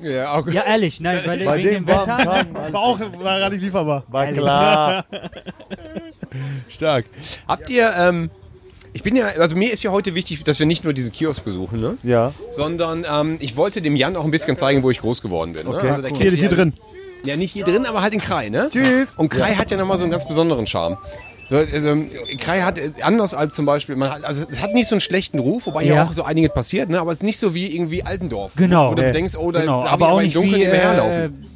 Ja, 0.00 0.32
auch 0.32 0.46
Ja, 0.48 0.62
ehrlich, 0.62 1.00
nein, 1.00 1.20
weil. 1.24 1.44
Bei 1.44 1.58
wegen 1.58 1.70
dem 1.70 1.86
warmen 1.86 2.18
Wetter. 2.18 2.24
Tagen. 2.24 2.54
War 2.72 2.80
auch 2.82 2.98
war 3.00 3.38
gar 3.38 3.50
nicht 3.50 3.62
lieferbar. 3.62 4.02
War 4.08 4.26
klar. 4.26 5.04
stark. 6.68 7.04
Habt 7.46 7.70
ihr, 7.70 7.92
ähm, 7.96 8.30
ich 8.92 9.02
bin 9.02 9.16
ja, 9.16 9.26
also 9.38 9.56
mir 9.56 9.72
ist 9.72 9.82
ja 9.82 9.90
heute 9.90 10.14
wichtig, 10.14 10.44
dass 10.44 10.58
wir 10.58 10.66
nicht 10.66 10.84
nur 10.84 10.92
diesen 10.92 11.12
Kiosk 11.12 11.44
besuchen, 11.44 11.80
ne? 11.80 11.96
Ja. 12.02 12.32
sondern 12.50 13.06
ähm, 13.10 13.36
ich 13.40 13.56
wollte 13.56 13.80
dem 13.82 13.96
Jan 13.96 14.16
auch 14.16 14.24
ein 14.24 14.30
bisschen 14.30 14.56
zeigen, 14.56 14.82
wo 14.82 14.90
ich 14.90 14.98
groß 15.00 15.22
geworden 15.22 15.52
bin. 15.54 15.66
Ne? 15.66 15.74
Okay, 15.76 15.88
also 15.88 16.02
der 16.02 16.10
cool. 16.12 16.18
kennt 16.18 16.30
Hier, 16.30 16.38
hier 16.38 16.48
ja- 16.50 16.54
drin. 16.56 16.72
Ja, 17.24 17.36
nicht 17.36 17.52
hier 17.52 17.64
drin, 17.64 17.86
aber 17.86 18.02
halt 18.02 18.12
in 18.14 18.20
Krai, 18.20 18.48
ne? 18.48 18.68
Tschüss. 18.70 19.14
Und 19.16 19.28
Krai 19.28 19.54
hat 19.54 19.70
ja 19.70 19.76
nochmal 19.76 19.96
so 19.96 20.02
einen 20.02 20.10
ganz 20.10 20.26
besonderen 20.26 20.66
Charme. 20.66 20.98
So, 21.48 21.56
also, 21.56 21.96
Krai 22.40 22.62
hat 22.62 22.78
äh, 22.78 22.90
anders 23.02 23.32
als 23.32 23.54
zum 23.54 23.64
Beispiel, 23.64 23.94
man 23.94 24.10
hat, 24.10 24.24
also 24.24 24.44
es 24.50 24.60
hat 24.60 24.74
nicht 24.74 24.88
so 24.88 24.96
einen 24.96 25.00
schlechten 25.00 25.38
Ruf, 25.38 25.66
wobei 25.66 25.84
Ja. 25.84 25.94
ja 25.96 26.04
auch 26.04 26.12
so 26.12 26.24
einiges 26.24 26.52
passiert, 26.52 26.88
ne? 26.90 26.98
aber 27.00 27.12
es 27.12 27.18
ist 27.18 27.22
nicht 27.22 27.38
so 27.38 27.54
wie 27.54 27.72
irgendwie 27.76 28.02
Altendorf. 28.02 28.54
Genau. 28.56 28.90
Wo 28.90 28.94
du 28.96 29.02
Nee. 29.02 29.12
denkst, 29.12 29.36
oh, 29.36 29.52
da, 29.52 29.60
Genau, 29.60 29.82
da 29.84 29.90
hab 29.92 30.02
aber 30.02 30.02
ich 30.02 30.06
auch 30.06 30.10
aber 30.12 30.20
im 30.20 30.24
nicht 30.26 30.36
Dunkeln 30.36 30.60
nicht 30.60 30.70
mehr 30.70 30.80
herlaufen. 30.80 31.46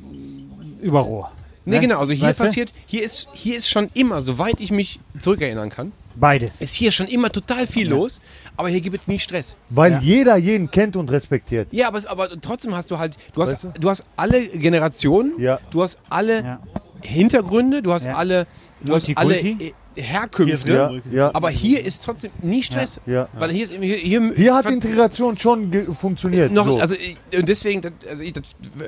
äh, 0.83 0.85
Überrohr. 0.87 1.33
nee, 1.65 1.75
ne? 1.77 1.81
genau, 1.81 1.99
also 1.99 2.13
hier 2.13 2.29
Weißt 2.29 2.41
du? 2.41 2.45
passiert, 2.45 2.73
hier 2.87 3.03
ist, 3.03 3.29
hier 3.33 3.57
ist 3.57 3.69
schon 3.69 3.89
immer, 3.95 4.23
soweit 4.23 4.61
ich 4.61 4.71
mich 4.71 5.01
zurückerinnern 5.19 5.71
kann, 5.71 5.91
Beides. 6.17 6.61
ist 6.61 6.75
hier 6.75 6.93
schon 6.93 7.07
immer 7.09 7.31
total 7.31 7.67
viel 7.67 7.89
los, 7.89 8.21
aber 8.57 8.69
hier 8.69 8.81
gibt 8.81 8.97
es 9.03 9.07
nie 9.07 9.19
Stress. 9.19 9.57
Weil 9.71 9.93
Ja. 9.93 10.01
jeder 10.01 10.37
jeden 10.37 10.71
kennt 10.71 10.97
und 10.97 11.11
respektiert. 11.11 11.69
Ja, 11.71 11.89
aber, 11.89 12.01
aber 12.09 12.41
trotzdem 12.41 12.75
hast 12.75 12.91
du 12.91 12.99
halt, 12.99 13.17
du 13.35 13.43
hast, 13.43 13.53
Weißt 13.53 13.65
du? 13.65 13.73
du? 13.81 13.91
hast 13.91 14.05
alle 14.17 14.47
Generationen, 14.49 15.33
Ja. 15.39 15.59
du 15.71 15.83
hast 15.83 15.99
alle 16.09 16.43
Ja. 16.43 16.61
Hintergründe, 17.03 17.83
du 17.83 17.93
hast 17.93 18.07
Ja. 18.07 18.15
alle, 18.17 18.47
du 18.81 18.95
hast 18.95 19.09
alle 19.17 19.37
äh, 19.39 19.73
Herkünfte, 19.95 20.73
Ja, 20.73 20.91
ja. 21.17 21.31
aber 21.35 21.51
hier 21.51 21.85
ist 21.85 22.05
trotzdem 22.05 22.31
nie 22.43 22.63
Stress. 22.63 23.01
Ja. 23.07 23.29
Weil 23.39 23.51
hier 23.53 23.65
ist 23.65 23.73
hier, 23.73 23.97
hier, 23.97 24.33
Hier 24.37 24.55
hat 24.55 24.67
Integration 24.71 25.39
schon 25.39 25.73
funktioniert. 25.95 26.53
noch, 26.53 26.67
so. 26.67 26.79
also 26.79 26.95
ich- 26.95 27.17
und 27.39 27.49
deswegen, 27.49 27.81
das, 27.83 27.93
also 28.09 28.23
ich, 28.23 28.33
das 28.33 28.45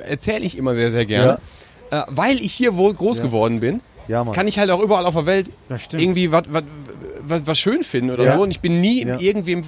erzähle 0.07 0.45
ich 0.45 0.57
immer 0.57 0.75
sehr, 0.75 0.91
sehr 0.91 1.05
gerne. 1.05 1.39
Äh, 1.91 2.01
weil 2.09 2.39
ich 2.41 2.53
hier 2.53 2.75
wohl 2.77 2.93
groß 2.93 3.19
Ja. 3.19 3.23
geworden 3.25 3.59
bin, 3.59 3.81
ja, 4.07 4.23
Mann. 4.23 4.35
kann 4.35 4.47
ich 4.47 4.59
halt 4.59 4.69
auch 4.69 4.81
überall 4.81 5.05
auf 5.05 5.15
der 5.15 5.25
Welt 5.25 5.49
irgendwie 5.93 6.31
was 6.31 6.43
was- 7.21 7.45
was- 7.47 7.59
schön 7.59 7.83
finden 7.83 8.11
oder 8.11 8.23
Ja. 8.25 8.35
so. 8.35 8.43
Und 8.43 8.51
ich 8.51 8.59
bin 8.59 8.81
nie 8.81 9.05
Ja. 9.05 9.19
irgendwem 9.19 9.63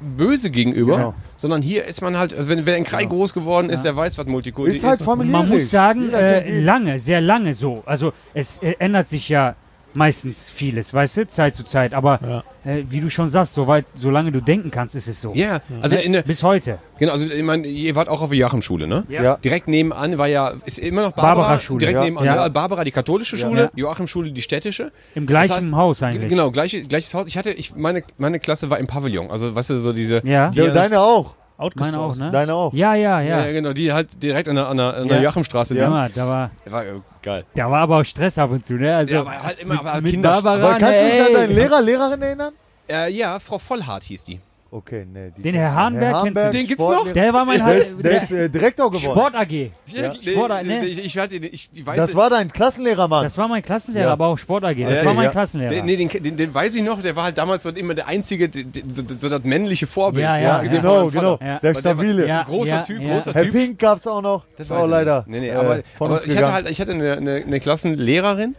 böse 0.00 0.50
gegenüber, 0.50 0.96
Genau. 0.96 1.14
sondern 1.36 1.62
hier 1.62 1.84
ist 1.84 2.02
man 2.02 2.18
halt, 2.18 2.34
also 2.34 2.48
wenn, 2.48 2.66
wer 2.66 2.76
in 2.76 2.82
Krei 2.84 3.04
groß 3.04 3.32
geworden 3.34 3.70
ist, 3.70 3.84
der 3.84 3.94
weiß, 3.96 4.18
was 4.18 4.26
Multikulti 4.26 4.76
ist 4.76 4.84
halt 4.84 5.00
ist. 5.00 5.06
Man 5.06 5.48
muss 5.48 5.70
sagen, 5.70 6.12
äh, 6.12 6.60
lange, 6.60 6.98
sehr 6.98 7.20
lange 7.20 7.54
so. 7.54 7.82
Also 7.86 8.12
es 8.34 8.58
äh, 8.62 8.74
ändert 8.80 9.06
sich 9.08 9.28
ja 9.28 9.54
meistens 9.94 10.48
vieles, 10.48 10.92
weißt 10.94 11.16
du, 11.18 11.26
Zeit 11.26 11.54
zu 11.54 11.64
Zeit. 11.64 11.94
Aber 11.94 12.44
äh, 12.64 12.82
wie 12.88 13.00
du 13.00 13.10
schon 13.10 13.28
sagst, 13.30 13.54
soweit, 13.54 13.84
solange 13.94 14.32
du 14.32 14.40
denken 14.40 14.70
kannst, 14.70 14.94
ist 14.94 15.08
es 15.08 15.20
so. 15.20 15.32
Ja, 15.34 15.60
also 15.80 15.96
in 15.96 16.12
der, 16.12 16.22
Bis 16.22 16.42
heute. 16.42 16.78
genau, 16.98 17.12
also 17.12 17.26
ich 17.26 17.42
meine, 17.42 17.66
ihr 17.66 17.94
wart 17.94 18.08
auch 18.08 18.22
auf 18.22 18.30
der 18.30 18.38
Joachim-Schule, 18.38 18.86
ne? 18.86 19.04
Ja. 19.08 19.36
Direkt 19.36 19.68
nebenan 19.68 20.18
war 20.18 20.26
ja, 20.28 20.52
ist 20.64 20.78
immer 20.78 21.02
noch 21.02 21.12
Barbara, 21.12 21.34
Barbara-Schule. 21.42 21.78
direkt 21.80 21.96
Ja. 21.98 22.04
nebenan. 22.04 22.24
Ja. 22.24 22.36
Ja. 22.36 22.48
Barbara 22.48 22.84
die 22.84 22.90
katholische 22.92 23.36
Ja. 23.36 23.46
Schule, 23.48 23.62
Ja. 23.62 23.70
Joachim-Schule 23.74 24.32
die 24.32 24.42
städtische. 24.42 24.92
Im 25.14 25.26
gleichen 25.26 25.54
heißt, 25.54 25.72
Haus 25.72 26.02
eigentlich. 26.02 26.28
Genau, 26.28 26.50
gleiche, 26.50 26.82
gleiches 26.82 27.12
Haus. 27.14 27.26
Ich 27.26 27.36
hatte, 27.36 27.50
ich, 27.52 27.74
meine, 27.74 28.02
meine 28.18 28.38
Klasse 28.40 28.70
war 28.70 28.78
im 28.78 28.86
Pavillon, 28.86 29.30
also 29.30 29.54
weißt 29.54 29.70
du, 29.70 29.80
so 29.80 29.92
diese... 29.92 30.22
Ja. 30.26 30.50
die 30.50 30.58
Ja, 30.58 30.68
deine 30.70 31.00
auch. 31.00 31.34
Meine 31.76 31.98
auch, 31.98 32.16
ne? 32.16 32.30
Deine 32.30 32.54
auch. 32.54 32.72
Ja, 32.72 32.94
ja, 32.94 33.20
Ja, 33.20 33.38
ja. 33.40 33.46
ja, 33.46 33.52
genau, 33.52 33.72
die 33.72 33.92
halt 33.92 34.22
direkt 34.22 34.48
an 34.48 34.56
der, 34.56 34.68
an 34.68 34.76
der, 34.76 34.94
an 34.96 35.08
der 35.08 35.16
Ja. 35.18 35.22
Joachimstraße. 35.24 35.74
Ja, 35.74 35.82
Ja. 35.84 35.90
Mann, 35.90 36.10
da 36.14 36.26
war, 36.28 36.50
War 36.66 36.84
äh, 36.84 37.00
geil. 37.22 37.44
da 37.54 37.70
war 37.70 37.80
aber 37.80 37.98
auch 38.00 38.04
Stress 38.04 38.38
ab 38.38 38.50
und 38.50 38.64
zu, 38.66 38.74
ne? 38.74 38.94
Also 38.96 39.14
Ja, 39.14 39.20
aber 39.20 39.42
halt 39.42 39.58
immer 39.60 39.78
aber 39.80 40.00
mit 40.00 40.12
Kinder. 40.12 40.30
Barbara, 40.42 40.54
Aber 40.70 40.78
kannst 40.78 41.00
du 41.00 41.06
dich 41.06 41.14
ey. 41.14 41.26
an 41.26 41.32
deinen 41.34 41.54
Lehrer, 41.54 41.80
Lehrerin 41.82 42.22
erinnern? 42.22 42.52
Äh, 42.88 43.10
ja, 43.12 43.38
Frau 43.38 43.58
Vollhardt 43.58 44.04
hieß 44.04 44.24
die. 44.24 44.40
Okay, 44.74 45.04
ne. 45.04 45.30
die- 45.36 45.42
Den 45.42 45.54
Herr 45.54 45.74
Hahnberg 45.74 46.22
kennst 46.24 46.42
du? 46.44 46.50
Den 46.50 46.66
gibt's 46.66 46.82
Sport- 46.82 47.06
noch? 47.08 47.12
Der 47.12 47.34
war 47.34 47.44
mein 47.44 47.58
Der 47.58 47.66
Halt- 47.66 47.82
ist, 47.82 48.02
der 48.02 48.22
ist 48.22 48.30
äh, 48.30 48.48
Direktor 48.48 48.90
geworden. 48.90 49.12
Sport 49.18 49.34
AG. 49.34 49.70
Ja, 49.88 50.12
Sport, 50.14 50.64
ne? 50.64 50.86
Ich, 50.86 51.04
ich, 51.04 51.14
weiß, 51.14 51.30
ich, 51.32 51.68
ich 51.74 51.86
weiß 51.86 51.96
Das 51.98 52.14
war 52.14 52.30
dein 52.30 52.50
Klassenlehrer, 52.50 53.06
Mann. 53.06 53.22
Das 53.22 53.36
war 53.36 53.48
mein 53.48 53.62
Klassenlehrer, 53.62 54.06
Ja. 54.06 54.12
aber 54.14 54.28
auch 54.28 54.38
Sport 54.38 54.64
AG. 54.64 54.82
Das 54.82 55.00
Ja, 55.00 55.04
war 55.04 55.12
mein 55.12 55.24
ja. 55.26 55.30
Klassenlehrer. 55.30 55.70
Den, 55.72 55.84
nee, 55.84 55.96
den, 55.98 56.08
den, 56.08 56.36
den 56.38 56.54
weiß 56.54 56.74
ich 56.74 56.82
noch, 56.82 57.02
der 57.02 57.14
war 57.14 57.24
halt 57.24 57.36
damals 57.36 57.64
so 57.64 57.68
immer 57.68 57.92
der 57.92 58.08
einzige, 58.08 58.50
so, 58.88 59.02
so 59.18 59.28
das 59.28 59.44
männliche 59.44 59.86
Vorbild. 59.86 60.22
Ja, 60.24 60.38
ja, 60.38 60.62
ja, 60.62 60.70
genau, 60.70 61.08
genau. 61.08 61.36
Der 61.36 61.58
der 61.60 61.74
stabile. 61.74 62.26
Ja. 62.26 62.42
Großer 62.44 62.82
Typ, 62.82 63.02
ja. 63.02 63.14
großer 63.16 63.34
Herr 63.34 63.42
Typ. 63.42 63.52
Pink 63.52 63.78
gab's 63.78 64.06
auch 64.06 64.22
noch. 64.22 64.46
Das 64.56 64.70
War 64.70 64.80
auch 64.80 64.84
ich 64.86 64.90
leider. 64.90 65.24
Nee, 65.28 65.40
nee, 65.40 65.48
äh, 65.50 65.52
aber, 65.54 65.80
ich 66.24 66.34
hatte 66.34 66.50
halt, 66.52 66.70
ich 66.70 66.80
hatte 66.80 66.92
eine, 66.92 67.12
eine, 67.18 67.34
eine 67.46 67.60
Klassenlehrerin 67.60 68.54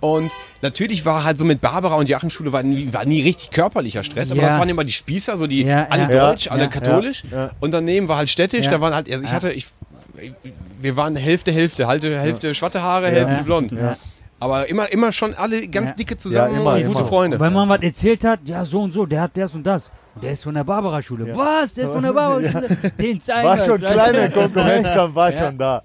und 0.00 0.30
natürlich 0.62 1.04
war 1.04 1.24
halt 1.24 1.38
so 1.38 1.44
mit 1.44 1.60
Barbara 1.60 1.94
und 1.96 2.08
Joachimschule 2.08 2.52
war 2.52 2.62
nie, 2.62 2.92
war 2.92 3.04
nie 3.04 3.22
richtig 3.22 3.50
körperlicher 3.50 4.02
Stress, 4.04 4.30
aber 4.30 4.42
Ja. 4.42 4.48
das 4.48 4.58
waren 4.58 4.68
immer 4.68 4.84
die 4.84 4.92
Spießer, 4.92 5.36
so 5.36 5.46
die 5.46 5.62
Ja, 5.64 5.86
alle 5.90 6.02
ja. 6.12 6.28
deutsch, 6.30 6.46
Ja, 6.46 6.52
alle 6.52 6.68
katholisch 6.68 7.24
ja. 7.30 7.50
und 7.60 7.72
daneben 7.72 8.08
war 8.08 8.16
halt 8.18 8.28
städtisch, 8.28 8.66
Ja. 8.66 8.70
da 8.72 8.80
waren 8.80 8.94
halt, 8.94 9.10
also 9.10 9.24
ich 9.24 9.32
hatte, 9.32 9.52
ich, 9.52 9.66
wir 10.80 10.96
waren 10.96 11.16
Hälfte, 11.16 11.52
Hälfte, 11.52 11.86
halt 11.86 12.04
Hälfte 12.04 12.54
schwarze 12.54 12.82
Haare, 12.82 13.08
Hälfte 13.10 13.34
Ja. 13.34 13.42
blond. 13.42 13.72
Ja. 13.72 13.96
Aber 14.40 14.68
immer, 14.68 14.90
immer 14.92 15.10
schon 15.10 15.34
alle 15.34 15.66
ganz 15.66 15.90
Ja. 15.90 15.94
dicke 15.96 16.16
zusammen 16.16 16.54
Ja, 16.54 16.60
immer, 16.60 16.74
und 16.74 16.82
gute 16.86 16.98
immer. 17.00 17.08
Freunde. 17.08 17.36
Und 17.38 17.42
wenn 17.42 17.52
man 17.52 17.68
was 17.68 17.80
erzählt 17.82 18.22
hat, 18.22 18.38
ja, 18.44 18.64
so 18.64 18.82
und 18.82 18.92
so, 18.92 19.04
der 19.04 19.22
hat 19.22 19.36
das 19.36 19.52
und 19.54 19.66
das. 19.66 19.90
Und 20.14 20.22
der 20.22 20.30
ist 20.32 20.44
von 20.44 20.54
der 20.54 20.62
Barbara-Schule. 20.64 21.36
Was? 21.36 21.74
Der 21.74 21.84
ist 21.84 21.90
von 21.92 22.02
der 22.04 22.12
Barbara-Schule? 22.12 22.68
Den 23.00 23.20
zeigen 23.20 23.48
War 23.48 23.58
schon 23.58 23.78
kleiner? 23.78 24.28
Konkurrenzkampf, 24.28 25.14
war 25.16 25.32
Ja. 25.32 25.46
schon 25.46 25.58
da. 25.58 25.82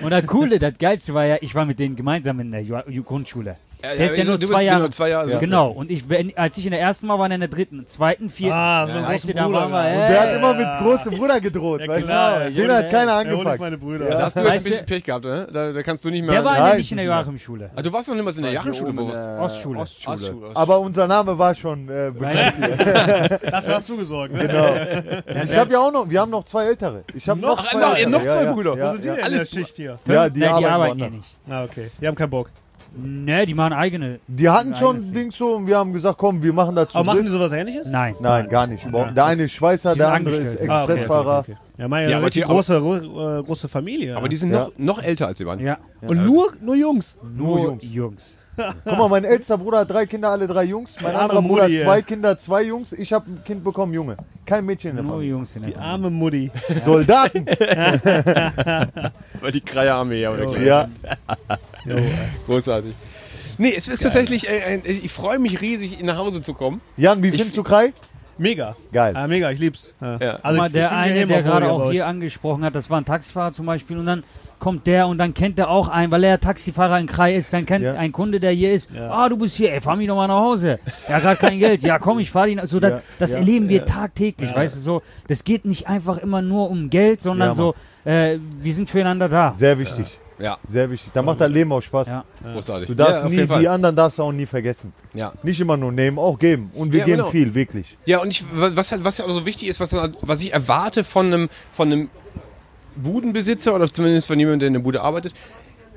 Und 0.00 0.10
das 0.10 0.26
Coole, 0.26 0.58
das 0.58 0.78
Geilste 0.78 1.12
war 1.12 1.26
ja, 1.26 1.38
ich 1.40 1.54
war 1.54 1.64
mit 1.64 1.78
denen 1.78 1.96
gemeinsam 1.96 2.38
in 2.40 2.52
der 2.52 2.64
Ju- 2.64 2.88
Grundschule. 3.82 3.92
Ja, 3.92 3.96
Der 3.98 4.06
ist 4.06 4.16
ja 4.16 4.24
du 4.24 4.30
nur 4.30 4.38
bist 4.38 4.50
zwei 4.52 4.62
Jahre. 4.64 4.78
Genau, 4.80 4.88
zwei 4.90 5.08
Jahre. 5.10 5.38
Genau. 5.38 5.68
Und 5.70 5.90
ich, 5.90 6.08
wenn, 6.08 6.36
als 6.36 6.56
ich 6.58 6.64
in 6.64 6.70
der 6.72 6.80
ersten 6.80 7.08
war, 7.08 7.18
war 7.18 7.28
er 7.28 7.34
in 7.34 7.40
der 7.40 7.48
dritten, 7.48 7.86
zweiten, 7.86 8.30
vierten. 8.30 8.54
Ah, 8.54 8.86
so 8.86 8.92
Ja, 8.92 9.00
da 9.34 9.44
Bruder. 9.46 9.60
waren 9.60 9.72
wir, 9.72 9.84
ja. 9.84 10.02
Und 10.02 10.10
der 10.10 10.20
hat 10.20 10.34
immer 10.34 10.54
mit 10.54 10.68
großem 10.82 11.18
Bruder 11.18 11.40
gedroht, 11.40 11.80
Ja, 11.80 11.88
weißt 11.88 12.06
klar, 12.06 12.38
du? 12.38 12.44
ja, 12.44 12.50
Den 12.50 12.68
ja. 12.68 12.76
hat 12.76 12.90
keiner 12.90 13.12
Ja, 13.12 13.24
nicht 13.24 13.32
angepackt. 13.32 13.60
meine 13.60 13.78
Brüder. 13.78 14.04
Da 14.10 14.22
hast 14.22 14.36
du 14.36 14.40
jetzt 14.40 14.50
ein 14.52 14.62
bisschen 14.64 14.86
Pech 14.86 15.04
gehabt, 15.04 15.24
ne? 15.24 15.48
Da, 15.52 15.72
da 15.72 15.82
kannst 15.82 16.04
du 16.04 16.10
nicht 16.10 16.22
mehr. 16.22 16.32
Der 16.34 16.44
war 16.44 16.58
Nein. 16.58 16.68
nämlich 16.70 16.90
in 16.90 16.96
der 16.98 17.06
Joachimschule. 17.06 17.70
ah, 17.74 17.82
du 17.82 17.92
warst 17.92 18.08
noch 18.08 18.14
niemals 18.14 18.36
in 18.36 18.42
der 18.44 18.52
Joachimschule, 18.52 18.96
wo 18.96 19.06
warst 19.08 19.24
du? 19.24 19.38
Ostschule. 19.40 19.78
Ostschule. 19.80 20.14
Ostschule. 20.14 20.50
Aber 20.56 20.80
unser 20.80 21.06
Name 21.06 21.38
war 21.38 21.54
schon 21.54 21.88
äh, 21.88 22.10
bekannt. 22.12 22.52
Dafür 23.50 23.74
hast 23.74 23.88
du 23.88 23.96
gesorgt, 23.96 24.32
ne? 24.34 24.46
Genau. 24.46 24.74
Ich 25.44 25.56
habe 25.56 25.72
ja 25.72 25.78
auch 25.80 25.92
noch, 25.92 26.08
wir 26.08 26.20
haben 26.20 26.30
noch 26.30 26.44
zwei 26.44 26.64
ältere. 26.66 27.04
Ich 27.14 27.28
habe 27.28 27.40
noch, 27.40 27.56
noch- 27.72 27.98
ja, 27.98 28.06
zwei 28.30 28.44
ja. 28.44 28.52
Brüder. 28.52 28.76
Ja, 28.76 28.88
Wo 28.88 28.92
sind 28.92 29.04
die 29.04 29.08
ja. 29.08 29.14
denn 29.14 29.24
in 29.26 29.32
Alles 29.32 29.50
der 29.50 29.58
Schicht 29.58 29.76
hier? 29.76 29.98
Ja, 30.06 30.28
die 30.28 30.44
arbeiten, 30.46 30.98
nicht. 30.98 31.36
Ah, 31.48 31.64
okay. 31.64 31.90
Die 32.00 32.06
haben 32.06 32.14
keinen 32.14 32.30
Bock. 32.30 32.50
Ne, 32.96 33.46
die 33.46 33.54
machen 33.54 33.72
eigene. 33.72 34.18
Die 34.26 34.48
hatten 34.48 34.74
schon 34.74 34.96
Eigenes 34.96 35.12
Dings 35.12 35.36
so 35.36 35.54
und 35.56 35.66
wir 35.66 35.78
haben 35.78 35.92
gesagt, 35.92 36.18
komm, 36.18 36.42
wir 36.42 36.52
machen 36.52 36.76
dazu. 36.76 36.96
Aber 36.98 37.06
machen 37.14 37.24
die 37.24 37.30
sowas 37.30 37.52
ähnliches? 37.52 37.90
Nein. 37.90 38.14
Nein, 38.20 38.48
gar 38.48 38.66
nicht. 38.66 38.84
überhaupt. 38.84 39.16
Der 39.16 39.24
eine 39.24 39.44
ist 39.44 39.52
Schweißer, 39.52 39.94
der 39.94 40.12
andere 40.12 40.34
ist 40.36 40.40
angestellt. 40.58 40.70
Ah, 40.70 40.82
okay, 40.84 40.92
Expressfahrer. 40.92 41.38
okay, 41.40 41.52
okay. 41.52 41.60
Ja, 41.78 41.88
meine 41.88 42.10
Ja, 42.10 42.18
aber 42.18 42.30
die- 42.30 42.40
große, 42.42 42.76
ru- 42.78 43.38
äh, 43.38 43.42
große 43.42 43.68
Familie. 43.68 44.16
Aber 44.16 44.28
die 44.28 44.36
sind 44.36 44.52
Ja. 44.52 44.64
noch, 44.64 44.72
noch 44.76 45.02
älter 45.02 45.26
als 45.26 45.38
die 45.38 45.46
waren. 45.46 45.58
Ja. 45.60 45.78
Und 46.02 46.24
nur, 46.26 46.52
nur 46.60 46.74
Jungs. 46.74 47.16
Nur 47.36 47.60
Jungs. 47.60 47.84
Jungs. 47.92 48.38
Guck 48.84 48.98
mal, 48.98 49.08
mein 49.08 49.24
ältester 49.24 49.56
Bruder 49.56 49.78
hat 49.78 49.90
drei 49.90 50.04
Kinder, 50.06 50.28
alle 50.30 50.46
drei 50.46 50.64
Jungs. 50.64 50.96
Mein 51.00 51.14
Arme 51.14 51.22
anderer 51.30 51.42
Bruder 51.42 51.62
hat 51.64 51.70
Mutti, 51.70 51.82
zwei. 51.82 52.02
Kinder, 52.02 52.36
zwei 52.36 52.62
Jungs. 52.62 52.92
Ich 52.92 53.12
habe 53.12 53.30
ein 53.30 53.42
Kind 53.44 53.64
bekommen, 53.64 53.94
Junge. 53.94 54.16
Kein 54.44 54.66
Mädchen 54.66 54.90
in 54.90 54.96
der 54.96 55.04
Nur 55.04 55.12
Familie. 55.14 55.30
Jungs 55.30 55.56
in 55.56 55.62
der 55.62 55.70
Die 55.70 55.74
Familie. 55.76 55.92
arme 55.92 56.10
Mutti. 56.10 56.50
Soldaten. 56.84 57.46
Weil 59.40 59.52
die 59.52 59.60
Kreierarmee, 59.62 60.20
ja, 60.20 60.36
wirklich. 60.36 60.64
ja, 60.66 60.88
Großartig. 62.46 62.94
Nee, 63.58 63.74
es 63.76 63.88
ist 63.88 64.02
tatsächlich, 64.02 64.48
äh, 64.48 64.62
ein- 64.64 64.82
ich 64.84 65.12
freue 65.12 65.38
mich 65.38 65.60
riesig, 65.60 66.02
nach 66.02 66.16
Hause 66.16 66.40
zu 66.42 66.54
kommen. 66.54 66.80
Jan, 66.96 67.22
wie 67.22 67.28
Ich- 67.28 67.36
findest 67.36 67.56
du 67.56 67.62
Kai? 67.62 67.92
Mega. 68.38 68.76
Geil. 68.92 69.12
Ah, 69.14 69.26
mega, 69.28 69.50
ich 69.50 69.60
lieb's. 69.60 69.92
Ja. 70.00 70.16
Ja. 70.18 70.38
Guck 70.42 70.56
mal, 70.56 70.66
ich- 70.66 70.72
der 70.72 70.86
ich 70.86 70.90
find 70.90 71.00
eine, 71.02 71.26
der 71.26 71.42
gerade 71.42 71.70
auch 71.70 71.90
hier 71.90 72.06
angesprochen 72.06 72.64
hat, 72.64 72.74
das 72.74 72.88
war 72.90 72.98
ein 73.00 73.04
Taxifahrer 73.04 73.52
zum 73.52 73.66
Beispiel 73.66 73.98
und 73.98 74.06
dann 74.06 74.24
kommt 74.62 74.86
der 74.86 75.08
und 75.08 75.18
dann 75.18 75.34
kennt 75.34 75.58
er 75.58 75.68
auch 75.68 75.88
einen, 75.88 76.12
weil 76.12 76.22
er 76.22 76.38
Taxifahrer 76.38 77.00
in 77.00 77.08
Krai 77.08 77.34
ist, 77.34 77.52
dann 77.52 77.66
kennt 77.66 77.84
Ja. 77.84 77.94
ein 77.94 78.12
Kunde, 78.12 78.38
der 78.38 78.52
hier 78.52 78.72
ist, 78.72 78.90
Ja. 78.94 79.10
ah, 79.10 79.28
du 79.28 79.36
bist 79.36 79.56
hier, 79.56 79.72
ey, 79.72 79.80
fahr 79.80 79.96
mich 79.96 80.06
doch 80.06 80.14
mal 80.14 80.28
nach 80.28 80.38
Hause. 80.40 80.78
Er 81.08 81.16
hat 81.16 81.22
gerade 81.22 81.36
kein 81.36 81.58
Geld, 81.58 81.82
ja 81.82 81.98
komm, 81.98 82.20
ich 82.20 82.30
fahr 82.30 82.46
dich 82.46 82.54
nach 82.54 82.66
so, 82.66 82.78
das, 82.78 82.92
Ja, 82.92 83.02
das 83.18 83.32
ja, 83.32 83.38
erleben 83.38 83.68
wir 83.68 83.84
tagtäglich, 83.84 84.54
weißt 84.54 84.76
du, 84.76 84.80
so, 84.80 85.02
das 85.26 85.42
geht 85.42 85.64
nicht 85.64 85.88
einfach 85.88 86.16
immer 86.18 86.40
nur 86.42 86.70
um 86.70 86.88
Geld, 86.90 87.20
sondern 87.20 87.48
Ja, 87.48 87.54
so, 87.54 87.74
äh, 88.04 88.38
wir 88.60 88.72
sind 88.72 88.88
füreinander 88.88 89.28
da. 89.28 89.50
Sehr 89.50 89.76
wichtig. 89.78 90.18
Ja, 90.38 90.58
Sehr 90.64 90.90
wichtig. 90.90 91.10
Da 91.12 91.22
macht 91.22 91.40
das 91.40 91.50
Leben 91.50 91.70
auch 91.72 91.80
Spaß. 91.80 92.08
Ja. 92.08 92.24
großartig. 92.52 92.88
Du 92.88 92.94
darfst 92.94 93.22
ja, 93.22 93.28
nie, 93.28 93.46
Fall. 93.46 93.60
die 93.60 93.68
anderen 93.68 93.94
darfst 93.94 94.18
du 94.18 94.22
auch 94.24 94.32
nie 94.32 94.46
vergessen. 94.46 94.92
Ja. 95.14 95.32
Nicht 95.44 95.60
immer 95.60 95.76
nur 95.76 95.92
nehmen, 95.92 96.18
auch 96.18 96.36
geben. 96.38 96.70
Und 96.74 96.92
wir 96.92 97.00
Ja, 97.00 97.04
geben 97.06 97.18
genau. 97.18 97.30
viel, 97.30 97.54
wirklich. 97.54 97.96
Ja, 98.06 98.20
und 98.20 98.28
ich, 98.30 98.44
was 98.52 98.90
halt, 98.90 99.04
was 99.04 99.18
ja 99.18 99.24
auch 99.24 99.30
so 99.30 99.46
wichtig 99.46 99.68
ist, 99.68 99.78
was, 99.78 99.92
was 99.94 100.40
ich 100.42 100.52
erwarte 100.52 101.04
von 101.04 101.26
einem, 101.26 101.48
von 101.72 101.92
einem 101.92 102.10
Budenbesitzer 102.96 103.74
oder 103.74 103.92
zumindest 103.92 104.26
von 104.28 104.38
jemandem, 104.38 104.60
der 104.60 104.66
in 104.68 104.72
der 104.74 104.80
Bude 104.80 105.00
arbeitet, 105.00 105.32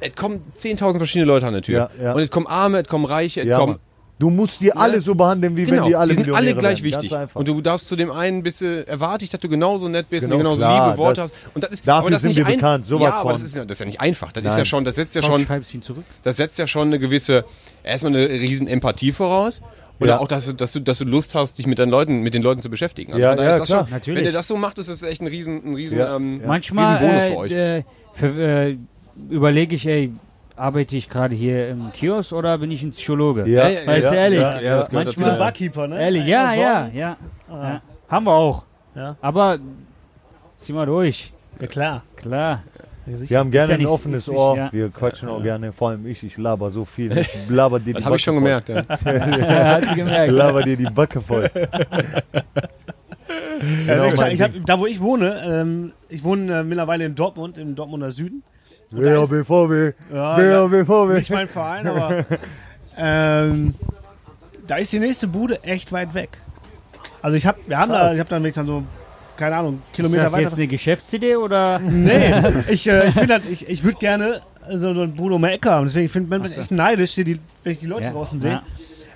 es 0.02 0.14
kommen 0.16 0.41
10.000 0.58 0.98
verschiedene 0.98 1.26
Leute 1.26 1.48
an 1.48 1.54
der 1.54 1.62
Tür. 1.62 1.89
Ja, 2.00 2.04
ja. 2.04 2.14
Und 2.14 2.22
es 2.22 2.30
kommen 2.32 2.48
Arme, 2.48 2.80
es 2.82 2.88
kommen 2.88 3.06
Reiche, 3.06 3.41
es 3.41 3.48
Ja, 3.50 3.58
kommen. 3.58 3.78
Du 4.18 4.30
musst 4.30 4.62
die 4.62 4.72
alle 4.72 5.02
so 5.02 5.14
behandeln, 5.14 5.58
wie 5.58 5.66
Genau, 5.66 5.84
wenn 5.84 5.89
die 5.89 5.96
alle 5.98 6.16
die 6.16 6.24
sind 6.24 6.34
alle 6.34 6.56
gleich 6.56 6.82
wären. 6.82 7.02
wichtig. 7.04 7.14
Und 7.34 7.50
du 7.50 7.60
darfst 7.60 7.89
zu 7.89 7.98
dem 7.98 8.10
einen 8.12 8.43
bist 8.43 8.62
du, 8.62 8.88
erwarte 8.88 9.26
ich, 9.26 9.30
dass 9.30 9.41
du 9.41 9.50
genauso 9.50 9.89
nett 9.89 10.10
bist 10.10 10.24
Genau, 10.24 10.36
und 10.36 10.39
genauso 10.39 10.60
klar, 10.60 10.88
liebe 10.91 10.98
Worte 11.00 11.22
das- 11.22 11.32
hast. 11.32 11.34
Und 11.54 11.64
das 11.66 11.72
ist, 11.72 11.86
dafür 11.86 12.00
aber 12.00 12.10
das 12.12 12.22
sind 12.22 12.30
nicht 12.30 12.38
wir 12.38 12.46
ein, 12.46 12.56
bekannt, 12.56 12.86
sowas 12.86 13.04
ja, 13.10 13.14
aber 13.16 13.22
von. 13.24 13.32
das 13.34 13.41
ist, 13.41 13.58
ja- 13.58 13.66
das 13.66 13.76
ist 13.76 13.80
ja 13.82 13.86
nicht 13.88 14.00
einfach. 14.00 14.32
Das 14.32 14.46
ist 14.46 14.58
ja 14.58 14.64
schon, 14.64 14.86
das 14.86 14.96
setzt 14.96 15.16
ja 15.16 15.22
Komm, 15.22 15.46
schon, 15.46 15.64
das 16.24 16.38
setzt 16.38 16.58
ja 16.60 16.66
schon 16.66 16.88
eine 16.88 17.00
gewisse, 17.00 17.43
erstmal 17.84 18.16
eine 18.16 18.30
riesen 18.30 18.68
Empathie 18.68 19.12
voraus. 19.12 19.62
Oder 20.00 20.10
Ja. 20.12 20.20
auch, 20.20 20.28
dass 20.28 20.46
du, 20.46 20.54
dass, 20.54 20.74
du, 20.74 20.80
dass 20.82 20.98
du 20.98 21.06
Lust 21.06 21.36
hast, 21.36 21.58
dich 21.58 21.68
mit, 21.68 21.80
deinen 21.80 21.89
Leuten, 21.89 22.22
mit 22.22 22.34
den 22.34 22.41
Leuten 22.41 22.60
zu 22.62 22.70
beschäftigen. 22.70 23.14
Also 23.14 23.26
Ja, 23.26 23.36
ja, 23.36 23.50
ist 23.52 23.60
das 23.60 23.68
klar. 23.68 23.84
schon, 23.86 23.91
Natürlich. 23.93 24.20
Wenn 24.20 24.26
ihr 24.26 24.34
das 24.34 24.48
so 24.48 24.58
macht, 24.58 24.78
ist 24.78 24.89
das 24.89 25.02
echt 25.04 25.22
ein 25.22 25.28
riesen, 25.28 25.64
ein 25.66 25.76
riesen, 25.76 25.98
Ja. 26.00 26.16
ähm, 26.18 26.41
Manchmal 26.46 26.98
Riesenbonus 26.98 27.22
bei 27.34 27.38
euch. 27.38 27.52
äh, 27.52 27.78
äh, 27.80 27.84
für, 28.14 28.28
äh, 28.41 28.78
überlege 29.30 29.76
ich, 29.76 29.88
ey, 29.88 30.12
arbeite 30.58 30.96
ich 30.98 31.10
gerade 31.10 31.36
hier 31.36 31.70
im 31.70 31.91
Kiosk 31.93 32.32
oder 32.34 32.58
bin 32.58 32.72
ich 32.72 32.82
ein 32.84 32.91
Psychologe? 32.91 33.41
Ja, 33.48 33.68
Ja, 33.68 33.82
ja, 33.82 33.88
Weißt 33.88 34.12
du, 34.12 34.16
ehrlich? 34.16 34.39
Ja, 34.41 34.60
ja, 34.62 34.78
das 34.78 34.89
gehört 34.89 35.06
Manchmal- 35.08 35.30
dazu. 35.30 35.39
Barkeeper, 35.39 35.88
ne? 35.88 36.02
Ehrlich, 36.02 36.26
ja, 36.26 36.54
ja, 36.54 36.89
ja, 36.93 37.18
Ah. 37.50 37.54
ja. 37.64 37.82
Haben 38.10 38.26
wir 38.26 38.34
auch. 38.34 38.66
Ja. 38.96 39.16
Aber 39.22 39.58
zieh 40.58 40.74
mal 40.74 40.86
durch. 40.86 41.32
Ja, 41.60 41.68
klar. 41.68 42.04
Klar. 42.18 42.64
Wir 43.06 43.38
haben 43.39 43.51
gerne 43.51 43.68
ja 43.70 43.74
ein 43.76 43.80
nicht- 43.82 43.89
offenes 43.89 44.28
nicht- 44.28 44.36
Ohr. 44.38 44.58
ja. 44.58 44.70
Wir 44.74 44.89
quatschen 44.89 45.30
auch 45.30 45.41
gerne. 45.43 45.72
Vor 45.74 45.89
allem 45.89 46.06
ich. 46.08 46.24
Ich 46.24 46.38
laber 46.38 46.72
so 46.72 46.86
viel. 46.86 47.16
Ich 47.18 47.30
laber 47.49 47.80
dir 47.80 47.86
die 47.86 47.93
Das 47.93 48.06
habe 48.06 48.16
ich 48.16 48.24
schon 48.24 48.41
Backe 48.43 48.74
gemerkt. 48.74 48.89
Ja. 49.06 49.66
Hat 49.76 49.82
sie 49.84 49.88
voll. 49.89 49.95
gemerkt. 49.95 50.32
Laber 50.32 50.64
dir 50.64 50.78
die 50.78 50.86
Backe 50.86 51.22
voll. 51.22 51.49
Genau 53.88 54.03
hab, 54.41 54.51
da 54.66 54.80
wo 54.80 54.86
ich 54.86 54.99
wohne, 54.99 55.41
ähm, 55.45 55.93
ich 56.10 56.24
wohne 56.24 56.60
äh, 56.60 56.64
mittlerweile 56.64 57.06
in 57.06 57.16
Dortmund, 57.16 57.58
im 57.58 57.74
Dortmunder 57.76 58.12
Süden. 58.12 58.43
Ja, 58.91 58.97
Wer 58.99 59.16
da- 59.16 59.26
BVB. 60.68 61.14
nicht 61.18 61.30
mein 61.32 61.47
Verein, 61.47 61.88
aber 61.88 62.26
ähm, 62.97 63.74
da 64.68 64.76
ist 64.76 64.91
die 64.93 64.99
nächste 64.99 65.28
Bude 65.28 65.64
echt 65.64 65.91
weit 65.91 66.14
weg. 66.14 66.38
Also 67.22 67.38
ich 67.38 67.45
hab, 67.47 67.56
wir 67.68 67.78
haben 67.80 67.91
da, 67.91 67.99
Krass. 68.01 68.14
ich 68.14 68.20
habe 68.20 68.30
dann 68.30 68.41
dann 68.58 68.68
so, 68.68 68.84
keine 69.38 69.55
Ahnung, 69.57 69.81
Ist 69.88 69.95
Kilometer 69.95 70.23
das 70.23 70.33
weiter. 70.33 70.41
jetzt 70.43 70.53
eine 70.55 70.67
Geschäftsidee 70.67 71.36
oder? 71.36 71.79
Nee, 71.79 72.33
ich, 72.69 72.88
äh, 72.88 73.07
ich 73.09 73.13
finde 73.13 73.33
halt, 73.36 73.43
ich, 73.49 73.67
ich 73.67 73.83
würde 73.83 73.97
gerne 73.97 74.41
so 74.71 74.89
eine 74.89 75.07
Bude 75.07 75.36
um 75.36 75.41
die 75.43 75.49
Ecke 75.49 75.69
haben. 75.71 75.86
Deswegen 75.88 76.09
finde 76.09 76.36
ich 76.36 76.41
bin 76.43 76.51
so. 76.51 76.61
echt 76.61 76.71
neidisch, 76.71 77.15
die, 77.15 77.39
wenn 77.63 77.71
ich 77.73 77.79
die 77.79 77.86
Leute 77.88 78.05
Ja, 78.05 78.11
draußen 78.11 78.39
sehe. 78.41 78.51
ja. 78.51 78.63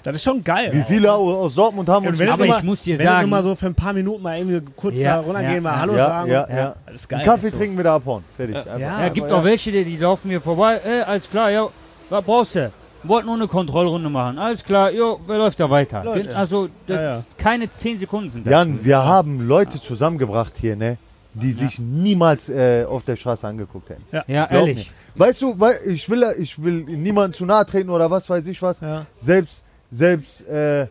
Das 0.01 0.15
ist 0.15 0.24
schon 0.24 0.41
geil. 0.43 0.70
Wie 0.72 0.82
viele 0.84 1.11
au- 1.11 1.41
aus 1.41 1.55
Dortmund 1.55 1.89
haben 1.89 2.05
Und 2.05 2.11
uns 2.13 2.20
wenn 2.20 2.30
Aber 2.30 2.47
du 2.47 2.53
ich 2.53 2.63
muss 2.63 2.84
dir 2.84 2.97
wenn 2.97 3.05
sagen- 3.05 3.22
du 3.24 3.28
mal 3.28 3.43
so 3.43 3.53
für 3.53 3.65
ein 3.65 3.76
paar 3.76 3.91
Minuten 3.91 4.24
mal 4.24 4.38
irgendwie 4.38 4.61
kurz 4.78 4.97
Ja, 4.97 5.15
da 5.15 5.20
runtergehen, 5.20 5.55
ja, 5.55 5.61
mal. 5.61 5.80
Hallo 5.82 5.93
ja, 5.97 6.07
sagen. 6.07 6.32
ja, 6.32 6.47
ja. 6.49 6.76
Das 6.86 6.95
ist 6.95 7.11
Einen 7.11 7.20
geil. 7.20 7.26
Kaffee 7.34 7.47
ist 7.47 7.53
so. 7.53 7.59
trinken 7.59 7.76
wir 7.78 7.84
da 7.84 7.95
abhauen. 7.95 8.24
Fertig. 8.38 8.55
Ja, 8.65 8.78
Ja, 8.78 9.09
gibt 9.09 9.28
aber 9.28 9.38
auch 9.39 9.43
welche, 9.43 9.72
die, 9.74 9.84
die 9.84 9.97
laufen 9.97 10.30
mir 10.30 10.39
vorbei. 10.39 10.80
Äh, 10.86 11.01
alles 11.01 11.30
klar, 11.30 11.51
ja, 11.51 11.67
was 12.09 12.24
brauchst 12.24 12.55
du? 12.55 12.72
Wollt 13.04 13.26
nur 13.26 13.36
eine 13.36 13.47
Kontrollrunde 13.47 14.10
machen. 14.10 14.38
Alles 14.38 14.64
klar, 14.64 14.91
jo, 14.91 15.20
wer 15.26 15.38
läuft 15.38 15.60
da 15.60 15.70
weiter? 15.70 16.04
Läuft. 16.04 16.28
Bin- 16.28 16.36
Also, 16.36 16.68
das 16.86 16.95
Ja, 16.97 17.02
ja. 17.04 17.16
ist 17.18 17.38
keine 17.38 17.70
10 17.70 17.97
Sekunden 17.97 18.30
sind 18.30 18.45
das. 18.45 18.52
Jan, 18.52 18.84
wir 18.84 18.97
haben 19.06 19.47
Leute 19.47 19.80
zusammengebracht 19.82 20.58
hier, 20.58 20.76
ne? 20.76 20.97
Die 21.34 21.52
sich 21.52 21.78
niemals 21.80 22.50
äh, 22.50 22.86
auf 22.89 23.04
der 23.04 23.16
Straße 23.16 23.47
angeguckt 23.47 23.89
hätten. 23.91 24.04
Ja, 24.12 24.45
ehrlich. 24.50 24.91
mir. 25.16 25.26
Weißt 25.28 25.41
du, 25.41 25.60
weil 25.60 25.80
ich 25.86 26.10
will, 26.10 26.26
ich 26.39 26.62
will 26.62 26.82
niemandem 26.84 27.34
zu 27.38 27.45
nahe 27.45 27.66
treten 27.66 27.89
oder 27.91 28.10
was 28.10 28.28
weiß 28.30 28.47
ich 28.47 28.62
was. 28.62 28.82
Ja. 28.82 29.06
Selbst, 29.16 29.64
selbst 29.91 30.45
äh, 30.50 30.88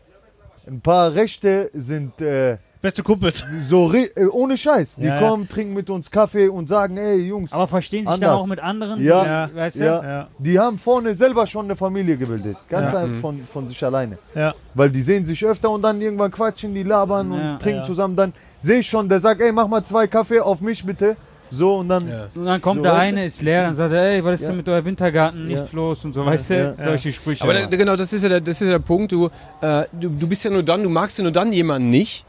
ein 0.66 0.80
paar 0.80 1.12
Rechte 1.12 1.70
sind 1.74 2.20
äh, 2.20 2.56
Beste 2.80 3.02
Kumpels. 3.02 3.44
So, 3.68 3.92
äh, 3.92 4.08
ohne 4.30 4.56
Scheiß. 4.56 4.96
Die 4.96 5.02
Ja, 5.06 5.20
ja. 5.20 5.28
kommen, 5.28 5.48
trinken 5.48 5.74
mit 5.74 5.90
uns 5.90 6.08
Kaffee 6.10 6.46
und 6.48 6.68
sagen, 6.68 6.96
ey 6.96 7.16
Jungs, 7.26 7.52
Aber 7.52 7.66
verstehen 7.66 8.04
sich 8.04 8.08
Anders. 8.14 8.30
dann 8.30 8.38
auch 8.38 8.46
mit 8.46 8.60
anderen? 8.60 9.02
Ja. 9.02 9.48
Die, 9.48 9.56
weißt 9.56 9.80
du? 9.80 9.84
ja, 9.84 10.02
Ja. 10.04 10.28
die 10.38 10.58
haben 10.60 10.78
vorne 10.78 11.12
selber 11.16 11.44
schon 11.48 11.64
eine 11.64 11.74
Familie 11.74 12.16
gebildet. 12.16 12.56
Ganz 12.68 12.92
Ja. 12.92 12.98
einfach 13.00 13.20
von, 13.20 13.44
von 13.44 13.66
sich 13.66 13.82
alleine. 13.84 14.18
Ja. 14.32 14.54
Weil 14.74 14.90
die 14.90 15.02
sehen 15.02 15.24
sich 15.24 15.44
öfter 15.44 15.70
und 15.70 15.82
dann 15.82 16.00
irgendwann 16.00 16.30
quatschen, 16.30 16.72
die 16.72 16.84
labern 16.84 17.32
und 17.32 17.40
Ja. 17.40 17.56
trinken 17.58 17.80
Ja. 17.80 17.84
zusammen. 17.84 18.14
Dann 18.14 18.32
sehe 18.58 18.78
ich 18.78 18.86
schon, 18.86 19.08
der 19.08 19.18
sagt, 19.18 19.40
ey, 19.40 19.50
mach 19.50 19.66
mal 19.66 19.82
zwei 19.82 20.06
Kaffee 20.06 20.38
auf 20.38 20.60
mich 20.60 20.84
bitte. 20.84 21.16
So 21.50 21.76
und 21.78 21.88
dann, 21.88 22.06
Ja. 22.08 22.26
Und 22.34 22.44
dann 22.44 22.60
kommt 22.60 22.76
So, 22.78 22.82
der 22.84 22.94
eine, 22.94 23.24
ist 23.24 23.42
leer, 23.42 23.64
dann 23.64 23.74
sagt 23.74 23.92
er, 23.92 24.02
ey, 24.02 24.24
was 24.24 24.34
ist 24.34 24.42
Ja. 24.42 24.48
denn 24.48 24.58
mit 24.58 24.68
eurem 24.68 24.84
Wintergarten? 24.84 25.48
Nichts 25.48 25.72
los 25.72 26.04
und 26.04 26.12
so, 26.12 26.24
weißt 26.24 26.50
du? 26.50 26.54
Ja. 26.54 26.72
Solche 26.84 27.12
Sprüche. 27.12 27.42
Aber 27.42 27.54
da, 27.54 27.64
genau, 27.66 27.96
das 27.96 28.12
ist 28.12 28.22
ja 28.22 28.28
der, 28.28 28.40
das 28.40 28.60
ist 28.60 28.66
ja 28.68 28.72
der 28.74 28.84
Punkt. 28.84 29.10
Du, 29.10 29.30
äh, 29.62 29.84
du, 29.92 30.10
du 30.10 30.28
bist 30.28 30.44
ja 30.44 30.50
nur 30.50 30.62
dann, 30.62 30.82
du 30.84 30.88
magst 30.90 31.18
ja 31.18 31.22
nur 31.24 31.32
dann 31.32 31.52
jemanden 31.52 31.90
nicht. 31.90 32.24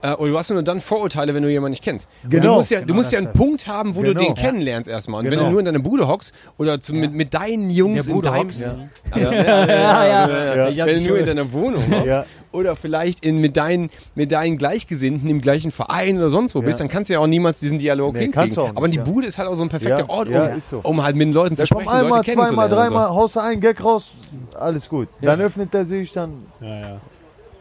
Äh, 0.00 0.12
oder 0.12 0.30
du 0.30 0.38
hast 0.38 0.48
ja 0.48 0.54
nur 0.54 0.62
dann 0.62 0.80
Vorurteile, 0.80 1.34
wenn 1.34 1.42
du 1.42 1.50
jemanden 1.50 1.70
nicht 1.72 1.82
kennst. 1.82 2.08
Genau. 2.28 2.42
Du 2.46 2.54
musst 2.54 2.70
ja, 2.70 2.78
du 2.80 2.86
Genau 2.86 2.96
musst 2.98 3.12
ja 3.12 3.18
einen. 3.18 3.32
Punkt 3.32 3.66
haben, 3.66 3.96
wo 3.96 4.00
Genau. 4.02 4.12
du 4.14 4.20
den 4.20 4.34
Ja. 4.36 4.42
kennenlernst 4.42 4.88
erstmal. 4.88 5.20
Und 5.20 5.24
wenn 5.26 5.32
Genau. 5.32 5.44
du 5.46 5.50
nur 5.50 5.58
in 5.60 5.66
deiner 5.66 5.80
Bude 5.80 6.06
hockst 6.06 6.32
oder 6.56 6.80
zu, 6.80 6.94
mit, 6.94 7.12
mit 7.12 7.34
deinen 7.34 7.68
Jungs 7.70 8.06
in 8.06 8.14
Bude 8.14 8.28
deinem... 8.30 8.50
Ja. 8.50 8.76
Ja, 9.16 9.32
ja, 9.32 9.32
ja, 9.32 9.66
ja, 9.66 10.28
ja, 10.28 10.54
Ja. 10.56 10.68
Ich 10.68 10.80
hab 10.80 10.86
Wenn 10.88 11.02
du 11.02 11.08
nur 11.08 11.18
in 11.18 11.26
deiner 11.26 11.52
Wohnung 11.52 11.82
hockst 11.90 12.06
ja, 12.06 12.24
oder 12.52 12.76
vielleicht 12.76 13.24
in, 13.24 13.38
mit, 13.38 13.56
deinen, 13.56 13.90
mit 14.14 14.30
deinen 14.30 14.56
Gleichgesinnten 14.56 15.28
im 15.28 15.40
gleichen 15.40 15.70
Verein 15.72 16.16
oder 16.16 16.30
sonst 16.30 16.54
wo 16.54 16.62
bist, 16.62 16.78
dann 16.80 16.88
kannst 16.88 17.10
du 17.10 17.14
ja 17.14 17.20
auch 17.20 17.26
niemals 17.26 17.58
diesen 17.58 17.78
Dialog 17.80 18.14
Nee, 18.14 18.20
hinkriegen. 18.20 18.40
kannst 18.42 18.56
du 18.56 18.60
auch 18.62 18.68
nicht, 18.68 18.76
Aber 18.78 18.88
die 18.88 18.96
ja. 18.98 19.02
Bude 19.02 19.26
ist 19.26 19.36
halt 19.38 19.48
auch 19.48 19.54
so 19.54 19.62
ein 19.62 19.68
perfekter 19.68 19.98
Ja, 20.04 20.08
Ort, 20.08 20.28
um, 20.28 20.60
so. 20.60 20.80
um 20.84 21.02
halt 21.02 21.16
mit 21.16 21.26
den 21.28 21.32
Leuten 21.34 21.56
zu 21.56 21.66
kommt 21.66 21.82
sprechen, 21.82 21.88
einmal, 22.04 22.18
Leute 22.20 22.32
zweimal, 22.34 22.70
so. 22.70 22.76
dreimal, 22.76 23.08
haust 23.10 23.34
du 23.36 23.40
einen 23.40 23.60
Gag 23.60 23.82
raus, 23.82 24.12
alles 24.54 24.88
gut. 24.88 25.08
Dann 25.20 25.40
öffnet 25.40 25.74
er 25.74 25.84
sich, 25.84 26.12
dann, 26.12 26.34
Ja, 26.60 26.68
ja. 26.80 27.00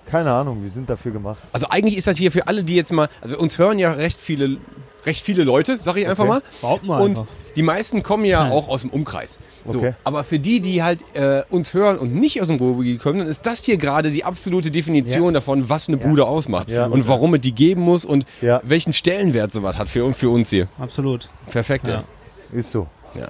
Keine 0.10 0.32
Ahnung, 0.32 0.64
wir 0.64 0.70
sind 0.70 0.89
dafür 0.89 1.12
gemacht. 1.12 1.38
Also 1.51 1.68
eigentlich 1.70 1.97
ist 1.97 2.08
das 2.08 2.18
hier 2.18 2.32
für 2.32 2.47
alle, 2.47 2.64
die 2.64 2.76
jetzt 2.76 2.91
mal, 2.91 3.10
also 3.22 3.38
uns 3.38 3.58
hören 3.58 3.78
ja 3.80 3.91
recht 3.91 4.20
viele, 4.20 4.58
recht 5.05 5.24
viele 5.24 5.43
Leute, 5.43 5.78
sag 5.80 5.97
ich 5.97 6.08
einfach 6.08 6.24
Okay. 6.24 6.32
mal. 6.34 6.41
Behaupten 6.62 6.88
wir 6.88 6.97
Und 6.99 7.10
einfach. 7.12 7.26
die 7.55 7.62
meisten 7.64 8.03
kommen 8.03 8.26
ja 8.26 8.49
auch 8.49 8.68
aus 8.68 8.82
dem 8.82 8.89
Umkreis. 8.89 9.38
So, 9.66 9.78
Okay. 9.80 9.93
Aber 10.03 10.24
für 10.24 10.39
die, 10.39 10.60
die 10.62 10.82
halt 10.84 11.03
äh, 11.14 11.43
uns 11.49 11.74
hören 11.74 11.97
und 11.97 12.16
nicht 12.16 12.41
aus 12.41 12.47
dem 12.47 12.58
Ruhrgebiet 12.58 13.01
kommen, 13.01 13.20
dann 13.20 13.28
ist 13.28 13.45
das 13.45 13.64
hier 13.66 13.78
gerade 13.78 14.12
die 14.12 14.24
absolute 14.24 14.72
Definition 14.72 15.34
davon, 15.34 15.70
was 15.70 15.88
eine 15.88 15.97
Bude 15.97 16.26
ausmacht 16.26 16.70
Ja. 16.72 16.86
und 16.88 17.08
warum 17.08 17.34
es 17.36 17.41
die 17.41 17.51
geben 17.53 17.82
muss 17.82 18.05
und 18.05 18.26
Ja. 18.41 18.62
welchen 18.64 18.93
Stellenwert 18.93 19.51
sowas 19.51 19.78
hat 19.78 19.89
für, 19.89 20.14
für 20.14 20.30
uns 20.30 20.49
hier. 20.49 20.68
Absolut. 20.80 21.30
Perfekt, 21.51 21.88
ja. 21.88 21.93
Ja. 21.93 22.03
Ist 22.58 22.72
so. 22.72 22.88
ja, 23.14 23.28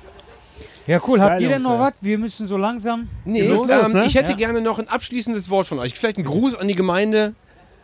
cool. 1.07 1.19
Habt 1.21 1.41
ihr 1.41 1.49
denn 1.49 1.61
noch 1.63 1.79
was? 1.79 1.93
Wir 2.01 2.17
müssen 2.17 2.47
so 2.47 2.57
langsam. 2.57 3.09
Nee, 3.25 3.47
Los, 3.47 3.67
ähm, 3.69 3.91
ne? 3.93 4.05
ich 4.05 4.15
hätte 4.15 4.31
Ja. 4.31 4.37
gerne 4.37 4.61
noch 4.61 4.79
ein 4.79 4.87
abschließendes 4.87 5.49
Wort 5.49 5.67
von 5.67 5.79
euch. 5.79 5.93
Vielleicht 5.93 6.17
einen 6.17 6.25
Gruß 6.25 6.55
an 6.55 6.67
die 6.67 6.75
Gemeinde, 6.75 7.33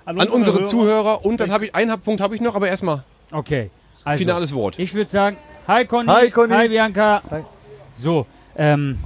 An, 0.05 0.19
an 0.19 0.29
unsere 0.29 0.63
Zuhörer 0.65 1.25
und 1.25 1.39
dann 1.39 1.51
habe 1.51 1.65
ich, 1.65 1.75
einen 1.75 1.99
Punkt 1.99 2.21
habe 2.21 2.35
ich 2.35 2.41
noch, 2.41 2.55
aber 2.55 2.67
erstmal 2.67 3.03
Okay. 3.31 3.69
Also, 4.05 4.19
finales 4.23 4.53
Wort. 4.53 4.79
Ich 4.79 4.93
würde 4.93 5.09
sagen, 5.09 5.37
hi 5.67 5.85
Conny. 5.85 6.07
Hi, 6.07 6.29
Conny. 6.29 6.53
Hi 6.53 6.67
Bianca. 6.67 7.21
Hi. 7.29 7.43
So, 7.93 8.25
ähm, 8.55 8.97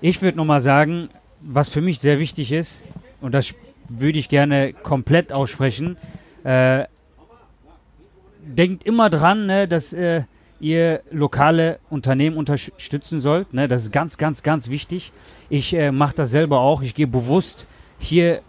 ich 0.00 0.20
würde 0.22 0.36
nochmal 0.36 0.60
sagen, 0.60 1.08
was 1.40 1.68
für 1.68 1.80
mich 1.80 1.98
sehr 1.98 2.18
wichtig 2.18 2.52
ist, 2.52 2.84
und 3.20 3.32
das 3.32 3.54
würde 3.88 4.18
ich 4.18 4.28
gerne 4.28 4.72
komplett 4.72 5.32
aussprechen, 5.32 5.96
äh, 6.42 6.84
denkt 8.42 8.84
immer 8.84 9.08
dran, 9.10 9.46
ne, 9.46 9.68
dass 9.68 9.92
äh, 9.92 10.22
ihr 10.60 11.02
lokale 11.10 11.78
Unternehmen 11.90 12.36
unterstützen 12.36 13.20
sollt. 13.20 13.52
Ne, 13.52 13.68
das 13.68 13.84
ist 13.84 13.92
ganz, 13.92 14.18
ganz, 14.18 14.42
ganz 14.42 14.68
wichtig. 14.68 15.12
Ich 15.48 15.74
äh, 15.74 15.92
mache 15.92 16.14
das 16.16 16.30
selber 16.30 16.60
auch. 16.60 16.82
Ich 16.82 16.94
gehe 16.94 17.06
bewusst 17.06 17.66
hier 17.98 18.40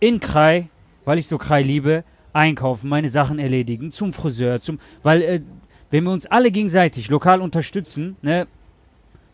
in 0.00 0.20
Krai, 0.20 0.68
weil 1.04 1.18
ich 1.18 1.26
so 1.26 1.38
Krai 1.38 1.62
liebe, 1.62 2.04
einkaufen, 2.32 2.88
meine 2.88 3.08
Sachen 3.08 3.38
erledigen, 3.38 3.92
zum 3.92 4.12
Friseur, 4.12 4.60
zum, 4.60 4.78
weil 5.02 5.22
äh, 5.22 5.40
wenn 5.90 6.04
wir 6.04 6.10
uns 6.10 6.26
alle 6.26 6.50
gegenseitig 6.50 7.08
lokal 7.08 7.40
unterstützen, 7.40 8.16
ne, 8.20 8.46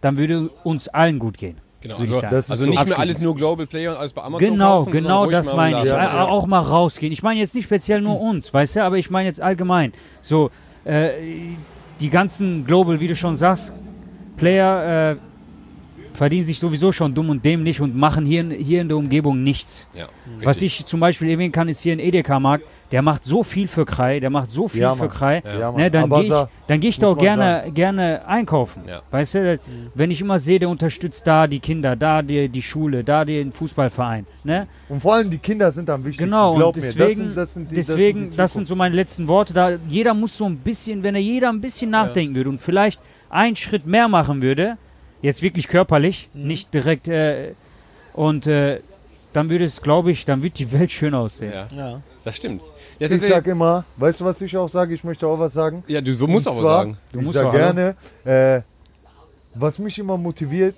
dann 0.00 0.16
würde 0.16 0.50
uns 0.62 0.88
allen 0.88 1.18
gut 1.18 1.38
gehen. 1.38 1.56
Genau, 1.80 1.96
also, 1.96 2.20
also 2.20 2.54
so. 2.56 2.66
nicht 2.66 2.86
mehr 2.86 2.98
alles 2.98 3.20
nur 3.20 3.34
Global 3.34 3.66
Player 3.66 3.92
und 3.92 3.98
alles 3.98 4.12
bei 4.12 4.22
Amazon 4.22 4.50
Genau, 4.50 4.78
kaufen, 4.80 4.92
genau 4.92 5.30
das 5.30 5.54
meine 5.54 5.80
ich. 5.80 5.86
Ja. 5.86 6.26
Auch 6.26 6.46
mal 6.46 6.60
rausgehen. 6.60 7.10
Ich 7.10 7.22
meine 7.22 7.40
jetzt 7.40 7.54
nicht 7.54 7.64
speziell 7.64 8.02
nur 8.02 8.20
uns, 8.20 8.52
weißt 8.52 8.76
du, 8.76 8.84
aber 8.84 8.98
ich 8.98 9.10
meine 9.10 9.28
jetzt 9.28 9.40
allgemein. 9.40 9.94
So, 10.20 10.50
äh, 10.84 11.10
die 12.00 12.10
ganzen 12.10 12.64
Global, 12.64 12.98
wie 13.00 13.08
du 13.08 13.16
schon 13.16 13.36
sagst, 13.36 13.72
Player 14.36 15.12
äh, 15.12 15.16
verdienen 16.14 16.44
sich 16.46 16.58
sowieso 16.58 16.92
schon 16.92 17.14
dumm 17.14 17.30
und 17.30 17.44
dämlich 17.44 17.80
und 17.80 17.94
machen 17.96 18.24
hier, 18.26 18.40
in- 18.40 18.50
hier 18.50 18.80
in 18.80 18.88
der 18.88 18.96
Umgebung 18.96 19.42
nichts. 19.42 19.86
Ja, 19.94 20.06
Was 20.42 20.60
ich 20.62 20.84
zum 20.86 21.00
Beispiel 21.00 21.30
erwähnen 21.30 21.52
kann, 21.52 21.68
ist 21.68 21.80
hier 21.82 21.92
ein 21.92 21.98
Edeka-Markt, 22.00 22.64
der 22.92 23.02
macht 23.02 23.24
so 23.24 23.42
viel 23.42 23.68
für 23.68 23.84
Krai, 23.84 24.20
der 24.20 24.30
macht 24.30 24.50
so 24.50 24.68
viel 24.68 24.80
Ja, 24.80 24.94
für. 24.94 25.08
Krai. 25.08 25.42
Ja. 25.58 25.72
Ne, 25.72 25.90
dann 25.90 26.10
gehe 26.10 26.22
ich, 26.24 26.28
dann 26.66 26.80
geh 26.80 26.88
ich 26.88 26.96
muss 26.96 27.00
da 27.00 27.06
auch 27.08 27.16
man 27.16 27.24
gerne, 27.24 27.72
gerne 27.72 28.26
einkaufen. 28.26 28.82
Ja. 28.86 29.02
Weißt 29.10 29.34
du, 29.36 29.60
wenn 29.94 30.10
ich 30.10 30.20
immer 30.20 30.38
sehe, 30.38 30.58
der 30.58 30.68
unterstützt 30.68 31.26
da 31.26 31.46
die 31.46 31.60
Kinder, 31.60 31.94
da 31.96 32.22
die, 32.22 32.48
die 32.48 32.62
Schule, 32.62 33.04
da 33.04 33.24
den 33.24 33.52
Fußballverein. 33.52 34.26
Ne? 34.44 34.66
Und 34.88 35.00
vor 35.00 35.14
allem 35.14 35.30
die 35.30 35.38
Kinder 35.38 35.70
sind 35.70 35.88
am 35.90 36.04
wichtigsten. 36.04 36.24
Genau, 36.24 36.56
Glaub 36.56 36.74
und 36.74 36.82
mir, 36.82 36.88
das 36.88 36.94
deswegen, 36.96 37.20
sind, 37.20 37.36
das 37.36 37.54
sind 37.54 37.70
die, 37.70 37.74
deswegen 37.76 38.26
das, 38.28 38.36
das, 38.36 38.52
sind 38.52 38.60
sind 38.60 38.68
so 38.68 38.76
meine 38.76 38.94
letzten 38.94 39.28
Worte. 39.28 39.54
Da 39.54 39.70
jeder 39.88 40.14
muss 40.14 40.36
so 40.36 40.46
ein 40.46 40.56
bisschen, 40.56 41.02
wenn 41.02 41.14
er 41.14 41.20
jeder 41.20 41.48
ein 41.50 41.60
bisschen 41.60 41.90
nachdenken 41.90 42.34
würde 42.34 42.50
und 42.50 42.60
vielleicht 42.60 43.00
einen 43.28 43.56
Schritt 43.56 43.86
mehr 43.86 44.08
machen 44.08 44.42
würde, 44.42 44.76
jetzt 45.22 45.42
wirklich 45.42 45.68
körperlich, 45.68 46.28
Mhm. 46.32 46.46
nicht 46.46 46.74
direkt, 46.74 47.08
äh, 47.08 47.52
und 48.12 48.46
äh, 48.46 48.80
dann 49.32 49.48
würde 49.50 49.64
es, 49.64 49.80
glaube 49.80 50.10
ich, 50.10 50.24
dann 50.24 50.42
wird 50.42 50.58
die 50.58 50.70
Welt 50.72 50.90
schön 50.90 51.14
aussehen. 51.14 51.52
Ja, 51.52 51.68
Ja. 51.76 52.00
das 52.24 52.36
stimmt. 52.36 52.62
Das 52.98 53.10
Ich 53.10 53.22
ist, 53.22 53.28
sag 53.28 53.46
immer, 53.46 53.84
weißt 53.96 54.20
du, 54.20 54.24
was 54.24 54.40
ich 54.42 54.56
auch 54.56 54.68
sage? 54.68 54.92
Ich 54.94 55.04
möchte 55.04 55.26
auch 55.26 55.38
was 55.38 55.52
sagen. 55.52 55.82
ja, 55.86 56.00
du 56.00 56.12
so 56.12 56.26
musst 56.26 56.46
Und 56.46 56.52
auch 56.52 56.56
was 56.56 56.62
zwar, 56.64 56.78
sagen. 56.80 56.98
Du 57.12 57.18
ich 57.20 57.24
musst 57.24 57.36
sag 57.38 57.46
auch, 57.46 57.52
gerne, 57.52 57.94
äh, 58.24 58.60
was 59.54 59.78
mich 59.78 59.98
immer 59.98 60.16
motiviert, 60.16 60.74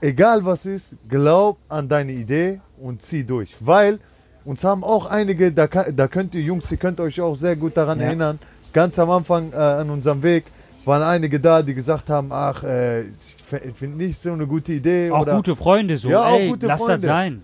egal 0.00 0.44
was 0.44 0.66
ist, 0.66 0.96
glaub 1.08 1.58
an 1.68 1.88
deine 1.88 2.12
Idee 2.12 2.60
und 2.80 3.02
zieh 3.02 3.24
durch. 3.24 3.56
Weil 3.60 3.98
uns 4.44 4.64
haben 4.64 4.82
auch 4.84 5.06
einige, 5.06 5.52
da, 5.52 5.66
da 5.66 6.08
könnt 6.08 6.34
ihr 6.34 6.42
Jungs, 6.42 6.70
ihr 6.70 6.76
könnt 6.78 7.00
euch 7.00 7.20
auch 7.20 7.34
sehr 7.34 7.56
gut 7.56 7.76
daran 7.76 8.00
Ja. 8.00 8.06
erinnern, 8.06 8.38
ganz 8.72 8.98
am 8.98 9.10
Anfang 9.10 9.52
äh, 9.52 9.56
an 9.56 9.90
unserem 9.90 10.22
Weg 10.22 10.44
waren 10.84 11.02
einige 11.02 11.40
da, 11.40 11.62
die 11.62 11.74
gesagt 11.74 12.10
haben, 12.10 12.32
ach, 12.32 12.62
äh, 12.64 13.02
ich 13.02 13.36
finde 13.74 13.96
nicht 13.96 14.18
so 14.18 14.32
eine 14.32 14.46
gute 14.46 14.72
Idee. 14.72 15.10
Auch 15.10 15.22
oder, 15.22 15.36
gute 15.36 15.56
Freunde 15.56 15.96
so. 15.96 16.08
Ja, 16.08 16.22
auch 16.24 16.38
Ey, 16.38 16.48
gute 16.48 16.66
lass 16.66 16.80
Freunde. 16.80 16.94
das 16.94 17.02
sein. 17.04 17.42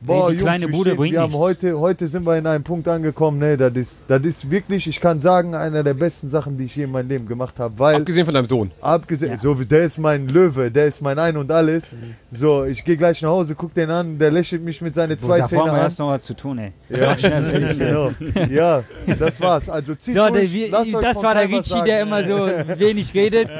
Boah, 0.00 0.28
die 0.30 0.34
Jungs, 0.36 0.44
kleine 0.44 0.66
wir 0.68 0.72
Bude 0.72 0.94
bringt 0.94 1.12
wir 1.12 1.20
haben 1.22 1.30
nichts. 1.30 1.42
heute, 1.44 1.78
heute 1.80 2.06
sind 2.06 2.24
wir 2.24 2.36
in 2.38 2.46
einem 2.46 2.62
Punkt 2.62 2.86
angekommen, 2.86 3.38
ne, 3.38 3.56
das 3.56 3.72
ist, 3.74 4.04
das 4.08 4.22
ist 4.22 4.48
wirklich, 4.50 4.86
ich 4.86 5.00
kann 5.00 5.18
sagen, 5.18 5.56
einer 5.56 5.82
der 5.82 5.94
besten 5.94 6.28
Sachen, 6.28 6.56
die 6.56 6.66
ich 6.66 6.76
je 6.76 6.84
in 6.84 6.92
meinem 6.92 7.08
Leben 7.08 7.26
gemacht 7.26 7.58
habe, 7.58 7.76
weil 7.78 7.96
Abgesehen 7.96 8.24
von 8.24 8.32
deinem 8.34 8.46
Sohn. 8.46 8.70
abgesehen, 8.80 9.32
Ja. 9.32 9.36
so 9.36 9.58
wie 9.58 9.66
der 9.66 9.82
ist 9.82 9.98
mein 9.98 10.28
Löwe, 10.28 10.70
der 10.70 10.86
ist 10.86 11.02
mein 11.02 11.18
Ein 11.18 11.36
und 11.36 11.50
Alles. 11.50 11.90
So, 12.30 12.64
ich 12.64 12.84
gehe 12.84 12.96
gleich 12.96 13.20
nach 13.22 13.30
Hause, 13.30 13.54
guck 13.56 13.74
den 13.74 13.90
an, 13.90 14.18
der 14.18 14.30
lächelt 14.30 14.64
mich 14.64 14.80
mit 14.80 14.94
seinen 14.94 15.18
zwei 15.18 15.40
Zähnen 15.40 15.64
wir 15.64 15.72
an. 15.72 15.78
erst 15.80 15.98
noch 15.98 16.10
was 16.10 16.22
zu 16.24 16.34
tun, 16.34 16.58
ey. 16.58 16.72
Ja, 16.90 17.18
Schnell 17.18 17.74
genau. 17.78 18.10
Ja, 18.50 18.84
das 19.18 19.40
war's. 19.40 19.68
Also 19.68 19.94
zieht 19.96 20.14
So, 20.14 20.20
der, 20.22 20.30
durch, 20.30 20.52
wir, 20.52 20.70
lasst 20.70 20.94
euch 20.94 21.02
das 21.02 21.22
war 21.22 21.34
der 21.34 21.48
Ricci, 21.48 21.82
der 21.84 22.02
immer 22.02 22.24
so 22.24 22.46
wenig 22.78 23.12
redet. 23.14 23.48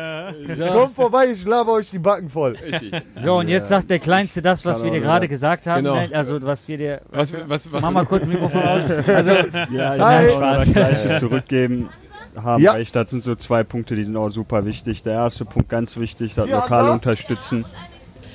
So. 0.57 0.67
Kommt 0.67 0.95
vorbei, 0.95 1.27
ich 1.33 1.45
laber 1.47 1.73
euch 1.73 1.91
die 1.91 1.99
Backen 1.99 2.29
voll. 2.29 2.55
Richtig. 2.57 2.93
So, 3.17 3.39
und 3.39 3.49
jetzt 3.49 3.69
sagt 3.69 3.89
der 3.91 3.99
Kleinste 3.99 4.43
das, 4.43 4.65
was 4.65 4.83
wir 4.83 4.91
dir 4.91 5.01
gerade 5.01 5.27
gesagt 5.27 5.67
haben. 5.67 5.85
Genau. 5.85 5.95
Ne? 5.97 6.09
Also, 6.33 6.47
was 6.47 6.69
wir 6.69 6.79
dir. 6.79 7.01
Was, 7.11 7.35
was, 7.47 7.73
was, 7.73 7.83
Mach 7.83 7.91
mal 7.91 8.07
kurz 8.07 8.27
Mikrofon 8.27 8.63
aus. 8.63 8.83
Also, 9.09 9.31
Ja, 9.71 9.95
ich 9.95 10.03
Hi. 10.03 10.27
kann 10.29 10.41
das 10.41 10.73
Gleiche 10.73 11.19
zurückgeben. 11.19 11.89
Haben 12.37 12.63
Ja. 12.63 12.73
recht, 12.73 12.95
das 12.95 13.11
sind 13.11 13.25
so 13.25 13.35
zwei 13.35 13.65
Punkte, 13.65 13.97
die 13.97 14.05
sind 14.05 14.17
auch 14.17 14.31
super 14.31 14.65
wichtig. 14.65 15.03
Der 15.03 15.15
erste 15.15 15.45
Punkt 15.45 15.69
ganz 15.69 15.97
wichtig, 15.97 16.35
das 16.35 16.49
Lokale 16.49 16.93
unterstützen. 16.93 17.65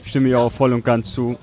Stimme 0.06 0.30
ich 0.30 0.36
auch 0.36 0.52
voll 0.52 0.74
und 0.74 0.84
ganz 0.84 1.14
zu. 1.14 1.38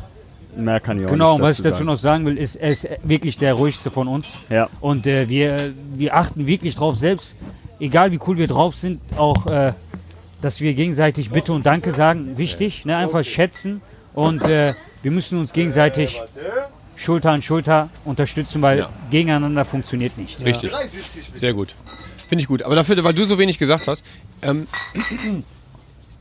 Mehr 0.57 0.81
kann 0.81 0.99
ich 0.99 1.07
auch 1.07 1.11
genau, 1.11 1.33
nicht 1.35 1.43
und 1.43 1.49
was 1.49 1.59
ich 1.59 1.63
dazu 1.63 1.71
dazu 1.71 1.77
sagen. 1.77 1.87
noch 1.87 1.97
sagen 1.97 2.27
will, 2.27 2.37
ist, 2.37 2.57
er 2.57 2.71
ist 2.71 2.89
wirklich 3.05 3.39
der 3.39 3.55
ruhigste 3.55 3.91
von 3.91 4.09
uns. 4.09 4.37
Ja, 4.51 4.69
Und 4.81 5.07
äh, 5.07 5.29
wir, 5.29 5.73
wir 5.95 6.17
achten 6.17 6.47
wirklich 6.49 6.75
drauf, 6.75 6.97
selbst, 6.99 7.37
egal 7.79 8.11
wie 8.11 8.19
cool 8.27 8.37
wir 8.37 8.49
drauf 8.49 8.75
sind, 8.75 9.01
auch, 9.17 9.47
äh, 9.47 9.73
dass 10.43 10.61
wir 10.61 10.75
gegenseitig 10.75 11.31
Bitte 11.31 11.53
und 11.53 11.67
Danke 11.67 11.93
sagen. 11.93 12.37
Wichtig, 12.37 12.85
ne? 12.85 12.97
einfach 12.97 13.23
schätzen. 13.25 13.81
Und 14.13 14.43
äh, 14.43 14.75
wir 15.03 15.11
müssen 15.11 15.39
uns 15.39 15.53
gegenseitig 15.53 16.21
Schulter 16.97 17.31
an 17.31 17.43
Schulter 17.43 17.89
unterstützen, 18.05 18.61
weil 18.63 18.81
Ja. 18.81 18.91
gegeneinander 19.11 19.65
funktioniert 19.65 20.19
nicht. 20.19 20.45
Richtig. 20.45 20.71
Sehr 21.33 21.55
gut. 21.55 21.75
Finde 22.29 22.43
ich 22.43 22.49
gut. 22.49 22.63
Aber 22.63 22.75
dafür, 22.75 23.03
weil 23.03 23.15
du 23.15 23.25
so 23.25 23.39
wenig 23.39 23.59
gesagt 23.59 23.89
hast, 23.89 24.05
ähm, 24.43 24.67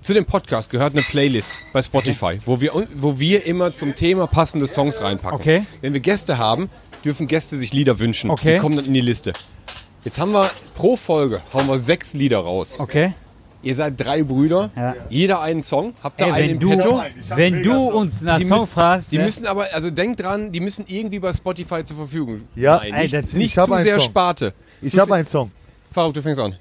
zu 0.01 0.13
dem 0.13 0.25
Podcast 0.25 0.69
gehört 0.69 0.93
eine 0.93 1.01
Playlist 1.03 1.51
bei 1.73 1.83
Spotify, 1.83 2.39
wo 2.45 2.61
wir, 2.61 2.71
wo 2.95 3.19
wir 3.19 3.45
immer 3.45 3.75
zum 3.75 3.95
Thema 3.95 4.27
passende 4.27 4.67
Songs 4.67 5.01
reinpacken. 5.01 5.39
Okay. 5.39 5.65
Wenn 5.81 5.93
wir 5.93 5.99
Gäste 5.99 6.37
haben, 6.37 6.69
dürfen 7.03 7.27
Gäste 7.27 7.57
sich 7.59 7.73
Lieder 7.73 7.99
wünschen. 7.99 8.29
Okay. 8.31 8.55
Die 8.55 8.59
kommen 8.59 8.75
dann 8.77 8.85
in 8.85 8.93
die 8.93 9.01
Liste. 9.01 9.33
Jetzt 10.05 10.17
haben 10.17 10.31
wir 10.31 10.49
pro 10.75 10.95
Folge 10.95 11.41
hauen 11.53 11.67
wir 11.67 11.77
sechs 11.77 12.13
Lieder 12.13 12.39
raus. 12.39 12.79
Okay? 12.79 13.13
Ihr 13.61 13.75
seid 13.75 13.99
drei 13.99 14.23
Brüder, 14.23 14.69
Ja. 14.75 14.95
jeder 15.09 15.41
einen 15.41 15.61
Song. 15.61 15.93
Habt 16.01 16.21
ihr 16.21 16.27
Ey, 16.27 16.33
einen 16.33 16.43
wenn 16.45 16.51
im 16.51 16.59
du, 16.59 16.69
Petto? 16.69 17.03
wenn 17.35 17.63
du 17.63 17.73
uns 17.89 18.21
nach 18.21 18.37
Die 18.39 18.45
Song 18.45 18.61
müssen- 18.61 18.71
fragst, 18.71 19.11
Die 19.11 19.17
ne? 19.17 19.23
müssen 19.25 19.45
aber, 19.45 19.65
also 19.73 19.89
denkt 19.89 20.21
dran, 20.21 20.51
die 20.53 20.59
müssen 20.61 20.85
irgendwie 20.87 21.19
bei 21.19 21.33
Spotify 21.33 21.83
zur 21.83 21.97
Verfügung 21.97 22.41
Ja. 22.55 22.77
sein. 22.79 22.93
Ey, 22.93 23.03
Nicht, 23.09 23.33
nicht 23.35 23.53
zu 23.55 23.71
einen 23.71 23.83
sehr 23.83 23.95
Song. 23.99 24.05
Sparte. 24.05 24.53
Ich 24.81 24.97
habe 24.97 25.13
einen 25.15 25.25
Song. 25.25 25.51
Faruk, 25.91 26.13
du 26.13 26.21
fängst 26.21 26.39
an. 26.39 26.55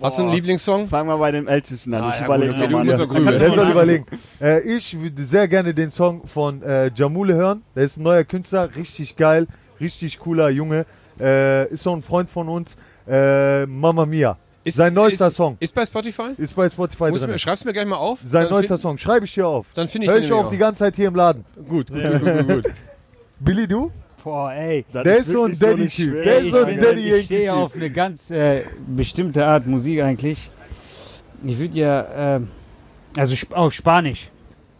Hast 0.00 0.18
du 0.18 0.22
einen 0.24 0.32
Lieblingssong? 0.32 0.88
Fangen 0.88 1.08
wir 1.08 1.18
bei 1.18 1.30
dem 1.30 1.46
Ältesten 1.46 1.94
an. 1.94 2.02
Ah, 2.04 2.10
ich 2.14 2.20
ja, 2.20 2.24
überlege 2.26 2.50
okay, 2.54 2.60
du 2.62 2.70
nochmal. 2.70 2.84
musst 2.86 2.98
Ja. 2.98 3.06
noch 3.06 3.14
grübeln. 3.14 3.38
Der 3.38 3.52
soll 3.52 3.70
überlegen. 3.70 4.06
Äh, 4.40 4.60
ich 4.62 5.00
würde 5.00 5.24
sehr 5.24 5.46
gerne 5.46 5.72
den 5.74 5.90
Song 5.92 6.26
von 6.26 6.60
äh, 6.62 6.90
Jamule 6.94 7.34
hören. 7.34 7.62
Der 7.76 7.84
ist 7.84 7.98
ein 7.98 8.02
neuer 8.02 8.24
Künstler, 8.24 8.68
richtig 8.74 9.16
geil, 9.16 9.46
richtig 9.80 10.18
cooler 10.18 10.48
Junge. 10.48 10.86
Äh, 11.20 11.68
ist 11.68 11.84
so 11.84 11.94
ein 11.94 12.02
Freund 12.02 12.30
von 12.30 12.48
uns. 12.48 12.76
Äh, 13.06 13.66
Mamma 13.66 14.04
Mia. 14.06 14.36
Ist- 14.64 14.76
Sein 14.76 14.94
neuester 14.94 15.26
ist, 15.28 15.36
Song. 15.36 15.56
Ist 15.58 15.74
bei 15.74 15.84
Spotify? 15.84 16.30
Ist 16.36 16.54
bei 16.54 16.68
Spotify 16.70 17.10
Muss 17.10 17.20
drin. 17.20 17.30
mir, 17.30 17.38
schreib's 17.38 17.64
mir 17.64 17.72
gleich 17.72 17.86
mal 17.86 17.96
auf. 17.96 18.20
Sein 18.24 18.48
neuester 18.48 18.74
find- 18.76 18.80
Song. 18.80 18.98
Schreibe 18.98 19.24
ich 19.24 19.34
hier 19.34 19.46
auf. 19.48 19.66
Dann 19.74 19.88
finde 19.88 20.06
ich 20.06 20.10
Hör 20.12 20.20
den 20.20 20.24
ich 20.24 20.32
auch 20.32 20.50
die 20.50 20.58
ganze 20.58 20.84
Zeit 20.84 20.96
hier 20.96 21.08
im 21.08 21.16
Laden. 21.16 21.44
Gut, 21.68 21.88
gut, 21.90 22.02
gut, 22.02 22.22
gut, 22.22 22.48
gut. 22.48 22.72
Billy, 23.40 23.66
du? 23.66 23.90
Boah, 24.22 24.52
ey. 24.52 24.84
Das 24.92 25.02
Der 25.02 25.16
ist 25.16 25.28
so 25.28 25.44
ein 25.44 25.58
Daddy-Typ. 25.58 26.22
Der 26.22 26.38
ist 26.38 26.44
ich, 26.44 26.52
so 26.52 26.58
ein 26.58 26.66
bin, 26.66 26.80
Daddy 26.80 27.12
ich 27.12 27.24
stehe 27.24 27.52
auf 27.52 27.74
eine 27.74 27.90
ganz 27.90 28.30
äh, 28.30 28.62
bestimmte 28.86 29.44
Art 29.44 29.66
Musik 29.66 30.00
eigentlich. 30.00 30.48
Ich 31.44 31.58
würde 31.58 31.76
ja, 31.76 32.36
äh, 32.36 32.40
also 33.16 33.34
sp 33.34 33.50
auf 33.54 33.72
Spanisch, 33.72 34.28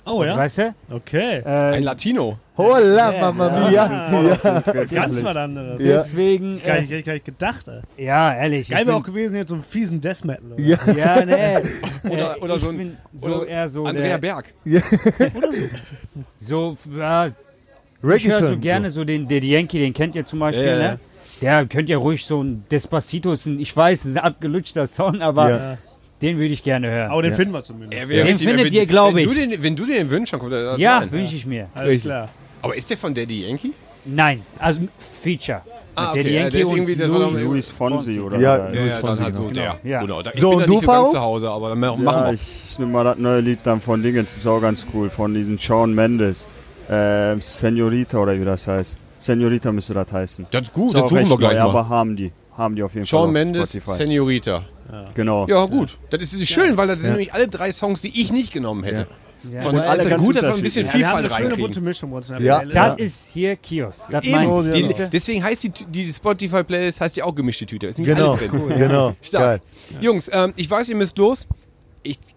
Oh 0.04 0.24
ja? 0.24 0.36
weißt 0.36 0.58
du? 0.58 0.74
Okay. 0.90 1.42
Ein 1.44 1.74
Äh, 1.74 1.78
Latino. 1.80 2.38
Hola, 2.56 3.12
Ja, 3.14 3.20
Mamma 3.20 3.70
ja. 3.70 3.88
Mia. 3.88 4.28
Ja. 4.74 4.84
Ganz 4.84 5.22
was 5.24 5.36
anderes. 5.36 5.82
Ja. 5.82 5.96
deswegen, 5.96 6.60
Gar 6.60 6.80
nicht, 6.80 6.90
äh, 6.90 6.90
gar 6.90 6.96
nicht, 6.96 7.06
gar 7.06 7.12
nicht 7.14 7.24
gedacht, 7.24 7.68
ey. 7.68 8.04
ja, 8.04 8.34
ehrlich. 8.34 8.68
Geil 8.68 8.80
ich 8.82 8.86
wäre 8.88 8.96
auch 8.96 9.02
gewesen, 9.02 9.36
jetzt 9.36 9.48
so 9.50 9.54
einen 9.54 9.62
fiesen 9.62 10.00
Death 10.00 10.24
Metal. 10.24 10.52
Oder? 10.52 10.60
Ja. 10.62 10.78
ja, 10.96 11.24
nee. 11.24 11.68
Oder- 12.10 12.36
äh, 12.36 12.40
oder 12.40 12.54
ich 12.56 12.60
so 12.62 12.68
ein- 12.68 12.76
bin 12.78 12.96
so 13.14 13.36
oder 13.36 13.46
eher 13.46 13.68
so 13.68 13.84
Andrea 13.86 14.08
der, 14.08 14.18
Berg. 14.18 14.52
so, 16.38 16.76
ja, 16.96 17.28
ich 18.16 18.28
höre 18.28 18.46
so 18.48 18.58
gerne 18.58 18.90
so 18.90 19.04
den, 19.04 19.28
der 19.28 19.42
Yankee, 19.42 19.78
den 19.78 19.92
kennt 19.94 20.14
ihr 20.16 20.24
zum 20.24 20.40
Beispiel, 20.40 20.64
Ja, 20.66 20.72
ja, 20.76 20.80
ja. 20.82 20.90
ne? 20.92 21.00
Der 21.40 21.66
könnt 21.66 21.88
ihr 21.88 21.96
ruhig 21.96 22.24
so 22.24 22.42
ein 22.42 22.64
Despacito, 22.70 23.32
ist 23.32 23.46
ein, 23.46 23.58
ich 23.58 23.76
weiß, 23.76 24.04
ein 24.04 24.18
abgelutschter 24.18 24.86
Song, 24.86 25.20
aber 25.22 25.50
Ja. 25.50 25.78
Den 26.22 26.38
würde 26.38 26.54
ich 26.54 26.62
gerne 26.62 26.88
hören. 26.90 27.10
Aber 27.10 27.22
den 27.22 27.32
Ja. 27.32 27.36
finden 27.36 27.52
wir 27.54 27.62
zumindest. 27.64 28.02
Den 28.10 28.20
richtig- 28.22 28.48
findet 28.48 28.72
ihr, 28.72 28.86
glaub 28.86 29.14
wenn 29.14 29.24
Du 29.24 29.32
ich. 29.32 29.36
den, 29.50 29.62
wenn 29.62 29.76
du 29.76 29.84
den 29.86 30.08
wünschst, 30.08 30.32
dann 30.32 30.40
kommt 30.40 30.52
er 30.52 30.62
da 30.72 30.76
ja, 30.76 30.98
rein. 30.98 31.10
wünsche 31.12 31.36
ich 31.36 31.44
mir. 31.46 31.68
Alles 31.74 31.88
Richtig. 31.88 32.04
klar. 32.04 32.28
Aber 32.62 32.76
ist 32.76 32.88
der 32.90 32.96
von 32.96 33.12
Daddy 33.12 33.46
Yankee? 33.46 33.72
Nein, 34.04 34.42
also 34.58 34.80
Feature. 35.22 35.62
Ah, 35.94 36.10
okay, 36.10 36.22
Daddy 36.22 36.34
ja, 36.34 36.48
der 36.50 36.60
ist 36.62 36.68
und 36.68 36.76
irgendwie- 36.78 36.94
Louis 36.94 37.44
Luis 37.44 37.68
Fonsi 37.68 38.18
oder 38.20 38.38
Ja? 38.38 38.56
Ja, 38.56 38.72
ja, 38.72 38.88
dann 38.88 39.00
Fonsi, 39.00 39.22
halt 39.24 39.36
so 39.36 39.42
genau. 39.42 39.52
der. 39.54 39.78
Ja. 39.84 40.00
Genau, 40.00 40.20
ich 40.20 40.40
So, 40.40 40.48
bin 40.50 40.54
und 40.56 40.60
da 40.62 40.66
du, 40.66 40.72
nicht 40.72 40.80
so 40.80 40.86
ganz 40.86 41.10
zu 41.10 41.20
Hause, 41.20 41.50
aber 41.50 41.68
dann 41.70 41.80
machen 41.80 42.02
Ja, 42.04 42.26
wir. 42.28 42.32
ich 42.32 42.78
nehme 42.78 42.92
mal 42.92 43.04
das 43.04 43.18
neue 43.18 43.40
Lied 43.40 43.58
dann 43.64 43.80
von 43.80 44.02
Dingens, 44.02 44.30
das 44.30 44.38
ist 44.38 44.46
auch 44.46 44.60
ganz 44.60 44.86
cool, 44.94 45.10
von 45.10 45.34
diesem 45.34 45.58
Shawn 45.58 45.94
Mendes. 45.94 46.46
Ähm, 46.90 47.40
Senorita 47.42 48.18
oder 48.18 48.38
wie 48.40 48.44
das 48.44 48.66
heißt. 48.66 48.96
Senorita 49.18 49.70
müsste 49.70 49.94
das 49.94 50.10
heißen. 50.10 50.46
Das 50.50 50.62
ist 50.62 50.72
gut, 50.72 50.88
Ist 50.88 50.94
das 50.94 51.10
suchen 51.10 51.28
wir 51.28 51.36
gleich 51.36 51.52
neu, 51.52 51.58
mal. 51.58 51.68
Aber 51.68 51.88
haben 51.88 52.16
die. 52.16 52.32
Haben 52.56 52.74
die 52.74 52.82
auf 52.82 52.92
jeden 52.94 53.06
Fall. 53.06 53.18
Shawn 53.20 53.32
Mendes, 53.32 53.70
Spotify. 53.72 53.96
Senorita. 54.04 54.64
Genau. 55.14 55.46
Ja, 55.48 55.64
gut. 55.66 55.98
Das 56.10 56.22
ist 56.22 56.48
schön, 56.48 56.76
weil 56.76 56.88
das 56.88 57.00
sind 57.00 57.10
nämlich 57.10 57.32
alle 57.32 57.48
drei 57.48 57.72
Songs, 57.72 58.00
die 58.02 58.08
ich 58.20 58.32
nicht 58.32 58.52
genommen 58.52 58.84
hätte. 58.84 59.06
Von 59.60 59.74
Und 59.74 59.80
alle 59.80 59.88
alles 59.88 60.08
ganz 60.08 60.22
gut, 60.22 60.36
dass 60.36 60.44
wir 60.44 60.54
ein 60.54 60.62
bisschen. 60.62 60.86
Ja, 60.86 60.94
wir 60.94 61.08
haben 61.08 61.18
Vielfalt 61.18 61.32
eine 61.32 61.50
schöne 61.50 61.62
bunte. 61.62 61.80
Mischung 61.80 62.12
uns 62.12 62.28
Ja. 62.28 62.58
Playlist. 62.60 62.76
Das 62.76 62.98
ist 62.98 63.30
hier 63.32 63.56
Kiosk. 63.56 64.10
Das 64.10 64.24
Eben, 64.24 64.72
die, 64.72 64.94
deswegen 65.12 65.42
heißt 65.42 65.64
die, 65.64 65.70
die 65.88 66.12
Spotify-Playlist 66.12 67.00
heißt 67.00 67.16
ja 67.16 67.24
auch 67.24 67.34
gemischte 67.34 67.66
Tüte. 67.66 67.88
Ist 67.88 67.98
nämlich 67.98 68.14
Genau, 68.16 68.34
alles 68.34 68.50
drin. 68.50 68.68
genau. 68.76 69.16
Stark. 69.20 69.62
Geil. 69.62 70.00
Jungs, 70.00 70.30
ähm, 70.32 70.52
ich 70.54 70.70
weiß, 70.70 70.88
ihr 70.90 70.96
müsst 70.96 71.18
los. 71.18 71.48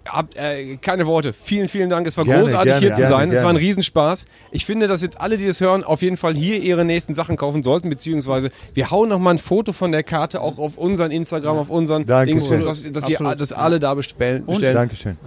Hab 0.05 0.35
äh, 0.35 0.77
keine 0.77 1.07
Worte. 1.07 1.33
Vielen, 1.33 1.67
vielen 1.67 1.89
Dank. 1.89 2.05
Es 2.07 2.15
war 2.17 2.25
Gerne, 2.25 2.41
großartig 2.41 2.73
gerne, 2.73 2.79
hier 2.79 2.91
zu 2.93 3.01
gerne, 3.01 3.15
sein. 3.15 3.31
Es 3.31 3.41
war 3.41 3.49
ein. 3.49 3.55
Riesenspaß. 3.55 4.25
Ich 4.51 4.65
finde, 4.65 4.87
dass 4.87 5.01
jetzt 5.01 5.19
alle, 5.19 5.37
die 5.37 5.47
das 5.47 5.59
hören, 5.61 5.83
auf 5.83 6.01
jeden 6.01 6.17
Fall 6.17 6.35
hier 6.35 6.61
ihre 6.61 6.85
nächsten 6.85 7.15
Sachen 7.15 7.37
kaufen 7.37 7.63
sollten, 7.63 7.89
beziehungsweise 7.89 8.51
wir 8.73 8.91
hauen 8.91 9.09
noch 9.09 9.19
mal 9.19 9.31
ein 9.31 9.37
Foto 9.39 9.73
von 9.73 9.91
der 9.91 10.03
Karte 10.03 10.41
auch 10.41 10.59
auf 10.59 10.77
unseren 10.77 11.11
Instagram, 11.11 11.57
auf 11.57 11.69
unseren. 11.69 12.05
Dings, 12.05 12.47
dass, 12.49 12.91
dass 12.91 13.09
ihr 13.09 13.15
Absolut. 13.19 13.41
das 13.41 13.51
alle 13.51 13.79
da 13.79 13.93
bestellen. 13.93 14.45
bestellen. 14.45 14.75
Dankeschön. 14.75 15.17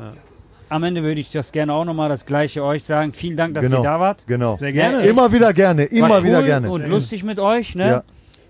Am 0.71 0.83
Ende 0.85 1.03
würde 1.03 1.21
ich 1.21 1.31
das 1.31 1.51
gerne 1.53 1.73
auch 1.73 1.85
nochmal 1.85 2.09
das 2.09 2.27
gleiche 2.27 2.63
euch 2.63 2.85
sagen. 2.85 3.13
Vielen 3.15 3.37
Dank, 3.37 3.55
dass 3.55 3.65
Genau. 3.65 3.81
ihr 3.81 3.85
da 3.85 4.01
wart. 4.01 4.25
Genau. 4.27 4.57
Sehr 4.57 4.73
gerne. 4.73 5.07
Immer 5.07 5.33
wieder 5.33 5.53
gerne, 5.55 5.85
immer 5.85 6.11
War 6.11 6.25
wieder 6.25 6.41
cool 6.41 6.45
gerne. 6.45 6.71
Und 6.71 6.87
lustig 6.89 7.25
mit 7.25 7.39
euch, 7.39 7.75
ne? 7.75 7.89
Ja. 7.89 8.03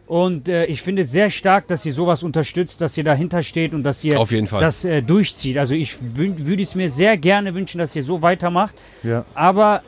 Und 0.08 0.48
äh, 0.48 0.64
ich 0.64 0.80
finde 0.80 1.02
es 1.02 1.12
sehr 1.12 1.28
stark, 1.28 1.66
dass 1.66 1.84
ihr 1.84 1.92
sowas 1.92 2.22
unterstützt, 2.22 2.80
dass 2.80 2.96
ihr 2.96 3.04
dahinter 3.04 3.42
steht 3.42 3.74
und 3.74 3.82
dass 3.82 4.02
ihr 4.02 4.18
Auf 4.18 4.32
jeden 4.32 4.46
Fall. 4.46 4.58
das 4.60 4.82
äh, 4.86 5.02
durchzieht. 5.02 5.58
Also 5.58 5.74
ich 5.74 5.98
würde 6.00 6.62
es 6.62 6.74
mir 6.74 6.88
sehr 6.88 7.18
gerne 7.18 7.54
wünschen, 7.54 7.78
dass 7.78 7.94
ihr 7.94 8.02
so 8.02 8.22
weitermacht. 8.22 8.74
Ja. 9.02 9.26
Aber 9.34 9.82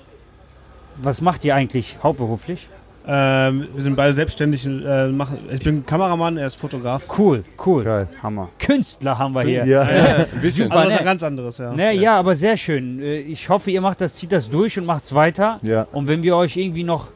was 0.99 1.23
macht 1.23 1.43
ihr 1.47 1.55
eigentlich 1.55 1.97
hauptberuflich? 2.03 2.69
Ähm, 3.09 3.69
wir 3.73 3.83
sind 3.83 3.97
beide 3.97 4.13
selbstständig. 4.13 4.67
Äh, 4.67 5.09
machen, 5.09 5.39
ich 5.51 5.61
bin 5.61 5.87
Kameramann, 5.87 6.37
er 6.37 6.49
ist 6.49 6.57
Fotograf. 6.57 7.05
Cool, 7.19 7.43
cool. 7.65 7.83
Geil. 7.83 8.07
Hammer. 8.23 8.51
Künstler 8.59 9.19
haben 9.19 9.35
wir 9.35 9.41
hier. 9.41 9.65
Ja. 9.65 9.81
Ein 9.81 10.27
bisschen. 10.43 10.71
Also 10.71 10.85
das 10.85 10.89
ist 10.89 10.95
ne? 10.97 10.99
ein 10.99 11.05
ganz 11.07 11.23
anderes, 11.23 11.57
ja. 11.57 11.73
Ne, 11.73 11.95
ja, 11.95 12.19
aber 12.19 12.35
sehr 12.35 12.59
schön. 12.59 13.01
Äh, 13.01 13.21
Ich 13.21 13.49
hoffe, 13.49 13.71
ihr 13.71 13.81
macht 13.81 14.03
das, 14.03 14.15
zieht 14.17 14.33
das 14.33 14.51
durch 14.51 14.79
und 14.79 14.85
macht's 14.85 15.15
weiter. 15.15 15.61
Ja. 15.63 15.87
Und 15.93 16.09
wenn 16.09 16.23
wir 16.23 16.37
euch 16.37 16.59
irgendwie 16.59 16.85
noch 16.85 17.09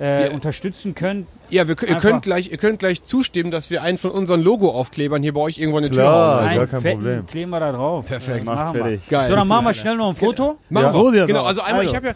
äh, 0.00 0.28
Ja. 0.28 0.32
unterstützen 0.32 0.94
können, 0.94 1.26
Ja, 1.50 1.68
wir, 1.68 1.76
ihr, 1.82 1.88
Einfach. 1.88 2.00
könnt 2.02 2.22
gleich, 2.22 2.50
ihr 2.50 2.56
könnt 2.58 2.78
gleich 2.80 3.02
zustimmen, 3.02 3.50
dass 3.50 3.70
wir 3.70 3.82
einen 3.82 3.98
von 3.98 4.10
unseren 4.10 4.42
Logo-Aufklebern 4.42 5.22
hier 5.22 5.32
bei 5.32 5.40
euch 5.42 5.58
irgendwo 5.58 5.78
an 5.78 5.84
die 5.84 5.90
Tür 5.90 6.02
Klar. 6.02 6.40
hauen. 6.40 6.48
Einen 6.48 6.58
gar 6.58 6.66
kein 6.66 6.80
fetten 6.80 6.96
Problem. 6.98 7.26
kleben 7.26 7.50
wir 7.50 7.60
da 7.60 7.72
drauf. 7.72 8.06
Perfekt. 8.06 8.44
Macht 8.46 8.56
machen 8.56 8.74
wir. 8.74 8.82
fertig. 8.82 9.08
Geil. 9.08 9.28
So, 9.28 9.36
dann 9.36 9.48
machen 9.48 9.64
wir 9.66 9.74
schnell 9.74 9.96
noch 9.96 10.08
ein 10.08 10.16
Foto. 10.16 10.58
Machen 10.70 10.86
Ja. 10.86 10.92
wir. 10.94 11.20
So 11.20 11.26
genau, 11.26 11.44
also 11.44 11.60
einmal, 11.60 11.80
Also. 11.82 11.90
ich 11.90 11.96
habe 11.96 12.06
ja, 12.08 12.12
äh, 12.12 12.14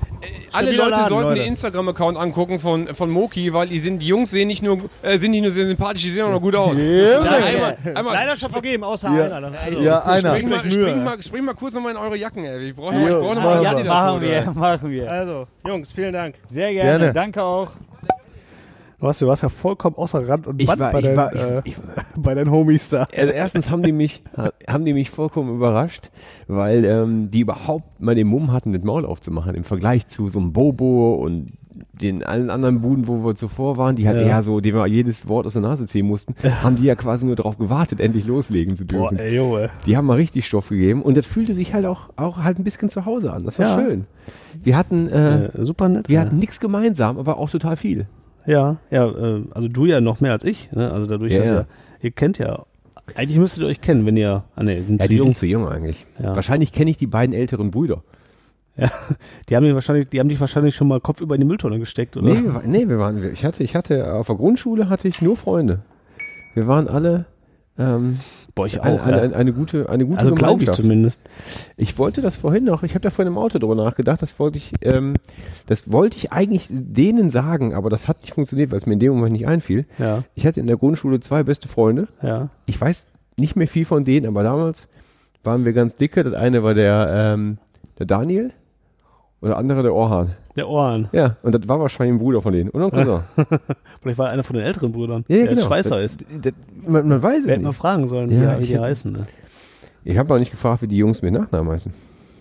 alle 0.52 0.72
Leute 0.72 0.90
Laden, 0.90 1.08
sollten 1.08 1.28
Leute. 1.28 1.40
den 1.42 1.48
Instagram-Account 1.48 2.18
angucken 2.18 2.58
von, 2.58 2.94
von 2.94 3.10
Moki, 3.10 3.52
weil 3.52 3.68
die, 3.68 3.78
sind, 3.78 4.00
die 4.00 4.06
Jungs 4.08 4.30
sehen 4.30 4.48
nicht 4.48 4.62
nur, 4.62 4.78
äh, 5.02 5.16
sind 5.18 5.30
nicht 5.30 5.42
nur 5.42 5.52
sehr 5.52 5.66
sympathisch, 5.66 6.02
die 6.02 6.10
sehen 6.10 6.24
auch 6.24 6.30
noch 6.32 6.40
gut 6.40 6.56
aus. 6.56 6.76
Ja, 6.76 6.82
Ja, 6.82 7.30
einmal, 7.30 7.76
einmal, 7.94 8.14
Leider 8.14 8.36
schon 8.36 8.50
vergeben, 8.50 8.82
außer 8.84 9.10
Ja. 9.10 9.36
einer. 9.36 9.52
Also, 9.64 9.82
Ja, 9.82 10.00
einer. 10.00 10.30
spring, 10.34 10.48
mal, 10.48 10.58
spring, 10.70 11.04
mal, 11.04 11.22
spring 11.22 11.44
mal 11.44 11.54
kurz 11.54 11.74
nochmal 11.74 11.92
in 11.92 11.98
eure 11.98 12.16
Jacken, 12.16 12.44
ey. 12.44 12.70
Ich 12.70 12.74
brauche 12.74 12.94
noch, 12.94 13.00
ich 13.02 13.08
Jo, 13.08 13.20
brauch 13.20 13.34
noch 13.34 13.42
machen 13.42 13.54
mal 13.54 13.60
wir. 13.62 13.70
Adidas. 13.70 13.86
machen 13.94 14.20
wir, 14.20 14.52
machen 14.54 14.90
wir. 14.90 15.10
Also, 15.10 15.46
Jungs, 15.66 15.92
vielen 15.92 16.12
Dank. 16.12 16.34
Sehr 16.48 16.72
gerne. 16.72 16.90
Gerne. 16.98 17.12
Danke 17.12 17.42
auch. 17.42 17.68
Du 19.00 19.06
warst, 19.06 19.22
du 19.22 19.26
warst 19.26 19.42
ja 19.42 19.48
vollkommen 19.48 19.96
außer 19.96 20.28
Rand 20.28 20.46
und 20.46 20.58
Band 20.64 20.78
war, 20.78 20.92
bei, 20.92 21.00
deinen, 21.00 21.16
war, 21.16 21.34
äh, 21.34 21.60
ich, 21.64 21.72
ich, 21.72 21.76
bei 22.22 22.34
deinen 22.34 22.50
Homies 22.50 22.90
da. 22.90 23.06
also 23.16 23.32
erstens 23.32 23.70
haben 23.70 23.82
die 23.82 23.92
mich, 23.92 24.22
haben 24.68 24.84
die 24.84 24.92
mich 24.92 25.08
vollkommen 25.10 25.54
überrascht, 25.56 26.10
weil 26.48 26.84
ähm, 26.84 27.30
die 27.30 27.40
überhaupt 27.40 28.00
mal 28.00 28.14
den 28.14 28.26
Mumm 28.26 28.52
hatten, 28.52 28.72
das 28.74 28.82
Maul 28.82 29.06
aufzumachen 29.06 29.54
im 29.54 29.64
Vergleich 29.64 30.06
zu 30.08 30.28
so 30.28 30.38
einem 30.38 30.52
Bobo 30.52 31.14
und 31.14 31.46
den 31.92 32.22
allen 32.24 32.50
anderen 32.50 32.82
Buden, 32.82 33.08
wo 33.08 33.24
wir 33.24 33.34
zuvor 33.36 33.78
waren, 33.78 33.96
die 33.96 34.06
halt 34.06 34.18
Ja. 34.20 34.26
eher 34.26 34.42
so, 34.42 34.60
dem 34.60 34.74
wir 34.74 34.86
jedes 34.86 35.28
Wort 35.28 35.46
aus 35.46 35.54
der 35.54 35.62
Nase 35.62 35.86
ziehen 35.86 36.06
mussten, 36.06 36.34
haben 36.62 36.76
die 36.76 36.84
ja 36.84 36.94
quasi 36.94 37.24
nur 37.24 37.36
darauf 37.36 37.56
gewartet, 37.56 38.00
endlich 38.00 38.26
loslegen 38.26 38.74
zu 38.76 38.84
Boah, 38.86 39.08
dürfen. 39.10 39.18
ey, 39.18 39.34
Junge. 39.36 39.70
Die 39.86 39.96
haben 39.96 40.06
mal 40.06 40.14
richtig 40.16 40.46
Stoff 40.46 40.68
gegeben 40.68 41.00
und 41.02 41.16
das 41.16 41.24
fühlte 41.26 41.54
sich 41.54 41.72
halt 41.72 41.86
auch, 41.86 42.10
auch 42.16 42.38
halt 42.38 42.58
ein 42.58 42.64
bisschen 42.64 42.90
zu 42.90 43.06
Hause 43.06 43.32
an. 43.32 43.44
Das 43.44 43.58
war 43.58 43.66
Ja. 43.66 43.82
schön. 43.86 44.04
Wir 44.60 44.76
hatten, 44.76 45.08
äh, 45.08 45.46
Äh, 45.46 45.64
super 45.64 45.88
nett. 45.88 46.08
wir 46.10 46.16
ja. 46.16 46.20
hatten 46.22 46.36
nichts 46.36 46.60
gemeinsam, 46.60 47.16
aber 47.18 47.38
auch 47.38 47.48
total 47.48 47.76
viel. 47.76 48.06
Ja, 48.46 48.76
ja, 48.90 49.06
äh, 49.08 49.42
also 49.52 49.68
du 49.68 49.86
ja 49.86 50.00
noch 50.00 50.20
mehr 50.20 50.32
als 50.32 50.44
ich. 50.44 50.70
Ne? 50.72 50.90
Also 50.90 51.06
dadurch, 51.06 51.32
Ja, 51.32 51.38
dass 51.40 51.48
ja. 51.48 51.54
ihr, 51.60 51.66
ihr 52.02 52.10
kennt 52.10 52.38
ja, 52.38 52.64
eigentlich 53.14 53.38
müsstet 53.38 53.62
ihr 53.64 53.68
euch 53.68 53.80
kennen, 53.80 54.06
wenn 54.06 54.16
ihr, 54.16 54.44
ah 54.56 54.62
ne, 54.62 54.82
sind 54.82 54.98
Ja, 55.00 55.04
zu 55.04 55.08
die 55.10 55.16
jung. 55.16 55.26
sind 55.28 55.36
zu 55.36 55.46
jung 55.46 55.68
eigentlich. 55.68 56.06
Ja. 56.22 56.34
Wahrscheinlich 56.34 56.72
kenne 56.72 56.90
ich 56.90 56.96
die 56.96 57.06
beiden 57.06 57.34
älteren 57.34 57.70
Brüder. 57.70 58.02
Die 59.48 59.56
haben, 59.56 59.64
die, 59.64 59.74
wahrscheinlich, 59.74 60.08
die 60.08 60.20
haben 60.20 60.28
dich 60.28 60.40
wahrscheinlich 60.40 60.74
schon 60.74 60.88
mal 60.88 61.00
Kopf 61.00 61.20
über 61.20 61.34
in 61.34 61.42
die 61.42 61.46
Mülltonne 61.46 61.78
gesteckt, 61.78 62.16
oder? 62.16 62.28
Nee, 62.32 62.38
wir, 62.40 62.62
nee, 62.64 62.88
wir 62.88 62.98
waren, 62.98 63.22
ich 63.32 63.44
hatte, 63.44 63.62
ich 63.62 63.74
hatte, 63.76 64.14
auf 64.14 64.28
der 64.28 64.36
Grundschule 64.36 64.88
hatte 64.88 65.06
ich 65.06 65.20
nur 65.20 65.36
Freunde. 65.36 65.80
Wir 66.54 66.66
waren 66.66 66.88
alle, 66.88 67.26
ähm, 67.78 68.20
Boah, 68.54 68.66
ich 68.66 68.80
auch. 68.80 68.84
eine, 69.06 69.20
eine, 69.20 69.36
eine, 69.36 69.52
gute, 69.52 69.88
eine 69.88 70.04
gute 70.06 70.20
also 70.20 70.34
glaube 70.34 70.64
ich 70.64 70.70
zumindest. 70.72 71.20
Ich 71.76 71.98
wollte 71.98 72.20
das 72.22 72.36
vorhin 72.36 72.64
noch, 72.64 72.82
ich 72.82 72.92
habe 72.94 73.00
da 73.00 73.10
vorhin 73.10 73.32
im 73.32 73.38
Auto 73.38 73.58
drüber 73.58 73.74
nachgedacht, 73.74 74.20
das 74.22 74.38
wollte 74.38 74.58
ich, 74.58 74.72
ähm, 74.82 75.14
das 75.66 75.92
wollte 75.92 76.16
ich 76.16 76.32
eigentlich 76.32 76.66
denen 76.70 77.30
sagen, 77.30 77.74
aber 77.74 77.90
das 77.90 78.08
hat 78.08 78.22
nicht 78.22 78.34
funktioniert, 78.34 78.70
weil 78.70 78.78
es 78.78 78.86
mir 78.86 78.94
in 78.94 78.98
dem 79.00 79.12
Moment 79.14 79.32
nicht 79.32 79.46
einfiel. 79.46 79.86
Ja, 79.98 80.24
Ich 80.34 80.46
hatte 80.46 80.60
in 80.60 80.66
der 80.66 80.76
Grundschule 80.76 81.20
zwei 81.20 81.42
beste 81.42 81.68
Freunde. 81.68 82.08
ja. 82.22 82.50
Ich 82.66 82.80
weiß 82.80 83.08
nicht 83.36 83.56
mehr 83.56 83.68
viel 83.68 83.84
von 83.84 84.04
denen, 84.04 84.26
aber 84.26 84.42
damals 84.42 84.86
waren 85.42 85.64
wir 85.64 85.72
ganz 85.72 85.94
dicke. 85.94 86.22
Das 86.22 86.34
eine 86.34 86.62
war 86.62 86.74
der, 86.74 87.08
ähm, 87.34 87.58
der 87.98 88.06
Daniel 88.06 88.52
und 89.40 89.48
der 89.48 89.56
andere 89.56 89.82
der 89.82 89.94
Orhan. 89.94 90.32
Der 90.56 90.68
Ohren. 90.68 91.08
Ja, 91.12 91.36
und 91.42 91.54
das 91.54 91.66
war 91.68 91.78
wahrscheinlich 91.80 92.14
ein 92.16 92.18
Bruder 92.18 92.42
von 92.42 92.52
denen. 92.52 92.70
Und 92.70 92.82
ein 92.82 92.90
Cousin. 92.90 93.20
Vielleicht 94.02 94.18
war 94.18 94.26
er 94.26 94.32
einer 94.32 94.42
von 94.42 94.56
den 94.56 94.64
älteren 94.64 94.92
Brüdern, 94.92 95.24
Ja, 95.28 95.36
ja, 95.36 95.42
der 95.46 95.54
genau. 95.54 95.66
Schweißer 95.66 96.00
ist. 96.00 96.20
Das, 96.22 96.40
das, 96.42 96.52
man, 96.86 97.08
man 97.08 97.22
weiß 97.22 97.38
Wir 97.38 97.44
es 97.44 97.50
hätten 97.52 97.62
mal 97.62 97.68
nicht. 97.70 97.78
fragen 97.78 98.08
sollen, 98.08 98.30
Ja, 98.30 98.58
wie, 98.58 98.64
die 98.66 98.72
hätte- 98.74 98.82
heißen. 98.82 99.12
Ne? 99.12 99.26
Ich 100.04 100.18
habe 100.18 100.34
auch 100.34 100.38
nicht 100.38 100.50
gefragt, 100.50 100.82
wie 100.82 100.88
die 100.88 100.96
Jungs 100.96 101.22
mit 101.22 101.32
Nachnamen 101.32 101.72
heißen. 101.72 101.92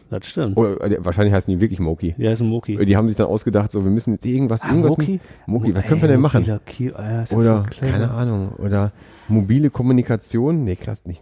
Das 0.09 0.25
stimmt. 0.25 0.57
Oder 0.57 0.81
äh, 0.81 0.97
wahrscheinlich 1.05 1.33
heißen 1.35 1.53
die 1.53 1.61
wirklich 1.61 1.79
Moki. 1.79 2.15
Die 2.17 2.27
heißen 2.27 2.47
Moki. 2.47 2.83
Die 2.83 2.97
haben 2.97 3.07
sich 3.07 3.15
dann 3.17 3.27
ausgedacht, 3.27 3.69
so 3.69 3.83
wir 3.83 3.91
müssen 3.91 4.13
jetzt 4.13 4.25
irgendwas, 4.25 4.65
irgendwas 4.65 4.97
mit- 4.97 5.07
Moki? 5.07 5.19
Moki, 5.45 5.75
was 5.75 5.83
Oh, 5.85 5.87
können 5.87 6.01
wir 6.01 6.09
ey, 6.09 6.13
denn 6.15 6.21
machen? 6.21 6.45
Moki, 6.47 6.91
ah, 6.95 7.23
ja 7.29 7.37
Oder 7.37 7.65
keine 7.79 8.09
Ahnung. 8.09 8.53
Oder 8.57 8.91
mobile 9.27 9.69
Kommunikation. 9.69 10.63
Nee, 10.63 10.75
klasse 10.77 11.07
nicht. 11.07 11.21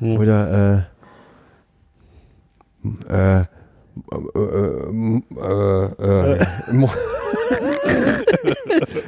Hm. 0.00 0.16
Oder 0.16 0.84
äh, 3.08 3.40
äh, 3.40 3.44
äh, 4.12 5.20
äh, 5.40 6.38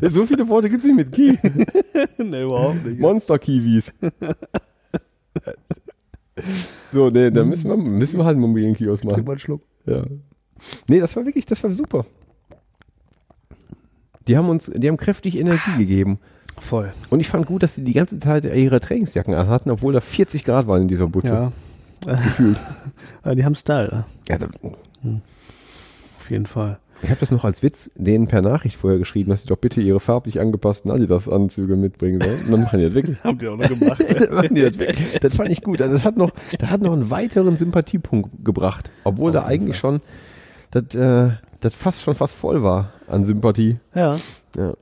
äh, 0.01 0.09
so 0.09 0.27
viele 0.27 0.49
Worte 0.49 0.69
gibt 0.69 0.81
es 0.81 0.87
nicht 0.87 0.97
mit 0.97 1.13
Ki. 1.13 1.39
nee, 2.19 2.43
überhaupt 2.43 2.85
nicht. 2.85 3.01
Monster-Kiwis. 3.01 3.93
so, 6.93 7.11
nee, 7.11 7.31
da 7.31 7.45
müssen 7.45 7.69
wir, 7.69 7.77
müssen 7.77 8.19
wir 8.19 8.25
halt 8.25 8.35
einen 8.35 8.47
mobilen 8.47 8.75
Kiosk 8.75 9.05
machen. 9.05 9.15
Trink 9.15 9.27
mal 9.27 9.33
einen 9.33 9.39
Schluck. 9.39 9.63
Ja. 9.87 10.05
Nee, 10.89 11.01
das 11.01 11.17
war 11.17 11.25
wirklich, 11.27 11.47
das 11.47 11.63
war 11.63 11.73
super. 11.73 12.07
Die 14.27 14.37
haben 14.37 14.49
uns, 14.49 14.71
die 14.75 14.89
haben 14.89 14.97
kräftig 14.97 15.39
Energie 15.39 15.77
gegeben. 15.79 16.19
Voll. 16.59 16.93
Und 17.09 17.21
ich 17.21 17.29
fand 17.29 17.47
gut, 17.47 17.63
dass 17.63 17.75
sie 17.75 17.85
die 17.85 17.95
ganze 17.95 18.19
Zeit 18.19 18.45
ihre 18.45 18.81
Trainingsjacken 18.81 19.35
anhatten, 19.35 19.71
obwohl 19.71 19.95
da 19.95 20.01
40 20.01 20.45
Grad 20.45 20.67
waren 20.67 20.83
in 20.83 20.89
dieser 20.89 21.09
Butze. 21.09 21.33
Ja. 21.33 21.53
Gefühlt. 22.07 22.59
Die 23.35 23.45
haben 23.45 23.55
Style. 23.55 24.07
Ja, 24.29 24.39
da, 24.39 24.47
Auf 26.19 26.31
jeden 26.31 26.47
Fall. 26.47 26.79
ich 27.03 27.11
habe 27.11 27.21
das 27.21 27.31
noch 27.31 27.45
als 27.45 27.63
Witz 27.63 27.91
denen 27.95 28.27
per 28.27 28.43
Nachricht 28.43 28.77
vorher 28.77 28.99
geschrieben, 28.99 29.31
dass 29.31 29.43
sie 29.43 29.49
doch 29.49 29.57
bitte 29.57 29.81
ihre 29.81 30.01
farblich 30.01 30.41
angepassten 30.41 30.91
Adidas-Anzüge 30.91 31.77
mitbringen 31.77 32.21
sollen. 32.21 32.45
Und 32.45 32.53
dann 32.53 32.63
machen 32.63 32.79
die 32.79 32.87
das 32.87 32.95
wirklich. 32.95 33.17
Haben 33.25 33.39
die 33.39 33.49
auch 33.49 33.57
noch 33.57 33.69
gemacht. 33.69 34.01
Dann 34.19 34.35
machen 34.35 34.55
die 34.55 34.63
das, 34.63 34.79
wirklich. 34.79 35.19
das 35.21 35.35
fand 35.35 35.51
ich 35.51 35.63
gut. 35.63 35.81
Also 35.83 35.95
das 35.95 36.05
hat 36.05 36.17
noch, 36.17 36.31
das 36.59 36.71
hat 36.71 36.81
noch 36.83 36.93
einen 36.93 37.11
weiteren 37.11 37.57
Sympathiepunkt 37.57 38.45
gebracht. 38.45 38.91
Obwohl 39.05 39.33
da 39.33 39.45
eigentlich 39.45 39.77
schon 39.79 40.01
das, 40.71 40.95
äh, 40.95 41.31
das 41.61 41.75
fast 41.75 42.03
schon 42.03 42.15
fast 42.15 42.35
voll 42.35 42.63
war 42.63 42.93
an 43.09 43.25
Sympathie. 43.25 43.79
ja. 43.95 44.19
Ja. 44.57 44.75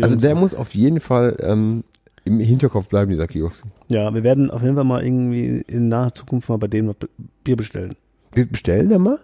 Also 0.00 0.16
der 0.16 0.34
muss 0.34 0.54
auf 0.54 0.74
jeden 0.74 0.98
Fall 0.98 1.36
ähm, 1.40 1.84
im 2.24 2.40
Hinterkopf 2.40 2.88
bleiben, 2.88 3.10
dieser 3.10 3.26
Kiosk. 3.26 3.64
Ja, 3.88 4.12
wir 4.14 4.22
werden 4.22 4.50
auf 4.50 4.62
jeden 4.62 4.74
Fall 4.76 4.84
mal 4.84 5.04
irgendwie 5.04 5.62
in 5.66 5.88
naher 5.88 6.14
Zukunft 6.14 6.48
mal 6.48 6.56
bei 6.58 6.68
denen 6.68 6.94
be- 6.94 7.08
Bier 7.44 7.56
bestellen. 7.56 7.96
Wir 8.32 8.46
bestellen 8.46 8.88
da 8.90 8.98
mal. 8.98 9.18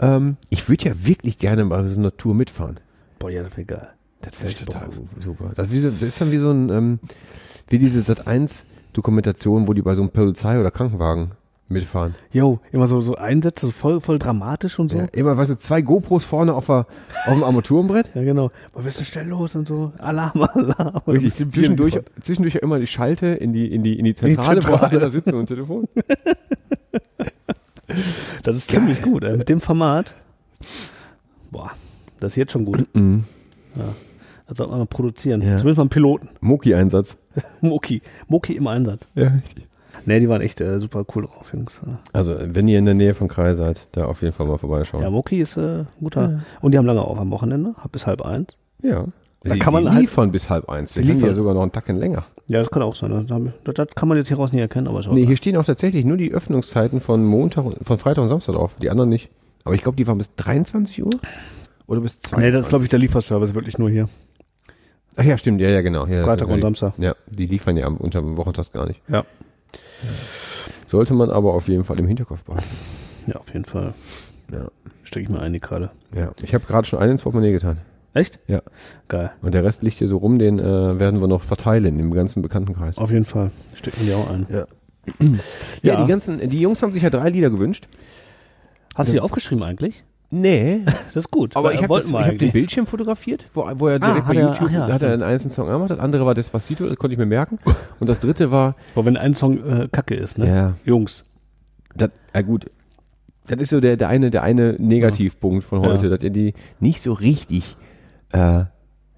Ähm, 0.00 0.36
ich 0.50 0.68
würde 0.68 0.86
ja 0.86 0.92
wirklich 1.06 1.38
gerne 1.38 1.64
mal 1.64 1.86
so 1.88 2.00
eine 2.00 2.16
Tour 2.16 2.34
mitfahren. 2.34 2.80
Boah, 3.18 3.30
ja, 3.30 3.42
das 3.42 3.56
wäre 3.56 3.66
geil. 3.66 3.88
Das 4.22 4.40
wäre 4.40 4.54
total 4.54 4.88
super. 5.20 5.52
Das, 5.54 5.70
ist 5.70 5.82
so, 5.82 5.90
das 5.90 6.02
ist 6.02 6.20
dann 6.20 6.32
wie 6.32 6.38
so 6.38 6.50
ein, 6.50 6.70
ähm, 6.70 6.98
wie 7.68 7.78
diese 7.78 8.00
Sat1-Dokumentation, 8.00 9.68
wo 9.68 9.72
die 9.74 9.82
bei 9.82 9.94
so 9.94 10.02
einem 10.02 10.10
Polizei- 10.10 10.58
oder 10.58 10.70
Krankenwagen 10.70 11.32
mitfahren. 11.72 12.14
Jo, 12.32 12.60
immer 12.70 12.86
so, 12.86 13.00
so 13.00 13.16
Einsätze, 13.16 13.66
so 13.66 13.72
voll, 13.72 14.00
voll 14.00 14.18
dramatisch 14.18 14.78
und 14.78 14.90
so. 14.90 14.98
Ja, 14.98 15.04
Ja, 15.04 15.08
immer, 15.12 15.36
weißt 15.36 15.50
du, 15.52 15.58
zwei 15.58 15.82
GoPros 15.82 16.24
vorne 16.24 16.54
auf, 16.54 16.66
der, 16.66 16.86
auf 17.26 17.32
dem 17.34 17.42
Armaturenbrett. 17.44 18.12
genau. 18.14 18.50
Boah, 18.72 18.84
wir 18.84 18.90
sind 18.90 19.06
schnell 19.06 19.26
los 19.28 19.54
und 19.54 19.66
so. 19.66 19.92
Alarm, 19.98 20.42
Alarm. 20.42 21.00
Bier 21.06 21.30
zwischendurch, 21.30 21.98
zwischendurch 22.20 22.56
immer 22.56 22.78
die 22.78 22.86
Schalte 22.86 23.26
in 23.26 23.52
die, 23.52 23.66
in 23.72 23.82
die, 23.82 23.98
in 23.98 24.04
die 24.04 24.14
Zentrale, 24.14 24.62
wo 24.62 24.68
Zentrale. 24.68 24.98
einer 25.00 25.10
sitzt 25.10 25.32
und 25.32 25.46
Telefon. 25.46 25.88
Das 28.42 28.56
ist 28.56 28.70
ziemlich 28.70 29.02
gut, 29.02 29.22
ey. 29.24 29.36
Mit 29.36 29.48
dem 29.48 29.60
Format. 29.60 30.14
Boah, 31.50 31.72
das 32.20 32.32
ist 32.32 32.36
jetzt 32.36 32.52
schon 32.52 32.64
gut. 32.64 32.86
Mhm. 32.94 33.24
Das 34.46 34.56
sollte 34.56 34.70
man 34.70 34.80
mal 34.80 34.86
produzieren. 34.86 35.40
Ja. 35.42 35.56
Zumindest 35.56 35.76
mal 35.76 35.82
einen 35.82 35.90
Piloten. 35.90 36.28
Moki-Einsatz. 36.40 37.16
Moki. 37.60 38.02
Moki 38.28 38.54
im 38.54 38.66
Einsatz. 38.66 39.06
Ja, 39.14 39.28
richtig. 39.28 39.66
Nee, 40.04 40.20
die 40.20 40.28
waren 40.28 40.42
echt 40.42 40.60
äh, 40.60 40.80
super 40.80 41.04
cool 41.14 41.26
drauf, 41.26 41.52
Jungs. 41.52 41.80
Also, 42.12 42.36
wenn 42.38 42.68
ihr 42.68 42.78
in 42.78 42.84
der 42.84 42.94
Nähe 42.94 43.14
von 43.14 43.28
Krai 43.28 43.54
seid, 43.54 43.88
da 43.92 44.06
auf 44.06 44.22
jeden 44.22 44.32
Fall 44.32 44.46
mal 44.46 44.58
vorbeischauen. 44.58 45.02
Ja, 45.02 45.10
Moki 45.10 45.40
ist 45.40 45.56
äh, 45.56 45.84
guter. 46.00 46.42
Und 46.60 46.72
die 46.72 46.78
haben 46.78 46.86
lange 46.86 47.02
auf 47.02 47.18
am 47.18 47.30
Wochenende, 47.30 47.74
bis 47.90 48.06
halb 48.06 48.22
eins. 48.22 48.56
Ja. 48.82 49.06
Da 49.44 49.54
die, 49.54 49.58
kann 49.58 49.72
man 49.72 49.82
die 49.84 49.90
halt- 49.90 50.00
liefern 50.00 50.30
bis 50.30 50.48
halb 50.48 50.68
eins. 50.68 50.94
Wir 50.94 51.02
Die 51.02 51.12
liefern 51.12 51.30
ja 51.30 51.34
sogar 51.34 51.54
noch 51.54 51.62
einen 51.62 51.72
Tacken 51.72 51.96
länger. 51.96 52.24
Ja, 52.46 52.60
das 52.60 52.70
kann 52.70 52.82
auch 52.82 52.94
sein. 52.94 53.10
ne? 53.10 53.52
Das, 53.64 53.74
das, 53.74 53.88
kann 53.94 54.08
man 54.08 54.16
jetzt 54.18 54.28
hieraus 54.28 54.52
nicht 54.52 54.60
erkennen, 54.60 54.86
aber. 54.88 55.00
Nee, 55.12 55.26
hier 55.26 55.36
stehen 55.36 55.56
auch 55.56 55.64
tatsächlich 55.64 56.04
nur 56.04 56.16
die 56.16 56.32
Öffnungszeiten 56.32 57.00
von 57.00 57.24
Montag, 57.24 57.64
und- 57.64 57.76
von 57.84 57.98
Freitag 57.98 58.22
und 58.22 58.28
Samstag 58.28 58.54
drauf. 58.54 58.74
Die 58.80 58.90
anderen 58.90 59.10
nicht. 59.10 59.30
Aber 59.64 59.74
ich 59.74 59.82
glaube, 59.82 59.96
die 59.96 60.06
waren 60.06 60.18
bis 60.18 60.34
23 60.36 61.04
Uhr 61.04 61.10
oder 61.86 62.00
bis 62.00 62.20
22 62.20 62.38
nee, 62.44 62.50
das 62.50 62.64
ist, 62.64 62.68
glaube 62.70 62.84
ich, 62.84 62.90
der 62.90 62.98
Lieferservice, 62.98 63.54
wirklich 63.54 63.78
nur 63.78 63.90
hier. 63.90 64.08
Ach 65.16 65.24
ja, 65.24 65.36
stimmt. 65.36 65.60
Ja, 65.60 65.68
ja, 65.68 65.82
genau. 65.82 66.06
Ja, 66.06 66.24
Freitag 66.24 66.48
ja 66.48 66.54
und 66.54 66.62
Samstag. 66.62 66.94
Ja, 66.98 67.14
die 67.28 67.46
liefern 67.46 67.76
ja 67.76 67.86
am, 67.86 67.96
unter 67.96 68.20
dem 68.20 68.36
Wochentag 68.36 68.72
gar 68.72 68.86
nicht. 68.86 69.00
Ja. 69.08 69.24
Sollte 70.88 71.14
man 71.14 71.30
aber 71.30 71.54
auf 71.54 71.68
jeden 71.68 71.84
Fall 71.84 71.98
im 71.98 72.06
Hinterkopf 72.06 72.42
behalten. 72.44 72.66
Ja, 73.26 73.36
auf 73.36 73.52
jeden 73.52 73.64
Fall. 73.64 73.94
Ja. 74.50 74.68
Stecke 75.04 75.24
ich 75.24 75.30
mir 75.30 75.40
ein, 75.40 75.52
die 75.52 75.60
gerade. 75.60 75.90
ja. 76.14 76.32
Ich 76.42 76.54
habe 76.54 76.64
gerade 76.66 76.86
schon 76.86 76.98
einen 76.98 77.12
ins 77.12 77.22
Portemonnaie 77.22 77.52
getan. 77.52 77.78
Echt? 78.14 78.38
Ja. 78.46 78.60
Geil. 79.08 79.30
Und 79.40 79.54
der 79.54 79.64
Rest 79.64 79.82
liegt 79.82 79.96
hier 79.96 80.08
so 80.08 80.18
rum, 80.18 80.38
den 80.38 80.58
äh, 80.58 81.00
werden 81.00 81.20
wir 81.20 81.28
noch 81.28 81.42
verteilen 81.42 81.98
im 81.98 82.12
ganzen 82.12 82.42
Bekanntenkreis. 82.42 82.98
Auf 82.98 83.10
jeden 83.10 83.24
Fall. 83.24 83.50
Stecken 83.74 84.04
die 84.04 84.12
auch 84.12 84.28
ein. 84.30 84.46
Ja. 84.50 84.58
Ja. 84.58 84.66
Ja, 85.82 86.02
die 86.02 86.08
ganzen, 86.08 86.48
die 86.50 86.60
Jungs 86.60 86.82
haben 86.82 86.92
sich 86.92 87.02
ja 87.02 87.10
drei 87.10 87.30
Lieder 87.30 87.50
gewünscht. 87.50 87.88
Hast 88.94 89.08
du 89.08 89.14
die 89.14 89.20
aufgeschrieben 89.20 89.64
eigentlich? 89.64 90.04
Nee, 90.34 90.80
Das 91.14 91.24
ist 91.26 91.30
gut. 91.30 91.54
aber 91.56 91.74
ich 91.74 91.82
habe 91.82 91.94
hab 91.94 92.38
den. 92.38 92.52
Bildschirm 92.52 92.86
fotografiert, 92.86 93.44
wo, 93.52 93.68
wo 93.74 93.88
er 93.88 93.96
Ah, 93.96 93.98
direkt 94.14 94.26
hat 94.26 94.34
bei 94.34 94.40
er- 94.40 94.48
YouTube 94.48 94.68
ach 94.70 94.72
ja, 94.88 94.88
hat 94.94 95.02
er 95.02 95.12
einen 95.12 95.22
einzelnen 95.22 95.54
Song 95.54 95.66
gemacht. 95.66 95.90
Das 95.90 95.98
andere 95.98 96.24
war 96.24 96.34
Despacito, 96.34 96.88
das 96.88 96.96
konnte 96.96 97.12
ich 97.12 97.18
mir 97.18 97.26
merken. 97.26 97.58
Und 98.00 98.06
das 98.08 98.18
dritte 98.20 98.50
war, 98.50 98.74
Aber 98.94 99.04
wenn 99.04 99.18
ein 99.18 99.34
Song 99.34 99.58
äh, 99.68 99.88
kacke 99.92 100.14
ist, 100.14 100.38
ne? 100.38 100.46
ja, 100.48 100.74
Jungs. 100.86 101.24
das, 101.94 102.08
ja 102.34 102.40
gut, 102.40 102.70
das 103.46 103.60
ist 103.60 103.68
so 103.68 103.80
der, 103.80 103.98
der 103.98 104.08
eine, 104.08 104.30
der 104.30 104.42
eine 104.42 104.74
Negativpunkt 104.78 105.64
von 105.64 105.80
heute, 105.80 106.04
Ja. 106.04 106.10
dass 106.14 106.22
ihr 106.22 106.30
die 106.30 106.54
nicht 106.80 107.02
so 107.02 107.12
richtig, 107.12 107.76
äh, 108.30 108.64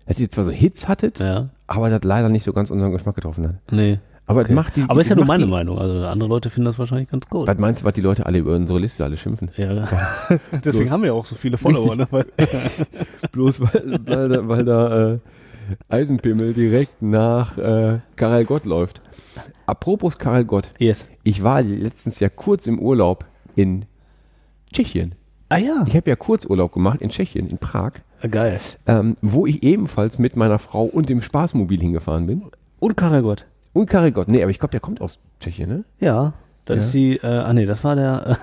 dass 0.07 0.19
ihr 0.19 0.29
zwar 0.31 0.43
so 0.45 0.51
Hits 0.51 0.89
hattet, 0.89 1.21
Ja. 1.21 1.51
aber 1.69 1.91
das 1.91 2.03
leider 2.03 2.29
nicht 2.29 2.43
so 2.45 2.53
ganz 2.53 2.71
unseren 2.73 2.91
Geschmack 2.91 3.15
getroffen 3.15 3.47
hat. 3.47 3.55
Nee. 3.71 4.01
Aber 4.27 4.41
Okay. 4.41 4.55
macht 4.55 4.77
die, 4.77 4.85
Aber 4.89 5.01
ist 5.03 5.09
ja 5.11 5.17
nur 5.17 5.27
meine 5.27 5.45
die, 5.45 5.51
Meinung. 5.51 5.79
Also 5.79 6.07
andere 6.07 6.29
Leute 6.29 6.49
finden 6.49 6.65
das 6.67 6.79
wahrscheinlich 6.79 7.11
ganz 7.11 7.29
gut. 7.29 7.47
Was 7.47 7.59
meinst 7.59 7.83
du, 7.83 7.85
was 7.85 7.93
die 7.93 8.01
Leute 8.01 8.25
alle 8.25 8.39
über 8.39 8.55
unsere 8.57 8.79
Liste 8.79 9.05
alle 9.05 9.17
schimpfen? 9.19 9.51
Ja. 9.57 9.87
Deswegen 10.65 10.91
haben 10.91 11.03
wir 11.03 11.09
ja 11.09 11.13
auch 11.13 11.27
so 11.27 11.35
viele 11.35 11.59
Follower, 11.59 11.95
ne? 11.95 12.07
Weil, 12.11 12.25
Bloß 13.33 13.61
weil, 13.61 14.01
weil 14.07 14.29
da, 14.31 14.49
weil 14.49 14.65
da 14.65 15.13
äh, 15.15 15.19
Eisenpimmel 15.89 16.55
direkt 16.55 17.03
nach 17.03 17.59
äh, 17.59 18.01
Karel 18.17 18.45
Gott 18.45 18.65
läuft. 18.65 19.03
Apropos 19.67 20.19
Karel 20.19 20.45
Gott. 20.45 20.71
yes. 20.79 21.05
Ich 21.23 21.43
war 21.43 21.63
letztens 21.63 22.21
ja 22.21 22.29
kurz 22.29 22.67
im 22.67 22.79
Urlaub 22.79 23.25
in 23.57 23.85
Tschechien. 24.73 25.15
Ah 25.49 25.59
ja. 25.59 25.85
Ich 25.87 25.95
habe 25.97 26.09
ja 26.11 26.17
Kurzurlaub 26.17 26.73
gemacht 26.73 27.01
in 27.03 27.11
Tschechien, 27.11 27.49
in 27.49 27.59
Prag, 27.59 27.93
Ah, 28.23 28.27
Geil. 28.29 28.59
ähm, 28.87 29.17
wo 29.23 29.47
ich 29.47 29.63
ebenfalls 29.63 30.19
mit 30.19 30.35
meiner 30.37 30.59
Frau 30.59 30.85
und 30.85 31.09
dem 31.11 31.21
Spaßmobil 31.23 31.79
hingefahren 31.81 32.27
bin. 32.27 32.43
Und 32.81 32.97
Karagott. 32.97 33.47
Und 33.75 33.87
Karel 33.87 34.13
Gott. 34.13 34.29
Nee, 34.29 34.41
aber 34.43 34.51
ich 34.51 34.59
glaube, 34.59 34.71
der 34.73 34.81
kommt 34.81 35.01
aus 35.03 35.19
Tschechien, 35.41 35.69
ne? 35.69 35.85
Ja. 36.01 36.33
Das 36.65 36.77
Ja. 36.77 36.87
ist 36.87 36.95
die, 36.95 37.17
äh, 37.19 37.27
ah 37.27 37.53
nee, 37.53 37.67
das 37.67 37.85
war 37.85 37.95
der, 37.95 38.39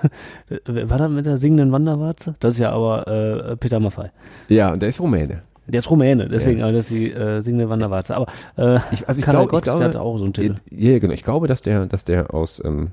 äh, 0.50 0.58
war 0.90 1.00
das 1.00 1.10
mit 1.10 1.26
der 1.26 1.38
singenden 1.40 1.72
Wanderwarze? 1.72 2.36
Das 2.40 2.52
ist 2.56 2.60
ja 2.60 2.72
aber 2.72 3.08
äh, 3.08 3.56
Peter 3.58 3.80
Maffei. 3.80 4.12
Ja, 4.48 4.72
und 4.74 4.80
der 4.84 4.90
ist 4.90 5.00
Rumäne. 5.00 5.42
Der 5.68 5.80
ist 5.80 5.90
Rumäne, 5.90 6.28
deswegen, 6.28 6.62
aber 6.62 6.72
das 6.74 6.86
ist 6.86 6.92
die 6.92 7.12
äh, 7.12 7.42
singende 7.42 7.70
Wanderwarze. 7.70 8.16
Aber 8.16 8.28
äh, 8.58 8.80
Ich, 8.92 9.08
also 9.08 9.20
ich 9.20 9.26
glaube, 9.26 9.48
Gott, 9.48 9.60
ich 9.60 9.64
glaube, 9.64 9.80
der 9.80 9.88
hatte 9.88 10.02
auch 10.02 10.18
so 10.18 10.26
einen 10.26 10.34
Titel. 10.34 10.56
Ja, 10.70 10.92
ja, 10.92 11.00
genau. 11.00 11.14
Ich 11.14 11.24
glaube, 11.24 11.48
dass 11.48 11.62
der, 11.64 11.86
dass 11.88 12.04
der 12.06 12.34
aus, 12.34 12.62
ähm, 12.64 12.90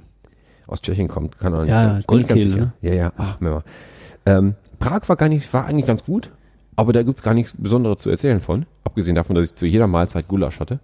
aus 0.66 0.80
Tschechien 0.80 1.08
kommt. 1.08 1.38
Kann 1.38 1.52
er 1.52 1.62
nicht. 1.62 1.70
Ja, 1.70 2.00
Goldkehl, 2.06 2.48
sicher. 2.48 2.72
Ja, 2.80 2.94
ja. 2.94 3.12
Ach, 3.18 3.40
mir 3.40 3.50
mal. 3.50 3.62
Ähm, 4.26 4.54
Prag 4.78 5.00
war 5.08 5.16
gar 5.16 5.28
nicht, 5.28 5.52
war 5.52 5.66
eigentlich 5.66 5.86
ganz 5.86 6.04
gut, 6.04 6.30
aber 6.76 6.92
da 6.92 7.02
gibt's 7.02 7.22
gar 7.22 7.34
nichts 7.34 7.52
Besonderes 7.58 7.98
zu 8.00 8.08
erzählen 8.10 8.40
von. 8.40 8.64
Abgesehen 8.84 9.16
davon, 9.16 9.34
dass 9.34 9.46
ich 9.46 9.54
zu 9.56 9.66
jeder 9.66 9.88
Mahlzeit 9.88 10.28
Gulasch 10.28 10.60
hatte. 10.60 10.78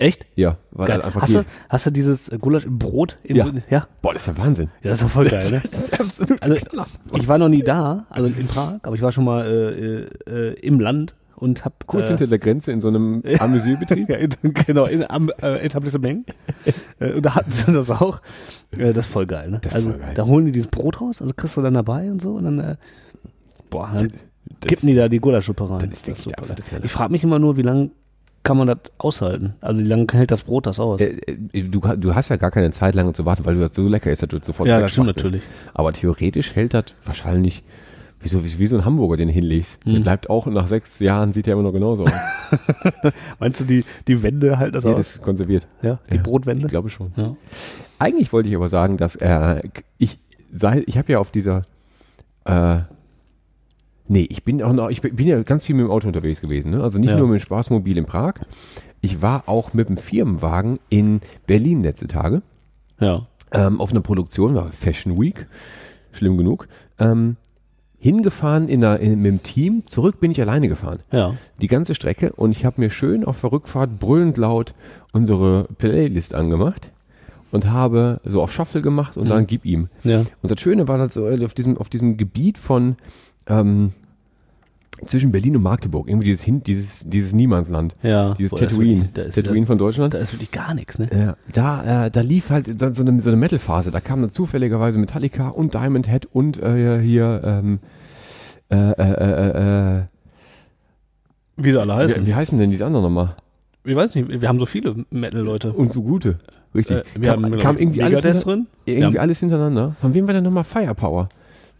Echt? 0.00 0.26
Ja, 0.34 0.56
weil 0.72 0.88
Geil. 0.88 1.02
einfach 1.02 1.22
Hast, 1.22 1.34
du, 1.34 1.44
hast 1.68 1.86
du 1.86 1.90
dieses 1.92 2.30
Gulasch 2.40 2.64
im 2.64 2.78
Brot? 2.78 3.18
Im 3.22 3.36
Ja. 3.36 3.44
Sinne- 3.46 3.62
ja. 3.70 3.86
Boah, 4.02 4.14
das 4.14 4.22
ist 4.26 4.28
ja 4.36 4.42
Wahnsinn. 4.42 4.70
Ja, 4.82 4.90
das 4.90 4.98
ist 4.98 5.04
doch 5.04 5.10
voll 5.10 5.28
geil, 5.28 5.50
ne? 5.50 5.62
Das 5.70 5.80
ist 5.82 6.00
absolut 6.00 6.42
Also, 6.42 6.56
ich 7.16 7.28
war 7.28 7.38
noch 7.38 7.48
nie 7.48 7.62
da, 7.62 8.06
also 8.10 8.26
in 8.28 8.46
Prag, 8.46 8.78
aber 8.82 8.94
ich 8.96 9.02
war 9.02 9.12
schon 9.12 9.24
mal 9.24 9.46
äh, 9.46 10.30
äh, 10.30 10.54
im 10.60 10.80
Land 10.80 11.14
und 11.36 11.64
hab 11.64 11.86
Kurz 11.86 12.06
äh, 12.06 12.08
hinter 12.08 12.26
der 12.26 12.38
Grenze 12.38 12.72
in 12.72 12.80
so 12.80 12.88
einem 12.88 13.22
Amüsierbetrieb. 13.38 14.08
ja, 14.08 14.16
in, 14.16 14.30
genau, 14.66 14.86
in, 14.86 15.08
am 15.08 15.30
äh, 15.42 15.58
Etablissement. 15.60 16.28
äh, 16.98 17.12
und 17.12 17.24
da 17.26 17.34
hatten 17.34 17.50
sie 17.50 17.70
das 17.72 17.90
auch. 17.90 18.20
Äh, 18.76 18.92
das 18.94 19.04
ist 19.04 19.12
voll 19.12 19.26
geil, 19.26 19.50
ne? 19.50 19.58
Das 19.62 19.72
ist 19.72 19.76
also, 19.76 19.90
voll 19.90 19.98
geil. 20.00 20.12
da 20.14 20.24
holen 20.26 20.46
die 20.46 20.52
dieses 20.52 20.70
Brot 20.70 21.00
raus 21.00 21.20
und 21.20 21.28
das 21.28 21.36
kriegst 21.36 21.56
du 21.56 21.62
dann 21.62 21.74
dabei 21.74 22.10
und 22.10 22.22
so 22.22 22.34
und 22.36 22.44
dann, 22.44 22.58
äh, 22.58 22.76
boah, 23.68 23.90
dann 23.92 24.08
Das- 24.08 24.68
kippen 24.68 24.88
die 24.88 24.94
da 24.94 25.08
die 25.08 25.18
Gulaschsuppe 25.20 25.68
rein. 25.68 25.90
das 25.90 26.00
ist 26.02 26.26
absolute 26.38 26.62
Knaller. 26.62 26.84
Ich 26.84 26.90
frage 26.92 27.12
mich 27.12 27.22
immer 27.22 27.38
nur, 27.38 27.56
wie 27.56 27.62
lange 27.62 27.90
kann 28.42 28.56
man 28.56 28.66
das 28.68 28.78
aushalten? 28.98 29.54
Also, 29.60 29.80
wie 29.80 29.84
lange 29.86 30.06
hält 30.12 30.30
das 30.30 30.42
Brot 30.44 30.66
das 30.66 30.78
aus? 30.80 31.00
Äh, 31.00 31.16
äh, 31.52 31.62
du, 31.62 31.80
du 31.80 32.14
hast 32.14 32.28
ja 32.30 32.36
gar 32.36 32.50
keine 32.50 32.70
Zeit 32.70 32.94
lange 32.94 33.12
zu 33.12 33.24
warten, 33.26 33.44
weil 33.44 33.54
du 33.54 33.60
das 33.60 33.74
so 33.74 33.86
lecker 33.86 34.10
ist, 34.10 34.22
dass 34.22 34.28
du 34.30 34.38
es 34.38 34.46
sofort 34.46 34.68
ja, 34.68 34.80
das 34.80 34.92
stimmt 34.92 35.08
natürlich. 35.08 35.42
Aber 35.74 35.92
theoretisch 35.92 36.54
hält 36.54 36.72
das 36.74 36.84
wahrscheinlich 37.04 37.62
wie 38.22 38.28
so, 38.28 38.44
wie, 38.44 38.58
wie 38.58 38.66
so 38.66 38.76
ein 38.76 38.84
Hamburger, 38.84 39.16
den 39.16 39.28
hinlegst. 39.30 39.78
Der 39.86 39.94
Mhm. 40.00 40.02
bleibt 40.02 40.28
auch 40.28 40.46
nach 40.46 40.68
sechs 40.68 40.98
Jahren, 40.98 41.32
sieht 41.32 41.46
er 41.46 41.54
immer 41.54 41.62
noch 41.62 41.72
genauso 41.72 42.04
aus. 42.04 42.12
Meinst 43.40 43.60
du, 43.60 43.64
die, 43.64 43.84
die 44.08 44.22
Wände 44.22 44.58
halten 44.58 44.74
das 44.74 44.84
ja, 44.84 44.90
aus? 44.90 44.96
das 44.98 45.14
ist 45.16 45.22
konserviert. 45.22 45.66
ja, 45.82 45.98
die 46.10 46.16
Ja, 46.16 46.22
Brotwände? 46.22 46.66
Ich 46.66 46.70
glaube 46.70 46.90
schon. 46.90 47.12
ja. 47.16 47.34
Eigentlich 47.98 48.32
wollte 48.32 48.48
ich 48.48 48.56
aber 48.56 48.68
sagen, 48.68 48.96
dass 48.98 49.16
äh, 49.16 49.62
ich 49.98 50.18
sei, 50.50 50.82
ich 50.86 50.98
habe 50.98 51.12
ja 51.12 51.18
auf 51.18 51.30
dieser 51.30 51.62
äh, 52.44 52.78
Nee, 54.12 54.26
ich 54.28 54.42
bin 54.42 54.60
auch 54.60 54.72
noch, 54.72 54.90
ich 54.90 55.02
bin 55.02 55.26
ja 55.28 55.40
ganz 55.44 55.64
viel 55.64 55.76
mit 55.76 55.84
dem 55.84 55.90
Auto 55.92 56.08
unterwegs 56.08 56.40
gewesen, 56.40 56.72
ne? 56.72 56.82
Also 56.82 56.98
nicht 56.98 57.10
Ja. 57.10 57.16
nur 57.16 57.28
mit 57.28 57.40
dem 57.40 57.44
Spaßmobil 57.44 57.96
in 57.96 58.06
Prag. 58.06 58.34
Ich 59.00 59.22
war 59.22 59.44
auch 59.46 59.72
mit 59.72 59.88
dem 59.88 59.96
Firmenwagen 59.96 60.80
in 60.88 61.20
Berlin 61.46 61.82
letzte 61.84 62.06
Tage. 62.08 62.42
ja. 62.98 63.26
ähm, 63.52 63.80
auf 63.80 63.90
einer 63.92 64.00
Produktion, 64.00 64.54
war 64.56 64.70
Fashion 64.72 65.20
Week. 65.20 65.46
schlimm 66.12 66.36
genug. 66.36 66.66
Ähm, 66.98 67.36
hingefahren 67.98 68.68
in 68.68 68.80
der, 68.80 68.98
in, 69.00 69.20
mit 69.22 69.30
dem 69.30 69.42
Team, 69.44 69.86
zurück 69.86 70.18
bin 70.20 70.30
ich 70.32 70.40
alleine 70.40 70.68
gefahren. 70.68 70.98
Ja. 71.12 71.34
Die 71.60 71.66
ganze 71.68 71.94
Strecke 71.94 72.32
und 72.32 72.50
ich 72.50 72.64
habe 72.64 72.80
mir 72.80 72.90
schön 72.90 73.24
auf 73.24 73.40
der 73.42 73.52
Rückfahrt 73.52 73.98
brüllend 74.00 74.38
laut 74.38 74.74
unsere 75.12 75.68
Playlist 75.78 76.34
angemacht 76.34 76.90
und 77.52 77.70
habe 77.70 78.20
so 78.24 78.42
auf 78.42 78.52
Shuffle 78.52 78.82
gemacht 78.82 79.16
und 79.16 79.28
dann 79.30 79.46
gib 79.46 79.64
ihm. 79.64 79.88
Ja. 80.02 80.24
Und 80.42 80.50
das 80.50 80.60
Schöne 80.60 80.88
war 80.88 80.98
halt 80.98 81.12
so 81.12 81.28
äh, 81.28 81.44
auf 81.44 81.54
diesem, 81.54 81.76
auf 81.78 81.88
diesem 81.88 82.16
Gebiet 82.16 82.58
von 82.58 82.96
ähm, 83.46 83.92
zwischen 85.06 85.32
Berlin 85.32 85.56
und 85.56 85.62
Magdeburg, 85.62 86.08
irgendwie 86.08 86.26
dieses, 86.26 86.42
Hin 86.42 86.62
dieses, 86.62 87.08
dieses 87.08 87.32
Niemandsland. 87.32 87.94
Ja. 88.02 88.34
Dieses 88.34 88.50
Boah, 88.50 88.60
Tatooine. 88.60 88.96
wirklich- 89.02 89.12
da 89.14 89.22
ist- 89.22 89.34
Tatooine 89.34 89.60
das- 89.60 89.66
von 89.68 89.78
Deutschland. 89.78 90.14
Da 90.14 90.18
ist 90.18 90.32
wirklich 90.32 90.50
gar 90.50 90.74
nichts, 90.74 90.98
ne? 90.98 91.08
Ja, 91.12 91.36
da, 91.52 92.06
äh, 92.06 92.10
da 92.10 92.20
lief 92.20 92.50
halt 92.50 92.66
so 92.78 92.88
so 92.90 93.02
eine, 93.02 93.20
so 93.20 93.30
eine 93.30 93.36
Metal-Phase. 93.36 93.90
Da 93.90 94.00
kam 94.00 94.20
dann 94.22 94.30
zufälligerweise 94.30 94.98
Metallica 94.98 95.48
und 95.48 95.74
Diamond 95.74 96.08
Head 96.08 96.26
und 96.32 96.62
äh, 96.62 97.00
hier, 97.00 97.40
ähm, 97.44 97.78
äh, 98.70 98.76
äh, 98.76 99.02
äh, 99.02 99.98
äh, 99.98 100.02
Wie 101.56 101.70
sie 101.72 101.80
alle 101.80 101.94
heißen. 101.94 102.22
wie, 102.22 102.26
wie 102.28 102.34
heißen 102.34 102.58
denn 102.58 102.70
diese 102.70 102.86
anderen 102.86 103.04
nochmal? 103.04 103.34
Ich 103.84 103.96
weiß 103.96 104.14
nicht, 104.14 104.40
wir 104.40 104.48
haben 104.48 104.58
so 104.58 104.66
viele 104.66 104.94
Metal-Leute. 105.10 105.72
Und 105.72 105.92
so 105.92 106.02
gute. 106.02 106.38
Richtig. 106.74 106.98
Äh, 106.98 107.02
wir 107.16 107.30
kam, 107.32 107.44
haben, 107.44 107.58
kam 107.58 107.78
irgendwie 107.78 108.02
alles, 108.02 108.22
hinter, 108.24 108.40
drin. 108.40 108.66
irgendwie 108.84 109.16
Ja. 109.16 109.20
alles 109.22 109.40
hintereinander. 109.40 109.96
Von 109.98 110.14
wem 110.14 110.26
war 110.26 110.34
denn 110.34 110.44
nochmal 110.44 110.64
Firepower? 110.64 111.28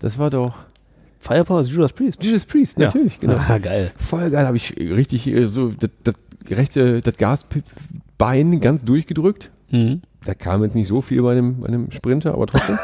Das 0.00 0.18
war 0.18 0.30
doch 0.30 0.54
Firepower 1.20 1.60
ist 1.60 1.70
Judas 1.70 1.92
Priest. 1.92 2.24
Judas 2.24 2.44
Priest, 2.46 2.78
Ja. 2.78 2.86
natürlich, 2.86 3.18
genau. 3.20 3.36
Ah, 3.36 3.58
geil. 3.58 3.92
Voll 3.96 4.30
geil, 4.30 4.46
habe 4.46 4.56
ich 4.56 4.74
richtig 4.78 5.26
äh, 5.28 5.46
so 5.46 5.68
das, 5.78 5.90
das 6.02 6.14
rechte, 6.48 7.02
das 7.02 7.16
Gasbein 7.16 8.60
ganz 8.60 8.84
durchgedrückt. 8.84 9.50
Mhm. 9.70 10.00
Da 10.24 10.34
kam 10.34 10.62
jetzt 10.64 10.74
nicht 10.74 10.88
so 10.88 11.00
viel 11.02 11.22
bei 11.22 11.34
dem, 11.34 11.60
bei 11.60 11.68
dem 11.68 11.90
Sprinter, 11.90 12.34
aber 12.34 12.46
trotzdem. 12.46 12.76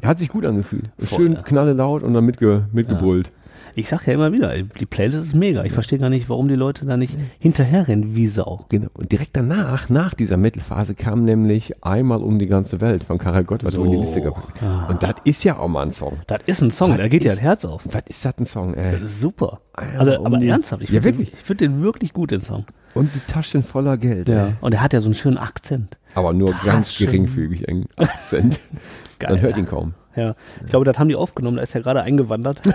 er 0.00 0.08
hat 0.08 0.18
sich 0.18 0.28
gut 0.28 0.44
angefühlt. 0.46 0.90
Voll, 0.98 1.18
Schön 1.18 1.32
ja. 1.32 1.42
knalle 1.42 1.72
laut 1.72 2.02
und 2.02 2.14
dann 2.14 2.24
mitge, 2.24 2.68
mitgebrüllt. 2.72 3.30
Ich 3.74 3.88
sag 3.88 4.06
ja 4.06 4.14
immer 4.14 4.32
wieder, 4.32 4.54
die 4.56 4.86
Playlist 4.86 5.22
ist 5.22 5.34
mega. 5.34 5.64
Ich 5.64 5.72
verstehe 5.72 5.98
gar 5.98 6.08
nicht, 6.08 6.28
warum 6.28 6.48
die 6.48 6.54
Leute 6.54 6.86
da 6.86 6.96
nicht 6.96 7.16
hinterherrennen 7.38 8.14
wie 8.14 8.26
Sau. 8.26 8.64
Genau. 8.70 8.88
Und 8.94 9.12
direkt 9.12 9.36
danach, 9.36 9.88
nach 9.90 10.14
dieser 10.14 10.36
Metal-Phase, 10.36 10.94
kam 10.94 11.24
nämlich 11.24 11.84
einmal 11.84 12.22
um 12.22 12.38
die 12.38 12.46
ganze 12.46 12.80
Welt 12.80 13.04
von 13.04 13.18
Karel 13.18 13.44
Gott, 13.44 13.64
was 13.64 13.72
So. 13.72 13.84
in 13.84 13.90
die 13.90 13.96
Liste 13.96 14.22
gepackt. 14.22 14.60
Und 14.88 15.02
das 15.02 15.14
ist 15.24 15.44
ja 15.44 15.58
auch 15.58 15.68
mal 15.68 15.82
ein 15.82 15.90
Song. 15.90 16.18
Das 16.26 16.40
ist 16.46 16.62
ein 16.62 16.70
Song, 16.70 16.96
da 16.96 17.08
geht 17.08 17.24
ist- 17.24 17.32
das 17.34 17.42
Herz 17.42 17.64
auf. 17.64 17.82
Was 17.90 18.02
ist 18.06 18.24
das 18.24 18.38
ein 18.38 18.46
Song, 18.46 18.74
ey? 18.74 19.04
Super. 19.04 19.60
Also, 19.74 20.18
um 20.20 20.26
aber 20.26 20.42
ernsthaft, 20.42 20.82
ich 20.82 20.90
Ja, 20.90 21.00
finde 21.02 21.18
den, 21.18 21.28
ich 21.34 21.34
find 21.42 21.60
den 21.60 21.82
wirklich 21.82 22.12
gut, 22.14 22.30
den 22.30 22.40
Song. 22.40 22.64
Und 22.94 23.14
die 23.14 23.20
Taschen 23.20 23.62
voller 23.62 23.98
Geld. 23.98 24.28
Ey. 24.30 24.54
Und 24.62 24.72
er 24.72 24.80
hat 24.82 24.94
ja 24.94 25.02
so 25.02 25.08
einen 25.08 25.14
schönen 25.14 25.36
Akzent. 25.36 25.98
Aber 26.14 26.32
nur 26.32 26.48
ganz 26.64 26.88
Taschen. 26.92 27.06
geringfügig 27.06 27.68
einen 27.68 27.84
Akzent. 27.96 28.58
Geil. 29.18 29.32
Man 29.32 29.40
hört 29.40 29.56
ihn 29.56 29.66
kaum. 29.66 29.94
Ja, 30.14 30.34
ich 30.64 30.70
glaube, 30.70 30.84
das 30.86 30.98
haben 30.98 31.08
die 31.08 31.14
aufgenommen, 31.16 31.58
da 31.58 31.62
ist 31.62 31.74
er 31.74 31.82
gerade 31.82 32.02
eingewandert. 32.02 32.60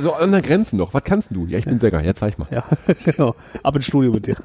So 0.00 0.12
an 0.12 0.30
der 0.30 0.42
Grenze 0.42 0.76
noch. 0.76 0.94
Was 0.94 1.02
kannst 1.04 1.34
du? 1.34 1.46
Ja, 1.46 1.58
ich 1.58 1.64
bin 1.64 1.78
Sänger. 1.80 2.02
Ja, 2.04 2.14
zeig 2.14 2.38
mal. 2.38 2.46
ja, 2.50 2.64
genau. 3.04 3.34
Ab 3.62 3.74
ins 3.76 3.86
Studio 3.86 4.12
mit 4.12 4.26
dir. 4.26 4.36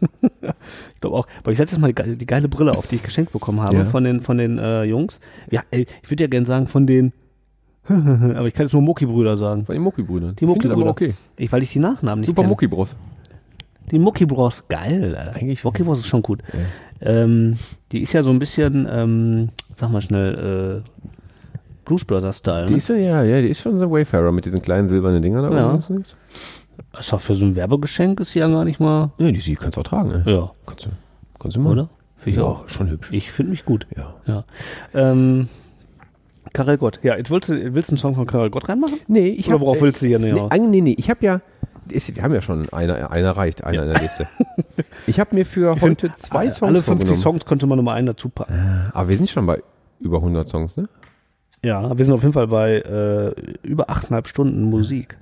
ich 0.42 1.00
glaube 1.00 1.16
auch. 1.16 1.26
Aber 1.42 1.50
ich 1.52 1.58
setze 1.58 1.74
jetzt 1.74 1.80
mal 1.80 1.88
die, 1.88 1.94
geile- 1.94 2.16
die 2.16 2.26
geile 2.26 2.48
Brille 2.48 2.76
auf, 2.76 2.86
die 2.86 2.96
ich 2.96 3.02
geschenkt 3.02 3.32
bekommen 3.32 3.60
habe 3.60 3.76
Ja. 3.78 3.84
von 3.84 4.04
den, 4.04 4.20
von 4.20 4.38
den 4.38 4.58
äh, 4.58 4.84
Jungs. 4.84 5.18
Ja, 5.50 5.62
ey, 5.70 5.86
ich 6.02 6.10
würde 6.10 6.24
ja 6.24 6.28
gerne 6.28 6.46
sagen, 6.46 6.66
von 6.68 6.86
den 6.86 7.12
aber 7.88 8.46
ich 8.48 8.54
kann 8.54 8.66
jetzt 8.66 8.72
nur 8.72 8.82
Mucki-Brüder 8.82 9.36
sagen. 9.36 9.64
Von 9.64 9.74
den 9.74 9.82
Mucki-Brüdern. 9.82 10.34
Die 10.34 10.44
aber 10.44 10.86
okay. 10.86 11.14
Ich, 11.36 11.52
weil 11.52 11.62
ich 11.62 11.72
die 11.72 11.78
Nachnamen 11.78 12.20
nicht 12.20 12.26
Super 12.26 12.42
kenne. 12.42 12.48
Mucki-Bros. 12.50 12.96
Die 13.92 14.00
Mucki 14.00 14.26
Bros, 14.26 14.64
geil. 14.68 15.14
Alter. 15.16 15.36
Eigentlich- 15.36 15.62
Mucki 15.62 15.84
Bros 15.84 16.00
ist 16.00 16.08
schon 16.08 16.22
gut. 16.22 16.42
Ähm, 17.00 17.58
die 17.92 18.02
ist 18.02 18.12
ja 18.12 18.24
so 18.24 18.30
ein 18.30 18.40
bisschen, 18.40 18.88
ähm, 18.90 19.50
sag 19.76 19.90
mal 19.92 20.00
schnell, 20.00 20.82
äh, 20.82 21.10
Blues 21.84 22.04
Brothers 22.04 22.38
Style. 22.38 22.66
Die 22.66 22.72
Ne? 22.72 22.78
ist 22.78 22.88
ja, 22.88 22.96
ja, 22.96 23.22
ja, 23.22 23.40
die 23.40 23.48
ist 23.48 23.60
schon 23.60 23.78
so 23.78 23.90
Wayfarer 23.90 24.32
mit 24.32 24.44
diesen 24.44 24.60
kleinen 24.60 24.88
silbernen 24.88 25.22
Dingern 25.22 25.48
da 25.50 25.56
Ja. 25.56 25.74
oben. 25.74 26.02
Ist 26.98 27.12
doch 27.12 27.20
für 27.20 27.34
so 27.36 27.44
ein 27.44 27.54
Werbegeschenk 27.54 28.18
ist 28.20 28.34
die 28.34 28.40
ja 28.40 28.48
gar 28.48 28.64
nicht 28.64 28.80
mal. 28.80 29.10
Ja, 29.18 29.30
die, 29.30 29.38
die 29.38 29.54
kannst 29.54 29.76
du 29.76 29.80
auch 29.82 29.84
tragen. 29.84 30.22
Ey. 30.26 30.34
Ja, 30.34 30.50
Kannst 30.66 30.86
du, 30.86 30.90
kannst 31.38 31.56
du 31.56 31.60
mal. 31.60 31.72
oder? 31.72 31.88
Finde 32.16 32.30
ich 32.30 32.36
Ja, 32.44 32.48
auch. 32.50 32.68
schon 32.68 32.90
hübsch. 32.90 33.08
Ich 33.12 33.30
finde 33.30 33.50
mich 33.50 33.64
gut. 33.64 33.86
Ja. 33.96 34.14
Ja. 34.26 34.44
Ähm, 34.94 35.48
Karel 36.52 36.78
Gott. 36.78 37.00
Ja, 37.02 37.16
jetzt 37.16 37.30
willst 37.30 37.50
du, 37.50 37.74
willst 37.74 37.90
du 37.90 37.92
einen 37.92 37.98
Song 37.98 38.14
von 38.14 38.26
Karel 38.26 38.50
Gott 38.50 38.68
reinmachen? 38.68 38.98
Nee, 39.08 39.28
ich 39.28 39.46
Oder 39.46 39.54
hab, 39.56 39.60
worauf 39.60 39.78
äh, 39.78 39.82
willst 39.82 40.02
du 40.02 40.06
hier 40.06 40.18
näher? 40.18 40.48
Nee, 40.52 40.58
nee, 40.58 40.80
nee, 40.80 40.94
ich 40.98 41.10
habe 41.10 41.24
ja, 41.24 41.38
ist, 41.90 42.14
wir 42.14 42.22
haben 42.22 42.34
ja 42.34 42.42
schon 42.42 42.68
einer, 42.72 43.10
einer 43.10 43.30
reicht, 43.32 43.64
einer 43.64 43.82
in 43.82 43.92
der 43.92 44.00
Liste. 44.00 44.26
Ich 45.08 45.20
habe 45.20 45.34
mir 45.36 45.46
für 45.46 45.80
heute 45.80 46.12
zwei 46.14 46.50
Songs 46.50 46.62
Alle 46.70 46.82
50 46.82 46.84
vorgenommen. 46.84 47.16
Songs 47.16 47.44
könnte 47.44 47.66
man 47.66 47.76
nochmal 47.78 47.96
einen 47.96 48.08
dazu 48.08 48.28
packen. 48.28 48.90
Aber 48.92 49.08
wir 49.08 49.16
sind 49.16 49.30
schon 49.30 49.46
bei 49.46 49.62
über 50.00 50.18
100 50.18 50.48
Songs, 50.48 50.76
ne? 50.76 50.88
Ja, 51.62 51.96
wir 51.96 52.04
sind 52.04 52.12
auf 52.12 52.22
jeden 52.22 52.32
Fall 52.32 52.48
bei 52.48 52.78
äh, 52.78 53.28
über 53.62 53.88
8,5 53.88 54.26
Stunden 54.26 54.64
Musik, 54.64 55.16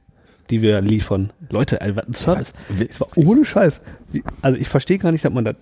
die 0.50 0.62
wir 0.62 0.80
liefern. 0.80 1.32
Leute, 1.50 1.80
ein 1.80 2.14
Service. 2.14 2.52
Das 2.88 3.00
war 3.00 3.08
ohne 3.16 3.44
Scheiß. 3.44 3.80
Also 4.42 4.58
ich 4.58 4.68
verstehe 4.68 4.98
gar 4.98 5.12
nicht, 5.12 5.24
dass 5.24 5.32
man 5.32 5.44
das. 5.44 5.56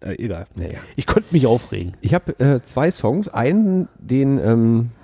Äh, 0.00 0.22
egal. 0.22 0.46
Naja. 0.54 0.78
Ich 0.96 1.06
könnte 1.06 1.32
mich 1.32 1.46
aufregen. 1.46 1.96
Ich 2.00 2.14
habe 2.14 2.38
äh, 2.38 2.62
zwei 2.62 2.90
Songs. 2.90 3.28
Einen, 3.28 3.88
den, 3.98 4.38
ähm, 4.38 4.90
ich, 4.94 5.01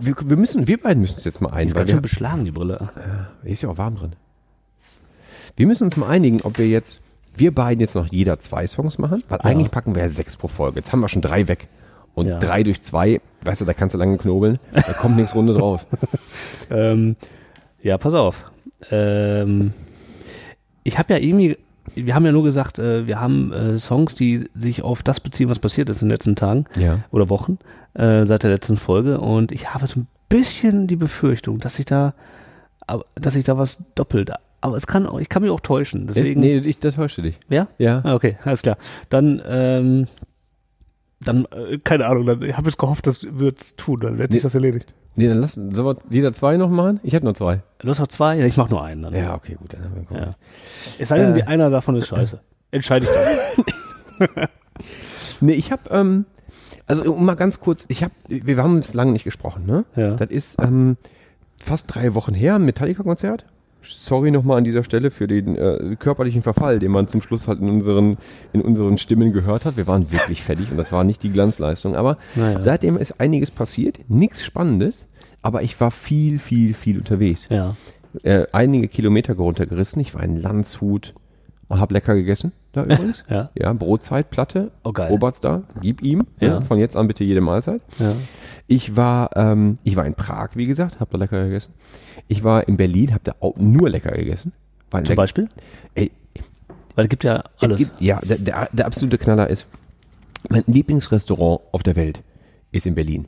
wir, 0.00 0.14
wir 0.24 0.36
müssen, 0.36 0.66
wir 0.68 0.78
beiden 0.80 1.00
müssen 1.00 1.16
es 1.18 1.24
jetzt 1.24 1.40
mal 1.40 1.50
ein, 1.50 1.68
Ist 1.68 1.74
ganz 1.74 1.90
schön 1.90 2.02
beschlagen, 2.02 2.44
die 2.44 2.50
Brille. 2.50 2.90
hier 3.42 3.52
ist 3.52 3.62
ja 3.62 3.68
auch 3.70 3.78
warm 3.78 3.96
drin. 3.96 4.12
Wir 5.56 5.66
müssen 5.66 5.84
uns 5.84 5.96
mal 5.96 6.08
einigen, 6.08 6.40
ob 6.42 6.58
wir 6.58 6.66
jetzt, 6.68 7.00
wir 7.36 7.54
beiden 7.54 7.80
jetzt 7.80 7.94
noch 7.94 8.06
jeder 8.10 8.38
zwei 8.40 8.66
Songs 8.66 8.98
machen, 8.98 9.22
weil 9.28 9.38
eigentlich 9.42 9.70
packen 9.70 9.94
wir 9.94 10.02
ja 10.02 10.08
sechs 10.08 10.36
pro 10.36 10.48
Folge. 10.48 10.76
Jetzt 10.78 10.92
haben 10.92 11.00
wir 11.00 11.08
schon 11.08 11.22
drei 11.22 11.48
weg. 11.48 11.68
Und 12.14 12.28
Ja. 12.28 12.38
drei 12.38 12.62
durch 12.62 12.80
zwei, 12.80 13.20
weißt 13.42 13.60
du, 13.60 13.64
da 13.64 13.72
kannst 13.74 13.94
du 13.94 13.98
lange 13.98 14.16
knobeln, 14.18 14.60
da 14.72 14.92
kommt 14.92 15.16
nichts 15.16 15.34
Rundes 15.34 15.58
raus. 15.58 15.84
Ähm, 16.70 17.16
ja, 17.82 17.98
pass 17.98 18.14
auf. 18.14 18.44
Ähm, 18.90 19.72
ich 20.82 20.98
habe 20.98 21.12
ja 21.14 21.20
irgendwie, 21.20 21.58
wir 21.94 22.14
haben 22.14 22.24
ja 22.24 22.32
nur 22.32 22.42
gesagt, 22.44 22.78
äh, 22.78 23.06
wir 23.06 23.20
haben 23.20 23.52
äh, 23.52 23.78
Songs, 23.78 24.14
die 24.14 24.48
sich 24.54 24.82
auf 24.82 25.02
das 25.02 25.20
beziehen, 25.20 25.48
was 25.48 25.58
passiert 25.58 25.88
ist 25.90 26.02
in 26.02 26.08
den 26.08 26.12
letzten 26.14 26.36
Tagen 26.36 26.64
Ja. 26.76 27.00
oder 27.10 27.28
Wochen 27.28 27.58
äh, 27.94 28.26
seit 28.26 28.42
der 28.42 28.50
letzten 28.50 28.76
Folge. 28.76 29.20
Und 29.20 29.52
ich 29.52 29.72
habe 29.74 29.86
so 29.86 30.00
ein 30.00 30.06
bisschen 30.28 30.86
die 30.86 30.96
Befürchtung, 30.96 31.58
dass 31.58 31.76
sich 31.76 31.86
da, 31.86 32.14
dass 33.14 33.34
sich 33.34 33.44
da 33.44 33.56
was 33.58 33.78
doppelt. 33.94 34.30
Aber 34.60 34.76
es 34.76 34.86
kann, 34.86 35.06
auch- 35.06 35.20
ich 35.20 35.28
kann 35.28 35.42
mich 35.42 35.50
auch 35.50 35.60
täuschen. 35.60 36.06
Deswegen, 36.06 36.40
nee, 36.40 36.56
ich, 36.58 36.78
das 36.78 36.94
täuschte 36.96 37.22
dich. 37.22 37.38
ja? 37.50 37.68
Ja. 37.78 38.00
Ah, 38.02 38.14
okay, 38.14 38.36
alles 38.44 38.62
klar. 38.62 38.78
Dann, 39.10 39.42
ähm, 39.46 40.06
dann, 41.28 41.46
äh, 41.46 41.78
keine 41.78 42.06
Ahnung, 42.06 42.26
dann, 42.26 42.42
ich 42.42 42.56
habe 42.56 42.68
jetzt 42.68 42.78
gehofft, 42.78 43.06
das 43.06 43.26
wird's 43.28 43.76
tun, 43.76 44.00
dann 44.00 44.18
wird 44.18 44.32
sich 44.32 44.40
Nee. 44.40 44.44
das 44.44 44.54
erledigt. 44.54 44.94
Nee, 45.16 45.28
dann 45.28 45.38
lass, 45.38 45.54
sollen 45.54 45.76
wir 45.76 45.96
jeder 46.10 46.32
zwei 46.32 46.56
noch 46.56 46.70
machen? 46.70 46.98
Ich 47.02 47.14
habe 47.14 47.24
nur 47.24 47.34
zwei. 47.34 47.62
Du 47.78 47.88
hast 47.88 48.00
noch 48.00 48.08
zwei? 48.08 48.36
Ja, 48.36 48.46
ich 48.46 48.56
mach 48.56 48.68
nur 48.68 48.82
einen 48.82 49.02
dann. 49.02 49.14
Ja, 49.14 49.34
okay, 49.34 49.54
gut. 49.54 49.72
Dann 49.74 49.84
haben 49.84 50.06
wir 50.10 50.18
Ja. 50.18 50.30
Es 50.98 51.08
sei 51.10 51.18
denn, 51.18 51.36
Äh. 51.36 51.42
einer 51.44 51.70
davon 51.70 51.94
ist 51.96 52.08
scheiße. 52.08 52.40
Entscheide 52.70 53.06
ich 53.06 54.26
dann. 54.28 54.48
Nee, 55.40 55.52
ich 55.54 55.70
habe, 55.72 55.82
ähm, 55.90 56.24
also 56.86 57.12
um 57.14 57.24
mal 57.24 57.34
ganz 57.34 57.60
kurz, 57.60 57.84
ich 57.88 58.02
habe, 58.02 58.12
wir 58.28 58.56
haben 58.62 58.76
uns 58.76 58.94
lange 58.94 59.12
nicht 59.12 59.24
gesprochen, 59.24 59.66
ne? 59.66 59.84
Ja. 59.96 60.12
Das 60.12 60.30
ist 60.30 60.60
ähm, 60.62 60.96
fast 61.60 61.94
drei 61.94 62.14
Wochen 62.14 62.34
her, 62.34 62.54
ein 62.56 62.64
Metallica-Konzert. 62.64 63.44
Sorry 63.86 64.30
nochmal 64.30 64.58
an 64.58 64.64
dieser 64.64 64.84
Stelle 64.84 65.10
für 65.10 65.26
den 65.26 65.56
äh, 65.56 65.96
körperlichen 65.98 66.42
Verfall, 66.42 66.78
den 66.78 66.90
man 66.90 67.06
zum 67.08 67.20
Schluss 67.22 67.48
halt 67.48 67.60
in 67.60 67.68
unseren, 67.68 68.16
in 68.52 68.60
unseren 68.62 68.98
Stimmen 68.98 69.32
gehört 69.32 69.64
hat. 69.64 69.76
Wir 69.76 69.86
waren 69.86 70.10
wirklich 70.12 70.42
fertig 70.42 70.70
und 70.70 70.76
das 70.76 70.90
war 70.92 71.04
nicht 71.04 71.22
die 71.22 71.30
Glanzleistung. 71.30 71.94
Aber 71.96 72.16
Naja. 72.34 72.60
seitdem 72.60 72.96
ist 72.96 73.20
einiges 73.20 73.50
passiert, 73.50 74.00
nichts 74.08 74.42
Spannendes, 74.44 75.06
aber 75.42 75.62
ich 75.62 75.78
war 75.80 75.90
viel, 75.90 76.38
viel, 76.38 76.74
viel 76.74 76.98
unterwegs. 76.98 77.46
Ja. 77.50 77.76
Äh, 78.22 78.46
einige 78.52 78.88
Kilometer 78.88 79.34
runtergerissen. 79.34 80.00
Ich 80.00 80.14
war 80.14 80.22
in 80.22 80.40
Landshut 80.40 81.14
und 81.74 81.80
hab 81.80 81.90
lecker 81.90 82.14
gegessen, 82.14 82.52
da 82.72 82.84
übrigens. 82.84 83.24
Ja. 83.28 83.50
Ja, 83.54 83.72
Brotzeit, 83.72 84.30
Platte, 84.30 84.70
Oh, 84.84 84.92
geil. 84.92 85.10
Oberster, 85.10 85.64
gib 85.80 86.02
ihm. 86.02 86.22
Ja. 86.40 86.48
Ja. 86.48 86.60
von 86.60 86.78
jetzt 86.78 86.96
an 86.96 87.08
bitte 87.08 87.24
jede 87.24 87.40
Mahlzeit. 87.40 87.80
Ja. 87.98 88.12
Ich 88.66 88.96
war, 88.96 89.30
ähm, 89.36 89.78
ich 89.82 89.96
war 89.96 90.06
in 90.06 90.14
Prag, 90.14 90.50
wie 90.54 90.66
gesagt, 90.66 91.00
hab 91.00 91.10
da 91.10 91.18
lecker 91.18 91.42
gegessen. 91.44 91.72
Ich 92.28 92.44
war 92.44 92.66
in 92.68 92.76
Berlin, 92.76 93.12
hab 93.12 93.24
da 93.24 93.32
auch 93.40 93.56
nur 93.56 93.90
lecker 93.90 94.12
gegessen. 94.12 94.52
Zum 94.90 95.02
leck- 95.04 95.16
Beispiel? 95.16 95.48
Ey, 95.96 96.12
Weil 96.94 97.06
es 97.06 97.08
gibt 97.10 97.24
ja 97.24 97.38
es 97.38 97.62
alles. 97.62 97.78
gibt, 97.78 98.00
ja, 98.00 98.20
der, 98.20 98.38
der, 98.38 98.68
der 98.72 98.86
absolute 98.86 99.18
Knaller 99.18 99.50
ist, 99.50 99.66
mein 100.48 100.62
Lieblingsrestaurant 100.66 101.60
auf 101.72 101.82
der 101.82 101.96
Welt 101.96 102.22
ist 102.70 102.86
in 102.86 102.94
Berlin. 102.94 103.26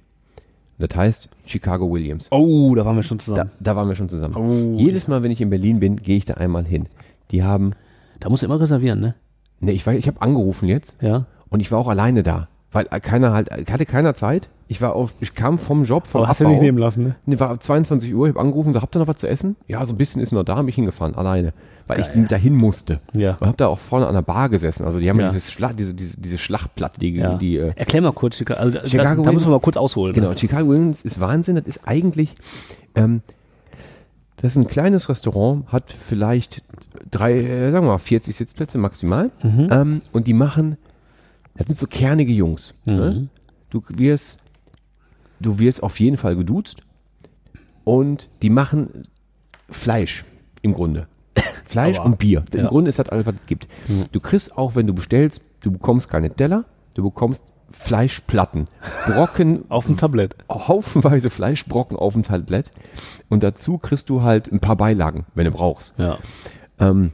Das 0.79 0.95
heißt 0.95 1.29
Chicago 1.47 1.91
Williams. 1.91 2.29
oh, 2.31 2.75
da 2.77 2.85
waren 2.85 2.95
wir 2.97 3.03
schon 3.03 3.19
Da, 3.19 3.25
zusammen. 3.25 3.51
da 3.59 3.75
waren 3.75 3.89
wir 3.89 3.95
schon 3.97 4.09
zusammen. 4.09 4.37
Oh. 4.37 4.77
Jedes 4.79 5.09
Mal, 5.09 5.23
wenn 5.25 5.31
ich 5.33 5.41
in 5.41 5.51
Berlin 5.51 5.81
bin, 5.81 5.97
gehe 5.97 6.17
ich 6.19 6.25
da 6.27 6.35
einmal 6.35 6.65
hin. 6.65 6.87
Die 7.33 7.43
haben, 7.43 7.73
Da, 8.21 8.29
musst 8.29 8.43
du 8.43 8.47
immer 8.47 8.61
reservieren, 8.61 9.01
ne? 9.01 9.15
ne, 9.61 9.73
ich 9.73 9.87
war, 9.87 9.95
ich 9.95 10.07
habe 10.07 10.21
angerufen 10.23 10.69
jetzt 10.69 10.97
Ja. 11.01 11.27
und 11.49 11.61
ich 11.61 11.71
war 11.73 11.79
auch 11.79 11.89
alleine 11.89 12.23
da, 12.23 12.49
weil 12.73 12.85
keiner 12.87 13.33
halt, 13.33 13.51
äh, 13.51 13.65
hatte 13.71 13.87
keiner 13.87 14.15
Zeit. 14.15 14.49
Ich 14.69 14.81
war 14.83 14.95
auf, 14.97 15.15
ich 15.21 15.35
kam 15.37 15.59
vom 15.59 15.85
Job, 15.85 16.09
vom 16.09 16.23
Aber 16.23 16.29
hast 16.29 16.41
du 16.41 16.49
nicht 16.49 16.61
nehmen 16.61 16.77
lassen, 16.79 17.05
ne? 17.05 17.15
Nee, 17.25 17.39
war 17.39 17.61
22 17.61 18.13
Uhr, 18.13 18.27
ich 18.27 18.35
habe 18.35 18.41
angerufen, 18.41 18.73
so, 18.73 18.83
habt 18.83 18.97
ihr 18.97 18.99
noch 18.99 19.07
was 19.07 19.17
zu 19.19 19.29
essen? 19.29 19.55
Ja, 19.69 19.85
so 19.87 19.93
ein 19.95 19.97
bisschen 19.97 20.21
ist 20.21 20.33
noch 20.33 20.43
da, 20.43 20.57
hab 20.57 20.67
ich 20.67 20.75
hingefahren, 20.75 21.15
alleine. 21.15 21.53
Weil 21.87 22.01
ich 22.01 22.09
dahin 22.29 22.57
musste. 22.57 22.99
Ja. 23.15 23.37
Und 23.41 23.47
hab 23.47 23.57
da 23.59 23.69
auch 23.69 23.79
vorne 23.79 24.09
an 24.09 24.15
der 24.15 24.23
Bar 24.23 24.49
gesessen. 24.49 24.85
Also 24.85 24.99
die 24.99 25.09
haben 25.09 25.21
ja, 25.21 25.27
Ja. 25.27 25.33
dieses 25.33 25.53
Schla 25.53 25.73
diese, 25.73 25.95
diese, 25.95 26.21
diese 26.21 26.37
Schlachtplatte, 26.37 26.99
die, 26.99 27.11
Ja. 27.15 27.39
die 27.39 27.59
äh, 27.59 27.73
Erklär 27.77 28.03
mal 28.03 28.11
kurz, 28.13 28.39
Chicago, 28.39 28.59
also, 28.59 28.81
Chicago 28.85 29.23
da, 29.23 29.27
da 29.27 29.33
müssen 29.33 29.47
wir 29.47 29.53
mal 29.53 29.61
kurz 29.61 29.77
ausholen. 29.77 30.13
Genau, 30.13 30.31
Ne? 30.31 30.37
Chicago 30.37 30.69
Winds 30.71 31.03
ist 31.03 31.21
Wahnsinn. 31.21 31.55
Das 31.55 31.65
ist 31.67 31.87
eigentlich, 31.87 32.35
ähm, 32.97 33.23
das 34.47 34.55
ist 34.57 34.63
ein 34.63 34.69
kleines 34.69 35.09
Restaurant, 35.09 35.67
hat 35.73 35.91
vielleicht 35.91 36.63
drei, 37.11 37.33
äh, 37.33 37.73
sagen 37.73 37.85
wir 37.85 37.91
mal, 37.91 37.99
40 37.99 38.37
Sitzplätze 38.37 38.79
maximal. 38.79 39.33
Mhm. 39.43 39.69
Ähm, 39.73 40.03
und 40.13 40.29
die 40.29 40.35
machen, 40.35 40.77
das 41.57 41.67
sind 41.67 41.77
so 41.77 41.89
kernige 41.89 42.33
Jungs. 42.33 42.73
Ne? 42.85 43.11
Mhm. 43.11 43.29
Du 43.71 43.83
wirst, 43.89 44.39
du 45.41 45.59
wirst 45.59 45.83
auf 45.83 45.99
jeden 45.99 46.17
Fall 46.17 46.37
geduzt. 46.37 46.83
Und 47.83 48.29
die 48.41 48.51
machen 48.51 49.09
Fleisch 49.69 50.25
im 50.63 50.75
Grunde. 50.75 51.09
Fleisch 51.65 51.99
Aber- 51.99 52.07
und 52.07 52.19
Bier. 52.19 52.45
Im 52.53 52.61
ja. 52.61 52.69
Grunde 52.69 52.89
ist 52.91 53.01
das 53.01 53.09
alles, 53.09 53.27
was 53.27 53.35
es 53.35 53.47
gibt. 53.47 53.67
Du 54.13 54.21
kriegst 54.21 54.57
auch, 54.57 54.77
wenn 54.77 54.87
du 54.87 54.95
bestellst, 54.95 55.41
du 55.61 55.73
bekommst 55.73 56.09
keine 56.09 56.31
Teller, 56.31 56.67
du 56.95 57.03
bekommst 57.03 57.53
Fleischplatten. 57.71 58.67
Brocken 59.07 59.65
Auf 59.71 59.87
dem 59.87 59.97
Tablett. 59.97 60.37
haufenweise 60.51 61.31
Fleischbrocken 61.31 61.97
auf 61.97 62.15
dem 62.15 62.25
Tablett. 62.25 62.71
Und 63.29 63.43
dazu 63.43 63.79
kriegst 63.79 64.09
du 64.09 64.23
halt 64.23 64.51
ein 64.53 64.61
paar 64.61 64.77
Beilagen, 64.77 65.27
wenn 65.35 65.45
du 65.45 65.51
brauchst. 65.51 65.95
Ja. 65.99 66.19
Ähm, 66.79 67.13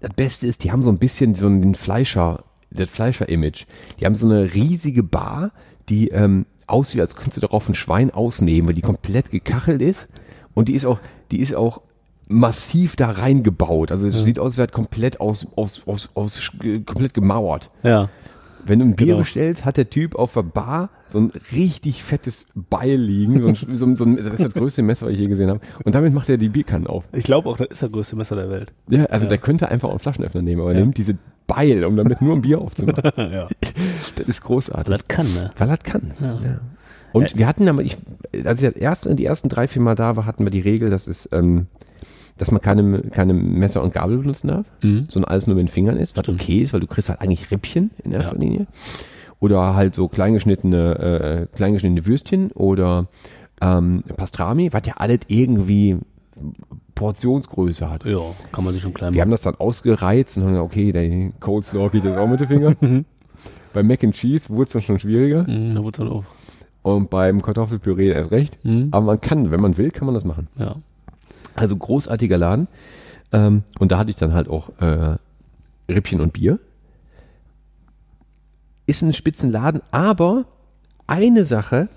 das 0.00 0.12
Beste 0.14 0.46
ist, 0.46 0.64
die 0.64 0.72
haben 0.72 0.82
so 0.82 0.90
ein 0.90 0.98
bisschen 0.98 1.34
so 1.34 1.46
einen 1.46 1.74
Fleischer, 1.74 2.44
das 2.70 2.90
Fleischer-Image. 2.90 3.66
Die 3.98 4.06
haben 4.06 4.14
so 4.14 4.26
eine 4.26 4.54
riesige 4.54 5.02
Bar, 5.02 5.52
die 5.88 6.08
ähm, 6.08 6.46
aussieht, 6.66 7.00
als 7.00 7.16
könntest 7.16 7.38
du 7.38 7.40
darauf 7.40 7.68
ein 7.68 7.74
Schwein 7.74 8.10
ausnehmen, 8.10 8.68
weil 8.68 8.74
die 8.74 8.82
komplett 8.82 9.30
gekachelt 9.30 9.82
ist. 9.82 10.08
Und 10.54 10.68
die 10.68 10.74
ist 10.74 10.86
auch, 10.86 11.00
die 11.30 11.40
ist 11.40 11.54
auch 11.54 11.80
massiv 12.28 12.94
da 12.94 13.10
reingebaut. 13.10 13.90
Also 13.90 14.06
es 14.06 14.24
sieht 14.24 14.38
aus, 14.38 14.52
als 14.52 14.56
wäre 14.56 14.68
komplett 14.68 15.20
aus, 15.20 15.46
aus, 15.56 15.82
aus, 15.86 16.10
aus, 16.14 16.50
komplett 16.86 17.12
gemauert. 17.12 17.70
Ja. 17.82 18.08
Wenn 18.66 18.78
du 18.78 18.84
ein 18.86 18.96
Bier 18.96 19.06
Genau. 19.08 19.18
bestellst, 19.20 19.64
hat 19.64 19.76
der 19.76 19.90
Typ 19.90 20.14
auf 20.14 20.34
der 20.34 20.42
Bar 20.42 20.90
so 21.08 21.18
ein 21.18 21.32
richtig 21.52 22.02
fettes 22.02 22.46
Beil 22.54 22.96
liegen. 22.96 23.40
So 23.42 23.48
ein, 23.48 23.76
so 23.76 23.86
ein, 23.86 23.96
so 23.96 24.04
ein, 24.04 24.16
das 24.16 24.26
ist 24.26 24.40
das 24.44 24.52
größte 24.52 24.82
Messer, 24.82 25.06
was 25.06 25.12
ich 25.14 25.18
je 25.20 25.26
gesehen 25.26 25.50
habe. 25.50 25.60
Und 25.84 25.94
damit 25.94 26.12
macht 26.14 26.28
er 26.28 26.36
die 26.36 26.48
Bierkannen 26.48 26.86
auf. 26.86 27.04
Ich 27.12 27.24
glaube 27.24 27.48
auch, 27.48 27.56
das 27.56 27.68
ist 27.68 27.82
das 27.82 27.90
größte 27.92 28.16
Messer 28.16 28.36
der 28.36 28.50
Welt. 28.50 28.72
Ja, 28.88 29.04
also 29.06 29.26
der 29.26 29.38
könnte 29.38 29.68
einfach 29.68 29.88
auch 29.88 29.92
einen 29.92 29.98
Flaschenöffner 30.00 30.42
nehmen, 30.42 30.60
aber 30.60 30.72
er 30.74 30.80
nimmt 30.80 30.96
diese 30.98 31.16
Beil, 31.46 31.84
um 31.84 31.96
damit 31.96 32.22
nur 32.22 32.36
ein 32.36 32.42
Bier 32.42 32.60
aufzumachen. 32.60 33.02
ja. 33.32 33.48
Das 34.16 34.26
ist 34.28 34.42
großartig. 34.42 34.94
Das 34.94 35.08
kann, 35.08 35.32
ne? 35.34 35.50
Weil 35.56 35.68
das 35.68 35.80
kann. 35.80 36.12
Ja. 36.20 36.38
Und 37.12 37.36
wir 37.36 37.46
hatten 37.48 37.68
aber, 37.68 37.82
ich, 37.82 37.98
als 38.44 38.62
ich 38.62 38.68
das 38.72 38.76
erste, 38.80 39.14
die 39.16 39.24
ersten 39.24 39.48
drei, 39.48 39.66
vier 39.66 39.82
Mal 39.82 39.96
da 39.96 40.16
war, 40.16 40.26
hatten 40.26 40.44
wir 40.44 40.50
die 40.50 40.60
Regel, 40.60 40.90
dass 40.90 41.08
es, 41.08 41.28
ähm, 41.32 41.66
dass 42.40 42.50
man 42.50 42.60
keine, 42.60 43.02
keine 43.02 43.34
Messer 43.34 43.82
und 43.82 43.92
Gabel 43.92 44.18
benutzen 44.18 44.48
darf, 44.48 44.66
Mhm. 44.82 45.06
sondern 45.08 45.30
alles 45.30 45.46
nur 45.46 45.56
mit 45.56 45.66
den 45.66 45.72
Fingern 45.72 45.96
ist, 45.96 46.16
was 46.16 46.28
okay 46.28 46.58
ist, 46.60 46.72
weil 46.72 46.80
du 46.80 46.86
kriegst 46.86 47.08
halt 47.08 47.20
eigentlich 47.20 47.50
Rippchen 47.50 47.90
in 48.02 48.12
erster 48.12 48.36
Linie. 48.36 48.66
Oder 49.40 49.74
halt 49.74 49.94
so 49.94 50.08
kleingeschnittene, 50.08 51.46
äh, 51.50 51.56
kleingeschnittene 51.56 52.04
Würstchen 52.06 52.50
oder 52.52 53.06
ähm, 53.60 54.02
Pastrami, 54.16 54.72
was 54.72 54.82
ja 54.86 54.94
alles 54.96 55.20
irgendwie 55.28 55.96
Portionsgröße 56.94 57.90
hat. 57.90 58.04
Ja, 58.04 58.20
kann 58.52 58.64
man 58.64 58.72
sich 58.74 58.82
schon 58.82 58.94
klein 58.94 59.14
Wir 59.14 59.22
haben 59.22 59.28
machen. 59.28 59.32
das 59.32 59.42
dann 59.42 59.54
ausgereizt 59.56 60.36
und 60.36 60.44
haben 60.44 60.50
gesagt, 60.52 60.66
okay, 60.72 60.92
der 60.92 61.30
Coleslaw 61.40 61.88
geht 61.90 62.04
jetzt 62.04 62.16
auch 62.16 62.26
mit 62.28 62.40
den 62.40 62.46
Fingern. 62.48 62.76
Bei 63.72 63.82
Mac 63.82 64.02
and 64.02 64.14
Cheese 64.14 64.50
wurde 64.50 64.64
es 64.64 64.72
dann 64.72 64.82
schon 64.82 64.98
schwieriger. 64.98 65.44
Mhm, 65.48 65.74
da 65.74 65.84
wird 65.84 65.98
dann 65.98 66.08
auf. 66.08 66.24
Und 66.82 67.08
beim 67.10 67.40
Kartoffelpüree 67.42 68.08
erst 68.10 68.30
recht. 68.32 68.58
Mhm. 68.64 68.88
Aber 68.90 69.06
man 69.06 69.20
kann, 69.20 69.50
wenn 69.50 69.60
man 69.60 69.76
will, 69.76 69.90
kann 69.90 70.06
man 70.06 70.14
das 70.14 70.24
machen. 70.24 70.48
Ja. 70.58 70.76
Also 71.60 71.76
großartiger 71.76 72.38
Laden. 72.38 72.68
Ähm, 73.32 73.64
und 73.78 73.92
da 73.92 73.98
hatte 73.98 74.08
ich 74.10 74.16
dann 74.16 74.32
halt 74.32 74.48
auch 74.48 74.70
äh, 74.80 75.16
Rippchen 75.92 76.20
und 76.22 76.32
Bier. 76.32 76.58
Ist 78.86 79.02
ein 79.02 79.12
Spitzenladen, 79.12 79.82
aber 79.90 80.46
eine 81.06 81.44
Sache, 81.44 81.88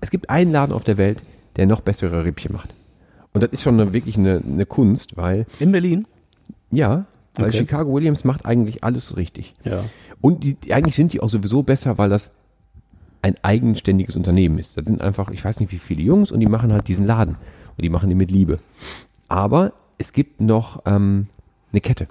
es 0.00 0.10
gibt 0.10 0.30
einen 0.30 0.52
Laden 0.52 0.72
auf 0.72 0.84
der 0.84 0.96
Welt, 0.96 1.22
der 1.56 1.66
noch 1.66 1.80
bessere 1.80 2.24
Rippchen 2.24 2.52
macht. 2.52 2.70
Und 3.32 3.42
das 3.42 3.50
ist 3.50 3.62
schon 3.62 3.78
eine, 3.80 3.92
wirklich 3.92 4.16
eine, 4.16 4.40
eine 4.46 4.64
Kunst, 4.64 5.16
weil, 5.16 5.44
In 5.58 5.72
Berlin? 5.72 6.06
ja, 6.70 7.04
weil 7.34 7.48
Okay. 7.48 7.58
Chicago 7.58 7.92
Williams 7.92 8.24
macht 8.24 8.46
eigentlich 8.46 8.84
alles 8.84 9.08
so 9.08 9.16
richtig. 9.16 9.54
Ja. 9.64 9.84
Und 10.20 10.44
die, 10.44 10.56
eigentlich 10.72 10.94
sind 10.94 11.12
die 11.12 11.20
auch 11.20 11.28
sowieso 11.28 11.62
besser, 11.62 11.98
weil 11.98 12.08
das 12.08 12.30
ein 13.22 13.34
eigenständiges 13.42 14.16
Unternehmen 14.16 14.58
ist. 14.58 14.76
Das 14.78 14.86
sind 14.86 15.02
einfach, 15.02 15.30
ich 15.30 15.44
weiß 15.44 15.58
nicht 15.60 15.72
wie 15.72 15.78
viele 15.78 16.02
Jungs 16.02 16.30
und 16.30 16.38
die 16.40 16.46
machen 16.46 16.72
halt 16.72 16.86
diesen 16.88 17.06
Laden. 17.06 17.36
Und 17.76 17.82
die 17.82 17.88
machen 17.90 18.08
den 18.08 18.18
mit 18.18 18.30
Liebe. 18.30 18.58
Aber 19.28 19.72
es 19.98 20.12
gibt 20.12 20.40
noch 20.40 20.82
ähm, 20.86 21.26
eine 21.72 21.80
Kette. 21.80 22.06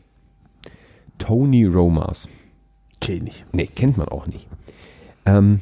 Tony 1.17 1.65
Romas. 1.65 2.27
Okay, 2.97 3.19
nicht. 3.19 3.45
Nee, 3.51 3.67
kennt 3.67 3.97
man 3.97 4.07
auch 4.09 4.27
nicht. 4.27 4.47
Ähm, 5.25 5.61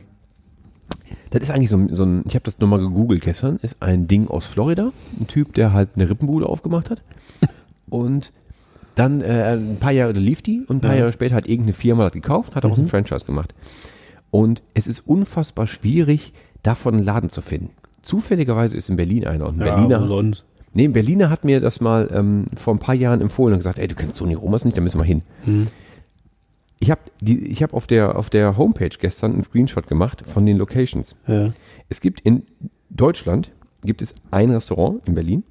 das 1.30 1.44
ist 1.44 1.52
eigentlich 1.52 1.70
so, 1.70 1.78
ein- 1.78 1.94
so 1.94 2.04
ein, 2.04 2.24
ich 2.28 2.36
habe 2.36 2.44
das 2.46 2.60
nochmal 2.60 2.80
gegoogelt 2.80 3.22
gestern, 3.24 3.58
ist 3.62 3.82
ein 3.82 4.08
Ding 4.08 4.28
aus 4.28 4.46
Florida. 4.46 4.92
Ein 5.20 5.28
Typ, 5.28 5.54
der 5.54 5.74
halt 5.74 5.90
eine 5.96 6.10
Rippenbude 6.10 6.48
aufgemacht 6.48 6.90
hat. 6.90 7.02
Und 7.90 8.32
dann 8.96 9.22
äh, 9.22 9.54
ein 9.56 9.78
paar 9.80 9.92
Jahre 9.92 10.12
lief 10.14 10.44
die 10.44 10.60
und 10.68 10.78
ein 10.78 10.82
paar 10.82 10.94
Ja. 10.94 11.00
Jahre 11.00 11.14
später 11.14 11.34
hat 11.34 11.48
irgendeine 11.48 11.74
Firma 11.74 12.04
das 12.04 12.14
gekauft, 12.14 12.56
hat 12.56 12.64
daraus 12.64 12.78
ein 12.78 12.88
Franchise 12.88 13.26
gemacht. 13.26 13.56
Und 14.30 14.62
es 14.76 14.86
ist 14.86 15.00
unfassbar 15.08 15.66
schwierig, 15.66 16.32
davon 16.62 16.94
einen 16.96 17.04
Laden 17.04 17.32
zu 17.32 17.42
finden. 17.42 17.72
Zufälligerweise 18.04 18.78
ist 18.78 18.90
in 18.90 18.96
Berlin 18.96 19.26
einer 19.26 19.48
und 19.48 19.60
ein 19.62 19.66
Ja, 19.68 19.76
Berliner. 19.76 20.06
sonst? 20.08 20.46
Nee, 20.74 20.86
ein 20.86 20.94
Berliner 20.94 21.30
hat 21.30 21.44
mir 21.46 21.60
das 21.60 21.82
mal 21.82 22.10
ähm, 22.14 22.46
vor 22.56 22.74
ein 22.76 22.80
paar 22.80 22.96
Jahren 22.96 23.22
empfohlen 23.22 23.54
und 23.54 23.60
gesagt, 23.60 23.80
ey, 23.80 23.88
du 23.88 23.96
kennst 23.96 24.18
Toni 24.18 24.34
Romas 24.36 24.66
nicht, 24.66 24.78
da 24.78 24.82
müssen 24.82 25.00
wir 25.00 25.06
hin. 25.06 25.22
Hm. 25.46 25.68
Ich 26.80 26.92
habe 26.92 27.02
hab 27.22 27.74
auf, 27.74 27.88
der, 27.88 28.18
auf 28.18 28.30
der 28.30 28.58
Homepage 28.58 28.90
gestern 29.00 29.34
einen 29.34 29.42
Screenshot 29.44 29.88
gemacht 29.88 30.24
von 30.26 30.46
den 30.46 30.58
Locations. 30.58 31.16
Ja. 31.28 31.54
Es 31.90 32.02
gibt 32.02 32.20
in 32.22 32.44
Deutschland 32.90 33.52
gibt 33.86 34.02
es 34.02 34.14
ein 34.32 34.52
Restaurant 34.52 35.02
in 35.08 35.16
Berlin 35.16 35.44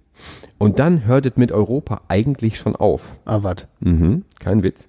und 0.58 0.78
dann 0.78 1.06
hört 1.06 1.24
es 1.26 1.36
mit 1.36 1.50
Europa 1.52 2.02
eigentlich 2.08 2.58
schon 2.58 2.76
auf. 2.76 3.16
Ah, 3.24 3.38
was? 3.42 3.66
Mhm, 3.80 4.24
kein 4.40 4.62
Witz. 4.62 4.88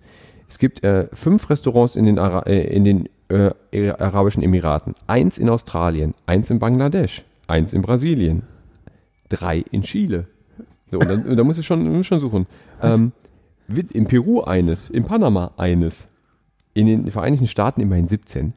Es 0.49 0.59
gibt 0.59 0.83
äh, 0.83 1.07
fünf 1.13 1.49
Restaurants 1.49 1.95
in 1.95 2.05
den, 2.05 2.19
Ara 2.19 2.41
äh, 2.41 2.75
in 2.75 2.83
den 2.83 3.09
äh, 3.29 3.89
Arabischen 3.91 4.43
Emiraten. 4.43 4.93
Eins 5.07 5.37
in 5.37 5.49
Australien, 5.49 6.13
eins 6.25 6.49
in 6.49 6.59
Bangladesch, 6.59 7.23
eins 7.47 7.73
in 7.73 7.81
Brasilien, 7.81 8.43
drei 9.29 9.63
in 9.71 9.83
Chile. 9.83 10.27
So, 10.87 10.99
und 10.99 11.09
dann, 11.09 11.35
da 11.35 11.43
muss 11.43 11.57
ich 11.57 11.65
schon, 11.65 11.83
muss 11.97 12.05
schon 12.05 12.19
suchen. 12.19 12.45
Ähm, 12.81 13.11
in 13.93 14.05
Peru 14.05 14.41
eines, 14.41 14.89
in 14.89 15.03
Panama 15.03 15.51
eines, 15.57 16.07
in 16.73 16.87
den 16.87 17.09
Vereinigten 17.11 17.47
Staaten 17.47 17.81
immerhin 17.81 18.07
17. 18.07 18.53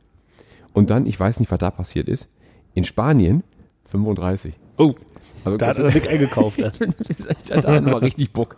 Und 0.73 0.91
dann, 0.91 1.07
ich 1.07 1.19
weiß 1.19 1.41
nicht, 1.41 1.51
was 1.51 1.59
da 1.59 1.71
passiert 1.71 2.09
ist, 2.09 2.29
in 2.75 2.85
Spanien 2.85 3.43
35. 3.87 4.55
Oh, 4.79 4.95
Also 5.45 5.57
da 5.57 5.69
hat 5.69 5.79
er 5.79 5.91
dick 5.91 6.11
eingekauft. 6.11 6.59
ich 6.59 7.53
hatte 7.57 7.81
mal 7.81 7.95
richtig 7.95 8.33
Bock. 8.33 8.57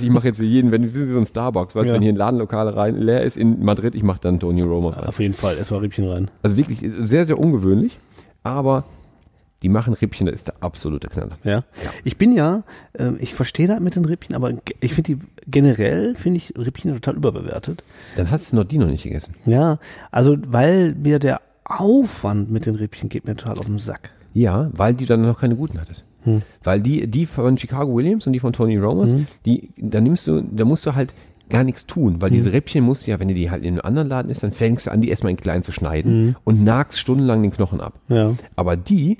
Ich 0.00 0.08
mache 0.10 0.28
jetzt 0.28 0.40
jeden, 0.40 0.70
wenn 0.70 0.82
wir 0.82 0.90
sind 0.90 1.08
wie 1.08 1.12
so 1.12 1.18
ein 1.18 1.26
Starbucks, 1.26 1.74
weißt 1.74 1.86
du, 1.86 1.88
Ja. 1.90 1.94
wenn 1.96 2.02
hier 2.02 2.12
ein 2.12 2.16
Ladenlokal 2.16 2.68
rein 2.68 2.96
leer 2.96 3.22
ist 3.22 3.36
in 3.36 3.62
Madrid, 3.62 3.94
ich 3.94 4.02
mache 4.02 4.20
dann 4.22 4.40
Tony 4.40 4.62
Romos 4.62 4.96
rein. 4.96 5.04
Auf 5.04 5.20
jeden 5.20 5.34
Fall, 5.34 5.58
erstmal 5.58 5.80
Rippchen 5.80 6.08
rein. 6.08 6.30
Also 6.42 6.56
wirklich 6.56 6.78
sehr, 6.82 7.26
sehr 7.26 7.38
ungewöhnlich, 7.38 7.98
aber 8.42 8.84
die 9.62 9.68
machen 9.68 9.94
Rippchen, 9.94 10.26
das 10.26 10.34
ist 10.34 10.48
der 10.48 10.54
absolute 10.60 11.08
Knaller. 11.08 11.38
Ja. 11.44 11.64
Ich 12.04 12.18
bin 12.18 12.32
ja, 12.32 12.64
ähm, 12.98 13.16
ich 13.20 13.34
verstehe 13.34 13.68
das 13.68 13.80
mit 13.80 13.94
den 13.94 14.04
Rippchen, 14.04 14.34
aber 14.34 14.52
ich 14.80 14.94
finde 14.94 15.14
die 15.14 15.18
generell, 15.46 16.14
finde 16.16 16.38
ich 16.38 16.54
Rippchen 16.56 16.92
total 16.92 17.16
überbewertet. 17.16 17.84
Dann 18.16 18.30
hast 18.30 18.52
du 18.52 18.56
noch 18.56 18.64
die 18.64 18.78
noch 18.78 18.88
nicht 18.88 19.04
gegessen. 19.04 19.34
Ja, 19.46 19.78
also 20.10 20.36
weil 20.46 20.94
mir 20.94 21.18
der 21.18 21.40
Aufwand 21.64 22.50
mit 22.50 22.66
den 22.66 22.74
Rippchen 22.74 23.08
geht 23.08 23.26
mir 23.26 23.36
total 23.36 23.58
auf 23.58 23.66
den 23.66 23.78
Sack. 23.78 24.10
Ja, 24.34 24.70
weil 24.72 24.94
die 24.94 25.06
dann 25.06 25.22
noch 25.22 25.40
keine 25.40 25.56
guten 25.56 25.80
hattest. 25.80 26.04
Hm. 26.22 26.42
Weil 26.62 26.80
die, 26.80 27.06
die 27.06 27.26
von 27.26 27.58
Chicago 27.58 27.94
Williams 27.94 28.26
und 28.26 28.32
die 28.32 28.38
von 28.38 28.52
Tony 28.52 28.76
Romos, 28.78 29.14
die, 29.44 29.70
da 29.76 30.00
nimmst 30.00 30.26
du, 30.26 30.40
da 30.40 30.64
musst 30.64 30.86
du 30.86 30.94
halt 30.94 31.14
gar 31.50 31.64
nichts 31.64 31.86
tun, 31.86 32.20
weil 32.20 32.30
diese 32.30 32.52
Rippchen 32.52 32.82
musst 32.82 33.06
du 33.06 33.10
ja, 33.10 33.20
wenn 33.20 33.28
du 33.28 33.34
die 33.34 33.50
halt 33.50 33.62
in 33.62 33.74
einem 33.74 33.84
anderen 33.84 34.08
Laden 34.08 34.30
isst, 34.30 34.42
dann 34.42 34.52
fängst 34.52 34.86
du 34.86 34.90
an, 34.90 35.02
die 35.02 35.10
erstmal 35.10 35.30
in 35.30 35.36
klein 35.36 35.62
zu 35.62 35.70
schneiden 35.70 36.36
und 36.44 36.64
nagst 36.64 36.98
stundenlang 36.98 37.42
den 37.42 37.50
Knochen 37.50 37.80
ab. 37.80 37.98
Ja. 38.08 38.34
Aber 38.56 38.76
die 38.76 39.18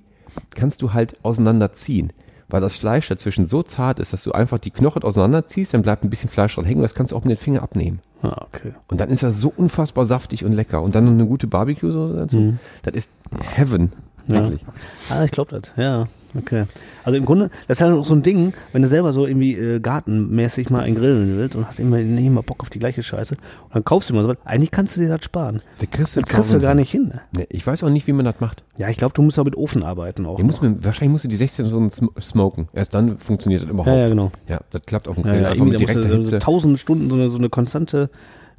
kannst 0.50 0.82
du 0.82 0.92
halt 0.92 1.16
auseinanderziehen, 1.24 2.12
weil 2.48 2.60
das 2.60 2.76
Fleisch 2.76 3.08
dazwischen 3.08 3.46
so 3.46 3.62
zart 3.62 3.98
ist, 3.98 4.12
dass 4.12 4.22
du 4.22 4.32
einfach 4.32 4.58
die 4.58 4.70
Knochen 4.70 5.02
auseinanderziehst, 5.02 5.74
dann 5.74 5.82
bleibt 5.82 6.04
ein 6.04 6.10
bisschen 6.10 6.28
Fleisch 6.28 6.54
dran 6.54 6.64
hängen 6.64 6.82
das 6.82 6.94
kannst 6.94 7.12
du 7.12 7.16
auch 7.16 7.24
mit 7.24 7.30
den 7.30 7.42
Finger 7.42 7.62
abnehmen. 7.62 8.00
Ah, 8.22 8.46
okay. 8.46 8.72
Und 8.88 9.00
dann 9.00 9.10
ist 9.10 9.22
das 9.22 9.40
so 9.40 9.52
unfassbar 9.56 10.04
saftig 10.04 10.44
und 10.44 10.52
lecker. 10.52 10.82
Und 10.82 10.94
dann 10.94 11.04
noch 11.04 11.12
eine 11.12 11.26
gute 11.26 11.46
Barbecue-Soße 11.46 12.16
dazu. 12.16 12.54
Das 12.82 12.94
ist 12.94 13.10
Heaven. 13.54 13.92
Ja. 14.28 14.34
Wirklich. 14.34 14.64
Ah, 15.10 15.24
ich 15.24 15.30
glaube 15.30 15.60
das, 15.60 15.72
ja. 15.76 16.06
Okay. 16.36 16.64
Also 17.04 17.18
im 17.18 17.24
Grunde, 17.24 17.50
das 17.68 17.78
ist 17.78 17.82
halt 17.82 17.92
auch 17.94 18.04
so 18.04 18.14
ein 18.14 18.22
Ding, 18.22 18.54
wenn 18.72 18.80
du 18.82 18.88
selber 18.88 19.12
so 19.12 19.26
irgendwie 19.26 19.54
äh, 19.54 19.80
gartenmäßig 19.80 20.70
mal 20.70 20.80
ein 20.80 20.94
Grillen 20.94 21.36
willst 21.36 21.56
und 21.56 21.66
hast 21.66 21.78
immer 21.78 21.98
nicht 21.98 22.24
immer 22.26 22.42
Bock 22.42 22.60
auf 22.62 22.70
die 22.70 22.78
gleiche 22.78 23.02
Scheiße 23.02 23.34
und 23.36 23.74
dann 23.74 23.84
kaufst 23.84 24.08
du 24.08 24.14
immer 24.14 24.22
so 24.22 24.28
was, 24.28 24.36
eigentlich 24.44 24.70
kannst 24.70 24.96
du 24.96 25.00
dir 25.00 25.08
das 25.08 25.24
sparen. 25.24 25.60
Der 25.80 25.88
kriegst 25.88 26.16
Das 26.16 26.24
kriegst 26.24 26.52
du 26.52 26.60
gar 26.60 26.74
nicht 26.74 26.90
hin. 26.90 27.08
Ne? 27.08 27.20
Nee, 27.36 27.46
ich 27.50 27.66
weiß 27.66 27.82
auch 27.84 27.90
nicht, 27.90 28.06
wie 28.06 28.12
man 28.12 28.24
das 28.24 28.40
macht. 28.40 28.64
Ja, 28.76 28.88
ich 28.88 28.96
glaube, 28.96 29.12
du 29.14 29.22
musst 29.22 29.38
auch 29.38 29.44
mit 29.44 29.56
Ofen 29.56 29.82
arbeiten 29.82 30.24
auch. 30.24 30.38
Ihr 30.38 30.44
muss 30.44 30.60
mir, 30.62 30.82
wahrscheinlich 30.84 31.12
musst 31.12 31.24
du 31.24 31.28
die 31.28 31.36
16 31.36 31.66
Stunden 31.66 31.88
sm- 31.88 32.20
smoken. 32.20 32.68
Erst 32.72 32.94
dann 32.94 33.18
funktioniert 33.18 33.62
das 33.62 33.68
überhaupt. 33.68 33.88
Ja, 33.88 33.96
ja, 34.02 34.08
genau. 34.08 34.32
Ja, 34.48 34.60
das 34.70 34.82
klappt 34.86 35.08
auf 35.08 35.16
dem 35.16 35.24
ja, 35.26 35.32
Grill 35.32 35.42
ja, 35.42 35.48
einfach 35.50 35.64
irgendwie, 35.66 35.78
mit 35.78 35.88
da 35.88 35.92
direkter 35.92 36.08
du 36.16 36.24
so 36.24 36.30
Hitze. 36.30 36.38
tausend 36.38 36.78
Stunden 36.78 37.10
so 37.10 37.16
eine, 37.16 37.28
so 37.28 37.36
eine 37.38 37.48
konstante 37.50 38.08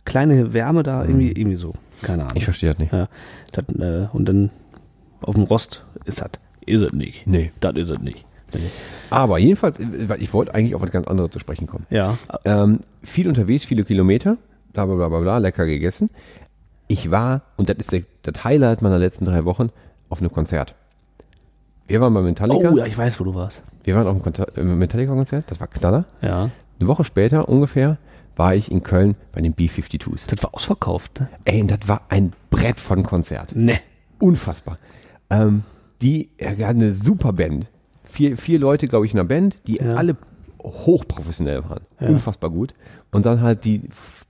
kleine 0.06 0.54
Wärme 0.54 0.84
da 0.84 1.04
irgendwie, 1.04 1.32
irgendwie 1.32 1.58
so. 1.58 1.74
Keine 2.02 2.24
Ahnung. 2.24 2.36
Ich 2.38 2.44
verstehe 2.44 2.70
das 2.70 2.78
nicht. 2.80 2.92
Ja, 2.94 3.08
das, 3.52 3.64
äh, 3.80 4.08
und 4.14 4.26
dann 4.28 4.50
auf 5.22 5.36
dem 5.36 5.44
Rost 5.46 5.86
ist 6.06 6.22
das. 6.22 6.32
Ist 6.66 6.82
es 6.82 6.94
nicht. 6.94 7.26
Nee. 7.28 7.52
Das 7.60 7.76
ist 7.76 7.90
es 7.90 8.00
nicht. 8.00 8.26
Aber 9.10 9.40
jedenfalls, 9.40 9.80
äh, 9.80 9.86
ich 10.20 10.34
wollte 10.34 10.54
eigentlich 10.54 10.76
auf 10.76 10.82
was 10.82 10.92
ganz 10.92 11.08
anderes 11.08 11.32
zu 11.32 11.40
sprechen 11.40 11.68
kommen. 11.68 11.86
Ja. 11.90 12.18
Ähm, 12.46 12.80
viel 13.02 13.28
unterwegs, 13.28 13.66
viele 13.66 13.84
Kilometer, 13.84 14.38
bla 14.74 14.86
bla 14.86 15.08
bla 15.08 15.20
bla, 15.20 15.38
lecker 15.38 15.66
gegessen. 15.66 16.10
Ich 16.88 17.12
war, 17.12 17.42
und 17.58 17.70
das 17.70 17.78
ist 17.78 17.92
der, 17.92 18.04
das 18.24 18.44
Highlight 18.44 18.82
meiner 18.82 19.00
letzten 19.00 19.26
drei 19.26 19.46
Wochen, 19.46 19.70
auf 20.10 20.20
einem 20.20 20.32
Konzert. 20.32 20.76
Wir 21.88 22.00
waren 22.02 22.14
bei 22.14 22.22
Metallica. 22.22 22.70
Oh, 22.70 22.78
ja, 22.78 22.86
ich 22.86 22.98
weiß, 22.98 23.20
wo 23.20 23.24
du 23.24 23.36
warst. 23.36 23.62
Wir 23.84 23.96
waren 23.96 24.08
auf 24.08 24.26
einem 24.26 24.72
äh, 24.72 24.76
Metallica-Konzert, 24.76 25.50
das 25.50 25.60
war 25.60 25.68
Knaller. 25.68 26.06
Ja. 26.22 26.50
Eine 26.80 26.88
Woche 26.88 27.04
später 27.04 27.50
ungefähr 27.50 27.98
war 28.36 28.56
ich 28.56 28.72
in 28.72 28.84
Köln 28.84 29.16
bei 29.32 29.42
den 29.42 29.54
B-52s. 29.54 30.26
Das 30.28 30.42
war 30.44 30.56
ausverkauft, 30.56 31.20
ne? 31.20 31.30
Ey, 31.46 31.66
das 31.68 31.88
war 31.88 32.02
ein 32.10 32.34
Brett 32.50 32.80
von 32.80 33.04
Konzert. 33.04 33.56
Ne. 33.56 33.80
Unfassbar. 34.20 34.78
Ähm, 35.30 35.64
die 36.04 36.30
er 36.38 36.52
hat 36.52 36.76
eine 36.76 36.94
super 36.94 37.34
Band. 37.34 37.66
Vier, 38.04 38.38
vier 38.38 38.60
Leute, 38.60 38.88
glaube 38.88 39.06
ich, 39.08 39.14
in 39.14 39.20
einer 39.20 39.28
Band, 39.28 39.62
die 39.68 39.78
Ja. 39.78 39.96
alle 39.96 40.16
hochprofessionell 40.62 41.64
waren. 41.70 41.82
Ja. 42.00 42.08
Unfassbar 42.10 42.50
gut. 42.50 42.74
Und 43.12 43.26
dann 43.26 43.42
halt 43.42 43.66
die 43.66 43.82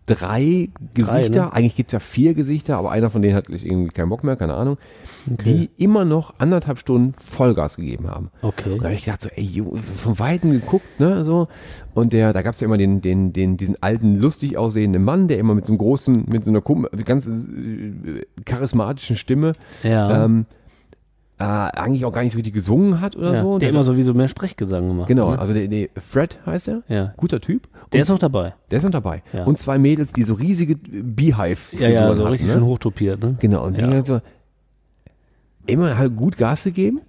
drei 0.06 0.70
Gesichter, 0.94 1.45
ne? 1.45 1.54
eigentlich 1.54 1.76
gibt's 1.78 1.94
ja 1.94 2.00
vier 2.00 2.34
Gesichter, 2.34 2.78
aber 2.78 2.91
einer 2.91 3.10
von 3.10 3.22
denen 3.22 3.36
hat 3.36 3.48
irgendwie 3.50 3.88
keinen 3.90 4.10
Bock 4.10 4.26
mehr, 4.26 4.36
keine 4.36 4.56
Ahnung, 4.56 4.78
die 5.26 5.70
immer 5.78 6.04
noch 6.04 6.34
anderthalb 6.40 6.80
Stunden 6.80 7.14
Vollgas 7.24 7.78
gegeben 7.78 8.10
haben. 8.10 8.30
Okay. 8.41 8.74
Und 8.74 8.80
da 8.80 8.86
habe 8.86 8.95
ich 8.95 9.06
gedacht, 9.06 9.22
so, 9.22 9.30
ey, 9.34 9.45
Junge, 9.45 9.80
von 9.95 10.20
Weitem 10.20 10.52
geguckt, 10.52 11.00
ne, 11.00 11.24
so. 11.24 11.48
Und 11.94 12.12
der, 12.12 12.34
da 12.34 12.41
gab's 12.41 12.60
ja 12.60 12.66
immer 12.66 12.78
den, 12.78 13.00
den, 13.00 13.32
den, 13.32 13.56
diesen 13.56 13.82
alten, 13.82 14.16
lustig 14.20 14.58
aussehenden 14.58 15.04
Mann, 15.06 15.30
der 15.30 15.38
immer 15.38 15.56
mit 15.56 15.66
so 15.66 15.72
einem 15.72 15.78
großen, 15.78 16.26
mit 16.28 16.44
so 16.44 16.52
einer 16.52 16.62
ganz 17.06 17.28
äh, 17.28 18.26
charismatischen 18.44 19.16
Stimme, 19.16 19.54
Ja. 19.84 20.26
ähm, 20.26 20.45
äh, 21.39 21.43
eigentlich 21.43 22.05
auch 22.05 22.11
gar 22.14 22.22
nicht 22.23 22.34
so 22.34 22.38
richtig 22.38 22.53
gesungen 22.53 23.01
hat 23.01 23.15
oder 23.15 23.34
ja. 23.34 23.41
so. 23.41 23.57
Der 23.57 23.68
Der- 23.68 23.69
immer 23.76 23.84
so 23.84 23.97
wie 23.97 24.03
so 24.03 24.14
mehr 24.14 24.27
Sprechgesang 24.27 24.88
gemacht. 24.88 25.07
Genau, 25.07 25.31
ne? 25.31 25.39
also 25.39 25.53
der, 25.53 25.68
der 25.68 25.89
Fred 25.97 26.38
heißt 26.45 26.68
er, 26.68 26.84
Ja. 26.88 27.14
guter 27.18 27.41
Typ. 27.41 27.68
Der 27.91 27.99
Und 27.99 28.01
ist 28.01 28.11
auch 28.11 28.19
dabei. 28.19 28.53
der 28.72 28.77
ist 28.77 28.84
noch 28.84 28.91
dabei. 28.91 29.23
Ja. 29.34 29.43
Und 29.43 29.57
zwei 29.57 29.77
Mädels, 29.77 30.14
die 30.14 30.23
so 30.23 30.34
riesige 30.35 30.76
Beehive 30.76 31.76
Ja, 31.76 31.89
ja, 31.89 32.03
so 32.07 32.10
hatten, 32.22 32.27
richtig 32.27 32.47
ne? 32.49 32.53
schön 32.53 32.64
hochtopiert, 32.65 33.19
ne? 33.22 33.35
Genau, 33.39 33.65
und 33.65 33.77
die 33.77 33.81
Ja. 33.81 33.88
halt 33.89 34.05
so 34.05 34.22
immer 35.65 35.97
halt 35.97 36.15
gut 36.15 36.38
Gas 36.38 36.64
gegeben 36.65 37.01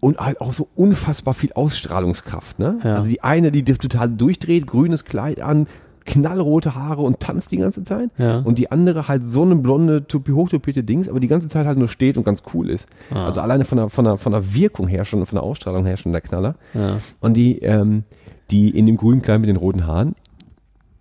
und 0.00 0.18
halt 0.18 0.40
auch 0.40 0.52
so 0.52 0.68
unfassbar 0.74 1.34
viel 1.34 1.52
Ausstrahlungskraft, 1.52 2.58
ne? 2.58 2.78
Ja. 2.82 2.94
Also 2.94 3.08
die 3.08 3.22
eine, 3.22 3.52
die 3.52 3.64
total 3.64 4.08
durchdreht, 4.10 4.66
grünes 4.66 5.04
Kleid 5.04 5.40
an, 5.40 5.66
knallrote 6.04 6.74
Haare 6.74 7.02
und 7.02 7.20
tanzt 7.20 7.52
die 7.52 7.56
ganze 7.58 7.82
Zeit. 7.84 8.10
Ja. 8.18 8.38
Und 8.40 8.58
die 8.58 8.70
andere 8.70 9.08
halt 9.08 9.24
so 9.24 9.42
eine 9.42 9.56
blonde, 9.56 10.04
hochtopierte 10.30 10.82
Dings, 10.84 11.08
aber 11.08 11.20
die 11.20 11.28
ganze 11.28 11.48
Zeit 11.48 11.66
halt 11.66 11.78
nur 11.78 11.88
steht 11.88 12.16
und 12.16 12.24
ganz 12.24 12.42
cool 12.54 12.68
ist. 12.70 12.88
Ah. 13.12 13.26
Also 13.26 13.40
alleine 13.40 13.64
von 13.64 13.78
der, 13.78 13.88
von, 13.88 14.04
der, 14.04 14.16
von 14.16 14.32
der 14.32 14.54
Wirkung 14.54 14.88
her 14.88 15.04
schon, 15.04 15.24
von 15.26 15.36
der 15.36 15.42
Ausstrahlung 15.42 15.84
her 15.86 15.96
schon 15.96 16.12
der 16.12 16.20
Knaller. 16.20 16.54
Ja. 16.74 16.98
Und 17.20 17.34
die, 17.34 17.58
ähm, 17.60 18.04
die 18.50 18.70
in 18.70 18.86
dem 18.86 18.96
grünen 18.96 19.22
Kleid 19.22 19.40
mit 19.40 19.48
den 19.48 19.56
roten 19.56 19.86
Haaren 19.86 20.14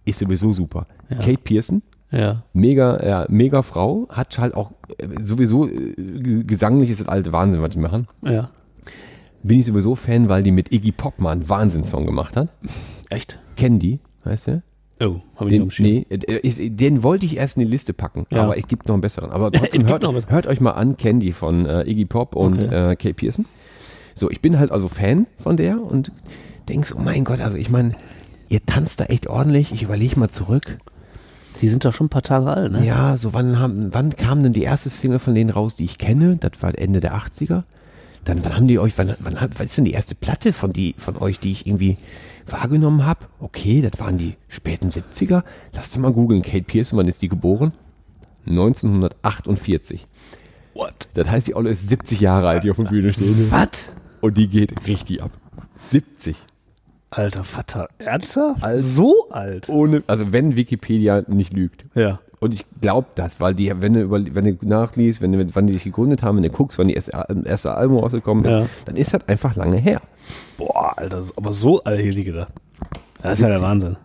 ist 0.06 0.20
sowieso 0.20 0.54
super. 0.54 0.86
Kate 1.10 1.40
Pearson, 1.44 1.82
Ja. 2.12 2.44
mega, 2.54 3.04
ja, 3.06 3.26
mega 3.30 3.62
Frau, 3.64 4.08
hat 4.10 4.38
halt 4.38 4.54
auch 4.54 4.72
äh, 4.98 5.08
sowieso 5.22 5.68
äh, 5.68 6.44
gesanglich 6.44 6.90
ist 6.90 7.00
das 7.00 7.08
alte 7.08 7.32
Wahnsinn, 7.32 7.62
was 7.62 7.72
die 7.72 7.80
machen. 7.80 8.08
Ja. 8.24 8.50
Bin 9.42 9.60
ich 9.60 9.66
sowieso 9.66 9.96
Fan, 9.96 10.28
weil 10.30 10.44
die 10.44 10.52
mit 10.52 10.72
Iggy 10.74 10.92
Pop 10.92 11.20
mal 11.20 11.32
einen 11.32 11.48
Wahnsinnssong 11.48 12.06
gemacht 12.06 12.36
hat. 12.36 12.50
Echt? 13.10 13.40
Candy, 13.56 14.00
weißt 14.24 14.48
du? 14.48 14.64
Oh, 15.02 15.22
hab 15.38 15.48
ich 15.48 15.54
Den, 15.54 15.64
nicht 15.64 15.80
nee, 15.80 16.06
äh, 16.10 16.70
den 16.70 17.04
wollte 17.04 17.26
ich 17.26 17.38
erst 17.38 17.56
in 17.58 17.62
die 17.64 17.70
Liste 17.72 17.94
packen, 17.94 18.26
Ja. 18.32 18.44
aber 18.44 18.58
es 18.58 18.68
gibt 18.68 18.88
noch 18.88 18.96
einen 18.96 19.02
besseren. 19.02 19.32
Aber 19.32 19.52
trotzdem 19.52 19.88
hört, 19.88 20.04
hört 20.30 20.48
euch 20.48 20.60
mal 20.60 20.72
an, 20.72 20.98
Candy 20.98 21.32
von 21.32 21.66
äh, 21.66 21.84
Iggy 21.90 22.06
Pop 22.06 22.36
und 22.36 22.66
Okay. 22.66 22.92
äh, 22.92 22.96
Kate 22.96 23.14
Pearson. 23.14 23.46
So, 24.16 24.30
ich 24.30 24.42
bin 24.42 24.60
halt 24.60 24.72
also 24.72 24.90
Fan 24.90 25.28
von 25.38 25.56
der 25.56 25.82
und 25.82 26.12
denk 26.68 26.86
so, 26.86 26.96
oh 26.96 27.00
mein 27.00 27.24
Gott, 27.24 27.40
also 27.40 27.56
ich 27.58 27.70
meine, 27.70 27.96
ihr 28.50 28.66
tanzt 28.66 29.00
da 29.00 29.06
echt 29.06 29.28
ordentlich. 29.28 29.72
Ich 29.72 29.84
überlege 29.84 30.20
mal 30.20 30.30
zurück. 30.30 30.78
Die 31.62 31.70
sind 31.70 31.84
doch 31.86 31.94
schon 31.94 32.08
ein 32.08 32.10
paar 32.10 32.22
Tage 32.22 32.48
alt, 32.48 32.72
ne? 32.72 32.86
Ja, 32.86 33.16
so 33.18 33.34
wann, 33.34 33.60
haben, 33.60 33.90
wann 33.94 34.16
kam 34.16 34.44
denn 34.44 34.54
die 34.54 34.64
erste 34.64 34.90
Single 34.90 35.20
von 35.20 35.36
denen 35.36 35.50
raus, 35.50 35.76
die 35.76 35.84
ich 35.86 35.98
kenne? 35.98 36.38
Das 36.38 36.52
war 36.62 36.78
Ende 36.78 37.00
der 37.00 37.16
80er. 37.16 37.64
Dann, 38.26 38.44
wann 38.44 38.56
haben 38.56 38.68
die 38.68 38.80
euch, 38.80 38.98
wann, 38.98 39.16
wann, 39.20 39.36
was 39.58 39.66
ist 39.66 39.78
denn 39.78 39.86
die 39.86 39.92
erste 39.94 40.16
Platte 40.16 40.52
von, 40.54 40.72
die, 40.72 40.94
von 40.98 41.18
euch, 41.18 41.40
die 41.40 41.52
ich 41.52 41.66
irgendwie 41.66 41.98
wahrgenommen 42.52 43.06
habe? 43.06 43.26
Okay, 43.40 43.82
das 43.82 44.00
waren 44.00 44.18
die 44.18 44.36
späten 44.48 44.88
70er. 44.88 45.44
Lasst 45.74 45.96
doch 45.96 46.00
mal 46.00 46.12
googeln, 46.14 46.42
Kate 46.42 46.64
Pearson, 46.64 46.98
wann 47.00 47.08
ist 47.08 47.22
die 47.22 47.30
geboren? 47.30 47.74
1948. 48.48 50.08
What? 50.74 51.10
Das 51.14 51.30
heißt, 51.30 51.48
die 51.48 51.56
Olle 51.56 51.70
ist 51.72 51.90
70 51.90 52.20
Jahre 52.22 52.48
alt, 52.48 52.64
die 52.64 52.72
auf 52.72 52.78
der 52.78 52.84
Bühne 52.90 53.12
steht. 53.14 53.52
Was? 53.52 53.92
Und 54.22 54.38
die 54.38 54.48
geht 54.48 54.88
richtig 54.88 55.22
ab. 55.24 55.32
70. 55.76 56.38
Alter 57.12 57.44
Vater. 57.44 57.90
Ernsthaft? 57.98 58.64
Also- 58.64 58.88
so 58.88 59.30
alt? 59.32 59.68
Ohne, 59.70 60.04
also 60.08 60.32
wenn 60.32 60.56
Wikipedia 60.56 61.24
nicht 61.28 61.54
lügt. 61.54 61.86
Ja. 61.96 62.20
Und 62.42 62.54
ich 62.54 62.66
glaube 62.80 63.08
das, 63.16 63.40
weil 63.42 63.54
die, 63.54 63.72
wenn 63.82 63.94
du, 63.94 64.02
über, 64.02 64.20
wenn 64.34 64.46
du 64.58 64.66
nachliest, 64.66 65.22
wenn 65.22 65.34
du, 65.34 65.46
wann 65.56 65.68
die 65.68 65.74
sich 65.74 65.84
gegründet 65.84 66.24
haben, 66.24 66.38
wenn 66.38 66.44
du 66.44 66.50
guckst, 66.50 66.78
wann 66.80 66.88
die 66.88 66.94
erste, 66.94 67.12
erste 67.44 67.74
Album 67.76 67.98
rausgekommen 67.98 68.46
ist, 68.46 68.52
Ja. 68.54 68.66
dann 68.86 68.96
ist 68.96 69.14
das 69.14 69.28
einfach 69.28 69.56
lange 69.58 69.76
her. 69.78 70.02
Boah, 70.58 70.98
Alter, 70.98 71.18
das 71.18 71.32
ist 71.32 71.38
aber 71.38 71.52
so 71.52 71.84
alt 71.84 72.00
hätte 72.00 72.20
ich 72.20 72.26
gedacht. 72.26 72.54
Das 73.22 73.34
ist 73.34 73.42
ja 73.42 73.48
der 73.50 73.58
70. 73.58 73.70
Wahnsinn. 73.70 73.98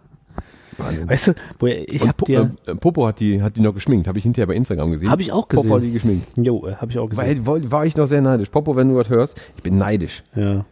Wahnsinn. 0.78 1.08
Weißt 1.08 1.26
du, 1.28 1.32
wo 1.60 1.66
ich 1.68 2.02
Und 2.02 2.08
hab 2.08 2.16
Po- 2.16 2.24
dir, 2.26 2.50
äh, 2.66 2.74
Popo 2.74 3.06
hat 3.06 3.20
die, 3.20 3.40
hat 3.40 3.54
die 3.54 3.60
noch 3.60 3.74
geschminkt, 3.74 4.08
habe 4.08 4.18
ich 4.18 4.24
hinterher 4.24 4.48
bei 4.48 4.54
Instagram 4.56 4.90
gesehen. 4.90 5.08
Hab 5.08 5.20
ich 5.20 5.30
auch 5.30 5.46
gesehen. 5.46 5.68
Popo 5.68 5.76
hat 5.76 5.84
die 5.84 5.92
geschminkt. 5.92 6.26
jo, 6.36 6.66
äh, 6.66 6.74
hab 6.74 6.90
ich 6.90 6.98
auch 6.98 7.08
gesehen. 7.08 7.24
Weil, 7.24 7.46
war, 7.62 7.70
war 7.70 7.86
ich 7.86 7.96
noch 7.96 8.06
sehr 8.06 8.20
neidisch. 8.20 8.48
Popo, 8.48 8.74
wenn 8.74 8.88
du 8.88 8.96
was 8.96 9.08
hörst, 9.08 9.38
ich 9.56 9.62
bin 9.62 9.76
neidisch. 9.76 10.24
ja, 10.34 10.64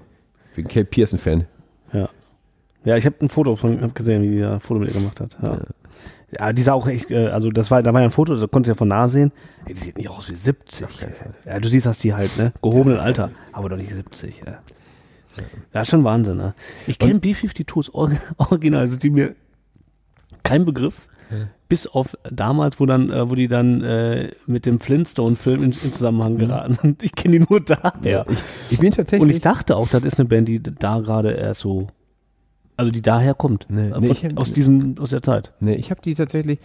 Ich 0.50 0.56
bin 0.56 0.66
Kate 0.66 0.86
Pearson-Fan. 0.86 1.44
ja. 1.92 2.08
Ja, 2.84 2.96
ich 2.96 3.06
habe 3.06 3.14
ein 3.20 3.28
Foto 3.28 3.54
von, 3.54 3.80
hab 3.80 3.94
gesehen, 3.94 4.22
wie 4.24 4.30
die 4.30 4.40
da 4.40 4.54
ein 4.54 4.60
Foto 4.60 4.80
mit 4.80 4.88
ihr 4.88 4.94
gemacht 4.94 5.20
hat. 5.20 5.36
Ja. 5.40 5.52
Ja, 5.52 5.58
die 6.52 6.62
sah 6.62 6.72
auch 6.72 6.86
echt, 6.86 7.10
äh, 7.10 7.28
also 7.28 7.50
das 7.50 7.70
war, 7.70 7.82
da 7.82 7.92
war 7.92 8.00
ja 8.00 8.06
ein 8.06 8.10
Foto, 8.10 8.34
da 8.36 8.46
konntest 8.46 8.68
du 8.68 8.70
ja 8.72 8.78
von 8.78 8.88
nah 8.88 9.08
sehen. 9.08 9.32
Ey, 9.66 9.74
die 9.74 9.80
sieht 9.80 9.98
nicht 9.98 10.08
aus 10.08 10.30
wie 10.30 10.36
70. 10.36 10.86
Ja, 11.44 11.60
du 11.60 11.68
siehst, 11.68 11.86
dass 11.86 11.98
die 11.98 12.14
halt, 12.14 12.36
ne, 12.38 12.52
gehobenen 12.62 12.98
Alter, 12.98 13.30
aber 13.52 13.68
doch 13.68 13.76
nicht 13.76 13.92
70, 13.92 14.42
ja. 14.46 14.58
Ja, 15.72 15.80
ist 15.80 15.88
schon 15.88 16.04
Wahnsinn, 16.04 16.36
ne? 16.36 16.54
Ich 16.86 16.98
kenne 16.98 17.18
B-52s 17.18 17.92
or 17.92 18.10
original, 18.36 18.86
sind 18.88 19.02
die 19.02 19.10
mir 19.10 19.34
kein 20.42 20.64
Begriff. 20.64 21.08
Bis 21.66 21.86
auf 21.86 22.14
damals, 22.30 22.78
wo 22.78 22.84
dann, 22.84 23.10
äh, 23.10 23.30
wo 23.30 23.34
die 23.34 23.48
dann 23.48 23.82
äh, 23.82 24.32
mit 24.46 24.66
dem 24.66 24.80
Flintstone-Film 24.80 25.62
in, 25.62 25.72
in 25.82 25.92
Zusammenhang 25.94 26.36
geraten 26.36 26.74
sind. 26.74 27.02
Ich 27.02 27.14
kenne 27.14 27.38
die 27.38 27.46
nur 27.48 27.60
daher. 27.62 28.26
Ich, 28.28 28.42
ich 28.68 28.78
bin 28.78 28.92
tatsächlich. 28.92 29.22
Und 29.22 29.30
ich 29.30 29.40
dachte 29.40 29.76
auch, 29.78 29.88
das 29.88 30.04
ist 30.04 30.18
eine 30.18 30.28
Band, 30.28 30.48
die 30.48 30.62
da 30.62 31.00
gerade 31.00 31.32
erst 31.32 31.60
so, 31.60 31.86
also 32.82 32.92
die 32.92 33.02
daher 33.02 33.34
kommt. 33.34 33.66
Nee, 33.68 33.88
nee, 33.88 33.92
von, 33.92 34.04
ich 34.04 34.24
hab- 34.24 34.36
aus 34.38 34.52
diesem, 34.52 34.94
aus 35.00 35.10
der 35.10 35.22
Zeit. 35.22 35.52
nee, 35.60 35.74
ich 35.74 35.90
habe 35.90 36.00
die 36.02 36.14
tatsächlich. 36.14 36.58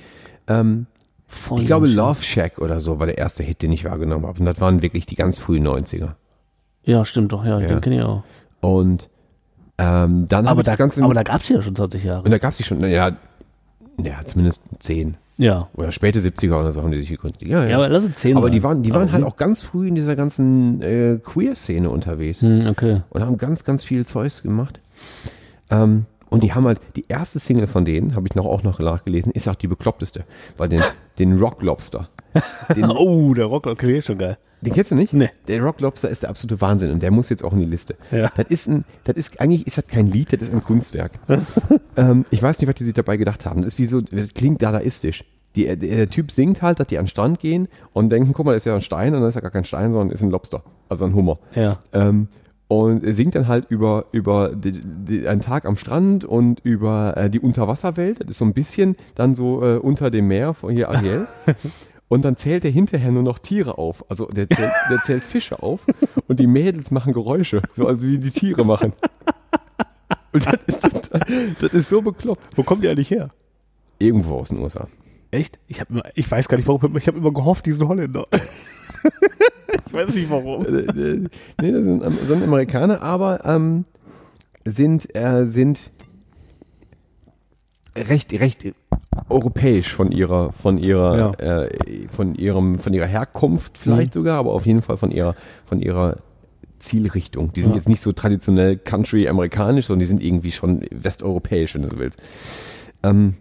Ähm, 0.47 0.85
Voll 1.29 1.59
ich 1.61 1.65
glaube. 1.67 1.87
Love 1.87 2.21
Shack 2.23 2.57
oder 2.59 2.79
so 2.79 2.99
war 2.99 3.05
der 3.05 3.17
erste 3.17 3.43
Hit, 3.43 3.61
den 3.61 3.71
ich 3.73 3.83
wahrgenommen 3.83 4.25
habe. 4.25 4.39
Und 4.39 4.45
das 4.45 4.61
waren 4.61 4.81
wirklich 4.81 5.05
die 5.05 5.15
ganz 5.15 5.37
frühen 5.37 5.67
90er. 5.67 6.11
Ja, 6.83 7.03
stimmt 7.03 7.33
doch, 7.33 7.43
ja, 7.45 7.59
Ja. 7.59 7.67
den 7.67 7.81
kenne 7.81 7.97
ich 7.97 8.01
auch. 8.03 8.23
Und 8.61 9.09
ähm, 9.77 10.25
dann 10.29 10.47
Aber 10.47 10.61
ich 10.61 10.65
da, 10.65 10.71
das 10.71 10.77
Ganze. 10.77 11.03
aber 11.03 11.13
da 11.13 11.23
gab 11.23 11.41
es 11.43 11.49
ja 11.49 11.61
schon 11.61 11.75
20 11.75 12.03
Jahre. 12.03 12.23
und 12.23 12.31
da 12.31 12.37
gab 12.37 12.51
es 12.51 12.57
die 12.57 12.63
schon, 12.63 12.77
naja, 12.77 13.11
ja, 14.01 14.25
zumindest 14.25 14.61
10. 14.79 15.17
Ja. 15.37 15.67
Oder 15.75 15.91
späte 15.91 16.19
70er 16.19 16.59
oder 16.59 16.71
so 16.71 16.81
haben 16.81 16.91
die 16.91 16.99
sich 17.01 17.09
gegründet. 17.09 17.41
Ja, 17.43 17.63
ja. 17.63 17.69
Ja, 17.71 17.75
aber 17.77 17.89
lass 17.89 18.05
es 18.07 18.13
10 18.13 18.37
Aber 18.37 18.49
die 18.49 18.63
waren, 18.63 18.81
die 18.81 18.91
waren 18.93 19.03
Aber 19.03 19.11
halt 19.11 19.23
auch 19.25 19.35
ganz 19.35 19.61
früh 19.63 19.87
in 19.89 19.95
dieser 19.95 20.15
ganzen 20.15 20.81
äh, 20.81 21.19
Queer-Szene 21.23 21.89
unterwegs 21.89 22.41
Hm, 22.41 22.67
okay. 22.69 23.01
und 23.09 23.21
haben 23.21 23.37
ganz, 23.37 23.63
ganz 23.63 23.83
viel 23.83 24.05
Zeugs 24.05 24.41
gemacht. 24.41 24.79
Ähm, 25.69 26.05
und 26.29 26.43
die 26.43 26.53
haben 26.53 26.65
halt, 26.65 26.79
die 26.95 27.05
erste 27.07 27.39
Single 27.39 27.67
von 27.67 27.85
denen, 27.85 28.15
habe 28.15 28.27
ich 28.27 28.35
noch 28.35 28.45
auch 28.45 28.63
noch 28.63 28.79
nachgelesen, 28.79 29.31
ist 29.31 29.47
auch 29.47 29.55
die 29.55 29.67
bekloppteste. 29.67 30.25
Weil 30.57 30.69
den, 30.69 30.81
den 31.19 31.39
Rock 31.39 31.61
Lobster, 31.61 32.09
den, 32.75 32.85
Oh, 32.89 33.33
der 33.33 33.45
Rock, 33.45 33.67
okay, 33.67 34.01
schon 34.01 34.17
geil. 34.17 34.37
den 34.61 34.73
kennst 34.73 34.91
du 34.91 34.95
nicht? 34.95 35.13
Nee. 35.13 35.29
Der 35.47 35.61
Rock 35.61 35.79
Lobster 35.79 36.09
ist 36.09 36.23
der 36.23 36.29
absolute 36.29 36.59
Wahnsinn 36.59 36.91
und 36.91 37.01
der 37.01 37.11
muss 37.11 37.29
jetzt 37.29 37.43
auch 37.43 37.53
in 37.53 37.59
die 37.59 37.65
Liste. 37.65 37.95
Ja. 38.11 38.29
Das 38.35 38.47
ist 38.47 38.67
ein, 38.67 38.83
das 39.05 39.15
ist, 39.15 39.39
eigentlich 39.39 39.65
ist 39.67 39.77
das 39.77 39.87
kein 39.87 40.07
Lied, 40.07 40.33
das 40.33 40.41
ist 40.41 40.53
ein 40.53 40.63
Kunstwerk. 40.63 41.13
ähm, 41.95 42.25
ich 42.29 42.41
weiß 42.43 42.59
nicht, 42.59 42.67
was 42.67 42.75
die 42.75 42.83
sich 42.83 42.93
dabei 42.93 43.17
gedacht 43.17 43.45
haben. 43.45 43.61
Das 43.61 43.73
ist 43.73 43.79
wie 43.79 43.85
so, 43.85 44.01
das 44.01 44.33
klingt 44.33 44.61
dadaistisch. 44.61 45.23
Die, 45.55 45.65
der, 45.65 45.75
der 45.77 46.09
Typ 46.09 46.31
singt 46.31 46.61
halt, 46.61 46.79
dass 46.79 46.87
die 46.87 46.97
an 46.97 47.05
den 47.05 47.09
Strand 47.09 47.39
gehen 47.39 47.67
und 47.93 48.09
denken, 48.09 48.33
guck 48.33 48.45
mal, 48.45 48.53
das 48.53 48.61
ist 48.63 48.65
ja 48.65 48.75
ein 48.75 48.81
Stein 48.81 49.15
und 49.15 49.21
dann 49.21 49.29
ist 49.29 49.35
ja 49.35 49.41
gar 49.41 49.49
kein 49.51 49.63
Stein, 49.63 49.91
sondern 49.91 50.11
ist 50.11 50.21
ein 50.21 50.29
Lobster. 50.29 50.61
Also 50.89 51.05
ein 51.05 51.15
Hummer. 51.15 51.39
Ja. 51.55 51.79
Ähm, 51.93 52.27
und 52.67 53.03
er 53.03 53.13
singt 53.13 53.35
dann 53.35 53.47
halt 53.47 53.65
über, 53.69 54.05
über 54.11 54.53
die, 54.53 54.81
die, 54.83 55.27
einen 55.27 55.41
Tag 55.41 55.65
am 55.65 55.77
Strand 55.77 56.25
und 56.25 56.59
über 56.61 57.15
äh, 57.15 57.29
die 57.29 57.39
Unterwasserwelt. 57.39 58.21
Das 58.21 58.29
ist 58.29 58.37
so 58.39 58.45
ein 58.45 58.53
bisschen 58.53 58.97
dann 59.15 59.35
so 59.35 59.63
äh, 59.63 59.77
unter 59.77 60.11
dem 60.11 60.27
Meer 60.27 60.53
von 60.53 60.73
hier 60.73 60.89
Ariel. 60.89 61.27
Und 62.09 62.23
dann 62.23 62.37
zählt 62.37 62.63
er 62.63 62.71
hinterher 62.71 63.11
nur 63.11 63.21
noch 63.21 63.37
Tiere 63.37 63.77
auf. 63.77 64.05
Also 64.09 64.27
der 64.27 64.47
zählt, 64.47 64.71
der 64.89 65.01
zählt 65.03 65.23
Fische 65.23 65.61
auf 65.61 65.81
und 66.29 66.39
die 66.39 66.47
Mädels 66.47 66.89
machen 66.89 67.11
Geräusche, 67.11 67.61
so 67.73 67.85
also 67.85 68.03
wie 68.03 68.17
die 68.17 68.31
Tiere 68.31 68.63
machen. 68.63 68.93
Und 70.31 70.45
das 70.45 70.85
ist, 70.85 71.11
das 71.59 71.73
ist 71.73 71.89
so 71.89 72.01
bekloppt. 72.01 72.41
Wo 72.55 72.63
kommt 72.63 72.81
die 72.85 72.87
eigentlich 72.87 73.11
her? 73.11 73.29
Irgendwo 73.99 74.35
aus 74.35 74.49
den 74.49 74.59
USA. 74.59 74.87
Echt? 75.31 75.59
Ich, 75.67 75.81
hab 75.81 75.89
immer, 75.89 76.03
ich 76.15 76.29
weiß 76.29 76.47
gar 76.47 76.57
nicht 76.57 76.67
warum, 76.67 76.95
ich 76.97 77.07
habe 77.07 77.17
immer 77.17 77.33
gehofft, 77.33 77.65
diesen 77.65 77.87
Holländer. 77.87 78.25
ich 79.87 79.93
weiß 79.93 80.15
nicht 80.15 80.29
warum. 80.29 80.65
Äh, 80.65 80.69
äh, 80.79 81.23
nee, 81.61 81.71
das 81.71 81.83
sind, 81.83 82.03
Am- 82.03 82.17
sind 82.25 82.43
Amerikaner, 82.43 83.01
aber 83.01 83.43
ähm, 83.45 83.85
sind, 84.65 85.13
äh, 85.15 85.45
sind 85.47 85.91
recht, 87.95 88.31
recht 88.39 88.65
europäisch 89.29 89.93
von 89.93 90.11
ihrer, 90.11 90.51
von 90.53 90.77
ihrer, 90.77 91.39
äh, 91.41 92.07
von 92.09 92.35
ihrem, 92.35 92.79
von 92.79 92.93
ihrer 92.93 93.07
Herkunft 93.07 93.77
vielleicht 93.77 94.13
Mhm. 94.15 94.19
sogar, 94.19 94.39
aber 94.39 94.53
auf 94.53 94.65
jeden 94.65 94.81
Fall 94.81 94.97
von 94.97 95.11
ihrer, 95.11 95.35
von 95.65 95.79
ihrer 95.79 96.17
Zielrichtung. 96.79 97.51
Die 97.53 97.61
sind 97.61 97.71
Ja. 97.71 97.77
jetzt 97.77 97.89
nicht 97.89 98.01
so 98.01 98.11
traditionell 98.11 98.77
Country-amerikanisch, 98.77 99.87
sondern 99.87 99.99
die 100.01 100.05
sind 100.05 100.23
irgendwie 100.23 100.51
schon 100.51 100.85
westeuropäisch, 100.91 101.73
wenn 101.75 101.81
du 101.81 101.89
so 101.89 101.97
willst. 101.97 102.21
Ähm, 103.03 103.35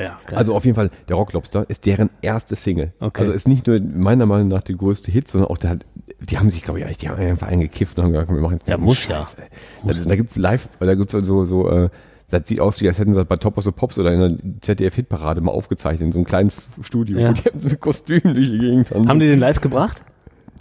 Ja, 0.00 0.18
geil. 0.26 0.38
also 0.38 0.54
auf 0.54 0.64
jeden 0.64 0.74
Fall, 0.74 0.90
der 1.08 1.16
Rocklobster 1.16 1.64
ist 1.68 1.86
deren 1.86 2.10
erste 2.22 2.54
Single. 2.56 2.92
Okay. 3.00 3.20
Also 3.22 3.32
ist 3.32 3.48
nicht 3.48 3.66
nur 3.66 3.80
meiner 3.80 4.26
Meinung 4.26 4.48
nach 4.48 4.62
der 4.62 4.74
größte 4.76 5.10
Hit, 5.10 5.28
sondern 5.28 5.50
auch 5.50 5.58
der, 5.58 5.70
hat- 5.70 5.86
die 6.20 6.38
haben 6.38 6.50
sich, 6.50 6.62
glaube 6.62 6.80
ich, 6.80 6.96
die 6.98 7.08
haben 7.08 7.18
einfach 7.20 7.48
eingekifft 7.48 7.98
und 7.98 8.04
haben 8.04 8.12
gesagt, 8.12 8.28
komm, 8.28 8.36
wir 8.36 8.42
machen 8.42 8.52
jetzt 8.52 8.66
mal 8.66 8.72
Ja, 8.72 8.78
muss 8.78 9.06
ja. 9.08 9.16
Scheiß, 9.24 9.36
ey. 9.36 9.46
Da, 9.92 10.08
da 10.08 10.16
gibt's 10.16 10.36
live, 10.36 10.68
da 10.80 10.94
gibt's 10.94 11.12
so, 11.12 11.44
so, 11.44 11.68
äh, 11.70 11.88
das 12.28 12.42
sieht 12.48 12.60
aus, 12.60 12.80
wie 12.82 12.88
als 12.88 12.98
hätten 12.98 13.12
sie 13.12 13.18
das 13.20 13.28
bei 13.28 13.36
Top 13.36 13.56
of 13.56 13.64
the 13.64 13.70
Pops 13.70 13.98
oder 13.98 14.12
in 14.12 14.20
der 14.20 14.60
ZDF-Hitparade 14.60 15.40
mal 15.40 15.52
aufgezeichnet, 15.52 16.06
in 16.06 16.12
so 16.12 16.18
einem 16.18 16.26
kleinen 16.26 16.50
Studio. 16.82 17.18
Ja. 17.18 17.28
Und 17.28 17.38
die 17.44 17.48
haben 17.50 17.60
so 17.60 17.68
mit 17.68 17.80
Kostümen 17.80 18.34
durch 18.34 18.50
die 18.50 18.58
Gegend. 18.58 18.90
Haben 18.90 19.20
die 19.20 19.28
den 19.28 19.38
live 19.38 19.60
gebracht? 19.60 20.02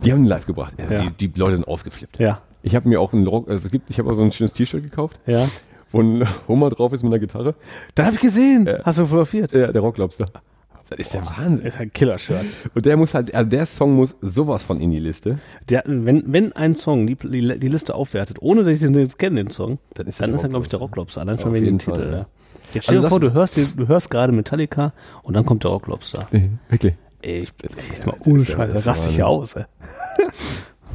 Die 0.04 0.12
haben 0.12 0.20
ihn 0.20 0.26
live 0.28 0.46
gebracht. 0.46 0.76
Also 0.80 0.94
Ja. 0.94 1.10
die, 1.10 1.28
die 1.30 1.40
Leute 1.40 1.56
sind 1.56 1.68
ausgeflippt. 1.68 2.20
Ja. 2.20 2.42
Ich 2.62 2.76
habe 2.76 2.88
mir 2.88 3.00
auch 3.02 3.14
einen 3.14 3.26
Rock, 3.28 3.50
also 3.50 3.66
es 3.66 3.72
gibt, 3.72 3.90
ich 3.90 3.98
habe 4.00 4.10
auch 4.10 4.14
so 4.14 4.22
ein 4.24 4.32
schönes 4.32 4.54
T-Shirt 4.54 4.84
gekauft, 4.84 5.20
Ja. 5.26 5.48
Wo 5.96 6.02
ein 6.02 6.28
Homer 6.48 6.70
drauf 6.70 6.94
ist 6.94 7.04
mit 7.04 7.12
einer 7.12 7.20
Gitarre. 7.20 7.56
Da 7.96 8.06
habe 8.06 8.16
ich 8.16 8.22
gesehen. 8.22 8.66
Ja. 8.68 8.84
Hast 8.84 9.00
du 9.00 9.06
fotografiert? 9.06 9.52
Ja, 9.54 9.72
der 9.72 9.82
Rocklobster. 9.82 10.26
Das 10.90 11.00
ist 11.00 11.14
der 11.16 11.26
Wahnsinn. 11.26 11.66
ist 11.66 11.80
ein 11.80 11.92
Killer-Shirt. 11.92 12.46
Und 12.76 12.86
der 12.86 12.96
muss 12.96 13.16
halt, 13.16 13.34
also 13.34 13.50
der 13.50 13.66
Song 13.66 13.96
muss 13.96 14.16
sowas 14.22 14.64
von 14.64 14.80
in 14.80 14.92
die 14.92 15.00
Liste. 15.00 15.40
Der, 15.68 15.82
wenn, 15.88 16.24
wenn 16.32 16.54
ein 16.54 16.76
Song 16.76 17.08
die, 17.08 17.16
die, 17.16 17.60
die 17.60 17.68
Liste 17.68 17.96
aufwertet, 17.96 18.38
ohne 18.40 18.64
dass 18.64 18.74
ich 18.74 18.80
den 18.82 18.94
jetzt 18.94 19.18
kenne, 19.18 19.44
den 19.44 19.50
Song, 19.50 19.80
Dann 19.96 20.06
ist, 20.06 20.22
dann 20.22 20.30
der 20.30 20.36
ist 20.36 20.44
er, 20.44 20.50
glaube 20.50 20.66
ich, 20.66 20.70
der 20.70 20.78
Rocklobster. 20.80 21.22
Allein 21.22 21.40
schon 21.40 21.54
wegen 21.56 21.66
dem 21.66 21.80
Titel. 21.80 22.00
Ja. 22.12 22.18
ja. 22.20 22.26
Jetzt 22.74 22.84
stell 22.84 22.98
dir 22.98 23.04
Also 23.04 23.10
vor, 23.10 23.20
das- 23.20 23.30
du 23.30 23.34
hörst, 23.34 23.58
du 23.58 23.88
hörst 23.88 24.10
gerade 24.12 24.32
Metallica 24.32 24.94
und 25.24 25.34
dann 25.36 25.44
kommt 25.44 25.64
der 25.64 25.72
Rocklobster. 25.72 26.28
Nee, 26.32 26.52
wirklich. 26.70 26.94
Ey, 27.24 27.48
ich, 27.64 28.06
mal 28.06 28.14
das 28.20 28.28
ohne 28.28 28.38
ist 28.44 28.50
ja- 28.50 28.56
Scheiß, 28.58 28.74
das 28.74 28.84
da 28.84 28.92
ist 28.92 28.98
raste 29.00 29.10
ich 29.10 29.18
ja 29.18 29.26
aus, 29.26 29.56
ey. 29.56 29.64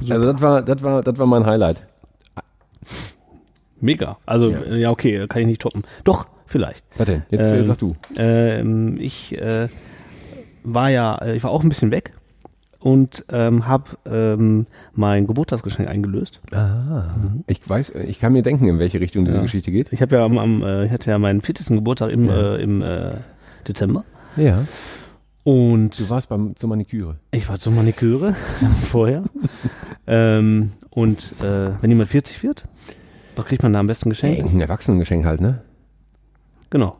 Also 0.08 0.32
das 0.32 0.40
war, 0.40 0.62
das 0.62 0.82
war, 0.84 1.02
das 1.02 1.18
war 1.18 1.26
mein 1.26 1.44
Highlight. 1.44 1.86
Mega. 3.80 4.18
Also, 4.26 4.50
Ja. 4.50 4.64
ja. 4.64 4.74
ja, 4.76 4.90
okay, 4.90 5.26
kann 5.28 5.42
ich 5.42 5.48
nicht 5.48 5.60
toppen. 5.62 5.82
Doch, 6.04 6.26
vielleicht. 6.46 6.84
Denn? 6.98 7.22
Jetzt 7.30 7.50
äh, 7.52 7.58
Ähm, 7.58 7.64
sag 7.64 7.78
du. 7.78 7.96
Ähm, 8.16 8.96
ich 9.00 9.36
äh, 9.38 9.68
war 10.64 10.90
ja, 10.90 11.16
äh, 11.16 11.36
ich 11.36 11.42
war 11.42 11.50
auch 11.50 11.62
ein 11.62 11.68
bisschen 11.68 11.90
weg 11.90 12.12
und 12.80 13.24
ähm, 13.30 13.66
habe 13.66 13.84
ähm, 14.06 14.66
mein 14.94 15.26
Geburtstagsgeschenk 15.26 15.88
eingelöst. 15.88 16.40
Ah. 16.52 17.14
Ich 17.46 17.60
weiß, 17.68 17.90
ich 18.06 18.18
kann 18.18 18.32
mir 18.32 18.42
denken, 18.42 18.68
in 18.68 18.78
welche 18.78 19.00
Richtung 19.00 19.24
diese 19.24 19.36
Ja. 19.38 19.42
Geschichte 19.42 19.70
geht. 19.70 19.92
Ich 19.92 20.00
habe 20.02 20.16
ja 20.16 20.24
am, 20.24 20.38
am 20.38 20.62
äh, 20.62 20.86
ich 20.86 20.90
hatte 20.92 21.10
ja 21.10 21.18
meinen 21.18 21.40
40. 21.42 21.66
Geburtstag 21.76 22.10
im, 22.10 22.26
Ja. 22.26 22.54
äh, 22.56 22.62
im 22.62 22.80
äh, 22.82 23.12
Dezember 23.68 24.04
Ja. 24.36 24.64
und 25.44 25.98
Du 25.98 26.08
warst 26.10 26.28
beim, 26.30 26.56
zur 26.56 26.68
Maniküre. 26.70 27.16
ich 27.32 27.48
war 27.48 27.58
zur 27.58 27.72
Maniküre 27.72 28.34
vorher. 28.82 29.24
ähm, 30.06 30.70
und 30.90 31.34
äh, 31.42 31.70
wenn 31.80 31.90
jemand 31.90 32.08
40 32.10 32.42
wird, 32.42 32.64
was 33.36 33.44
kriegt 33.46 33.62
man 33.62 33.72
da 33.72 33.80
am 33.80 33.86
besten 33.86 34.08
geschenkt? 34.10 34.38
Irgendein 34.38 34.60
Erwachsenengeschenk 34.62 35.24
halt, 35.24 35.40
ne? 35.40 35.62
Genau. 36.70 36.96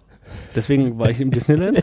Deswegen 0.55 0.99
war 0.99 1.11
ich 1.11 1.21
im 1.21 1.31
Disneyland. 1.33 1.83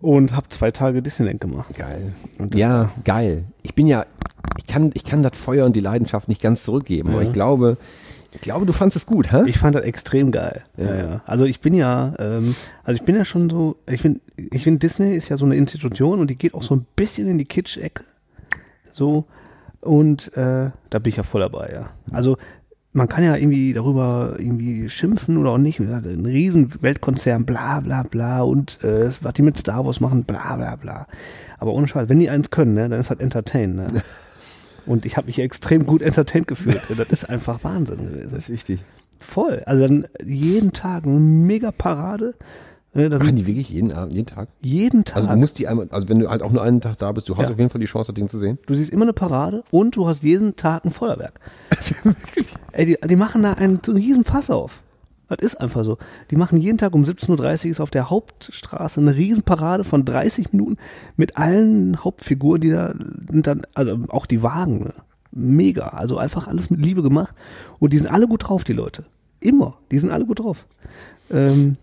und 0.00 0.34
habe 0.34 0.48
zwei 0.48 0.70
Tage 0.70 1.02
Disneyland 1.02 1.40
gemacht. 1.40 1.74
Geil. 1.74 2.12
Ja, 2.54 2.90
geil. 3.04 3.44
Ich 3.62 3.74
bin 3.74 3.86
ja, 3.86 4.06
ich 4.58 4.66
kann, 4.66 4.90
ich 4.94 5.04
kann 5.04 5.22
das 5.22 5.32
Feuer 5.36 5.66
und 5.66 5.76
die 5.76 5.80
Leidenschaft 5.80 6.28
nicht 6.28 6.42
ganz 6.42 6.62
zurückgeben, 6.64 7.10
aber 7.10 7.22
Ja. 7.22 7.28
ich 7.28 7.32
glaube, 7.32 7.76
ich 8.32 8.40
glaube, 8.40 8.64
du 8.64 8.72
fandest 8.72 8.96
es 8.96 9.06
gut, 9.06 9.32
hä? 9.32 9.42
Ich 9.46 9.58
fand 9.58 9.74
das 9.74 9.82
extrem 9.84 10.30
geil. 10.30 10.62
Ja. 10.76 10.84
Ja. 10.84 10.96
Ja, 10.96 11.22
Also 11.26 11.44
ich 11.44 11.60
bin 11.60 11.74
ja, 11.74 12.14
ähm, 12.18 12.54
also 12.84 12.94
ich 12.96 13.02
bin 13.02 13.16
ja 13.16 13.24
schon 13.24 13.50
so, 13.50 13.76
ich 13.88 14.00
finde, 14.02 14.20
ich 14.36 14.62
finde 14.64 14.78
Disney 14.78 15.14
ist 15.16 15.28
ja 15.28 15.36
so 15.36 15.44
eine 15.44 15.56
Institution 15.56 16.20
und 16.20 16.30
die 16.30 16.36
geht 16.36 16.54
auch 16.54 16.62
so 16.62 16.74
ein 16.76 16.86
bisschen 16.96 17.28
in 17.28 17.38
die 17.38 17.44
Kitsch-Ecke. 17.44 18.04
So. 18.92 19.24
Und 19.80 20.36
äh, 20.36 20.70
da 20.90 20.98
bin 20.98 21.08
ich 21.08 21.16
ja 21.16 21.22
voll 21.22 21.40
dabei, 21.40 21.70
ja. 21.72 21.90
Also 22.12 22.36
man 22.92 23.08
kann 23.08 23.24
ja 23.24 23.36
irgendwie 23.36 23.72
darüber 23.72 24.34
irgendwie 24.38 24.88
schimpfen 24.88 25.36
oder 25.36 25.50
auch 25.50 25.58
nicht. 25.58 25.78
Ein 25.78 26.26
riesen 26.26 26.82
Weltkonzern, 26.82 27.46
bla 27.46 27.80
bla 27.80 28.02
bla 28.02 28.42
und 28.42 28.82
äh, 28.82 29.10
was 29.20 29.34
die 29.34 29.42
mit 29.42 29.56
Star 29.56 29.86
Wars 29.86 30.00
machen, 30.00 30.24
bla 30.24 30.56
bla 30.56 30.76
bla. 30.76 31.06
Aber 31.58 31.72
ohne 31.72 31.86
Scheiß, 31.86 32.08
wenn 32.08 32.20
die 32.20 32.30
eins 32.30 32.50
können, 32.50 32.74
ne, 32.74 32.88
dann 32.88 33.00
ist 33.00 33.10
halt 33.10 33.20
Entertain. 33.20 33.76
Ne? 33.76 33.86
Und 34.86 35.04
ich 35.04 35.18
habe 35.18 35.26
mich 35.26 35.38
extrem 35.38 35.84
gut 35.84 36.00
entertained 36.00 36.48
gefühlt. 36.48 36.80
Das 36.96 37.10
ist 37.10 37.28
einfach 37.28 37.62
Wahnsinn 37.62 37.98
gewesen. 37.98 38.30
Das 38.30 38.44
ist 38.44 38.48
wichtig. 38.48 38.82
Voll. 39.20 39.62
Also 39.66 39.82
dann 39.86 40.06
jeden 40.24 40.72
Tag 40.72 41.04
eine 41.04 41.20
mega 41.20 41.70
Parade. 41.70 42.34
Ne, 42.92 43.08
Machen 43.08 43.36
die 43.36 43.46
wirklich 43.46 43.70
jeden 43.70 43.92
Abend, 43.92 44.14
jeden 44.14 44.26
Tag? 44.26 44.48
jeden 44.60 45.04
Tag. 45.04 45.16
Also 45.16 45.28
du 45.28 45.36
musst 45.36 45.58
die 45.60 45.68
einmal, 45.68 45.86
also 45.90 46.08
wenn 46.08 46.18
du 46.18 46.28
halt 46.28 46.42
auch 46.42 46.50
nur 46.50 46.62
einen 46.62 46.80
Tag 46.80 46.98
da 46.98 47.12
bist, 47.12 47.28
du 47.28 47.36
hast 47.36 47.46
Ja. 47.46 47.52
auf 47.52 47.58
jeden 47.58 47.70
Fall 47.70 47.80
die 47.80 47.86
Chance, 47.86 48.08
das 48.10 48.14
Ding 48.16 48.28
zu 48.28 48.36
sehen. 48.38 48.58
du 48.66 48.74
siehst 48.74 48.90
immer 48.90 49.04
eine 49.04 49.12
Parade 49.12 49.62
und 49.70 49.94
du 49.94 50.08
hast 50.08 50.24
jeden 50.24 50.56
Tag 50.56 50.84
ein 50.84 50.90
Feuerwerk. 50.90 51.38
Ey, 52.72 52.86
die, 52.86 52.98
die 53.08 53.16
machen 53.16 53.42
da 53.44 53.52
einen 53.54 53.80
so 53.84 53.92
einen 53.92 54.00
riesen 54.00 54.24
Fass 54.24 54.50
auf. 54.50 54.82
Das 55.28 55.38
ist 55.40 55.60
einfach 55.60 55.84
so. 55.84 55.98
Die 56.32 56.36
machen 56.36 56.58
jeden 56.58 56.78
Tag 56.78 56.92
um 56.92 57.04
17.30 57.04 57.64
Uhr 57.66 57.70
ist 57.70 57.80
auf 57.80 57.90
der 57.90 58.10
Hauptstraße 58.10 59.00
eine 59.00 59.14
riesen 59.14 59.44
Parade 59.44 59.84
von 59.84 60.04
30 60.04 60.52
Minuten 60.52 60.76
mit 61.16 61.36
allen 61.36 62.02
Hauptfiguren, 62.02 62.60
die 62.60 62.70
da 62.70 62.92
sind 63.30 63.46
dann, 63.46 63.62
also 63.74 63.96
auch 64.08 64.26
die 64.26 64.42
Wagen. 64.42 64.80
Ne? 64.80 64.92
Mega. 65.30 65.90
Also 65.90 66.18
einfach 66.18 66.48
alles 66.48 66.70
mit 66.70 66.80
Liebe 66.84 67.04
gemacht. 67.04 67.32
Und 67.78 67.92
die 67.92 67.98
sind 67.98 68.08
alle 68.08 68.26
gut 68.26 68.48
drauf, 68.48 68.64
die 68.64 68.72
Leute. 68.72 69.04
Immer. 69.38 69.76
Die 69.92 69.98
sind 70.00 70.10
alle 70.10 70.26
gut 70.26 70.40
drauf. 70.40 70.66
Ähm, 71.30 71.76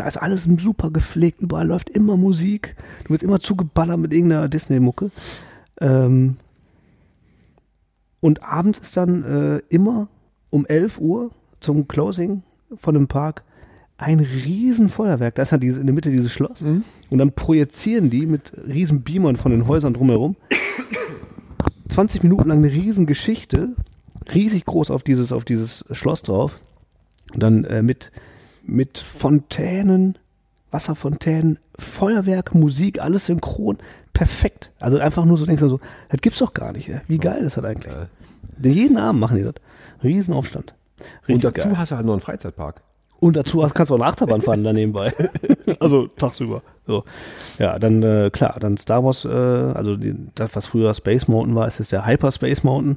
da 0.00 0.06
ist 0.06 0.16
alles 0.16 0.44
super 0.44 0.90
gepflegt, 0.90 1.40
überall 1.40 1.66
läuft 1.66 1.90
immer 1.90 2.16
Musik. 2.16 2.76
Du 3.04 3.10
wirst 3.10 3.22
immer 3.22 3.40
zugeballert 3.40 3.98
mit 3.98 4.12
irgendeiner 4.12 4.48
Disney-Mucke. 4.48 5.10
Ähm, 5.80 6.36
und 8.20 8.42
abends 8.42 8.78
ist 8.78 8.96
dann 8.96 9.24
äh, 9.24 9.62
immer 9.68 10.08
um 10.50 10.66
11 10.66 10.98
Uhr 10.98 11.30
zum 11.60 11.88
Closing 11.88 12.42
von 12.76 12.94
dem 12.94 13.08
Park 13.08 13.44
ein 13.96 14.20
riesen 14.20 14.88
Feuerwerk. 14.88 15.34
Da 15.34 15.42
ist 15.42 15.50
ja 15.50 15.58
diese, 15.58 15.80
in 15.80 15.86
der 15.86 15.94
Mitte 15.94 16.10
dieses 16.10 16.32
Schloss. 16.32 16.62
Und 17.10 17.18
dann 17.18 17.32
projizieren 17.32 18.10
die 18.10 18.26
mit 18.26 18.52
riesen 18.66 19.02
Beamern 19.02 19.36
von 19.36 19.50
den 19.50 19.66
Häusern 19.66 19.94
drumherum 19.94 20.36
20 21.88 22.22
Minuten 22.22 22.48
lang 22.48 22.58
eine 22.58 22.72
riesen 22.72 23.06
Geschichte, 23.06 23.70
riesig 24.32 24.64
groß 24.66 24.90
auf 24.90 25.02
dieses, 25.02 25.32
auf 25.32 25.44
dieses 25.44 25.84
Schloss 25.90 26.22
drauf. 26.22 26.60
Und 27.34 27.42
dann 27.42 27.64
äh, 27.64 27.82
mit, 27.82 28.12
mit 28.68 28.98
Fontänen, 28.98 30.18
Wasserfontänen, 30.70 31.58
Feuerwerk, 31.78 32.54
Musik, 32.54 33.00
alles 33.00 33.26
synchron, 33.26 33.78
perfekt. 34.12 34.70
Also 34.78 34.98
einfach 34.98 35.24
nur 35.24 35.38
so 35.38 35.46
denkst 35.46 35.62
du 35.62 35.68
so, 35.68 35.80
das 36.10 36.20
gibt's 36.20 36.38
doch 36.38 36.52
gar 36.52 36.72
nicht. 36.72 36.88
Ey. 36.88 37.00
Wie 37.08 37.18
geil 37.18 37.42
ist 37.42 37.56
das 37.56 37.64
eigentlich? 37.64 37.92
Denn 38.58 38.72
jeden 38.72 38.98
Abend 38.98 39.20
machen 39.20 39.38
die 39.38 39.44
das. 39.44 39.54
Riesenaufstand. 40.02 40.74
Und 40.98 41.06
Richtig 41.28 41.54
dazu 41.54 41.68
geil. 41.68 41.78
hast 41.78 41.92
du 41.92 41.96
halt 41.96 42.06
noch 42.06 42.12
einen 42.12 42.20
Freizeitpark. 42.20 42.82
Und 43.20 43.36
dazu 43.36 43.58
kannst 43.74 43.90
du 43.90 43.94
auch 43.94 44.00
eine 44.00 44.06
Achterbahn 44.08 44.42
fahren 44.42 44.62
da 44.62 44.72
nebenbei. 44.72 45.12
also 45.80 46.06
tagsüber. 46.06 46.62
So. 46.86 47.04
Ja, 47.58 47.78
dann 47.78 48.02
äh, 48.02 48.30
klar, 48.32 48.56
dann 48.60 48.76
Star 48.76 49.04
Wars, 49.04 49.24
äh, 49.24 49.28
also 49.28 49.96
die, 49.96 50.14
das, 50.34 50.50
was 50.54 50.66
früher 50.66 50.94
Space 50.94 51.26
Mountain 51.28 51.54
war, 51.56 51.66
ist 51.66 51.78
jetzt 51.78 51.92
der 51.92 52.06
Hyperspace 52.06 52.62
Mountain 52.62 52.96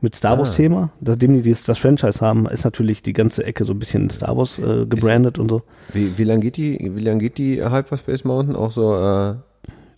mit 0.00 0.16
Star 0.16 0.38
Wars 0.38 0.56
Thema. 0.56 0.90
Seitdem 1.04 1.42
die 1.42 1.54
das 1.66 1.78
Franchise 1.78 2.20
haben, 2.20 2.46
ist 2.46 2.64
natürlich 2.64 3.02
die 3.02 3.12
ganze 3.12 3.44
Ecke 3.44 3.66
so 3.66 3.74
ein 3.74 3.78
bisschen 3.78 4.08
Star 4.08 4.36
Wars 4.36 4.58
äh, 4.58 4.86
gebrandet 4.86 5.38
und 5.38 5.50
so. 5.50 5.62
Wie, 5.92 6.16
wie 6.16 6.24
lang 6.24 6.40
geht 6.40 6.56
die, 6.56 6.90
wie 6.94 7.00
lang 7.02 7.18
geht 7.18 7.36
die 7.36 7.62
Hyperspace 7.62 8.24
Mountain? 8.24 8.56
Auch 8.56 8.72
so, 8.72 8.96
äh, 8.96 9.34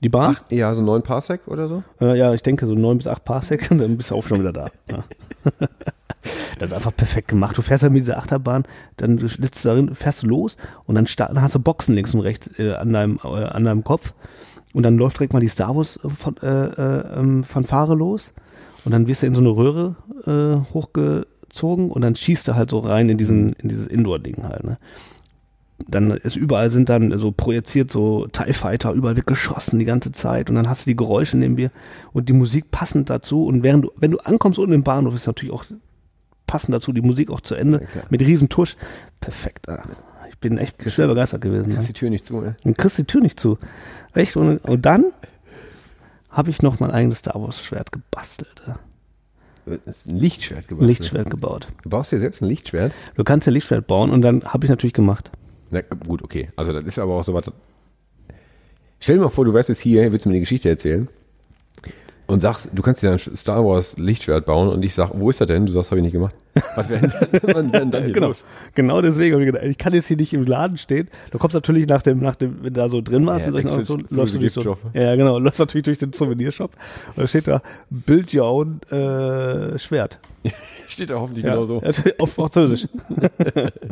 Die 0.03 0.09
Bahn? 0.09 0.33
acht, 0.33 0.51
ja, 0.51 0.75
so 0.75 0.83
neun 0.83 1.03
Parsec 1.03 1.43
oder 1.47 1.69
so? 1.69 1.85
Äh, 2.01 2.19
ja, 2.19 2.35
ich 2.35 2.43
denke 2.43 2.67
so 2.67 2.75
neun 2.75 2.99
bis 2.99 3.07
acht 3.07 3.25
Parsec, 3.25 3.69
dann 3.71 3.97
bist 3.97 4.11
du 4.11 4.17
auch 4.17 4.27
schon 4.27 4.41
wieder 4.41 4.53
da. 4.53 4.67
Ja. 4.91 5.05
das 6.59 6.71
ist 6.71 6.77
einfach 6.77 6.95
perfekt 6.97 7.29
gemacht. 7.29 7.57
Du 7.57 7.63
fährst 7.63 7.83
ja 7.83 7.91
mit 7.91 8.03
dieser 8.03 8.19
Achterbahn, 8.19 8.65
dann 8.97 9.17
du 9.17 9.29
sitzt 9.29 9.65
darin, 9.65 9.95
fährst 9.95 10.23
du 10.23 10.27
los 10.27 10.57
und 10.85 10.95
dann, 10.95 11.07
start, 11.07 11.31
dann 11.31 11.43
hast 11.43 11.55
du 11.55 11.59
Boxen 11.59 11.95
links 11.95 12.15
und 12.15 12.21
rechts 12.21 12.51
äh, 12.59 12.73
an, 12.75 12.93
deinem, 12.93 13.19
äh, 13.25 13.29
an 13.29 13.65
deinem 13.65 13.85
Kopf 13.85 14.15
und 14.73 14.83
dann 14.83 14.97
läuft 14.97 15.19
direkt 15.19 15.33
mal 15.33 15.41
die 15.41 15.49
Star 15.49 15.77
Wars 15.77 15.99
äh, 16.03 16.47
äh, 16.47 16.49
äh, 16.49 17.19
ähm, 17.19 17.45
Fanfare 17.45 17.95
los 17.95 18.33
und 18.85 18.93
dann 18.93 19.07
wirst 19.07 19.23
du 19.23 19.27
in 19.27 19.35
so 19.35 19.41
eine 19.41 19.51
Röhre 19.51 19.97
äh, 20.27 20.73
hochgezogen 20.73 21.91
und 21.91 22.03
dann 22.03 22.17
schießt 22.17 22.49
du 22.49 22.55
halt 22.55 22.71
so 22.71 22.79
rein 22.79 23.09
in 23.09 23.19
diesen, 23.19 23.53
in 23.55 23.69
dieses 23.69 23.87
Indoor-Ding 23.87 24.43
halt, 24.43 24.65
ne? 24.65 24.79
Dann 25.89 26.13
ist 26.13 26.37
überall 26.37 26.71
sind 26.71 26.89
dann 26.89 27.19
so 27.19 27.33
projiziert 27.33 27.91
so 27.91 28.29
TIE 28.29 28.53
Fighter, 28.53 28.93
überall 28.93 29.17
wird 29.17 29.27
geschossen 29.27 29.81
die 29.81 29.85
ganze 29.85 30.13
Zeit 30.13 30.49
und 30.49 30.55
dann 30.55 30.69
hast 30.69 30.87
du 30.87 30.91
die 30.91 30.97
Geräusche 30.97 31.37
neben 31.37 31.57
dir 31.57 31.73
und 32.13 32.29
die 32.29 32.35
Musik 32.35 32.71
passend 32.71 33.11
dazu 33.11 33.47
und 33.47 33.65
während 33.65 33.87
du, 33.87 33.91
wenn 33.97 34.13
du 34.13 34.19
ankommst 34.19 34.61
unten 34.61 34.75
im 34.75 34.85
Bahnhof 34.85 35.17
ist 35.17 35.27
natürlich 35.27 35.53
auch 35.53 35.65
passend 36.53 36.75
dazu 36.75 36.93
die 36.93 37.01
Musik 37.01 37.31
auch 37.31 37.41
zu 37.41 37.55
Ende 37.55 37.87
mit 38.11 38.21
riesen 38.21 38.51
Tusch. 38.51 38.77
Perfekt, 39.21 39.71
ah. 39.71 39.83
ich 40.29 40.37
bin 40.37 40.59
echt 40.59 40.77
schwer 40.93 41.07
begeistert 41.07 41.41
gewesen. 41.41 41.71
ne? 41.71 41.77
Lass 41.77 41.87
die 41.87 41.95
Tür 41.95 42.11
nicht 42.11 42.27
zu, 42.27 42.43
ey. 42.43 42.53
Dann 42.63 42.75
kriegst 42.75 42.99
die 42.99 43.05
Tür 43.05 43.23
nicht 43.23 43.41
zu. 43.41 43.57
Echt? 44.13 44.37
Und, 44.37 44.59
und 44.59 44.85
dann 44.85 45.07
habe 46.29 46.51
ich 46.51 46.61
noch 46.61 46.79
mein 46.79 46.91
eigenes 46.91 47.19
Star 47.19 47.41
Wars 47.41 47.63
Schwert 47.63 47.91
gebastelt. 47.91 48.61
Das 49.65 49.79
ist 49.87 50.11
ein 50.11 50.19
Lichtschwert 50.19 50.69
gebaut. 50.69 50.87
Lichtschwert 50.87 51.31
gebaut. 51.31 51.69
Du 51.85 51.89
baust 51.89 52.13
dir 52.13 52.21
selbst 52.21 52.43
ein 52.43 52.49
Lichtschwert? 52.49 52.93
Du 53.15 53.25
kannst 53.25 53.47
ja 53.47 53.53
Lichtschwert 53.53 53.87
bauen 53.87 54.11
und 54.11 54.21
dann 54.21 54.45
habe 54.45 54.67
ich 54.67 54.71
natürlich 54.71 54.93
gemacht. 54.93 55.31
Na 55.71 55.81
gut, 56.07 56.23
okay. 56.23 56.49
Also 56.55 56.73
das 56.73 56.85
ist 56.85 56.99
aber 56.99 57.15
auch 57.15 57.25
so 57.25 57.33
was. 57.33 57.51
Stell 59.01 59.17
dir 59.17 59.23
mal 59.23 59.29
vor, 59.29 59.47
du 59.47 59.55
wärst 59.55 59.71
jetzt 59.71 59.81
hier, 59.81 60.13
willst 60.13 60.27
du 60.27 60.29
mir 60.29 60.35
eine 60.35 60.41
Geschichte 60.41 60.69
erzählen 60.69 61.09
und 62.33 62.41
sagst, 62.41 62.71
du 62.73 62.81
kannst 62.81 63.03
dir 63.03 63.13
ein 63.13 63.19
Star 63.19 63.63
Wars 63.65 63.99
Lichtschwert 63.99 64.47
bauen 64.47 64.69
und 64.69 64.83
ich 64.85 64.95
sag, 64.95 65.11
wo 65.13 65.29
ist 65.29 65.41
er 65.41 65.47
denn? 65.47 65.67
Du 65.67 65.73
sagst, 65.73 65.91
habe 65.91 65.99
ich 65.99 66.05
nicht 66.05 66.13
gemacht. 66.15 66.35
Was 66.77 66.89
wäre 66.89 67.09
denn 67.09 67.71
dann, 67.73 67.91
dann 67.91 68.05
hier 68.05 68.13
genau. 68.15 68.29
los? 68.29 68.45
Genau 68.75 69.03
deswegen 69.03 69.35
habe 69.35 69.45
ich 69.45 69.53
gedacht, 69.53 69.67
ich 69.67 69.77
kann 69.77 69.93
jetzt 69.93 70.09
hier 70.09 70.17
nicht 70.17 70.33
im 70.33 70.47
Laden 70.47 70.79
stehen. 70.79 71.09
Du 71.31 71.37
kommst 71.37 71.53
natürlich 71.53 71.87
nach 71.87 72.03
dem, 72.03 72.21
nach 72.21 72.35
dem, 72.35 72.63
wenn 72.63 72.73
du 72.73 72.81
da 72.81 72.89
so 72.89 73.03
drin 73.03 73.27
warst, 73.27 73.47
Ja, 73.47 73.49
in 73.49 73.53
solchen 73.53 73.79
Aktionen, 73.81 74.07
läufst 74.09 74.35
du 74.35 74.39
durch 74.39 74.55
so, 74.55 74.79
ja 74.95 75.15
genau, 75.15 75.39
läufst 75.39 75.61
natürlich 75.61 75.85
durch 75.85 75.99
den 75.99 76.15
Souvenirshop 76.15 76.73
und 77.17 77.23
da 77.23 77.29
steht 77.29 77.49
da 77.49 77.61
Build 77.91 78.35
Your 78.35 78.47
Own 78.47 78.81
äh, 78.91 79.79
Schwert. 79.79 80.19
Steht 80.89 81.11
da 81.11 81.21
hoffentlich 81.21 81.45
Ja, 81.45 81.53
genau 81.55 81.67
so. 81.67 81.83
Auf 82.19 82.33
Französisch. 82.33 82.89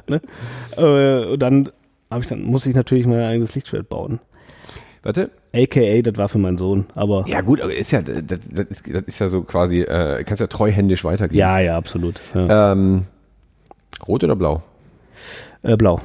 ne? 0.09 0.21
äh, 0.77 1.33
und 1.33 1.39
dann 1.41 1.69
habe 2.11 2.23
ich 2.23 2.27
dann 2.27 2.43
muss 2.43 2.65
ich 2.65 2.75
natürlich 2.75 3.07
mein 3.07 3.21
eigenes 3.21 3.55
Lichtschwert 3.55 3.89
bauen. 3.89 4.19
Warte. 5.03 5.31
AKA, 5.52 6.02
das 6.02 6.16
war 6.16 6.28
für 6.28 6.39
meinen 6.39 6.59
Sohn, 6.59 6.86
aber 6.94 7.24
Ja 7.27 7.40
gut, 7.40 7.60
aber 7.60 7.74
ist 7.74 7.90
ja, 7.90 8.02
das, 8.02 8.22
das, 8.24 8.66
ist, 8.66 8.82
das 8.94 9.02
ist 9.06 9.18
ja 9.18 9.28
so 9.28 9.43
quasi, 9.43 9.81
äh, 9.81 10.22
kannst 10.24 10.40
ja 10.40 10.47
treuhändisch 10.47 11.05
weitergeben. 11.05 11.39
ja, 11.39 11.59
ja, 11.59 11.77
absolut. 11.77 12.20
Ja. 12.35 12.72
Ähm, 12.72 13.06
rot 14.06 14.22
oder 14.24 14.36
blau? 14.36 14.62
Äh, 15.62 15.77
blau. 15.77 16.01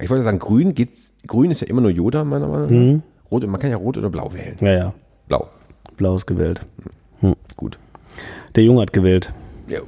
Ich 0.00 0.10
wollte 0.10 0.24
sagen, 0.24 0.38
grün 0.38 0.74
geht's, 0.74 1.12
grün 1.26 1.50
ist 1.50 1.60
ja 1.60 1.68
immer 1.68 1.80
nur 1.80 1.90
Yoda, 1.90 2.24
meiner 2.24 2.48
Meinung 2.48 2.64
nach. 2.64 2.70
Mhm. 2.70 3.02
Rot, 3.30 3.46
man 3.46 3.60
kann 3.60 3.70
ja 3.70 3.76
rot 3.76 3.96
oder 3.96 4.10
blau 4.10 4.32
wählen. 4.32 4.56
Ja, 4.60 4.72
ja. 4.72 4.94
Blau. 5.28 5.48
Blau 5.96 6.16
ist 6.16 6.26
gewählt. 6.26 6.60
Hm. 7.20 7.34
Gut. 7.56 7.78
Der 8.56 8.64
Junge 8.64 8.82
hat 8.82 8.92
gewählt. 8.92 9.32
Ja, 9.68 9.80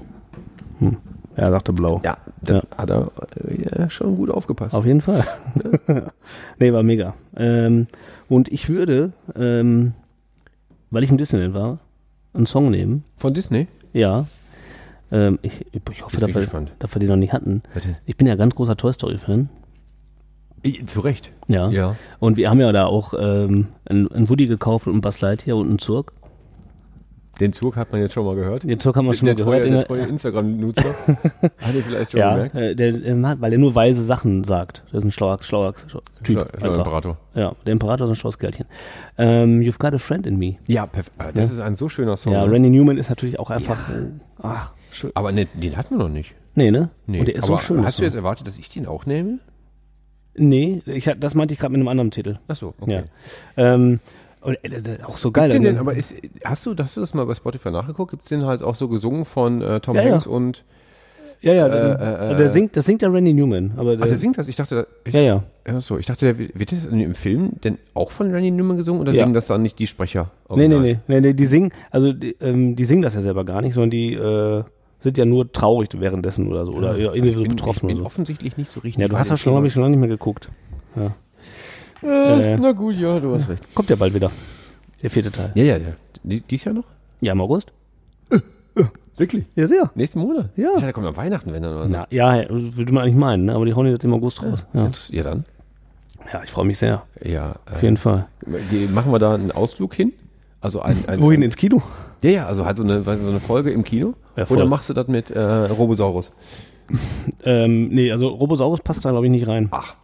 Hm. 0.78 0.96
Er 1.36 1.50
sagte 1.50 1.72
blau. 1.72 2.00
ja 2.04 2.16
da 2.44 2.62
hat 2.76 2.90
er 2.90 3.10
äh, 3.44 3.78
ja, 3.78 3.90
schon 3.90 4.16
gut 4.16 4.30
aufgepasst. 4.30 4.74
Auf 4.74 4.86
jeden 4.86 5.00
Fall. 5.00 5.24
nee, 6.58 6.72
war 6.72 6.82
mega. 6.82 7.14
Ähm, 7.36 7.86
und 8.28 8.48
ich 8.48 8.68
würde, 8.68 9.12
ähm, 9.36 9.92
weil 10.90 11.04
ich 11.04 11.10
im 11.10 11.18
Disneyland 11.18 11.54
war, 11.54 11.78
einen 12.32 12.46
Song 12.46 12.70
nehmen. 12.70 13.04
Von 13.16 13.34
Disney? 13.34 13.68
Ja. 13.92 14.26
Ähm, 15.12 15.38
ich, 15.42 15.66
ich 15.72 16.02
hoffe, 16.04 16.18
dass 16.18 16.34
wir, 16.34 16.66
dass 16.78 16.94
wir 16.94 17.00
die 17.00 17.06
noch 17.06 17.16
nicht 17.16 17.32
hatten. 17.32 17.62
Warte. 17.72 17.96
Ich 18.06 18.16
bin 18.16 18.26
ja 18.26 18.34
ganz 18.34 18.54
großer 18.54 18.76
Toy 18.76 18.92
Story-Fan. 18.92 19.48
Zu 20.86 21.00
Recht. 21.00 21.30
Ja. 21.46 21.68
Ja. 21.68 21.96
Und 22.20 22.38
wir 22.38 22.48
haben 22.48 22.58
ja 22.58 22.72
da 22.72 22.86
auch 22.86 23.12
ähm, 23.18 23.68
einen, 23.84 24.10
einen 24.10 24.30
Woody 24.30 24.46
gekauft 24.46 24.86
und 24.86 24.94
einen 24.94 25.02
Buzz 25.02 25.20
Lightyear 25.20 25.58
und 25.58 25.68
einen 25.68 25.78
Zurg. 25.78 26.12
Den 27.40 27.52
Zug 27.52 27.76
hat 27.76 27.90
man 27.92 28.00
jetzt 28.00 28.14
schon 28.14 28.24
mal 28.24 28.34
gehört. 28.34 28.62
Den 28.62 28.78
Zurg 28.80 28.96
haben 28.96 29.06
wir 29.06 29.14
schon 29.14 29.26
der 29.26 29.34
mal 29.34 29.44
gehört. 29.44 29.60
Treue, 29.62 29.66
in 29.68 29.74
der 29.74 29.86
treue 29.86 30.02
Instagram-Nutzer. 30.06 30.84
hat 31.60 31.74
ihr 31.74 31.82
vielleicht 31.82 32.10
schon 32.12 32.20
ja, 32.20 32.34
gemerkt? 32.34 32.54
äh, 32.56 32.74
der, 32.76 32.92
der, 32.92 33.40
weil 33.40 33.52
er 33.52 33.58
nur 33.58 33.74
weise 33.74 34.02
Sachen 34.02 34.44
sagt. 34.44 34.82
Das 34.92 34.98
ist 35.00 35.04
ein 35.04 35.10
schlauer, 35.12 35.38
schlauer 35.42 35.74
Typ. 35.74 36.38
Schlau- 36.38 36.58
schlauer. 36.58 36.74
Imperator. 36.76 37.16
Ja, 37.34 37.52
der 37.66 37.72
Imperator 37.72 38.06
ist 38.06 38.12
ein 38.12 38.16
schlaues 38.16 38.38
Kerlchen. 38.38 38.66
Ähm, 39.18 39.60
You've 39.60 39.78
got 39.78 39.94
a 39.94 39.98
friend 39.98 40.26
in 40.26 40.36
me. 40.38 40.56
Ja, 40.66 40.86
perfekt. 40.86 41.16
Ah, 41.18 41.32
Das 41.34 41.50
ist 41.50 41.60
ein 41.60 41.74
so 41.74 41.88
schöner 41.88 42.16
Song. 42.16 42.32
Ja, 42.32 42.46
ne? 42.46 42.52
Randy 42.52 42.70
Newman 42.70 42.98
ist 42.98 43.08
natürlich 43.08 43.38
auch 43.38 43.50
einfach. 43.50 43.88
äh, 43.90 44.10
Ach, 44.42 44.72
schön. 44.90 45.10
aber 45.14 45.32
ne, 45.32 45.46
den 45.54 45.76
hatten 45.76 45.96
wir 45.96 46.04
noch 46.04 46.10
nicht. 46.10 46.34
Nee, 46.54 46.70
ne? 46.70 46.90
Nee, 47.06 47.20
Und 47.20 47.28
der 47.28 47.34
ist 47.36 47.44
aber 47.44 47.58
so 47.58 47.62
schön. 47.64 47.84
Hast 47.84 47.98
du 47.98 48.04
jetzt 48.04 48.14
erwartet, 48.14 48.46
dass 48.46 48.58
ich 48.58 48.68
den 48.68 48.86
auch 48.86 49.06
nehme? 49.06 49.38
Nee, 50.36 50.82
ich, 50.86 51.04
das 51.18 51.34
meinte 51.34 51.54
ich 51.54 51.60
gerade 51.60 51.72
mit 51.72 51.80
einem 51.80 51.88
anderen 51.88 52.10
Titel. 52.10 52.38
Ach 52.48 52.56
so, 52.56 52.74
okay. 52.80 53.04
Ja. 53.56 53.74
Ähm, 53.74 54.00
und, 54.44 54.54
äh, 54.62 54.98
auch 55.04 55.16
so 55.16 55.30
geil. 55.32 55.48
Ne? 55.48 55.60
denn, 55.60 55.78
aber 55.78 55.94
ist, 55.94 56.14
hast, 56.44 56.66
du, 56.66 56.74
hast 56.78 56.96
du 56.96 57.00
das 57.00 57.14
mal 57.14 57.24
bei 57.26 57.34
Spotify 57.34 57.70
nachgeguckt? 57.70 58.10
Gibt 58.10 58.22
es 58.22 58.28
den 58.28 58.44
halt 58.44 58.62
auch 58.62 58.74
so 58.74 58.88
gesungen 58.88 59.24
von 59.24 59.62
äh, 59.62 59.80
Tom 59.80 59.96
Ja, 59.96 60.02
ja. 60.02 60.12
Hanks 60.12 60.26
und. 60.26 60.64
ja, 61.40 61.52
ja, 61.54 61.66
äh, 61.66 61.70
der, 61.70 62.30
äh, 62.30 62.36
der 62.36 62.46
äh, 62.46 62.48
singt, 62.48 62.76
das 62.76 62.84
singt 62.86 63.02
der 63.02 63.12
Randy 63.12 63.32
Newman. 63.34 63.72
Aber 63.76 63.96
Ach, 64.00 64.06
der 64.06 64.16
singt 64.16 64.38
das? 64.38 64.48
Ich 64.48 64.56
dachte, 64.56 64.86
ich, 65.04 65.14
Ja, 65.14 65.20
ja. 65.20 65.42
Ach 65.66 65.80
so, 65.80 65.96
ich 65.98 66.04
dachte, 66.06 66.34
der, 66.34 66.38
wird 66.54 66.72
das 66.72 66.88
dem 66.88 67.14
Film 67.14 67.52
denn 67.64 67.78
auch 67.94 68.10
von 68.10 68.30
Randy 68.30 68.50
Newman 68.50 68.76
gesungen 68.76 69.00
oder 69.00 69.12
Ja. 69.12 69.22
singen 69.22 69.32
das 69.34 69.46
dann 69.46 69.62
nicht 69.62 69.78
die 69.78 69.86
Sprecher? 69.86 70.30
Nee, 70.54 70.68
nee, 70.68 70.78
nee, 70.78 70.98
nee, 71.08 71.20
nee, 71.20 71.32
die 71.32 71.46
singen, 71.46 71.72
also 71.90 72.12
die, 72.12 72.36
ähm, 72.40 72.76
die 72.76 72.84
singen 72.84 73.00
das 73.02 73.14
ja 73.14 73.22
selber 73.22 73.44
gar 73.44 73.62
nicht, 73.62 73.72
sondern 73.74 73.90
die 73.90 74.12
äh, 74.12 74.62
sind 75.00 75.16
ja 75.18 75.24
nur 75.24 75.50
traurig 75.52 75.88
währenddessen 75.98 76.48
oder 76.48 76.66
so. 76.66 76.72
Oder 76.72 76.96
ja, 76.98 77.12
irgendwie 77.14 77.28
ich 77.30 77.34
so 77.36 77.42
bin, 77.42 77.50
betroffen 77.52 77.88
ich 77.88 77.94
bin 77.94 77.96
oder 77.96 78.02
so. 78.02 78.06
offensichtlich 78.06 78.56
nicht 78.58 78.70
so 78.70 78.80
richtig. 78.80 79.00
Ja, 79.00 79.08
du 79.08 79.18
hast 79.18 79.30
ja 79.30 79.36
schon, 79.38 79.54
habe 79.54 79.66
ich 79.66 79.72
schon 79.72 79.82
lange 79.82 79.96
nicht 79.96 80.00
mehr 80.00 80.08
geguckt. 80.08 80.48
Ja. 80.96 81.14
Äh, 82.04 82.54
Äh. 82.54 82.56
Na 82.58 82.72
gut, 82.72 82.96
ja, 82.96 83.18
du 83.18 83.34
hast 83.34 83.48
recht. 83.48 83.62
Kommt 83.74 83.90
ja 83.90 83.96
bald 83.96 84.12
wieder. 84.14 84.30
Der 85.02 85.10
vierte 85.10 85.30
Teil. 85.30 85.50
Ja, 85.54 85.64
ja, 85.64 85.76
ja. 85.78 85.92
Die, 86.22 86.40
dies 86.40 86.64
Jahr 86.64 86.74
noch? 86.74 86.84
Ja, 87.20 87.32
im 87.32 87.40
August? 87.40 87.72
Wirklich? 89.16 89.44
Ja, 89.54 89.68
sehr. 89.68 89.90
Nächsten 89.94 90.18
Monat? 90.18 90.50
Ja. 90.56 90.70
Ich 90.74 90.80
dachte, 90.80 90.92
kommt 90.92 91.06
am 91.06 91.16
Weihnachten, 91.16 91.52
wenn 91.52 91.62
dann 91.62 91.74
oder 91.76 91.88
so. 91.88 91.94
Na, 91.94 92.06
ja, 92.10 92.44
würde 92.50 92.92
man 92.92 93.04
eigentlich 93.04 93.14
meinen, 93.14 93.44
ne? 93.44 93.54
aber 93.54 93.64
die 93.64 93.72
hauen 93.74 93.86
jetzt 93.86 94.04
im 94.04 94.12
August 94.12 94.42
raus. 94.42 94.66
Ja, 94.74 94.86
Interess- 94.86 95.12
ja 95.14 95.22
dann. 95.22 95.44
ja 96.32 96.42
ich 96.42 96.50
freue 96.50 96.64
mich 96.64 96.78
sehr. 96.78 97.02
Ja. 97.22 97.54
Äh, 97.70 97.74
Auf 97.74 97.82
jeden 97.84 97.96
Fall. 97.96 98.26
ge- 98.70 98.88
Machen 98.88 99.12
wir 99.12 99.20
da 99.20 99.34
einen 99.34 99.52
Ausflug 99.52 99.94
hin? 99.94 100.12
Also 100.60 100.80
ein, 100.82 100.96
ein, 101.06 101.20
Wohin 101.22 101.40
ein, 101.40 101.44
ins 101.44 101.56
Kino? 101.56 101.80
Ja, 102.22 102.30
ja, 102.30 102.46
also 102.46 102.64
halt 102.66 102.76
so 102.76 102.82
eine, 102.82 103.06
weißt 103.06 103.20
du, 103.20 103.26
so 103.26 103.30
eine 103.30 103.38
Folge 103.40 103.70
im 103.70 103.84
Kino. 103.84 104.14
Ja, 104.34 104.46
voll. 104.46 104.56
Oder 104.56 104.66
machst 104.66 104.88
du 104.88 104.94
das 104.94 105.06
mit 105.06 105.30
äh, 105.30 105.40
Robosaurus? 105.40 106.30
Ähm, 107.44 107.88
nee, 107.88 108.10
also 108.12 108.28
Robosaurus 108.28 108.80
passt 108.80 109.04
da, 109.04 109.10
glaube 109.10 109.26
ich, 109.26 109.32
nicht 109.32 109.46
rein. 109.46 109.68
Ach. 109.70 109.94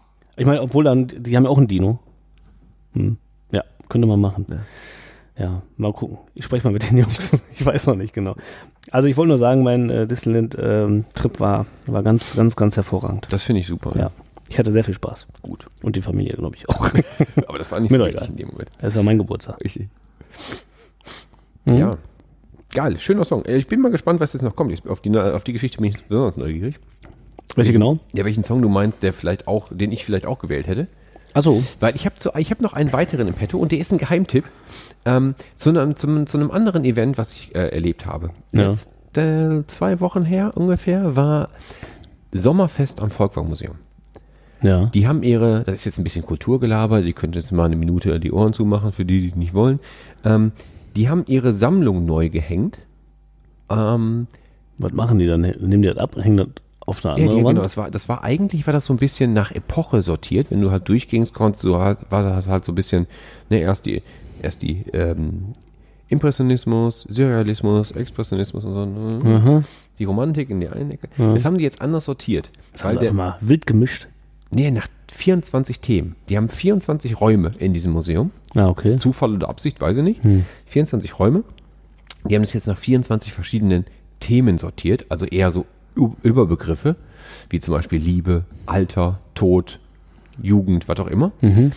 Ich 0.40 0.46
meine, 0.46 0.62
obwohl 0.62 0.84
dann, 0.84 1.06
die 1.06 1.36
haben 1.36 1.44
ja 1.44 1.50
auch 1.50 1.58
ein 1.58 1.68
Dino. 1.68 1.98
Hm. 2.94 3.18
Ja, 3.52 3.62
könnte 3.90 4.06
man 4.08 4.18
machen. 4.20 4.46
Ja. 5.36 5.60
mal 5.76 5.92
gucken. 5.92 6.16
Ich 6.34 6.46
spreche 6.46 6.66
mal 6.66 6.72
mit 6.72 6.90
den 6.90 6.96
Jungs. 7.02 7.32
ich 7.54 7.64
weiß 7.64 7.86
noch 7.88 7.94
nicht 7.94 8.14
genau. 8.14 8.34
Also 8.90 9.06
ich 9.06 9.18
wollte 9.18 9.28
nur 9.28 9.38
sagen, 9.38 9.62
mein 9.62 9.90
äh, 9.90 10.06
Disneyland-Trip 10.06 11.40
war, 11.40 11.66
war 11.86 12.02
ganz, 12.02 12.34
ganz, 12.34 12.56
ganz 12.56 12.76
hervorragend. 12.76 13.26
Das 13.30 13.42
finde 13.42 13.60
ich 13.60 13.66
super. 13.66 13.94
Ja. 13.98 14.10
Ich 14.48 14.58
hatte 14.58 14.72
sehr 14.72 14.82
viel 14.82 14.94
Spaß. 14.94 15.26
Gut. 15.42 15.66
Und 15.82 15.94
die 15.96 16.00
Familie, 16.00 16.34
glaube 16.36 16.56
ich, 16.56 16.66
auch. 16.70 16.86
Aber 17.46 17.58
das 17.58 17.70
war 17.70 17.78
nicht 17.78 17.92
so 17.92 17.98
wichtig 17.98 18.28
in 18.30 18.36
dem 18.36 18.48
Moment. 18.48 18.70
Das 18.80 18.88
ist 18.88 18.96
ja 18.96 19.02
mein 19.02 19.18
Geburtstag. 19.18 19.62
Richtig. 19.62 19.88
Mhm. 21.66 21.76
Ja. 21.76 21.90
Geil, 22.72 22.98
schöner 22.98 23.26
Song. 23.26 23.44
Äh, 23.44 23.58
Ich 23.58 23.66
bin 23.66 23.80
mal 23.82 23.90
gespannt, 23.90 24.20
was 24.20 24.32
jetzt 24.32 24.42
noch 24.42 24.56
kommt. 24.56 24.88
Auf 24.88 25.00
die, 25.02 25.14
auf 25.18 25.44
die 25.44 25.52
Geschichte 25.52 25.76
bin 25.78 25.90
ich 25.90 26.02
besonders 26.04 26.36
neugierig. 26.38 26.80
Welche 27.56 27.72
genau? 27.72 27.98
Ja, 28.14 28.24
welchen 28.24 28.44
Song 28.44 28.62
du 28.62 28.68
meinst, 28.68 29.02
der 29.02 29.12
vielleicht 29.12 29.48
auch, 29.48 29.68
den 29.70 29.92
ich 29.92 30.04
vielleicht 30.04 30.26
auch 30.26 30.38
gewählt 30.38 30.66
hätte. 30.66 30.86
Achso. 31.34 31.62
Weil 31.78 31.94
ich 31.94 32.06
habe 32.06 32.16
ich 32.38 32.50
hab 32.50 32.60
noch 32.60 32.72
einen 32.72 32.92
weiteren 32.92 33.28
im 33.28 33.34
Petto 33.34 33.58
und 33.58 33.72
der 33.72 33.78
ist 33.78 33.92
ein 33.92 33.98
Geheimtipp 33.98 34.44
ähm, 35.04 35.34
zu, 35.56 35.70
einem, 35.70 35.94
zum, 35.94 36.26
zu 36.26 36.38
einem 36.38 36.50
anderen 36.50 36.84
Event, 36.84 37.18
was 37.18 37.32
ich 37.32 37.54
äh, 37.54 37.68
erlebt 37.68 38.06
habe. 38.06 38.30
Ja. 38.52 38.70
Jetzt 38.70 38.90
äh, 39.16 39.64
zwei 39.66 40.00
Wochen 40.00 40.24
her 40.24 40.52
ungefähr 40.54 41.16
war 41.16 41.50
Sommerfest 42.32 43.00
am 43.00 43.10
Volkwang 43.10 43.48
Museum. 43.48 43.76
Ja. 44.62 44.86
Die 44.86 45.08
haben 45.08 45.22
ihre, 45.22 45.62
das 45.64 45.76
ist 45.76 45.84
jetzt 45.86 45.98
ein 45.98 46.04
bisschen 46.04 46.24
Kulturgelaber, 46.24 47.00
die 47.00 47.12
könnt 47.12 47.34
jetzt 47.34 47.50
mal 47.50 47.64
eine 47.64 47.76
Minute 47.76 48.20
die 48.20 48.32
Ohren 48.32 48.52
zumachen, 48.52 48.92
für 48.92 49.04
die, 49.04 49.30
die 49.30 49.38
nicht 49.38 49.54
wollen. 49.54 49.80
Ähm, 50.24 50.52
die 50.96 51.08
haben 51.08 51.24
ihre 51.26 51.52
Sammlung 51.52 52.04
neu 52.04 52.28
gehängt. 52.28 52.78
Ähm, 53.70 54.26
Was 54.78 54.92
machen 54.92 55.18
die 55.18 55.26
dann? 55.26 55.42
Nehmen 55.42 55.82
die 55.82 55.88
das 55.88 55.96
ab, 55.96 56.16
hängen 56.16 56.36
das 56.36 56.48
auf 56.90 57.04
einer 57.04 57.16
ja, 57.16 57.24
anderen 57.24 57.38
die, 57.38 57.44
Wand? 57.44 57.54
genau, 57.54 57.62
das 57.62 57.76
war, 57.76 57.90
das 57.90 58.08
war 58.08 58.22
eigentlich, 58.22 58.66
war 58.66 58.72
das 58.72 58.84
so 58.84 58.92
ein 58.92 58.98
bisschen 58.98 59.32
nach 59.32 59.52
Epoche 59.52 60.02
sortiert. 60.02 60.50
Wenn 60.50 60.60
du 60.60 60.70
halt 60.70 60.88
durchgingst, 60.88 61.32
konntest 61.32 61.64
du 61.64 61.78
halt, 61.78 61.98
war 62.10 62.22
das 62.22 62.48
halt 62.48 62.64
so 62.64 62.72
ein 62.72 62.74
bisschen, 62.74 63.06
ne, 63.48 63.60
erst 63.60 63.86
die, 63.86 64.02
erst 64.42 64.62
die, 64.62 64.84
ähm, 64.92 65.54
Impressionismus, 66.08 67.06
Surrealismus, 67.08 67.92
Expressionismus 67.92 68.64
und 68.64 68.72
so, 68.72 68.84
ne? 68.84 69.40
Mhm. 69.40 69.64
die 69.98 70.04
Romantik 70.04 70.50
in 70.50 70.60
der 70.60 70.74
einen 70.74 70.90
Ecke. 70.90 71.08
Ja. 71.16 71.34
Das 71.34 71.44
haben 71.44 71.56
die 71.56 71.62
jetzt 71.62 71.80
anders 71.80 72.06
sortiert. 72.06 72.50
Das 72.72 72.82
haben 72.82 72.98
einfach 72.98 73.12
mal 73.12 73.36
wild 73.40 73.64
gemischt. 73.64 74.08
Nee, 74.52 74.72
nach 74.72 74.88
24 75.12 75.78
Themen. 75.78 76.16
Die 76.28 76.36
haben 76.36 76.48
24 76.48 77.20
Räume 77.20 77.54
in 77.60 77.72
diesem 77.72 77.92
Museum. 77.92 78.32
Ah, 78.54 78.68
okay. 78.68 78.96
Zufall 78.96 79.34
oder 79.34 79.48
Absicht, 79.48 79.80
weiß 79.80 79.98
ich 79.98 80.02
nicht. 80.02 80.24
Hm. 80.24 80.44
24 80.66 81.16
Räume. 81.20 81.44
Die 82.24 82.34
haben 82.34 82.42
das 82.42 82.52
jetzt 82.52 82.66
nach 82.66 82.76
24 82.76 83.32
verschiedenen 83.32 83.84
Themen 84.18 84.58
sortiert, 84.58 85.06
also 85.08 85.26
eher 85.26 85.52
so 85.52 85.64
Überbegriffe, 85.94 86.96
wie 87.48 87.60
zum 87.60 87.74
Beispiel 87.74 87.98
Liebe, 88.00 88.44
Alter, 88.66 89.18
Tod, 89.34 89.78
Jugend, 90.42 90.88
was 90.88 90.98
auch 91.00 91.06
immer. 91.08 91.32
Mhm. 91.40 91.72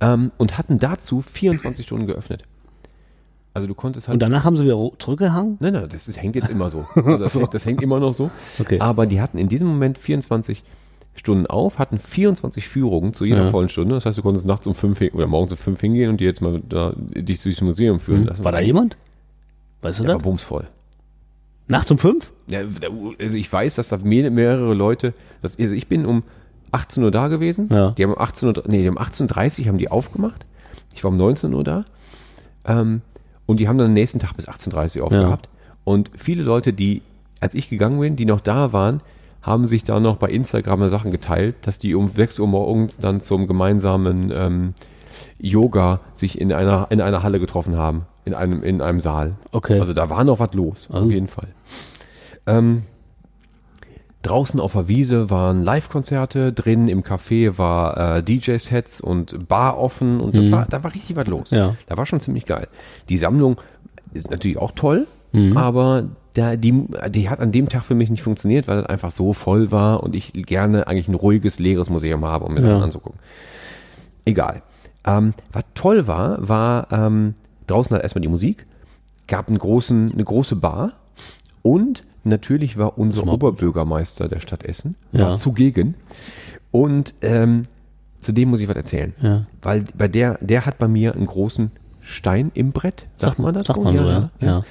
Ähm, 0.00 0.32
und 0.38 0.58
hatten 0.58 0.78
dazu 0.78 1.20
24 1.20 1.84
Stunden 1.84 2.06
geöffnet. 2.06 2.44
Also 3.54 3.66
du 3.66 3.74
konntest 3.74 4.06
halt. 4.08 4.14
Und 4.14 4.20
danach 4.20 4.44
haben 4.44 4.56
sie 4.56 4.64
wieder 4.64 4.90
zurückgehangen? 4.98 5.56
Nein, 5.60 5.72
nein, 5.72 5.88
das 5.88 6.06
ist, 6.06 6.20
hängt 6.22 6.36
jetzt 6.36 6.48
immer 6.50 6.70
so. 6.70 6.86
Also 6.94 7.16
das, 7.24 7.34
hängt, 7.34 7.54
das 7.54 7.66
hängt 7.66 7.82
immer 7.82 7.98
noch 7.98 8.14
so. 8.14 8.30
Okay. 8.60 8.78
Aber 8.80 9.06
die 9.06 9.20
hatten 9.20 9.38
in 9.38 9.48
diesem 9.48 9.66
Moment 9.68 9.98
24 9.98 10.62
Stunden 11.16 11.46
auf, 11.48 11.80
hatten 11.80 11.98
24 11.98 12.68
Führungen 12.68 13.12
zu 13.14 13.24
jeder 13.24 13.44
Ja. 13.46 13.50
vollen 13.50 13.68
Stunde. 13.68 13.96
Das 13.96 14.06
heißt, 14.06 14.16
du 14.16 14.22
konntest 14.22 14.46
nachts 14.46 14.68
um 14.68 14.74
fünf 14.74 15.00
oder 15.00 15.26
morgens 15.26 15.50
um 15.50 15.58
fünf 15.58 15.80
hingehen 15.80 16.10
und 16.10 16.20
die 16.20 16.24
jetzt 16.24 16.40
mal 16.40 16.62
da, 16.68 16.92
dich 16.96 17.42
durchs 17.42 17.60
Museum 17.60 17.98
führen 17.98 18.24
lassen. 18.24 18.38
Hm. 18.38 18.44
War 18.44 18.52
da 18.52 18.60
jemand? 18.60 18.96
Weißt 19.82 19.98
du 19.98 20.04
Der 20.04 20.12
war 20.12 20.18
das? 20.18 20.22
bumsvoll. 20.24 20.68
Nachts 21.68 21.90
um 21.90 21.98
fünf? 21.98 22.32
Ja, 22.48 22.60
also 23.20 23.36
ich 23.36 23.52
weiß, 23.52 23.74
dass 23.76 23.88
da 23.88 23.98
mehr- 23.98 24.30
mehrere 24.30 24.74
Leute, 24.74 25.12
das, 25.42 25.58
also 25.58 25.74
ich 25.74 25.86
bin 25.86 26.06
um 26.06 26.22
18 26.72 27.02
Uhr 27.02 27.10
da 27.10 27.28
gewesen. 27.28 27.68
Ja. 27.70 27.90
Die 27.92 28.02
haben 28.04 28.12
um 28.12 28.18
18 28.18 28.48
Uhr, 28.48 28.62
nee, 28.66 28.82
die 28.82 28.88
haben 28.88 28.98
18.30 28.98 29.60
Uhr 29.62 29.66
haben 29.68 29.78
die 29.78 29.90
aufgemacht. 29.90 30.44
Ich 30.94 31.04
war 31.04 31.10
um 31.10 31.16
19 31.16 31.52
Uhr 31.54 31.64
da. 31.64 31.84
Ähm, 32.64 33.02
und 33.46 33.60
die 33.60 33.68
haben 33.68 33.78
dann 33.78 33.88
den 33.88 33.94
nächsten 33.94 34.18
Tag 34.18 34.34
bis 34.36 34.48
18.30 34.48 34.98
Uhr 35.00 35.04
aufgehabt. 35.06 35.48
Und 35.84 36.10
viele 36.16 36.42
Leute, 36.42 36.72
die, 36.72 37.02
als 37.40 37.54
ich 37.54 37.70
gegangen 37.70 37.98
bin, 38.00 38.16
die 38.16 38.26
noch 38.26 38.40
da 38.40 38.72
waren, 38.72 39.00
haben 39.42 39.66
sich 39.66 39.84
da 39.84 40.00
noch 40.00 40.16
bei 40.16 40.28
Instagram 40.28 40.88
Sachen 40.90 41.10
geteilt, 41.10 41.54
dass 41.62 41.78
die 41.78 41.94
um 41.94 42.10
6 42.10 42.38
Uhr 42.40 42.46
morgens 42.48 42.98
dann 42.98 43.20
zum 43.22 43.46
gemeinsamen 43.46 44.30
ähm, 44.34 44.74
Yoga 45.38 46.00
sich 46.12 46.40
in 46.40 46.52
einer, 46.52 46.88
in 46.90 47.00
einer 47.00 47.22
Halle 47.22 47.40
getroffen 47.40 47.76
haben. 47.76 48.02
In 48.28 48.34
einem, 48.34 48.62
in 48.62 48.80
einem 48.82 49.00
Saal. 49.00 49.36
Okay. 49.52 49.80
Also 49.80 49.92
da 49.94 50.10
war 50.10 50.22
noch 50.24 50.38
was 50.38 50.52
los, 50.52 50.88
Also. 50.92 51.06
auf 51.06 51.10
jeden 51.10 51.28
Fall. 51.28 51.48
Ähm, 52.46 52.82
draußen 54.22 54.60
auf 54.60 54.72
der 54.72 54.88
Wiese 54.88 55.30
waren 55.30 55.62
Live-Konzerte, 55.62 56.52
drinnen 56.52 56.88
im 56.88 57.02
Café 57.02 57.56
war 57.56 58.16
äh, 58.18 58.22
DJ-Sets 58.22 59.00
und 59.00 59.48
Bar 59.48 59.78
offen 59.78 60.20
und 60.20 60.34
da, 60.34 60.50
war, 60.50 60.66
da 60.66 60.82
war 60.84 60.94
richtig 60.94 61.16
was 61.16 61.26
los. 61.26 61.50
Ja. 61.50 61.74
Da 61.86 61.96
war 61.96 62.04
schon 62.04 62.20
ziemlich 62.20 62.44
geil. 62.44 62.68
Die 63.08 63.16
Sammlung 63.16 63.56
ist 64.12 64.30
natürlich 64.30 64.58
auch 64.58 64.72
toll, 64.72 65.06
Mhm. 65.32 65.56
aber 65.58 66.04
da, 66.34 66.56
die, 66.56 66.84
die 67.10 67.28
hat 67.28 67.40
an 67.40 67.52
dem 67.52 67.68
Tag 67.68 67.82
für 67.84 67.94
mich 67.94 68.08
nicht 68.10 68.22
funktioniert, 68.22 68.66
weil 68.68 68.78
es 68.80 68.86
einfach 68.86 69.10
so 69.12 69.32
voll 69.34 69.70
war 69.72 70.02
und 70.02 70.14
ich 70.14 70.32
gerne 70.32 70.86
eigentlich 70.86 71.08
ein 71.08 71.14
ruhiges, 71.14 71.58
leeres 71.58 71.90
Museum 71.90 72.24
habe, 72.24 72.44
um 72.46 72.54
mir 72.54 72.60
Ja. 72.60 72.68
Sachen 72.68 72.82
anzugucken. 72.84 73.18
Egal. 74.24 74.62
Ähm, 75.06 75.34
was 75.52 75.64
toll 75.74 76.06
war, 76.06 76.46
war 76.48 76.88
ähm, 76.92 77.34
draußen 77.68 77.94
halt 77.94 78.02
erstmal 78.02 78.22
die 78.22 78.28
Musik, 78.28 78.66
gab 79.26 79.48
einen 79.48 79.58
großen, 79.58 80.12
eine 80.12 80.24
große 80.24 80.56
Bar 80.56 80.92
und 81.62 82.02
natürlich 82.24 82.76
war 82.78 82.98
unser 82.98 83.26
Oberbürgermeister 83.26 84.28
der 84.28 84.40
Stadt 84.40 84.64
Essen 84.64 84.96
Ja. 85.12 85.20
war 85.30 85.36
zugegen 85.38 85.94
und 86.70 87.14
ähm, 87.22 87.64
zu 88.20 88.32
dem 88.32 88.50
muss 88.50 88.60
ich 88.60 88.68
was 88.68 88.76
erzählen, 88.76 89.14
Ja. 89.22 89.46
weil 89.62 89.84
bei 89.96 90.08
der, 90.08 90.38
der 90.40 90.66
hat 90.66 90.78
bei 90.78 90.88
mir 90.88 91.14
einen 91.14 91.26
großen 91.26 91.70
Stein 92.00 92.50
im 92.54 92.72
Brett, 92.72 93.06
sagt 93.16 93.36
Sag- 93.36 93.38
man 93.38 93.54
das 93.54 93.66
sagt 93.66 93.82
man 93.82 93.96
so, 93.96 94.02
ja. 94.02 94.30
Ja. 94.40 94.64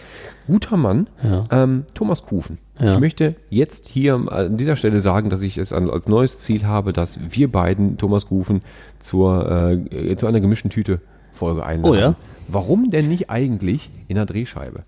Guter 0.47 0.75
Mann, 0.77 1.07
Ja. 1.23 1.43
ähm, 1.51 1.85
Thomas 1.93 2.23
Kufen. 2.25 2.57
Ja. 2.79 2.95
Ich 2.95 2.99
möchte 2.99 3.35
jetzt 3.49 3.87
hier 3.87 4.15
an 4.31 4.57
dieser 4.57 4.75
Stelle 4.75 4.99
sagen, 5.01 5.29
dass 5.29 5.41
ich 5.43 5.57
es 5.57 5.71
an, 5.71 5.89
als 5.89 6.07
neues 6.07 6.39
Ziel 6.39 6.65
habe, 6.65 6.93
dass 6.93 7.19
wir 7.29 7.51
beiden 7.51 7.97
Thomas 7.97 8.27
Kufen 8.27 8.61
zur, 8.99 9.79
äh, 9.91 10.15
zu 10.15 10.25
einer 10.27 10.39
gemischten 10.39 10.69
Tüte 10.71 10.99
Folge 11.31 11.63
einladen. 11.65 11.91
Oh 11.95 11.95
ja? 11.99 12.15
Warum 12.47 12.89
denn 12.89 13.07
nicht 13.07 13.29
eigentlich 13.29 13.89
in 14.07 14.15
der 14.15 14.25
Drehscheibe? 14.25 14.83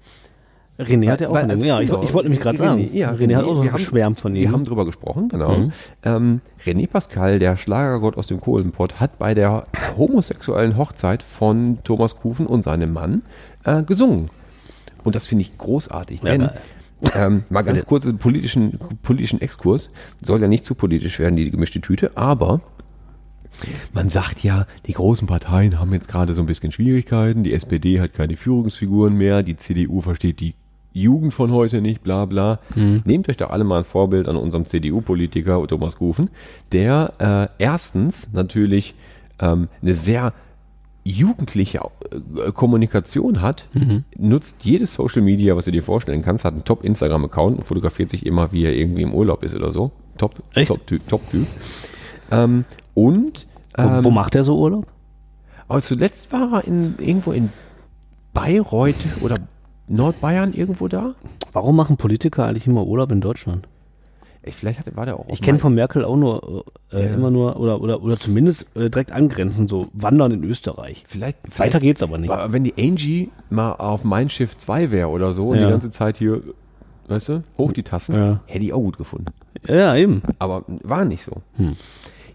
René 0.80 1.12
hat 1.12 1.20
ja 1.20 1.30
auch 1.30 1.36
als 1.36 1.66
Ja, 1.66 1.82
ich, 1.82 1.90
ich 1.90 2.14
wollte 2.14 2.30
nämlich 2.30 2.40
gerade 2.40 2.58
sagen. 2.58 2.82
René, 2.82 2.94
ja, 2.94 3.12
René 3.12 3.36
hat 3.36 3.44
auch 3.44 3.62
so 3.62 3.70
geschwärmt 3.70 4.20
von 4.20 4.34
ihm. 4.34 4.44
Wir 4.44 4.52
haben 4.52 4.64
drüber 4.64 4.86
gesprochen, 4.86 5.28
genau. 5.28 5.58
Mhm. 5.58 5.72
Ähm, 6.04 6.42
René 6.66 6.88
Pascal, 6.88 7.40
der 7.40 7.58
Schlagergott 7.58 8.18
aus 8.18 8.28
dem 8.28 8.40
Kohlenpott, 8.40 9.00
hat 9.00 9.20
bei 9.20 9.34
der 9.34 9.68
homosexuellen 9.98 10.78
Hochzeit 10.78 11.22
von 11.22 11.80
Thomas 11.84 12.16
Kufen 12.16 12.48
und 12.48 12.64
seinem 12.64 12.94
Mann 12.94 13.24
äh, 13.66 13.84
gesungen. 13.84 14.30
Und 15.04 15.16
das 15.16 15.28
finde 15.28 15.42
ich 15.42 15.58
großartig. 15.58 16.22
Ja, 16.24 16.32
denn, 16.32 16.42
geil. 16.42 16.54
ähm, 17.14 17.44
mal 17.50 17.64
ganz 17.64 17.86
kurz 17.86 18.06
einen 18.06 18.18
politischen, 18.18 18.80
politischen 19.04 19.42
Exkurs. 19.42 19.90
Soll 20.22 20.42
ja 20.42 20.48
nicht 20.48 20.64
zu 20.64 20.76
politisch 20.76 21.20
werden, 21.20 21.36
die 21.36 21.52
gemischte 21.52 21.82
Tüte, 21.82 22.16
aber 22.16 22.62
man 23.94 24.10
sagt 24.10 24.44
ja, 24.44 24.66
die 24.86 24.94
großen 24.94 25.28
Parteien 25.28 25.80
haben 25.80 25.94
jetzt 25.94 26.08
gerade 26.08 26.34
so 26.34 26.42
ein 26.42 26.46
bisschen 26.46 26.72
Schwierigkeiten. 26.72 27.44
Die 27.44 27.54
SPD 27.54 28.00
hat 28.00 28.14
keine 28.14 28.38
Führungsfiguren 28.38 29.16
mehr. 29.16 29.44
Die 29.44 29.58
CDU 29.58 30.02
versteht 30.02 30.40
die 30.40 30.56
Jugend 30.92 31.34
von 31.34 31.52
heute 31.52 31.82
nicht, 31.82 32.02
bla 32.04 32.26
bla. 32.26 32.60
Nehmt 33.06 33.30
euch 33.30 33.38
doch 33.38 33.52
alle 33.52 33.64
mal 33.64 33.80
ein 33.80 33.84
Vorbild 33.84 34.28
an 34.28 34.36
unserem 34.36 34.66
CDU-Politiker 34.66 35.66
Thomas 35.68 35.98
Gufen, 35.98 36.30
der 36.72 37.14
äh, 37.60 37.64
erstens 37.64 38.34
natürlich 38.34 38.96
ähm, 39.40 39.70
eine 39.82 39.94
sehr 39.94 40.34
jugendliche 41.04 41.80
äh, 41.80 42.52
Kommunikation 42.52 43.42
hat, 43.42 43.68
nutzt 44.18 44.64
jedes 44.64 44.94
Social 44.94 45.22
Media, 45.22 45.56
was 45.56 45.66
du 45.66 45.72
dir 45.72 45.84
vorstellen 45.84 46.22
kannst, 46.22 46.46
hat 46.46 46.54
einen 46.54 46.66
Top-Instagram-Account 46.66 47.60
und 47.60 47.64
fotografiert 47.64 48.10
sich 48.10 48.26
immer, 48.26 48.52
wie 48.52 48.66
er 48.66 48.74
irgendwie 48.74 49.04
im 49.04 49.14
Urlaub 49.14 49.44
ist 49.44 49.56
oder 49.56 49.72
so. 49.72 49.92
Top, 50.18 50.34
Echt? 50.54 50.68
Top-Typ. 50.68 51.08
Top 51.08 51.22
-Typ. 51.32 51.46
ähm, 52.32 52.66
und 52.94 53.48
Wo, 53.78 53.84
ähm, 53.84 54.04
wo 54.04 54.12
macht 54.12 54.36
er 54.36 54.44
so 54.44 54.58
Urlaub? 54.60 54.88
aber 55.68 55.82
zuletzt 55.84 56.34
war 56.34 56.52
er 56.54 56.64
in, 56.68 56.96
irgendwo 56.98 57.32
in 57.32 57.50
Bayreuth 58.34 58.96
oder 59.22 59.38
Nordbayern 59.88 60.54
irgendwo 60.54 60.88
da. 60.88 61.14
Warum 61.54 61.76
machen 61.76 61.98
Politiker 61.98 62.46
eigentlich 62.46 62.66
immer 62.68 62.86
Urlaub 62.86 63.12
in 63.12 63.22
Deutschland? 63.22 63.68
Ey, 64.42 64.52
Vielleicht 64.52 64.80
hat, 64.80 64.96
war 64.96 65.06
der 65.06 65.20
auch 65.20 65.26
Ich 65.28 65.42
kenne 65.42 65.60
von 65.60 65.76
Merkel 65.76 66.06
auch 66.06 66.16
nur 66.16 66.66
äh, 66.92 67.06
Ja. 67.08 67.14
immer 67.14 67.30
nur 67.30 67.60
oder 67.60 67.82
oder 67.82 68.02
oder 68.02 68.18
zumindest 68.18 68.66
äh, 68.76 68.90
direkt 68.90 69.12
angrenzend 69.12 69.68
so 69.70 69.90
Wandern 69.94 70.32
in 70.32 70.44
Österreich. 70.44 71.04
Vielleicht, 71.08 71.38
Weiter 71.44 71.52
vielleicht 71.52 71.80
geht's 71.82 72.02
aber 72.04 72.18
nicht. 72.18 72.30
Aber 72.32 72.52
wenn 72.54 72.64
die 72.64 72.74
Angie 72.78 73.30
mal 73.50 73.74
auf 73.74 74.04
mein 74.04 74.30
Schiff 74.30 74.56
2 74.58 74.92
wäre 74.92 75.10
oder 75.10 75.34
so 75.34 75.50
und 75.50 75.58
Ja. 75.58 75.66
die 75.66 75.72
ganze 75.72 75.92
Zeit 75.92 76.18
hier, 76.18 76.42
weißt 77.10 77.30
du, 77.30 77.44
hoch 77.58 77.74
die 77.74 77.84
Tassen, 77.84 78.16
Ja. 78.16 78.40
hätte 78.46 78.64
ich 78.66 78.72
auch 78.74 78.80
gut 78.80 78.98
gefunden. 78.98 79.26
Ja, 79.68 79.76
ja, 79.76 79.96
eben. 79.98 80.22
Aber 80.40 80.64
war 80.84 81.04
nicht 81.04 81.24
so. 81.26 81.34
Hm. 81.58 81.76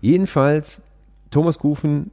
Jedenfalls, 0.01 0.82
Thomas 1.35 1.59
Kufen, 1.59 2.11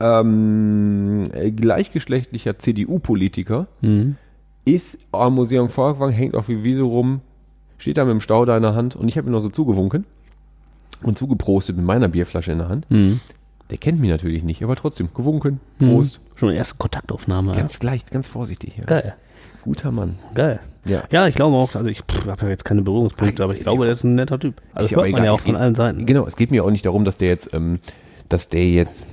ähm, 0.00 1.24
äh, 1.32 1.50
gleichgeschlechtlicher 1.50 2.58
CDU-Politiker, 2.58 3.66
Mhm. 3.80 4.16
ist 4.64 4.98
am 5.12 5.34
Museum 5.34 5.68
Volkwang, 5.68 6.10
hängt 6.10 6.34
auf 6.36 6.46
die 6.46 6.62
Wiese 6.62 6.82
rum, 6.82 7.20
steht 7.78 7.96
da 7.96 8.04
mit 8.04 8.12
dem 8.12 8.20
Stauder 8.20 8.56
in 8.56 8.62
der 8.62 8.74
Hand 8.74 8.96
und 8.96 9.08
ich 9.08 9.16
habe 9.16 9.28
ihm 9.28 9.32
noch 9.32 9.40
so 9.40 9.48
zugewunken 9.48 10.04
und 11.02 11.18
zugeprostet 11.18 11.76
mit 11.76 11.84
meiner 11.84 12.08
Bierflasche 12.08 12.52
in 12.52 12.58
der 12.58 12.68
Hand. 12.68 12.90
Mhm. 12.90 13.20
Der 13.70 13.78
kennt 13.78 14.00
mich 14.00 14.10
natürlich 14.10 14.44
nicht, 14.44 14.62
aber 14.62 14.76
trotzdem, 14.76 15.08
gewunken, 15.14 15.60
Mhm. 15.78 15.90
Prost. 15.90 16.20
Schon 16.36 16.50
die 16.50 16.56
erste 16.56 16.76
Kontaktaufnahme. 16.76 17.52
ja. 17.52 17.58
Ganz 17.58 17.82
leicht, 17.82 18.10
ganz 18.10 18.28
vorsichtig 18.28 18.74
hier. 18.74 18.84
Geil. 18.84 19.14
Guter 19.62 19.90
Mann. 19.90 20.18
Geil. 20.34 20.60
Ja. 20.88 21.02
Ja, 21.10 21.28
ich 21.28 21.34
glaube 21.34 21.56
auch, 21.56 21.74
also 21.74 21.88
ich 21.90 22.02
habe 22.26 22.42
ja 22.44 22.48
jetzt 22.48 22.64
keine 22.64 22.82
Berührungspunkte, 22.82 23.42
aber 23.44 23.54
ich 23.54 23.60
glaube, 23.62 23.78
ja 23.80 23.84
der 23.84 23.92
ist 23.92 24.04
ein 24.04 24.14
netter 24.14 24.38
Typ. 24.38 24.60
Also 24.74 24.88
das 24.94 25.02
hört 25.02 25.12
man 25.12 25.24
ja 25.24 25.32
auch 25.32 25.40
von 25.40 25.56
allen 25.56 25.74
Seiten. 25.74 26.06
Genau, 26.06 26.26
es 26.26 26.36
geht 26.36 26.50
mir 26.50 26.64
auch 26.64 26.70
nicht 26.70 26.86
darum, 26.86 27.04
dass 27.04 27.16
der 27.16 27.28
jetzt, 27.28 27.52
ähm, 27.54 27.78
dass 28.28 28.48
der 28.48 28.66
jetzt, 28.68 29.06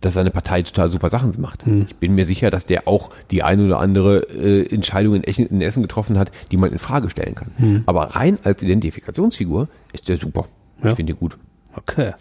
dass 0.00 0.14
seine 0.14 0.30
Partei 0.30 0.62
total 0.62 0.88
super 0.88 1.08
Sachen 1.10 1.32
macht. 1.40 1.64
Hm. 1.64 1.86
Ich 1.88 1.96
bin 1.96 2.14
mir 2.14 2.24
sicher, 2.24 2.50
dass 2.50 2.66
der 2.66 2.88
auch 2.88 3.10
die 3.30 3.42
eine 3.42 3.64
oder 3.66 3.78
andere 3.78 4.18
äh, 4.30 4.66
Entscheidung 4.74 5.14
in, 5.14 5.22
Echen- 5.24 5.46
in 5.48 5.60
Essen 5.62 5.82
getroffen 5.82 6.18
hat, 6.18 6.30
die 6.50 6.56
man 6.56 6.72
in 6.72 6.78
Frage 6.78 7.08
stellen 7.08 7.34
kann. 7.34 7.50
Hm. 7.56 7.82
Aber 7.86 8.02
rein 8.16 8.38
als 8.44 8.62
Identifikationsfigur 8.62 9.68
ist 9.92 10.08
der 10.08 10.16
super. 10.16 10.46
Ja. 10.82 10.90
Ich 10.90 10.96
finde 10.96 11.14
gut. 11.14 11.38
Okay. 11.74 12.12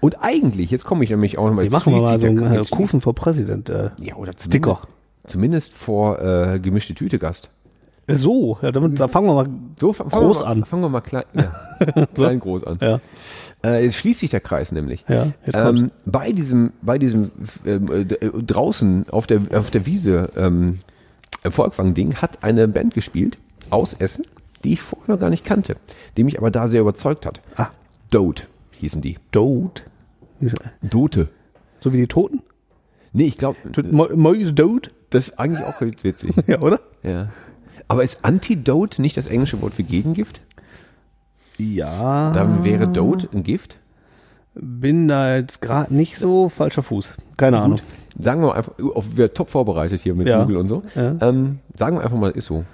Und 0.00 0.16
eigentlich, 0.20 0.70
jetzt 0.70 0.84
komme 0.84 1.04
ich 1.04 1.10
nämlich 1.10 1.38
auch 1.38 1.46
nochmal 1.46 1.64
Wir 1.64 1.70
machen 1.70 1.94
wir 1.94 2.00
mal 2.00 2.18
so 2.20 2.26
einen 2.26 2.42
äh, 2.54 2.62
Kufen 2.70 3.00
vor 3.00 3.14
Präsident. 3.14 3.68
Äh, 3.68 3.90
ja, 4.00 4.16
oder 4.16 4.32
Sticker. 4.32 4.80
Zumindest, 5.26 5.72
zumindest 5.72 5.74
vor 5.74 6.20
äh, 6.20 6.58
gemischte 6.58 6.94
Tüte 6.94 7.18
Gast. 7.18 7.50
So, 8.08 8.58
ja, 8.62 8.70
damit, 8.70 9.00
da 9.00 9.08
fangen 9.08 9.26
wir 9.26 9.34
mal 9.34 9.48
So, 9.80 9.92
fa- 9.92 10.08
fangen 10.08 10.26
groß 10.26 10.38
wir 10.40 10.44
mal, 10.44 10.50
an. 10.52 10.64
Fangen 10.64 10.82
wir 10.82 10.88
mal 10.88 11.00
klein, 11.00 11.24
ja, 11.34 12.06
klein 12.14 12.38
groß 12.40 12.64
an. 12.64 12.78
Ja. 12.80 13.00
Äh, 13.64 13.84
jetzt 13.84 13.96
schließt 13.96 14.20
sich 14.20 14.30
der 14.30 14.40
Kreis 14.40 14.70
nämlich. 14.70 15.04
Ja, 15.08 15.28
ähm, 15.52 15.90
bei 16.04 16.30
diesem, 16.32 16.72
bei 16.82 16.98
diesem 16.98 17.32
ähm, 17.66 17.90
äh, 17.90 18.02
äh, 18.02 18.42
draußen 18.42 19.06
auf 19.10 19.26
der 19.26 19.40
auf 19.54 19.70
der 19.70 19.86
Wiese 19.86 20.30
ähm, 20.36 20.76
Volkwang-Ding 21.44 22.16
hat 22.16 22.44
eine 22.44 22.68
Band 22.68 22.94
gespielt 22.94 23.38
aus 23.70 23.94
Essen, 23.94 24.24
die 24.62 24.74
ich 24.74 24.82
vorher 24.82 25.14
noch 25.14 25.20
gar 25.20 25.30
nicht 25.30 25.44
kannte, 25.44 25.76
die 26.16 26.22
mich 26.24 26.38
aber 26.38 26.50
da 26.52 26.68
sehr 26.68 26.82
überzeugt 26.82 27.26
hat. 27.26 27.40
Ah. 27.56 27.68
Dote 28.10 28.44
hießen 28.72 29.02
die. 29.02 29.16
Dote. 29.32 29.82
Dote. 30.82 31.28
So 31.80 31.92
wie 31.92 31.96
die 31.98 32.06
Toten? 32.06 32.42
Nee, 33.12 33.24
ich 33.24 33.38
glaube, 33.38 33.56
Dote? 33.72 34.90
das 35.10 35.28
ist 35.28 35.38
eigentlich 35.40 35.64
auch 35.64 35.78
ganz 35.80 36.04
witzig. 36.04 36.32
Ja, 36.46 36.60
oder? 36.60 36.80
ja. 37.02 37.28
Aber 37.88 38.02
ist 38.02 38.24
Antidote 38.24 39.00
nicht 39.00 39.16
das 39.16 39.26
englische 39.26 39.60
Wort 39.62 39.74
für 39.74 39.82
Gegengift? 39.84 40.40
Ja. 41.58 42.32
Dann 42.32 42.64
wäre 42.64 42.88
Dote 42.88 43.28
ein 43.32 43.42
Gift? 43.42 43.76
Bin 44.54 45.08
da 45.08 45.36
jetzt 45.36 45.60
gerade 45.60 45.94
nicht 45.94 46.16
so 46.18 46.48
falscher 46.48 46.82
Fuß. 46.82 47.14
Keine 47.36 47.60
Ahnung. 47.60 47.80
Sagen 48.18 48.40
wir 48.42 48.54
einfach, 48.54 48.72
auf, 48.94 49.04
wir 49.16 49.32
top 49.34 49.50
vorbereitet 49.50 50.00
hier 50.00 50.14
mit 50.14 50.26
Ja. 50.26 50.42
Google 50.42 50.56
und 50.56 50.68
so. 50.68 50.82
Ja. 50.94 51.14
Ähm, 51.20 51.58
sagen 51.74 51.96
wir 51.98 52.02
einfach 52.04 52.16
mal, 52.16 52.30
ist 52.30 52.46
so. 52.46 52.64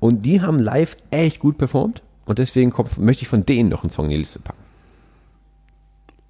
Und 0.00 0.24
die 0.24 0.40
haben 0.40 0.58
live 0.58 0.96
echt 1.10 1.38
gut 1.40 1.58
performt 1.58 2.02
und 2.24 2.38
deswegen 2.38 2.70
kommt, 2.70 2.98
möchte 2.98 3.22
ich 3.22 3.28
von 3.28 3.44
denen 3.44 3.68
noch 3.68 3.82
einen 3.82 3.90
Song 3.90 4.06
in 4.06 4.12
die 4.12 4.16
Liste 4.18 4.38
packen. 4.40 4.58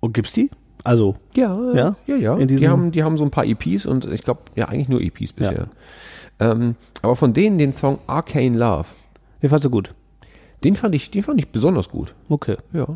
Und 0.00 0.12
gibt's 0.12 0.32
die? 0.32 0.50
Also, 0.84 1.16
Ja, 1.34 1.58
Ja? 1.74 1.96
ja, 2.06 2.16
ja. 2.16 2.36
Die, 2.36 2.68
haben, 2.68 2.92
die 2.92 3.02
haben 3.02 3.16
so 3.16 3.24
ein 3.24 3.30
paar 3.30 3.44
EPs 3.44 3.86
und 3.86 4.04
ich 4.04 4.22
glaube, 4.22 4.42
ja, 4.54 4.68
eigentlich 4.68 4.88
nur 4.88 5.00
EPs 5.00 5.32
bisher. 5.32 5.68
Ähm, 6.38 6.76
aber 7.02 7.16
von 7.16 7.32
denen 7.32 7.58
den 7.58 7.72
Song 7.72 7.98
Arcane 8.06 8.56
Love, 8.58 8.86
den 9.42 9.48
fandst 9.50 9.64
du 9.64 9.70
gut. 9.70 9.94
den 10.64 10.74
fand 10.76 10.94
ich, 10.94 11.10
den 11.10 11.22
fand 11.22 11.38
ich 11.40 11.48
besonders 11.48 11.88
gut. 11.88 12.14
Okay. 12.28 12.56
Ja. 12.72 12.86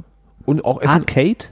Und 0.46 0.64
auch 0.64 0.82
Arcade? 0.82 1.46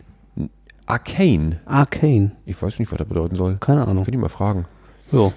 Arcane. 0.87 1.61
Arcane. 1.67 2.33
Ich 2.47 2.61
weiß 2.61 2.79
nicht, 2.79 2.91
was 2.91 2.99
das 2.99 3.07
bedeuten 3.09 3.37
soll. 3.37 3.57
Keine 3.61 3.87
Ahnung. 3.87 4.07
Will 4.07 4.15
ich 4.15 4.21
mal 4.21 4.29
fragen. 4.29 4.65
Ja. 5.13 5.33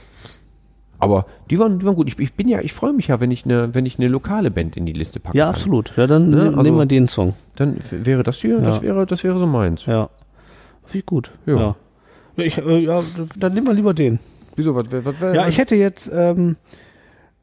Aber 0.99 1.25
die 1.49 1.57
waren, 1.59 1.79
die 1.79 1.85
waren 1.85 1.95
gut. 1.95 2.07
Ich, 2.07 2.17
ich 2.19 2.33
bin 2.33 2.47
ja, 2.47 2.59
ich 2.61 2.73
freue 2.73 2.93
mich 2.93 3.07
ja, 3.07 3.19
wenn 3.19 3.31
ich 3.31 3.43
eine, 3.45 3.73
wenn 3.73 3.85
ich 3.85 3.97
eine 3.97 4.07
lokale 4.07 4.51
Band 4.51 4.77
in 4.77 4.85
die 4.85 4.93
Liste 4.93 5.19
packe. 5.19 5.37
Ja, 5.37 5.49
absolut. 5.49 5.91
Ja, 5.97 6.05
dann 6.07 6.29
Ne, 6.29 6.43
nehmen 6.43 6.59
also- 6.59 6.77
wir 6.77 6.85
den 6.85 7.07
Song. 7.07 7.33
Dann 7.55 7.77
wäre 7.91 8.23
das 8.23 8.37
hier, 8.39 8.59
das 8.61 8.77
Ja. 8.77 8.81
wäre, 8.83 9.05
das 9.05 9.23
wäre 9.23 9.39
so 9.39 9.47
meins. 9.47 9.85
Ja. 9.87 10.09
Finde 10.85 10.99
ich 10.99 11.05
gut. 11.05 11.31
Ja. 11.45 11.75
Ja, 12.37 12.43
ich, 12.43 12.57
äh, 12.57 12.79
ja, 12.79 13.01
dann 13.37 13.53
nehmen 13.53 13.67
wir 13.67 13.73
lieber 13.73 13.93
den. 13.93 14.19
Wieso? 14.55 14.75
Was, 14.75 14.85
was, 14.91 15.05
was, 15.21 15.35
Ja, 15.35 15.47
ich 15.47 15.57
hätte 15.57 15.75
jetzt, 15.75 16.11
ähm, 16.13 16.57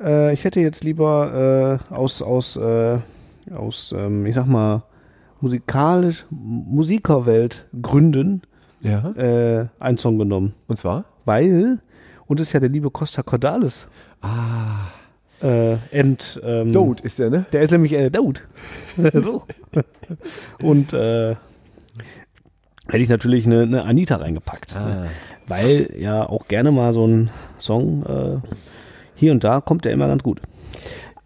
äh, 0.00 0.32
ich 0.32 0.44
hätte 0.44 0.60
jetzt 0.60 0.84
lieber 0.84 1.80
äh, 1.90 1.94
aus, 1.94 2.22
aus, 2.22 2.56
äh, 2.56 2.98
aus, 3.54 3.94
ähm, 3.96 4.26
ich 4.26 4.34
sag 4.34 4.46
mal, 4.46 4.82
musikalisch, 5.40 6.26
Musikerwelt 6.30 7.66
Gründen 7.80 8.42
Ja. 8.80 9.10
äh, 9.12 9.66
einen 9.78 9.98
Song 9.98 10.18
genommen. 10.18 10.54
Und 10.66 10.76
zwar? 10.76 11.04
Weil, 11.24 11.78
und 12.26 12.40
das 12.40 12.48
ist 12.48 12.52
ja 12.52 12.60
der 12.60 12.68
liebe 12.68 12.90
Costa 12.90 13.22
Cordalis. 13.22 13.86
Ah. 14.20 14.88
Äh, 15.40 15.76
Ent, 15.92 16.40
ähm, 16.42 16.72
Dode 16.72 17.02
ist 17.04 17.20
der, 17.20 17.30
ne? 17.30 17.46
Der 17.52 17.62
ist 17.62 17.70
nämlich 17.70 17.92
äh, 17.92 18.10
Dode. 18.10 18.40
so. 19.14 19.44
Und 20.62 20.92
äh, 20.92 21.36
hätte 22.88 23.02
ich 23.02 23.08
natürlich 23.08 23.46
eine, 23.46 23.62
eine 23.62 23.84
Anita 23.84 24.16
reingepackt. 24.16 24.74
Ah. 24.76 24.86
Ne? 24.86 25.10
Weil 25.46 25.90
ja 25.98 26.28
auch 26.28 26.48
gerne 26.48 26.72
mal 26.72 26.92
so 26.92 27.06
ein 27.06 27.30
Song 27.58 28.04
äh, 28.04 28.48
hier 29.14 29.32
und 29.32 29.44
da 29.44 29.60
kommt 29.60 29.84
der 29.84 29.92
immer 29.92 30.06
ganz 30.08 30.22
gut. 30.22 30.40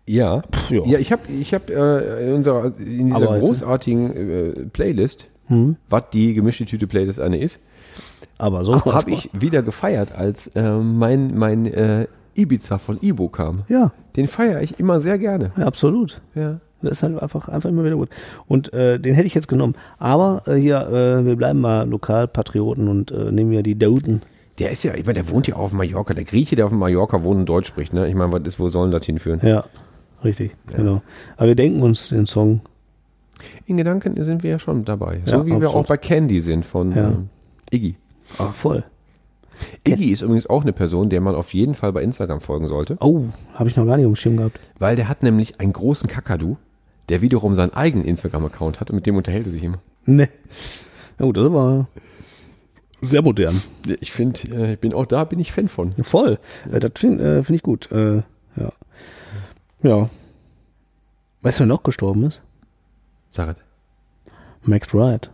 Ja. 0.06 0.42
ja. 0.68 0.84
Ja, 0.84 0.98
ich 0.98 1.12
habe 1.12 1.22
ich 1.32 1.54
hab, 1.54 1.70
äh, 1.70 2.26
in, 2.26 2.34
unserer, 2.34 2.76
in 2.78 3.06
dieser 3.06 3.16
Aber 3.16 3.38
großartigen 3.38 4.16
äh, 4.16 4.50
Playlist, 4.72 5.26
Hm. 5.48 5.76
was 5.88 6.04
die 6.12 6.34
gemischte 6.34 6.64
Tüte 6.64 6.86
Playlist 6.86 7.20
eine 7.20 7.38
ist, 7.38 7.58
Aber 8.38 8.64
so. 8.64 8.84
habe 8.84 9.10
ich 9.10 9.28
wieder 9.32 9.62
gefeiert, 9.62 10.12
als 10.16 10.46
äh, 10.48 10.72
mein, 10.72 11.36
mein 11.36 11.66
äh, 11.66 12.06
Ibiza 12.34 12.78
von 12.78 12.98
Ibo 13.02 13.28
kam. 13.28 13.64
Ja. 13.68 13.92
Den 14.16 14.28
feiere 14.28 14.62
ich 14.62 14.78
immer 14.78 15.00
sehr 15.00 15.18
gerne. 15.18 15.50
Ja, 15.56 15.66
absolut. 15.66 16.20
Ja. 16.34 16.60
Das 16.82 16.92
ist 16.98 17.02
halt 17.02 17.20
einfach, 17.22 17.48
einfach 17.48 17.68
immer 17.70 17.84
wieder 17.84 17.96
gut. 17.96 18.08
Und 18.46 18.72
äh, 18.72 18.98
den 18.98 19.14
hätte 19.14 19.26
ich 19.26 19.34
jetzt 19.34 19.48
genommen. 19.48 19.74
Aber 19.98 20.42
äh, 20.46 20.54
hier, 20.56 20.80
äh, 20.88 21.24
wir 21.24 21.36
bleiben 21.36 21.60
mal 21.60 21.88
Lokalpatrioten 21.88 22.88
und 22.88 23.10
äh, 23.10 23.30
nehmen 23.32 23.52
ja 23.52 23.62
die 23.62 23.78
Doden. 23.78 24.22
Der 24.58 24.70
ist 24.70 24.82
ja, 24.84 24.94
ich 24.94 25.06
meine, 25.06 25.14
der 25.22 25.30
wohnt 25.30 25.46
ja 25.48 25.56
auch 25.56 25.60
auf 25.60 25.72
Mallorca. 25.72 26.12
Der 26.14 26.24
Grieche, 26.24 26.56
der 26.56 26.66
auf 26.66 26.72
Mallorca 26.72 27.22
wohnt 27.22 27.40
und 27.40 27.46
Deutsch 27.48 27.68
spricht, 27.68 27.92
ne? 27.94 28.06
Ich 28.08 28.14
meine, 28.14 28.32
was 28.32 28.42
ist, 28.42 28.60
wo 28.60 28.68
sollen 28.68 28.90
das 28.90 29.04
hinführen? 29.06 29.40
Ja, 29.42 29.64
richtig, 30.22 30.54
genau. 30.66 31.02
Aber 31.36 31.48
wir 31.48 31.54
denken 31.54 31.82
uns 31.82 32.10
den 32.10 32.26
Song. 32.26 32.60
In 33.66 33.76
Gedanken 33.78 34.22
sind 34.22 34.42
wir 34.42 34.50
ja 34.50 34.58
schon 34.58 34.84
dabei. 34.84 35.20
So 35.24 35.32
Ja, 35.32 35.46
wie 35.46 35.50
wir 35.50 35.56
absolut. 35.56 35.74
auch 35.76 35.86
bei 35.86 35.96
Candy 35.96 36.40
sind 36.40 36.64
von 36.66 36.92
Ja. 36.92 37.08
ähm, 37.12 37.28
Iggy. 37.72 37.96
Ah, 38.38 38.52
voll. 38.52 38.84
Iggy 39.86 40.12
ist 40.12 40.22
übrigens 40.22 40.46
auch 40.48 40.62
eine 40.62 40.72
Person, 40.72 41.08
der 41.08 41.20
man 41.20 41.34
auf 41.34 41.54
jeden 41.54 41.74
Fall 41.74 41.92
bei 41.92 42.02
Instagram 42.02 42.40
folgen 42.40 42.68
sollte. 42.68 42.96
Oh, 43.00 43.22
habe 43.54 43.68
ich 43.68 43.76
noch 43.76 43.86
gar 43.86 43.96
nicht 43.96 44.06
dem 44.06 44.16
Schirm 44.16 44.36
gehabt. 44.36 44.58
Weil 44.78 44.96
der 44.96 45.08
hat 45.08 45.22
nämlich 45.22 45.60
einen 45.60 45.72
großen 45.72 46.08
Kakadu, 46.08 46.56
der 47.08 47.20
wiederum 47.20 47.54
seinen 47.54 47.72
eigenen 47.72 48.04
Instagram-Account 48.04 48.80
hat 48.80 48.90
und 48.90 48.96
mit 48.96 49.06
dem 49.06 49.16
unterhält 49.16 49.46
er 49.46 49.52
sich 49.52 49.62
immer. 49.62 49.78
Ne. 50.04 50.28
Na 51.18 51.26
gut, 51.26 51.36
das 51.36 51.46
aber 51.46 51.88
sehr 53.02 53.22
modern. 53.22 53.60
Ich 54.00 54.12
finde, 54.12 54.40
äh, 54.48 54.72
ich 54.74 54.78
bin 54.78 54.94
auch 54.94 55.06
da, 55.06 55.24
bin 55.24 55.40
ich 55.40 55.52
Fan 55.52 55.68
von. 55.68 55.90
Voll. 56.02 56.38
Äh, 56.70 56.78
das 56.80 56.92
finde 56.96 57.38
äh, 57.38 57.42
find 57.42 57.56
ich 57.56 57.62
gut. 57.62 57.90
Äh, 57.90 58.22
ja. 58.56 58.72
Ja. 59.82 60.10
Weißt 61.42 61.58
du, 61.58 61.62
wer 61.62 61.66
noch 61.66 61.82
gestorben 61.82 62.24
ist? 62.24 62.42
Sag 63.30 63.56
es. 63.56 64.68
Max 64.68 64.94
Wright. 64.94 65.30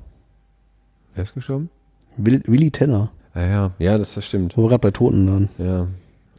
Wer 1.15 1.25
ist 1.25 1.35
gestorben? 1.35 1.69
Will, 2.17 2.43
Willi 2.47 2.71
Tenner. 2.71 3.11
Ja, 3.35 3.47
ja, 3.47 3.71
ja, 3.79 3.99
das, 3.99 4.15
das 4.15 4.25
stimmt. 4.25 4.57
Wo 4.57 4.63
wir 4.63 4.71
gerade 4.71 4.81
bei 4.81 4.91
Toten 4.91 5.27
waren. 5.27 5.51
Ja. 5.59 5.87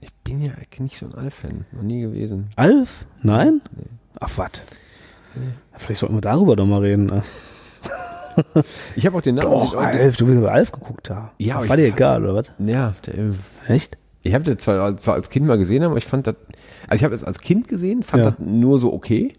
Ich 0.01 0.11
bin 0.23 0.41
ja 0.41 0.53
nicht 0.80 0.97
so 0.97 1.06
ein 1.06 1.14
Alf-Fan. 1.14 1.65
Noch 1.72 1.84
nie 1.84 2.01
gewesen. 2.01 2.49
Alf? 2.56 3.06
Nein? 3.22 3.61
Ach, 4.19 4.31
was? 4.38 4.64
Vielleicht 5.77 5.99
sollten 6.01 6.15
wir 6.15 6.22
darüber 6.22 6.56
doch 6.56 6.65
mal 6.65 6.81
reden. 6.81 7.06
ne? 7.07 7.23
Ich 8.95 9.06
habe 9.06 9.18
auch 9.18 9.22
den 9.22 9.35
Namen. 9.35 9.51
Doch, 9.51 9.76
Alf, 9.76 10.15
du 10.15 10.26
bist 10.26 10.38
über 10.38 10.51
Alf 10.51 10.72
geguckt 10.72 11.10
da. 11.10 11.31
Ja, 11.39 11.57
aber 11.57 11.68
War 11.68 11.76
dir 11.77 11.88
egal, 11.88 12.23
oder 12.23 12.35
was? 12.35 12.51
Ja, 12.57 12.93
der, 13.06 13.34
Echt? 13.68 13.97
ich 14.23 14.34
habe 14.34 14.45
das 14.45 14.64
zwar, 14.64 14.95
zwar 14.95 15.15
als 15.15 15.30
Kind 15.30 15.45
mal 15.45 15.57
gesehen, 15.57 15.84
aber 15.84 15.97
ich 15.97 16.06
fand 16.06 16.26
das, 16.26 16.35
also 16.88 16.95
ich 16.95 17.03
habe 17.03 17.14
es 17.15 17.23
als 17.26 17.39
Kind 17.39 17.68
gesehen, 17.68 18.01
fand 18.01 18.23
Ja. 18.23 18.30
das 18.31 18.39
nur 18.39 18.80
so 18.80 18.93
okay. 18.93 19.34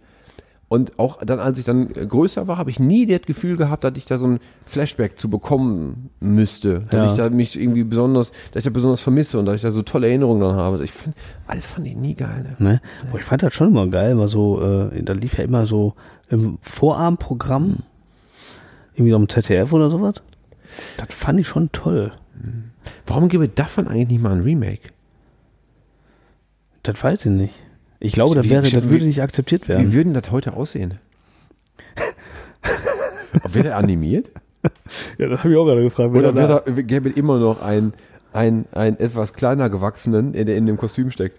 Und 0.73 1.01
auch 1.01 1.19
dann, 1.25 1.41
als 1.41 1.59
ich 1.59 1.65
dann 1.65 1.91
äh, 1.97 2.07
größer 2.07 2.47
war, 2.47 2.57
habe 2.57 2.71
ich 2.71 2.79
nie 2.79 3.05
das 3.05 3.23
Gefühl 3.23 3.57
gehabt, 3.57 3.83
dass 3.83 3.95
ich 3.97 4.05
da 4.07 4.19
so 4.19 4.27
ein 4.29 4.41
Flashback 4.67 5.19
zu 5.19 5.29
bekommen 5.29 6.11
müsste. 6.21 6.83
Dass 6.83 6.93
Ja. 6.93 7.07
ich 7.11 7.13
da 7.15 7.29
mich 7.29 7.59
irgendwie 7.61 7.83
besonders, 7.83 8.31
dass 8.53 8.61
ich 8.61 8.65
da 8.65 8.71
besonders 8.71 9.01
vermisse 9.01 9.41
und 9.41 9.47
dass 9.47 9.57
ich 9.57 9.63
da 9.63 9.73
so 9.73 9.83
tolle 9.83 10.07
Erinnerungen 10.07 10.41
dran 10.43 10.55
habe. 10.55 10.85
Ich 10.85 10.93
fand, 10.93 11.17
Alf 11.49 11.65
fand 11.65 11.89
ich 11.89 11.97
nie 11.97 12.15
geil. 12.15 12.55
Ne? 12.61 12.65
Ne? 12.75 12.81
Boah, 13.11 13.19
ich 13.19 13.25
fand 13.25 13.43
das 13.43 13.53
schon 13.53 13.67
immer 13.71 13.89
geil, 13.89 14.17
weil 14.17 14.29
so, 14.29 14.63
äh, 14.63 15.03
da 15.03 15.13
lief 15.13 15.37
ja 15.39 15.43
immer 15.45 15.67
so 15.67 15.95
im 16.29 16.59
Vorabendprogramm, 16.63 17.79
irgendwie 18.95 19.15
am 19.15 19.29
ZDF 19.29 19.73
oder 19.73 19.91
sowas. 19.91 20.15
Das 20.99 21.09
fand 21.11 21.41
ich 21.41 21.49
schon 21.49 21.73
toll. 21.73 22.13
Warum 23.09 23.29
gibt 23.29 23.43
es 23.45 23.51
davon 23.57 23.89
eigentlich 23.89 24.07
nicht 24.09 24.23
mal 24.23 24.31
ein 24.37 24.43
Remake? 24.43 24.83
Das 26.85 27.03
weiß 27.03 27.27
ich 27.27 27.33
nicht. 27.33 27.55
Ich 28.01 28.13
glaube, 28.13 28.35
das, 28.35 28.47
Wie- 28.47 28.51
wäre, 28.51 28.65
wie- 28.65 28.71
das 28.71 28.89
würde 28.89 29.05
nicht 29.05 29.23
akzeptiert 29.23 29.65
Wie 29.65 29.69
werden. 29.69 29.93
würden 29.93 30.15
das 30.15 30.31
heute 30.31 30.55
aussehen? 30.55 30.99
Wäre 33.49 33.65
der 33.65 33.77
animiert? 33.77 34.31
Ja, 35.19 35.29
das 35.29 35.41
habe 35.41 35.53
ich 35.53 35.57
auch 35.59 35.65
gerade 35.65 35.83
gefragt. 35.83 36.15
Oder 36.15 36.33
da, 36.33 36.63
gäbe 36.67 37.09
es 37.11 37.17
immer 37.17 37.39
noch 37.39 37.63
einen, 37.63 37.93
einen, 38.33 38.67
einen 38.73 38.99
etwas 38.99 39.33
kleiner 39.35 39.71
gewachsenen, 39.71 40.33
der 40.33 40.57
in 40.57 40.67
dem 40.67 40.77
Kostüm 40.77 41.11
steckt? 41.11 41.39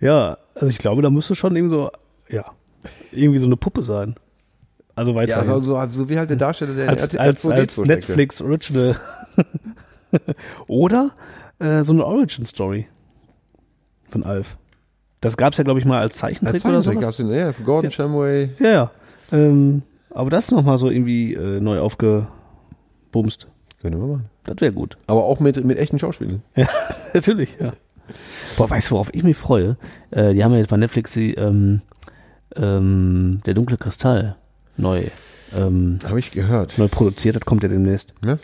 Ja, 0.00 0.38
also 0.54 0.66
ich 0.68 0.78
glaube, 0.78 1.02
da 1.02 1.10
müsste 1.10 1.34
schon 1.34 1.56
irgendwie 1.56 1.74
so, 1.74 1.90
ja, 2.28 2.44
irgendwie 3.12 3.38
so 3.38 3.46
eine 3.46 3.56
Puppe 3.56 3.82
sein. 3.82 4.14
Also 4.94 5.14
weiter. 5.14 5.32
Ja, 5.32 5.44
so, 5.44 5.60
so, 5.60 5.80
so 5.90 6.08
wie 6.08 6.18
halt 6.18 6.28
der 6.30 6.36
Darsteller, 6.36 6.74
der 6.74 6.88
als, 6.88 7.16
als, 7.16 7.44
R2D2 7.44 7.52
als. 7.52 7.78
Netflix 7.78 8.42
Original. 8.42 8.96
Oder 10.66 11.12
äh, 11.58 11.84
so 11.84 11.92
eine 11.92 12.04
Origin 12.04 12.46
Story 12.46 12.86
von 14.10 14.24
Alf. 14.24 14.56
Das 15.20 15.36
gab 15.36 15.52
es 15.52 15.58
ja, 15.58 15.64
glaube 15.64 15.78
ich, 15.80 15.84
mal 15.86 16.00
als 16.00 16.16
Zeichentrick, 16.16 16.54
Als 16.54 16.64
oder 16.64 16.74
Zeichentrick 16.82 16.94
sowas. 17.04 17.04
gab's 17.04 17.16
den, 17.18 17.30
ja, 17.30 17.52
für 17.52 17.62
Gordon 17.62 17.90
Shamway. 17.90 18.50
Ja, 18.58 18.70
ja. 18.70 18.90
Ähm, 19.32 19.82
aber 20.10 20.30
das 20.30 20.50
nochmal 20.50 20.78
so 20.78 20.90
irgendwie 20.90 21.34
äh, 21.34 21.60
neu 21.60 21.78
aufgebumst. 21.80 23.46
Können 23.82 24.00
wir 24.00 24.06
machen. 24.06 24.24
Das 24.44 24.56
wäre 24.60 24.72
gut. 24.72 24.96
Aber 25.06 25.24
auch 25.24 25.40
mit, 25.40 25.62
mit 25.64 25.78
echten 25.78 25.98
Schauspielern. 25.98 26.42
Ja, 26.56 26.68
natürlich, 27.14 27.56
ja. 27.60 27.72
Boah, 28.56 28.68
weißt 28.68 28.88
du, 28.90 28.94
worauf 28.94 29.14
ich 29.14 29.22
mich 29.22 29.36
freue? 29.36 29.76
Äh, 30.10 30.34
die 30.34 30.42
haben 30.42 30.52
ja 30.52 30.58
jetzt 30.58 30.70
bei 30.70 30.76
Netflix 30.76 31.12
die, 31.12 31.34
ähm, 31.34 31.80
ähm, 32.56 33.40
Der 33.46 33.54
dunkle 33.54 33.76
Kristall 33.76 34.36
neu, 34.76 35.04
ähm, 35.56 35.98
Habe 36.04 36.18
ich 36.18 36.30
gehört. 36.30 36.76
neu 36.78 36.88
produziert. 36.88 37.36
Das 37.36 37.42
kommt 37.44 37.62
ja 37.62 37.68
demnächst. 37.68 38.12
Ja? 38.24 38.38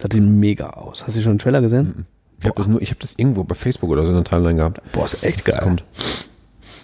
Das 0.00 0.10
sieht 0.12 0.22
mega 0.22 0.70
aus. 0.70 1.06
Hast 1.06 1.16
du 1.16 1.20
schon 1.22 1.30
einen 1.30 1.38
Trailer 1.38 1.60
gesehen? 1.62 2.06
Ich 2.40 2.46
habe 2.46 2.56
das, 2.56 2.66
nur- 2.66 2.80
ich 2.82 2.94
das 2.98 3.14
irgendwo 3.16 3.44
bei 3.44 3.54
Facebook 3.54 3.90
oder 3.90 4.02
so 4.02 4.08
in 4.08 4.14
der 4.14 4.24
Timeline 4.24 4.56
gehabt. 4.56 4.80
Boah, 4.92 5.04
ist 5.04 5.22
echt 5.24 5.46
das 5.46 5.54
geil. 5.56 5.64
kommt. 5.64 5.84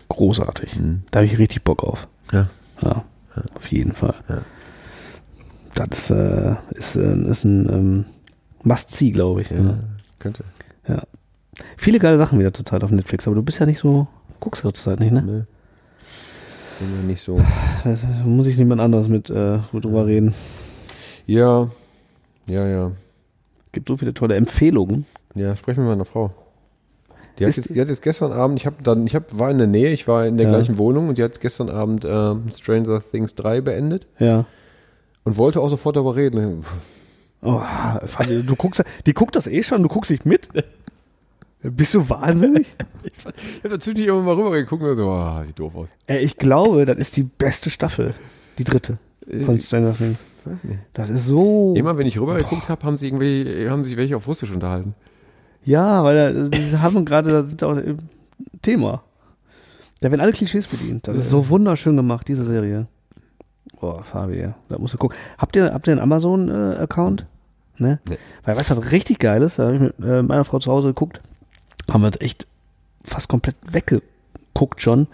Großartig. 0.08 0.76
Mhm. 0.78 1.02
Da 1.10 1.20
habe 1.20 1.26
ich 1.26 1.38
richtig 1.38 1.62
Bock 1.64 1.82
auf. 1.84 2.08
Ja. 2.32 2.48
Ja, 2.82 3.04
auf 3.54 3.66
jeden 3.70 3.92
Fall. 3.92 4.14
Ja. 4.28 4.42
Das 5.74 5.98
ist, 5.98 6.10
äh, 6.10 6.54
ist, 6.70 6.96
äh, 6.96 7.14
ist 7.28 7.44
ein 7.44 7.68
ähm, 7.68 8.04
Must-See, 8.62 9.10
glaube 9.10 9.42
ich. 9.42 9.50
Ja. 9.50 9.78
Könnte. 10.18 10.44
Ja. 10.88 11.02
Viele 11.76 11.98
geile 11.98 12.18
Sachen 12.18 12.38
wieder 12.38 12.52
zurzeit 12.52 12.82
auf 12.84 12.90
Netflix, 12.90 13.26
aber 13.26 13.36
du 13.36 13.42
bist 13.42 13.58
ja 13.60 13.66
nicht 13.66 13.78
so, 13.80 14.06
guckst 14.40 14.64
ja 14.64 14.72
zurzeit 14.72 15.00
nicht, 15.00 15.12
ne? 15.12 15.22
Ne? 15.22 15.46
Bin 16.80 16.94
ja 16.96 17.02
nicht 17.06 17.22
so. 17.22 17.40
Da 17.84 17.94
muss 18.24 18.46
ich 18.48 18.56
niemand 18.56 18.80
anderes 18.80 19.08
mit 19.08 19.30
äh, 19.30 19.58
drüber 19.72 20.06
reden. 20.06 20.34
Ja. 21.26 21.70
Ja, 22.46 22.66
ja. 22.66 22.92
Gibt 23.72 23.88
so 23.88 23.96
viele 23.96 24.14
tolle 24.14 24.34
Empfehlungen. 24.36 25.06
Ja, 25.34 25.56
sprechen 25.56 25.78
wir 25.78 25.88
mit 25.90 25.98
meiner 25.98 26.04
Frau. 26.04 26.32
Die 27.38 27.44
hat, 27.44 27.48
Ist 27.50 27.56
jetzt, 27.56 27.70
die 27.74 27.80
hat 27.80 27.88
jetzt 27.88 28.02
gestern 28.02 28.32
Abend, 28.32 28.60
ich 28.60 28.66
hab 28.66 28.82
dann, 28.84 29.06
ich 29.06 29.14
hab, 29.16 29.36
war 29.36 29.50
in 29.50 29.58
der 29.58 29.66
Nähe, 29.66 29.90
ich 29.90 30.06
war 30.06 30.24
in 30.26 30.36
der 30.36 30.46
Ja. 30.46 30.52
gleichen 30.52 30.78
Wohnung 30.78 31.08
und 31.08 31.18
die 31.18 31.22
hat 31.24 31.40
gestern 31.40 31.68
Abend 31.68 32.04
ähm, 32.08 32.44
Stranger 32.52 33.02
Things 33.02 33.34
3 33.34 33.60
beendet 33.60 34.06
Ja. 34.20 34.46
und 35.24 35.36
wollte 35.36 35.60
auch 35.60 35.68
sofort 35.68 35.96
darüber 35.96 36.14
reden. 36.14 36.64
Oh, 37.42 37.60
du 38.46 38.54
guckst, 38.56 38.84
die 39.06 39.12
guckt 39.14 39.34
das 39.36 39.46
eh 39.48 39.62
schon, 39.64 39.82
du 39.82 39.88
guckst 39.88 40.10
nicht 40.12 40.24
mit. 40.24 40.48
Bist 41.62 41.94
du 41.94 42.08
wahnsinnig? 42.08 42.74
Ich 43.04 43.24
habe 43.64 43.68
dazwischen 43.76 44.02
immer 44.04 44.22
mal 44.22 44.34
rüber 44.34 44.52
geguckt 44.52 44.82
und 44.82 44.96
so, 44.96 45.10
ah, 45.10 45.42
sieht 45.44 45.58
doof 45.58 45.74
aus. 45.76 45.88
äh, 46.06 46.18
ich 46.20 46.38
glaube, 46.38 46.86
das 46.86 46.96
ist 46.96 47.16
die 47.18 47.22
beste 47.22 47.68
Staffel. 47.68 48.14
Die 48.56 48.64
dritte 48.64 48.98
von 49.44 49.60
Stranger 49.60 49.92
Things. 49.94 50.18
weiß 50.46 50.64
nicht. 50.64 50.78
Das 50.94 51.10
ist 51.10 51.26
so. 51.26 51.74
Immer 51.76 51.98
wenn 51.98 52.06
ich 52.06 52.18
rübergeguckt 52.18 52.68
habe, 52.70 52.82
haben, 52.84 52.96
sie 52.96 53.08
irgendwie, 53.08 53.68
haben 53.68 53.84
sich 53.84 53.96
welche 53.98 54.16
auf 54.16 54.26
Russisch 54.26 54.50
unterhalten. 54.52 54.94
Ja, 55.64 56.04
weil 56.04 56.34
da, 56.34 56.48
die 56.48 56.76
haben 56.78 57.04
gerade, 57.04 57.30
da 57.30 57.42
sind 57.44 57.62
auch 57.62 57.78
Thema. 58.62 59.02
Da 60.00 60.10
werden 60.10 60.20
alle 60.20 60.32
Klischees 60.32 60.66
bedient. 60.66 61.08
Das 61.08 61.16
ist 61.16 61.30
so 61.30 61.48
wunderschön 61.48 61.96
gemacht, 61.96 62.28
diese 62.28 62.44
Serie. 62.44 62.86
Boah, 63.80 64.04
Fabi, 64.04 64.52
da 64.68 64.78
musst 64.78 64.94
du 64.94 64.98
gucken. 64.98 65.16
Habt 65.38 65.56
ihr, 65.56 65.72
habt 65.72 65.86
ihr 65.86 65.92
einen 65.92 66.02
Amazon-Account? 66.02 67.26
ne? 67.78 68.00
Nee. 68.08 68.18
Weil, 68.44 68.56
weißt 68.56 68.70
du, 68.70 68.76
was 68.76 68.90
richtig 68.92 69.18
geil 69.18 69.42
ist? 69.42 69.58
Da 69.58 69.64
habe 69.64 69.74
ich 69.74 69.80
mit 69.80 69.94
äh, 70.00 70.22
meiner 70.22 70.44
Frau 70.44 70.58
zu 70.58 70.70
Hause 70.70 70.88
geguckt. 70.88 71.20
Haben 71.90 72.02
wir 72.02 72.10
das 72.10 72.20
echt 72.20 72.46
fast 73.02 73.28
komplett 73.28 73.56
weggeguckt 73.70 74.80
schon. 74.80 75.08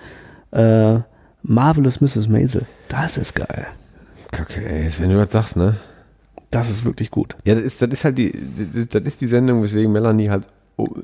Äh, 0.52 1.00
Marvelous 1.42 2.00
Mrs. 2.00 2.28
Maisel. 2.28 2.66
Das 2.88 3.16
ist 3.16 3.34
geil. 3.34 3.66
Kacke, 4.30 4.64
ey, 4.64 4.90
wenn 4.98 5.10
du 5.10 5.16
das 5.16 5.32
sagst, 5.32 5.56
ne? 5.56 5.76
Das 6.50 6.68
ist 6.70 6.84
wirklich 6.84 7.10
gut. 7.10 7.36
Ja, 7.44 7.54
das 7.54 7.64
ist, 7.64 7.82
das 7.82 7.88
ist 7.90 8.04
halt 8.04 8.18
die, 8.18 8.32
das, 8.90 9.02
ist 9.02 9.20
die 9.20 9.26
Sendung, 9.26 9.62
weswegen 9.62 9.92
Melanie 9.92 10.28
halt 10.30 10.48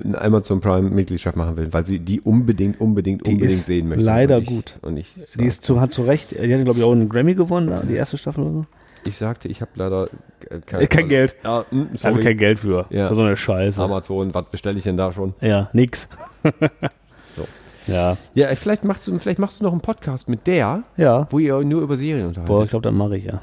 eine 0.04 0.20
Amazon 0.20 0.60
Prime 0.60 0.88
Mitgliedschaft 0.90 1.36
machen 1.36 1.56
will, 1.56 1.72
weil 1.72 1.84
sie 1.84 1.98
die 1.98 2.20
unbedingt, 2.22 2.80
unbedingt, 2.80 3.26
Die 3.26 3.32
unbedingt 3.34 3.60
sehen 3.60 3.88
möchte. 3.88 4.02
leider 4.04 4.36
und 4.38 4.42
ich, 4.42 4.48
gut. 4.48 4.78
Und 4.82 4.96
ich, 4.96 5.14
Die 5.38 5.44
ist 5.44 5.64
zu, 5.64 5.80
hat 5.80 5.92
zu 5.92 6.02
Recht, 6.02 6.30
die 6.32 6.54
hat, 6.54 6.64
glaube 6.64 6.78
ich, 6.78 6.84
auch 6.84 6.92
einen 6.92 7.08
Grammy 7.08 7.34
gewonnen, 7.34 7.72
die 7.88 7.94
erste 7.94 8.16
Staffel 8.18 8.42
oder 8.44 8.52
so. 8.52 8.66
ich 9.04 9.16
sagte, 9.18 9.48
ich 9.48 9.60
habe 9.60 9.70
leider 9.74 10.08
äh, 10.50 10.56
Äh, 10.82 10.86
kein 10.86 11.08
Geld. 11.08 11.36
Ja, 11.44 11.64
hm, 11.70 11.88
Da 12.00 12.08
habe 12.08 12.18
ich 12.20 12.24
kein 12.24 12.38
Geld 12.38 12.58
für. 12.58 12.86
Ja. 12.90 13.08
Für 13.08 13.14
so 13.14 13.20
eine 13.20 13.36
Scheiße. 13.36 13.80
Amazon, 13.82 14.32
was 14.34 14.46
bestelle 14.46 14.78
ich 14.78 14.84
denn 14.84 14.96
da 14.96 15.12
schon? 15.12 15.34
Ja, 15.42 15.68
nix. 15.72 16.08
So. 16.42 17.44
Ja. 17.86 18.16
Ja, 18.34 18.48
vielleicht 18.56 18.82
machst 18.82 19.06
du, 19.06 19.16
vielleicht 19.18 19.38
machst 19.38 19.60
du 19.60 19.64
noch 19.64 19.70
einen 19.70 19.80
Podcast 19.80 20.28
mit 20.28 20.48
der, 20.48 20.82
Ja. 20.96 21.28
wo 21.30 21.38
ihr 21.38 21.60
nur 21.62 21.82
über 21.82 21.96
Serien 21.96 22.32
Boah, 22.32 22.32
ich 22.32 22.38
unterhaltet. 22.38 22.70
glaube, 22.70 22.82
das 22.88 22.94
mache 22.94 23.16
ich 23.18 23.24
ja. 23.26 23.40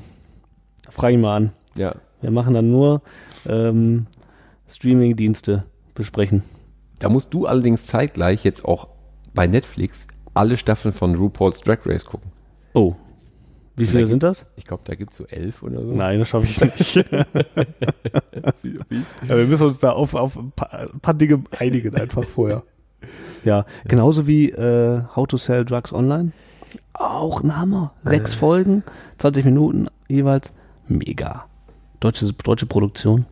Frage 0.89 1.15
ich 1.15 1.21
mal 1.21 1.37
an. 1.37 1.51
Ja. 1.75 1.95
Wir 2.21 2.31
machen 2.31 2.53
dann 2.53 2.71
nur 2.71 3.01
ähm, 3.47 4.07
Streaming-Dienste 4.67 5.65
besprechen. 5.93 6.43
Da 6.99 7.09
musst 7.09 7.33
du 7.33 7.45
allerdings 7.45 7.85
zeitgleich 7.85 8.43
jetzt 8.43 8.63
auch 8.65 8.87
bei 9.33 9.47
Netflix 9.47 10.07
alle 10.33 10.57
Staffeln 10.57 10.93
von 10.93 11.15
RuPaul's 11.15 11.61
Drag 11.61 11.79
Race 11.85 12.05
gucken. 12.05 12.31
Oh. 12.73 12.95
Wie 13.75 13.87
viele 13.87 14.01
Da 14.01 14.07
sind 14.07 14.23
das? 14.23 14.45
Ich 14.55 14.65
glaube, 14.65 14.83
da 14.85 14.93
gibt 14.93 15.11
es 15.11 15.17
so 15.17 15.25
elf 15.25 15.63
oder 15.63 15.83
so. 15.83 15.91
Nein, 15.91 16.19
das 16.19 16.29
schaffe 16.29 16.45
ich 16.45 16.61
nicht. 16.61 16.95
ja, 17.11 17.25
wir 19.27 19.47
müssen 19.47 19.65
uns 19.65 19.79
da 19.79 19.91
auf, 19.93 20.13
auf 20.13 20.37
ein, 20.37 20.51
paar, 20.51 20.71
ein 20.73 20.99
paar 20.99 21.15
Dinge 21.15 21.43
einigen 21.57 21.95
einfach 21.95 22.23
vorher. 22.23 22.63
Ja, 23.43 23.65
genauso 23.85 24.27
wie 24.27 24.51
äh, 24.51 25.01
How 25.15 25.27
to 25.27 25.37
Sell 25.37 25.65
Drugs 25.65 25.91
Online. 25.91 26.31
Auch 26.93 27.41
ein 27.41 27.57
Hammer. 27.57 27.93
Sechs 28.05 28.35
Folgen, 28.35 28.83
20 29.17 29.45
Minuten 29.45 29.87
jeweils. 30.07 30.53
Mega. 30.87 31.45
Deutsche, 32.03 32.33
deutsche 32.33 32.65
Produktion. 32.65 33.25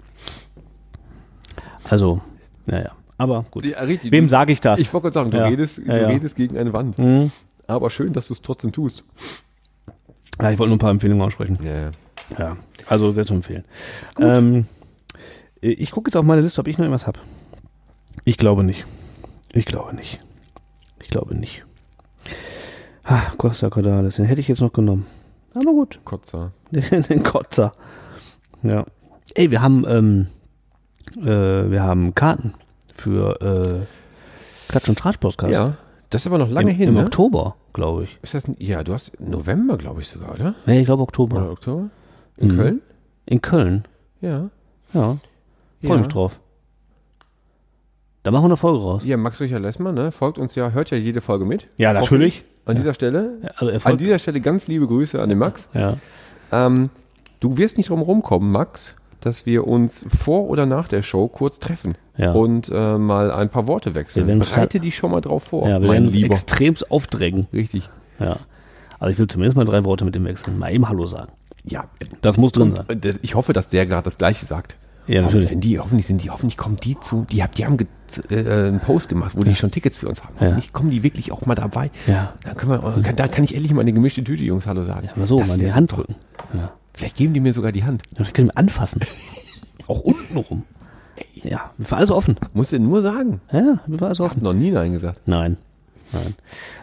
Also, 1.90 2.22
naja. 2.66 2.92
Aber 3.18 3.44
gut. 3.52 3.66
Ja, 3.66 3.80
richtig. 3.82 4.14
Wem 4.14 4.30
sage 4.30 4.54
ich 4.54 4.62
das? 4.62 4.80
Ich 4.80 4.94
wollte 4.94 5.12
gerade 5.12 5.14
sagen, 5.14 5.32
du, 5.32 5.38
Ja. 5.38 5.46
redest, 5.48 5.80
du 5.80 5.82
Ja, 5.84 6.08
redest 6.08 6.38
gegen 6.38 6.58
eine 6.58 6.72
Wand. 6.72 6.98
Mhm. 6.98 7.32
Aber 7.68 7.90
schön, 7.90 8.14
dass 8.14 8.28
du 8.28 8.34
es 8.34 8.42
trotzdem 8.42 8.72
tust. 8.72 9.04
Ja, 10.42 10.52
ich 10.52 10.58
wollte 10.58 10.70
nur 10.70 10.78
ein 10.78 10.80
paar 10.80 10.90
Empfehlungen 10.92 11.22
aussprechen. 11.22 11.60
Ja, 12.40 12.56
also 12.88 13.12
sehr 13.12 13.26
zu 13.26 13.34
empfehlen. 13.34 13.66
Ähm, 14.18 14.68
ich 15.60 15.92
gucke 15.92 16.10
jetzt 16.10 16.16
auf 16.16 16.24
meine 16.24 16.42
Liste, 16.42 16.62
ob 16.62 16.68
ich 16.68 16.78
noch 16.78 16.86
irgendwas 16.86 17.06
habe. 17.06 17.20
Ich 18.24 18.38
glaube 18.38 18.64
nicht. 18.64 18.86
Ich 19.52 19.66
glaube 19.66 19.94
nicht. 19.94 20.22
Ich 21.02 21.10
glaube 21.10 21.36
nicht. 21.38 21.66
Ah, 23.04 23.32
Costa 23.38 23.70
Cordalis, 23.70 24.16
den 24.16 24.26
hätte 24.26 24.40
ich 24.40 24.48
jetzt 24.48 24.62
noch 24.62 24.72
genommen. 24.72 25.08
Aber 25.54 25.72
gut. 25.72 26.00
Kotzer. 26.06 26.54
Den, 26.72 27.04
den 27.10 27.24
Kotzer. 27.24 27.74
Ja. 28.64 28.86
Ey, 29.36 29.52
wir 29.52 29.62
haben, 29.62 29.86
ähm, 29.88 30.28
äh, 31.18 31.70
wir 31.72 31.84
haben 31.84 32.14
Karten 32.16 32.54
für 32.96 33.42
äh, 33.42 34.72
Klatsch 34.72 34.90
und 34.90 34.98
Tratsch 35.00 35.18
Podcast. 35.20 35.54
Ja, 35.54 35.76
das 36.10 36.22
ist 36.24 36.28
aber 36.28 36.38
noch 36.38 36.50
lange 36.50 36.72
Im, 36.72 36.78
hin, 36.78 36.90
Im 36.90 36.96
ne? 36.96 37.02
Oktober, 37.06 37.56
glaube 37.74 38.04
ich. 38.06 38.18
Ist 38.22 38.34
das, 38.34 38.48
ein- 38.48 38.56
ja, 38.60 38.84
du 38.84 38.94
hast 38.94 39.20
November, 39.20 39.78
glaube 39.78 40.02
ich 40.02 40.08
sogar, 40.08 40.34
oder? 40.34 40.56
Nee, 40.66 40.80
ich 40.82 40.86
glaube 40.86 41.04
Oktober. 41.04 41.38
Oder 41.38 41.52
Oktober? 41.52 41.90
In 42.38 42.50
Mhm. 42.54 42.58
Köln? 42.58 42.82
In 43.26 43.42
Köln. 43.42 43.86
Ja. 44.20 44.50
Ja. 44.94 45.18
Freue 45.82 45.92
Ja. 45.92 45.98
mich 45.98 46.08
drauf. 46.08 46.40
Da 48.24 48.30
machen 48.32 48.44
wir 48.44 48.48
eine 48.48 48.58
Folge 48.58 48.80
raus. 48.80 49.02
Ja, 49.04 49.18
Max 49.18 49.42
Richard 49.42 49.62
Lessmann, 49.64 49.96
ne? 49.96 50.12
Folgt 50.12 50.38
uns 50.38 50.54
ja, 50.56 50.70
hört 50.72 50.92
ja 50.92 50.98
jede 50.98 51.22
Folge 51.22 51.44
mit. 51.46 51.68
Ja, 51.78 51.92
natürlich. 51.94 52.44
An 52.66 52.76
dieser 52.76 52.94
Stelle. 52.94 53.40
Ja, 53.42 53.50
also 53.56 53.90
An 53.90 53.98
dieser 53.98 54.20
Stelle 54.20 54.42
ganz 54.42 54.68
liebe 54.68 54.86
Grüße 54.86 55.20
an 55.20 55.30
den 55.30 55.40
Max. 55.40 55.68
Ja. 55.74 55.98
Ähm, 56.52 56.90
du 57.42 57.58
wirst 57.58 57.76
nicht 57.78 57.90
drum 57.90 58.02
rumkommen, 58.02 58.50
Max, 58.52 58.96
dass 59.20 59.46
wir 59.46 59.68
uns 59.68 60.06
vor 60.08 60.48
oder 60.50 60.66
nach 60.66 60.88
der 60.88 61.02
Show 61.04 61.28
kurz 61.28 61.60
treffen 61.60 61.96
Ja. 62.18 62.32
und 62.32 62.70
äh, 62.74 62.98
mal 62.98 63.32
ein 63.32 63.50
paar 63.50 63.68
Worte 63.68 63.94
wechseln. 63.94 64.26
Wir 64.28 64.36
Bereite 64.40 64.80
dich 64.80 64.96
schon 64.96 65.12
mal 65.12 65.22
drauf 65.22 65.44
vor, 65.44 65.68
ja, 65.68 65.80
wir 65.82 65.88
mein 65.88 65.92
werden 65.98 66.06
uns 66.06 66.16
Lieber. 66.16 66.32
extremst 66.34 66.90
aufdrängen. 66.90 67.48
Richtig. 67.54 67.90
Ja. 68.20 68.38
Also 69.00 69.12
ich 69.12 69.20
will 69.20 69.28
zumindest 69.28 69.58
mal 69.58 69.66
drei 69.66 69.84
Worte 69.84 70.06
mit 70.06 70.16
dem 70.16 70.24
wechseln. 70.26 70.58
Mal 70.58 70.74
eben 70.74 70.88
Hallo 70.88 71.06
sagen. 71.08 71.32
Ja. 71.64 71.86
Das 72.22 72.38
muss 72.38 72.52
drin 72.54 72.72
sein. 72.72 72.86
Äh, 73.04 73.14
ich 73.22 73.36
hoffe, 73.36 73.54
dass 73.54 73.70
der 73.70 73.86
gerade 73.86 74.04
das 74.06 74.18
Gleiche 74.18 74.46
sagt. 74.46 74.78
Ja, 75.14 75.22
natürlich. 75.24 75.50
Wenn 75.52 75.60
die, 75.60 75.78
hoffentlich 75.80 76.08
sind 76.08 76.24
die, 76.24 76.30
hoffentlich 76.30 76.58
kommen 76.58 76.78
die 76.78 77.00
zu, 77.00 77.26
die, 77.30 77.44
hab- 77.44 77.54
die 77.56 77.66
haben 77.66 77.78
äh, 78.30 78.36
einen 78.38 78.80
Post 78.80 79.10
gemacht, 79.10 79.34
wo 79.36 79.42
die 79.44 79.56
schon 79.56 79.70
Tickets 79.72 79.98
für 79.98 80.08
uns 80.08 80.24
haben. 80.24 80.36
Hoffentlich 80.40 80.72
kommen 80.74 80.90
die 80.90 81.04
wirklich 81.04 81.32
auch 81.32 81.46
mal 81.46 81.56
dabei. 81.56 81.90
Ja. 82.08 82.34
Dann 82.46 82.56
können 82.56 82.72
wir, 82.72 83.02
kann, 83.04 83.16
da 83.16 83.28
kann 83.28 83.44
ich 83.44 83.54
endlich 83.54 83.74
mal 83.74 83.82
eine 83.82 83.92
gemischte 83.94 84.24
Tüte 84.24 84.44
Jungs 84.44 84.68
Hallo 84.68 84.84
sagen. 84.84 85.08
Ja, 85.08 85.14
mal 85.18 85.26
so, 85.26 85.38
Das 85.40 85.50
mal 85.50 85.58
die 85.58 85.72
Hand 85.74 85.92
drücken. 85.92 86.16
Ja. 86.54 86.72
Vielleicht 86.94 87.18
geben 87.18 87.34
die 87.34 87.40
mir 87.40 87.52
sogar 87.54 87.72
die 87.72 87.84
Hand. 87.84 88.04
Ja, 88.18 88.24
Ich 88.24 88.34
kann 88.34 88.46
ihn 88.46 88.52
anfassen. 88.52 89.02
Auch 89.88 90.00
unten 90.02 90.38
rum. 90.38 90.64
Ja, 91.44 91.72
wir 91.78 91.86
sind 91.86 91.98
alles 91.98 92.12
offen. 92.12 92.36
Musst 92.54 92.72
du 92.72 92.80
nur 92.80 93.02
sagen. 93.02 93.42
Ja, 93.52 93.60
wir 93.86 93.98
sind 93.98 94.04
alles 94.04 94.20
Ich 94.20 94.26
offen. 94.26 94.44
noch 94.44 94.54
nie 94.54 94.72
Nein 94.72 94.94
gesagt. 94.94 95.20
Nein. 95.28 95.58
Nein. 96.14 96.36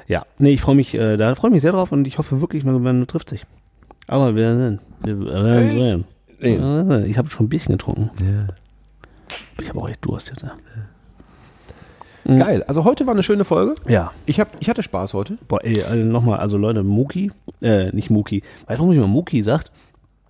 Ja, 0.07 0.25
nee, 0.39 0.51
ich 0.53 0.61
freue 0.61 0.75
mich, 0.75 0.95
äh, 0.95 1.17
da 1.17 1.35
freue 1.35 1.51
ich 1.51 1.55
mich 1.55 1.63
sehr 1.63 1.73
drauf 1.73 1.93
und 1.93 2.07
ich 2.07 2.19
hoffe 2.19 2.41
wirklich, 2.41 2.65
man, 2.65 2.83
man 2.83 3.07
trifft 3.07 3.29
sich. 3.31 3.45
Aber 4.07 4.35
wir 4.35 4.43
werden 4.43 4.59
sehen. 4.59 4.81
Wir 5.05 5.21
werden 5.45 5.71
sehen. 5.73 6.05
Äh, 6.41 7.07
Ich 7.07 7.19
habe 7.19 7.31
schon 7.31 7.47
ein 7.47 7.49
bisschen 7.49 7.73
getrunken. 7.73 8.11
Ja. 8.21 8.47
Ich 9.61 9.69
habe 9.69 9.81
auch 9.81 9.89
echt 9.89 10.05
Durst 10.05 10.29
jetzt. 10.29 10.43
Ja. 10.43 10.53
Mhm. 12.25 12.39
Geil. 12.39 12.63
Also 12.65 12.85
heute 12.85 13.07
war 13.07 13.15
eine 13.15 13.23
schöne 13.23 13.45
Folge. 13.45 13.75
ja. 13.89 14.13
Ich, 14.27 14.39
hab, 14.41 14.57
ich 14.61 14.69
hatte 14.69 14.83
Spaß 14.83 15.15
heute. 15.15 15.39
Boah, 15.49 15.65
ey, 15.65 15.83
also 15.83 16.03
nochmal, 16.05 16.39
also 16.41 16.57
Leute, 16.59 16.83
Muki, 16.83 17.33
äh, 17.63 17.91
nicht 17.93 18.11
Muki. 18.11 18.43
Weißt 18.67 18.79
du, 18.79 18.83
warum 18.83 18.93
ich 18.93 18.99
immer 18.99 19.07
Muki 19.07 19.43
sagt? 19.43 19.71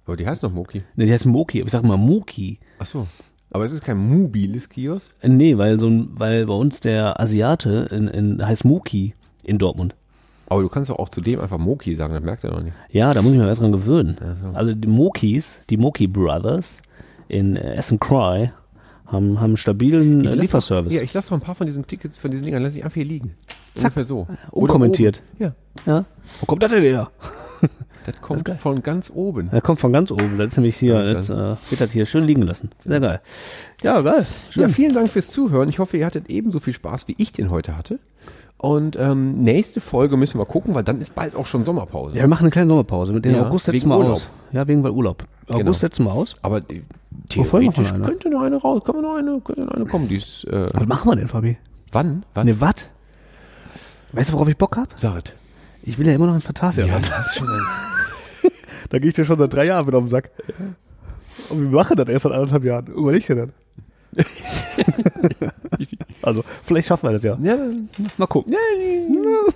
Aber 0.06 0.16
die 0.16 0.26
heißt 0.26 0.42
noch 0.42 0.52
Moki. 0.52 0.82
Ne, 0.96 1.04
die 1.06 1.12
heißt 1.12 1.26
Moki, 1.26 1.60
aber 1.60 1.66
ich 1.66 1.72
sag 1.72 1.82
mal 1.84 1.96
Muki. 1.98 2.58
Ach 2.78 2.86
so. 2.86 3.06
Aber 3.50 3.64
es 3.64 3.72
ist 3.72 3.82
kein 3.84 3.98
mobiles 3.98 4.68
Kiosk. 4.68 5.10
Äh, 5.20 5.28
Nee, 5.28 5.58
weil 5.58 5.78
so 5.80 5.88
ein, 5.88 6.08
weil 6.12 6.46
bei 6.46 6.54
uns 6.54 6.80
der 6.80 7.18
Asiate 7.20 7.88
in, 7.90 8.08
in, 8.08 8.46
heißt 8.46 8.64
Muki 8.64 9.14
in 9.44 9.58
Dortmund. 9.58 9.94
Aber 10.50 10.62
du 10.62 10.68
kannst 10.68 10.88
doch 10.88 10.98
auch 10.98 11.10
zu 11.10 11.20
dem 11.20 11.40
einfach 11.40 11.58
Moki 11.58 11.94
sagen, 11.94 12.14
das 12.14 12.22
merkt 12.22 12.42
er 12.44 12.52
noch 12.52 12.62
nicht. 12.62 12.74
Ja, 12.90 13.12
da 13.12 13.20
muss 13.20 13.32
ich 13.32 13.36
mich 13.36 13.42
mal 13.44 13.48
erst 13.48 13.60
dran 13.60 13.72
gewöhnen. 13.72 14.16
so. 14.42 14.48
Also 14.56 14.74
die 14.74 14.88
Mokis, 14.88 15.60
die 15.68 15.76
Moki 15.76 16.06
Brothers 16.06 16.82
in 17.28 17.56
äh, 17.56 17.74
Essen 17.74 18.00
Cry 18.00 18.50
haben, 19.06 19.40
haben 19.40 19.50
einen 19.50 19.56
stabilen 19.58 20.20
äh, 20.24 20.28
lass 20.28 20.36
Lieferservice. 20.36 20.94
Ja, 20.94 21.02
ich 21.02 21.12
lasse 21.12 21.30
noch 21.32 21.38
ein 21.38 21.42
paar 21.44 21.54
von 21.54 21.66
diesen 21.66 21.86
Tickets, 21.86 22.18
von 22.18 22.30
diesen 22.30 22.46
Dingern, 22.46 22.62
lasse 22.62 22.78
ich 22.78 22.84
einfach 22.84 22.94
hier 22.94 23.04
liegen. 23.04 23.34
Ungefähr 23.76 24.04
so. 24.04 24.26
Unkommentiert. 24.50 25.22
oben. 25.38 25.54
Ja. 25.86 26.04
Wo 26.40 26.46
kommt 26.46 26.62
das 26.62 26.72
denn? 26.72 26.84
Ja, 26.84 27.10
das 28.06 28.20
kommt 28.22 28.48
von 28.58 28.82
ganz 28.82 29.10
oben. 29.14 29.50
Er 29.52 29.60
kommt 29.60 29.80
von 29.80 29.92
ganz 29.92 30.10
oben. 30.10 30.38
Das 30.38 30.48
ist 30.48 30.56
nämlich 30.56 30.76
hier, 30.76 30.94
Ja, 30.94 31.12
jetzt, 31.12 31.28
äh, 31.30 31.56
wird 31.70 31.80
das 31.80 31.92
hier 31.92 32.06
schön 32.06 32.24
liegen 32.24 32.42
lassen. 32.42 32.70
Sehr 32.84 33.00
geil. 33.00 33.20
Ja, 33.82 34.00
geil. 34.00 34.26
Schön. 34.50 34.62
Ja, 34.62 34.68
vielen 34.68 34.94
Dank 34.94 35.10
fürs 35.10 35.30
Zuhören. 35.30 35.68
Ich 35.68 35.78
hoffe, 35.78 35.96
ihr 35.98 36.06
hattet 36.06 36.28
ebenso 36.28 36.58
viel 36.58 36.72
Spaß, 36.74 37.06
wie 37.08 37.14
ich 37.18 37.32
den 37.32 37.50
heute 37.50 37.76
hatte. 37.76 37.98
Und 38.60 38.96
ähm, 38.96 39.40
nächste 39.42 39.80
Folge 39.80 40.16
müssen 40.16 40.38
wir 40.38 40.44
gucken, 40.44 40.74
weil 40.74 40.82
dann 40.82 41.00
ist 41.00 41.14
bald 41.14 41.36
auch 41.36 41.46
schon 41.46 41.64
Sommerpause. 41.64 42.16
Ja, 42.16 42.22
wir 42.22 42.28
machen 42.28 42.42
eine 42.42 42.50
kleine 42.50 42.68
Sommerpause. 42.68 43.12
Mit 43.12 43.24
den 43.24 43.36
Ja, 43.36 43.46
August 43.46 43.66
setzen 43.66 43.88
wir 43.88 43.96
Urlaub. 43.98 44.12
aus. 44.14 44.28
Ja, 44.52 44.66
wegen 44.66 44.82
weil 44.82 44.90
Urlaub. 44.90 45.24
August 45.46 45.58
Genau. 45.58 45.72
setzen 45.74 46.04
wir 46.06 46.12
aus. 46.12 46.34
Aber 46.42 46.58
äh, 46.58 46.60
machen 46.60 46.66
wir 46.72 47.28
theoretisch 47.28 47.92
eine? 47.92 48.04
könnte 48.04 48.28
noch 48.30 48.42
eine 48.42 48.56
raus, 48.56 48.82
können 48.84 48.98
wir 48.98 49.02
noch 49.02 49.14
eine, 49.16 49.40
könnte 49.40 49.64
noch 49.64 49.72
eine 49.74 49.84
kommen. 49.86 50.08
Die 50.08 50.16
ist, 50.16 50.44
äh, 50.44 50.66
Was 50.74 50.86
machen 50.86 51.08
wir 51.08 51.14
denn, 51.16 51.28
Fabi? 51.28 51.56
wann? 51.92 52.24
Wann? 52.34 52.46
Ne, 52.46 52.60
was? 52.60 52.88
Weißt 54.12 54.30
du, 54.30 54.34
worauf 54.34 54.48
ich 54.48 54.56
Bock 54.56 54.76
hab? 54.76 54.88
Sag 54.98 55.22
Ich 55.82 55.96
will 55.98 56.06
ja 56.08 56.14
immer 56.14 56.26
noch 56.26 56.34
ein 56.34 56.40
Fantasia. 56.40 56.84
Ja, 56.84 56.98
das 56.98 57.08
ist 57.28 57.36
schon 57.36 57.48
ein, 57.48 57.60
Da 58.90 58.98
gehe 58.98 59.08
ich 59.10 59.14
dir 59.14 59.24
schon 59.24 59.38
seit 59.38 59.52
drei 59.52 59.66
Jahren 59.66 59.86
wieder 59.86 59.98
auf 59.98 60.04
den 60.04 60.10
Sack. 60.10 60.30
Und 61.50 61.60
wir 61.62 61.68
machen 61.78 61.96
das 61.96 62.08
erst 62.08 62.24
seit 62.24 62.32
anderthalb 62.32 62.64
Jahren. 62.64 62.86
Überleg 62.88 63.24
dir 63.26 63.36
das. 63.36 63.48
also, 66.22 66.44
vielleicht 66.64 66.88
schaffen 66.88 67.08
wir 67.08 67.12
das 67.14 67.22
ja. 67.22 67.38
ja, 67.42 67.56
Mal 68.16 68.26
gucken. 68.26 68.54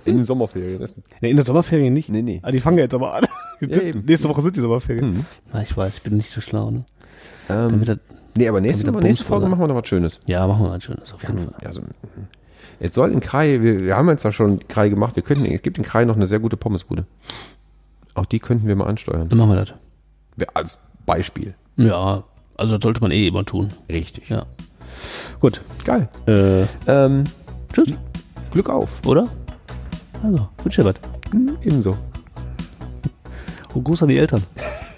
in 0.05 0.17
den 0.17 0.25
Sommerferien. 0.25 0.79
Das, 0.79 0.95
Nee, 1.21 1.31
in 1.31 1.35
der 1.37 1.45
Sommerferien 1.45 1.93
nicht. 1.93 2.09
nee, 2.09 2.21
nee. 2.21 2.39
Ah, 2.43 2.51
die 2.51 2.59
fangen 2.59 2.77
ja 2.77 2.83
jetzt 2.83 2.93
aber 2.93 3.13
an. 3.15 3.25
Ja. 3.61 3.79
Nächste 4.05 4.29
Woche 4.29 4.41
sind 4.41 4.55
die 4.55 4.61
Sommerferien. 4.61 5.11
Mhm. 5.11 5.25
Ja, 5.53 5.61
ich 5.61 5.75
weiß, 5.75 5.95
ich 5.97 6.01
bin 6.03 6.17
nicht 6.17 6.31
so 6.31 6.41
schlau, 6.41 6.71
ne? 6.71 6.85
Ähm, 7.49 7.83
das, 7.83 7.97
nee, 8.35 8.47
aber 8.47 8.61
nächste, 8.61 8.91
nächste 8.91 9.25
Folge 9.25 9.47
machen 9.47 9.59
wir 9.59 9.67
noch 9.67 9.75
was 9.75 9.87
Schönes. 9.87 10.19
ja, 10.25 10.45
machen 10.47 10.65
wir 10.65 10.71
ein 10.73 10.81
schönes, 10.81 11.13
auf 11.13 11.21
jeden 11.23 11.39
Fall. 11.39 11.53
Ja, 11.61 11.71
so, 11.71 11.81
jetzt 12.79 12.95
soll 12.95 13.11
in 13.11 13.19
Krai, 13.19 13.61
wir, 13.61 13.81
wir 13.81 13.97
haben 13.97 14.09
jetzt 14.09 14.25
da 14.25 14.31
schon 14.31 14.65
Krai 14.67 14.89
gemacht, 14.89 15.15
wir 15.15 15.23
könnten, 15.23 15.45
es 15.45 15.61
gibt 15.61 15.77
in 15.77 15.83
Krai 15.83 16.05
noch 16.05 16.15
eine 16.15 16.27
sehr 16.27 16.39
gute 16.39 16.57
Pommesbude. 16.57 17.05
Auch 18.15 18.25
die 18.25 18.39
könnten 18.39 18.67
wir 18.67 18.75
mal 18.75 18.87
ansteuern. 18.87 19.29
Dann 19.29 19.37
machen 19.37 19.51
wir 19.51 19.65
das. 19.65 19.73
Als 20.53 20.81
Beispiel. 21.05 21.55
Ja, 21.77 22.23
also 22.57 22.73
das 22.77 22.83
sollte 22.83 23.01
man 23.01 23.11
eh 23.11 23.27
immer 23.27 23.45
tun. 23.45 23.71
Richtig. 23.89 24.29
Ja. 24.29 24.45
Gut. 25.39 25.61
Geil. 25.85 26.07
Äh, 26.27 26.65
Ähm, 26.87 27.23
tschüss, 27.73 27.89
Glück 28.51 28.69
auf. 28.69 29.01
oder? 29.05 29.27
Also, 30.23 30.47
wünsche 30.63 30.81
dir 30.83 30.89
was. 30.89 30.95
Ebenso. 31.63 31.95
Und 33.73 33.83
Gruß 33.83 34.03
an 34.03 34.09
die 34.09 34.17
Eltern. 34.17 34.43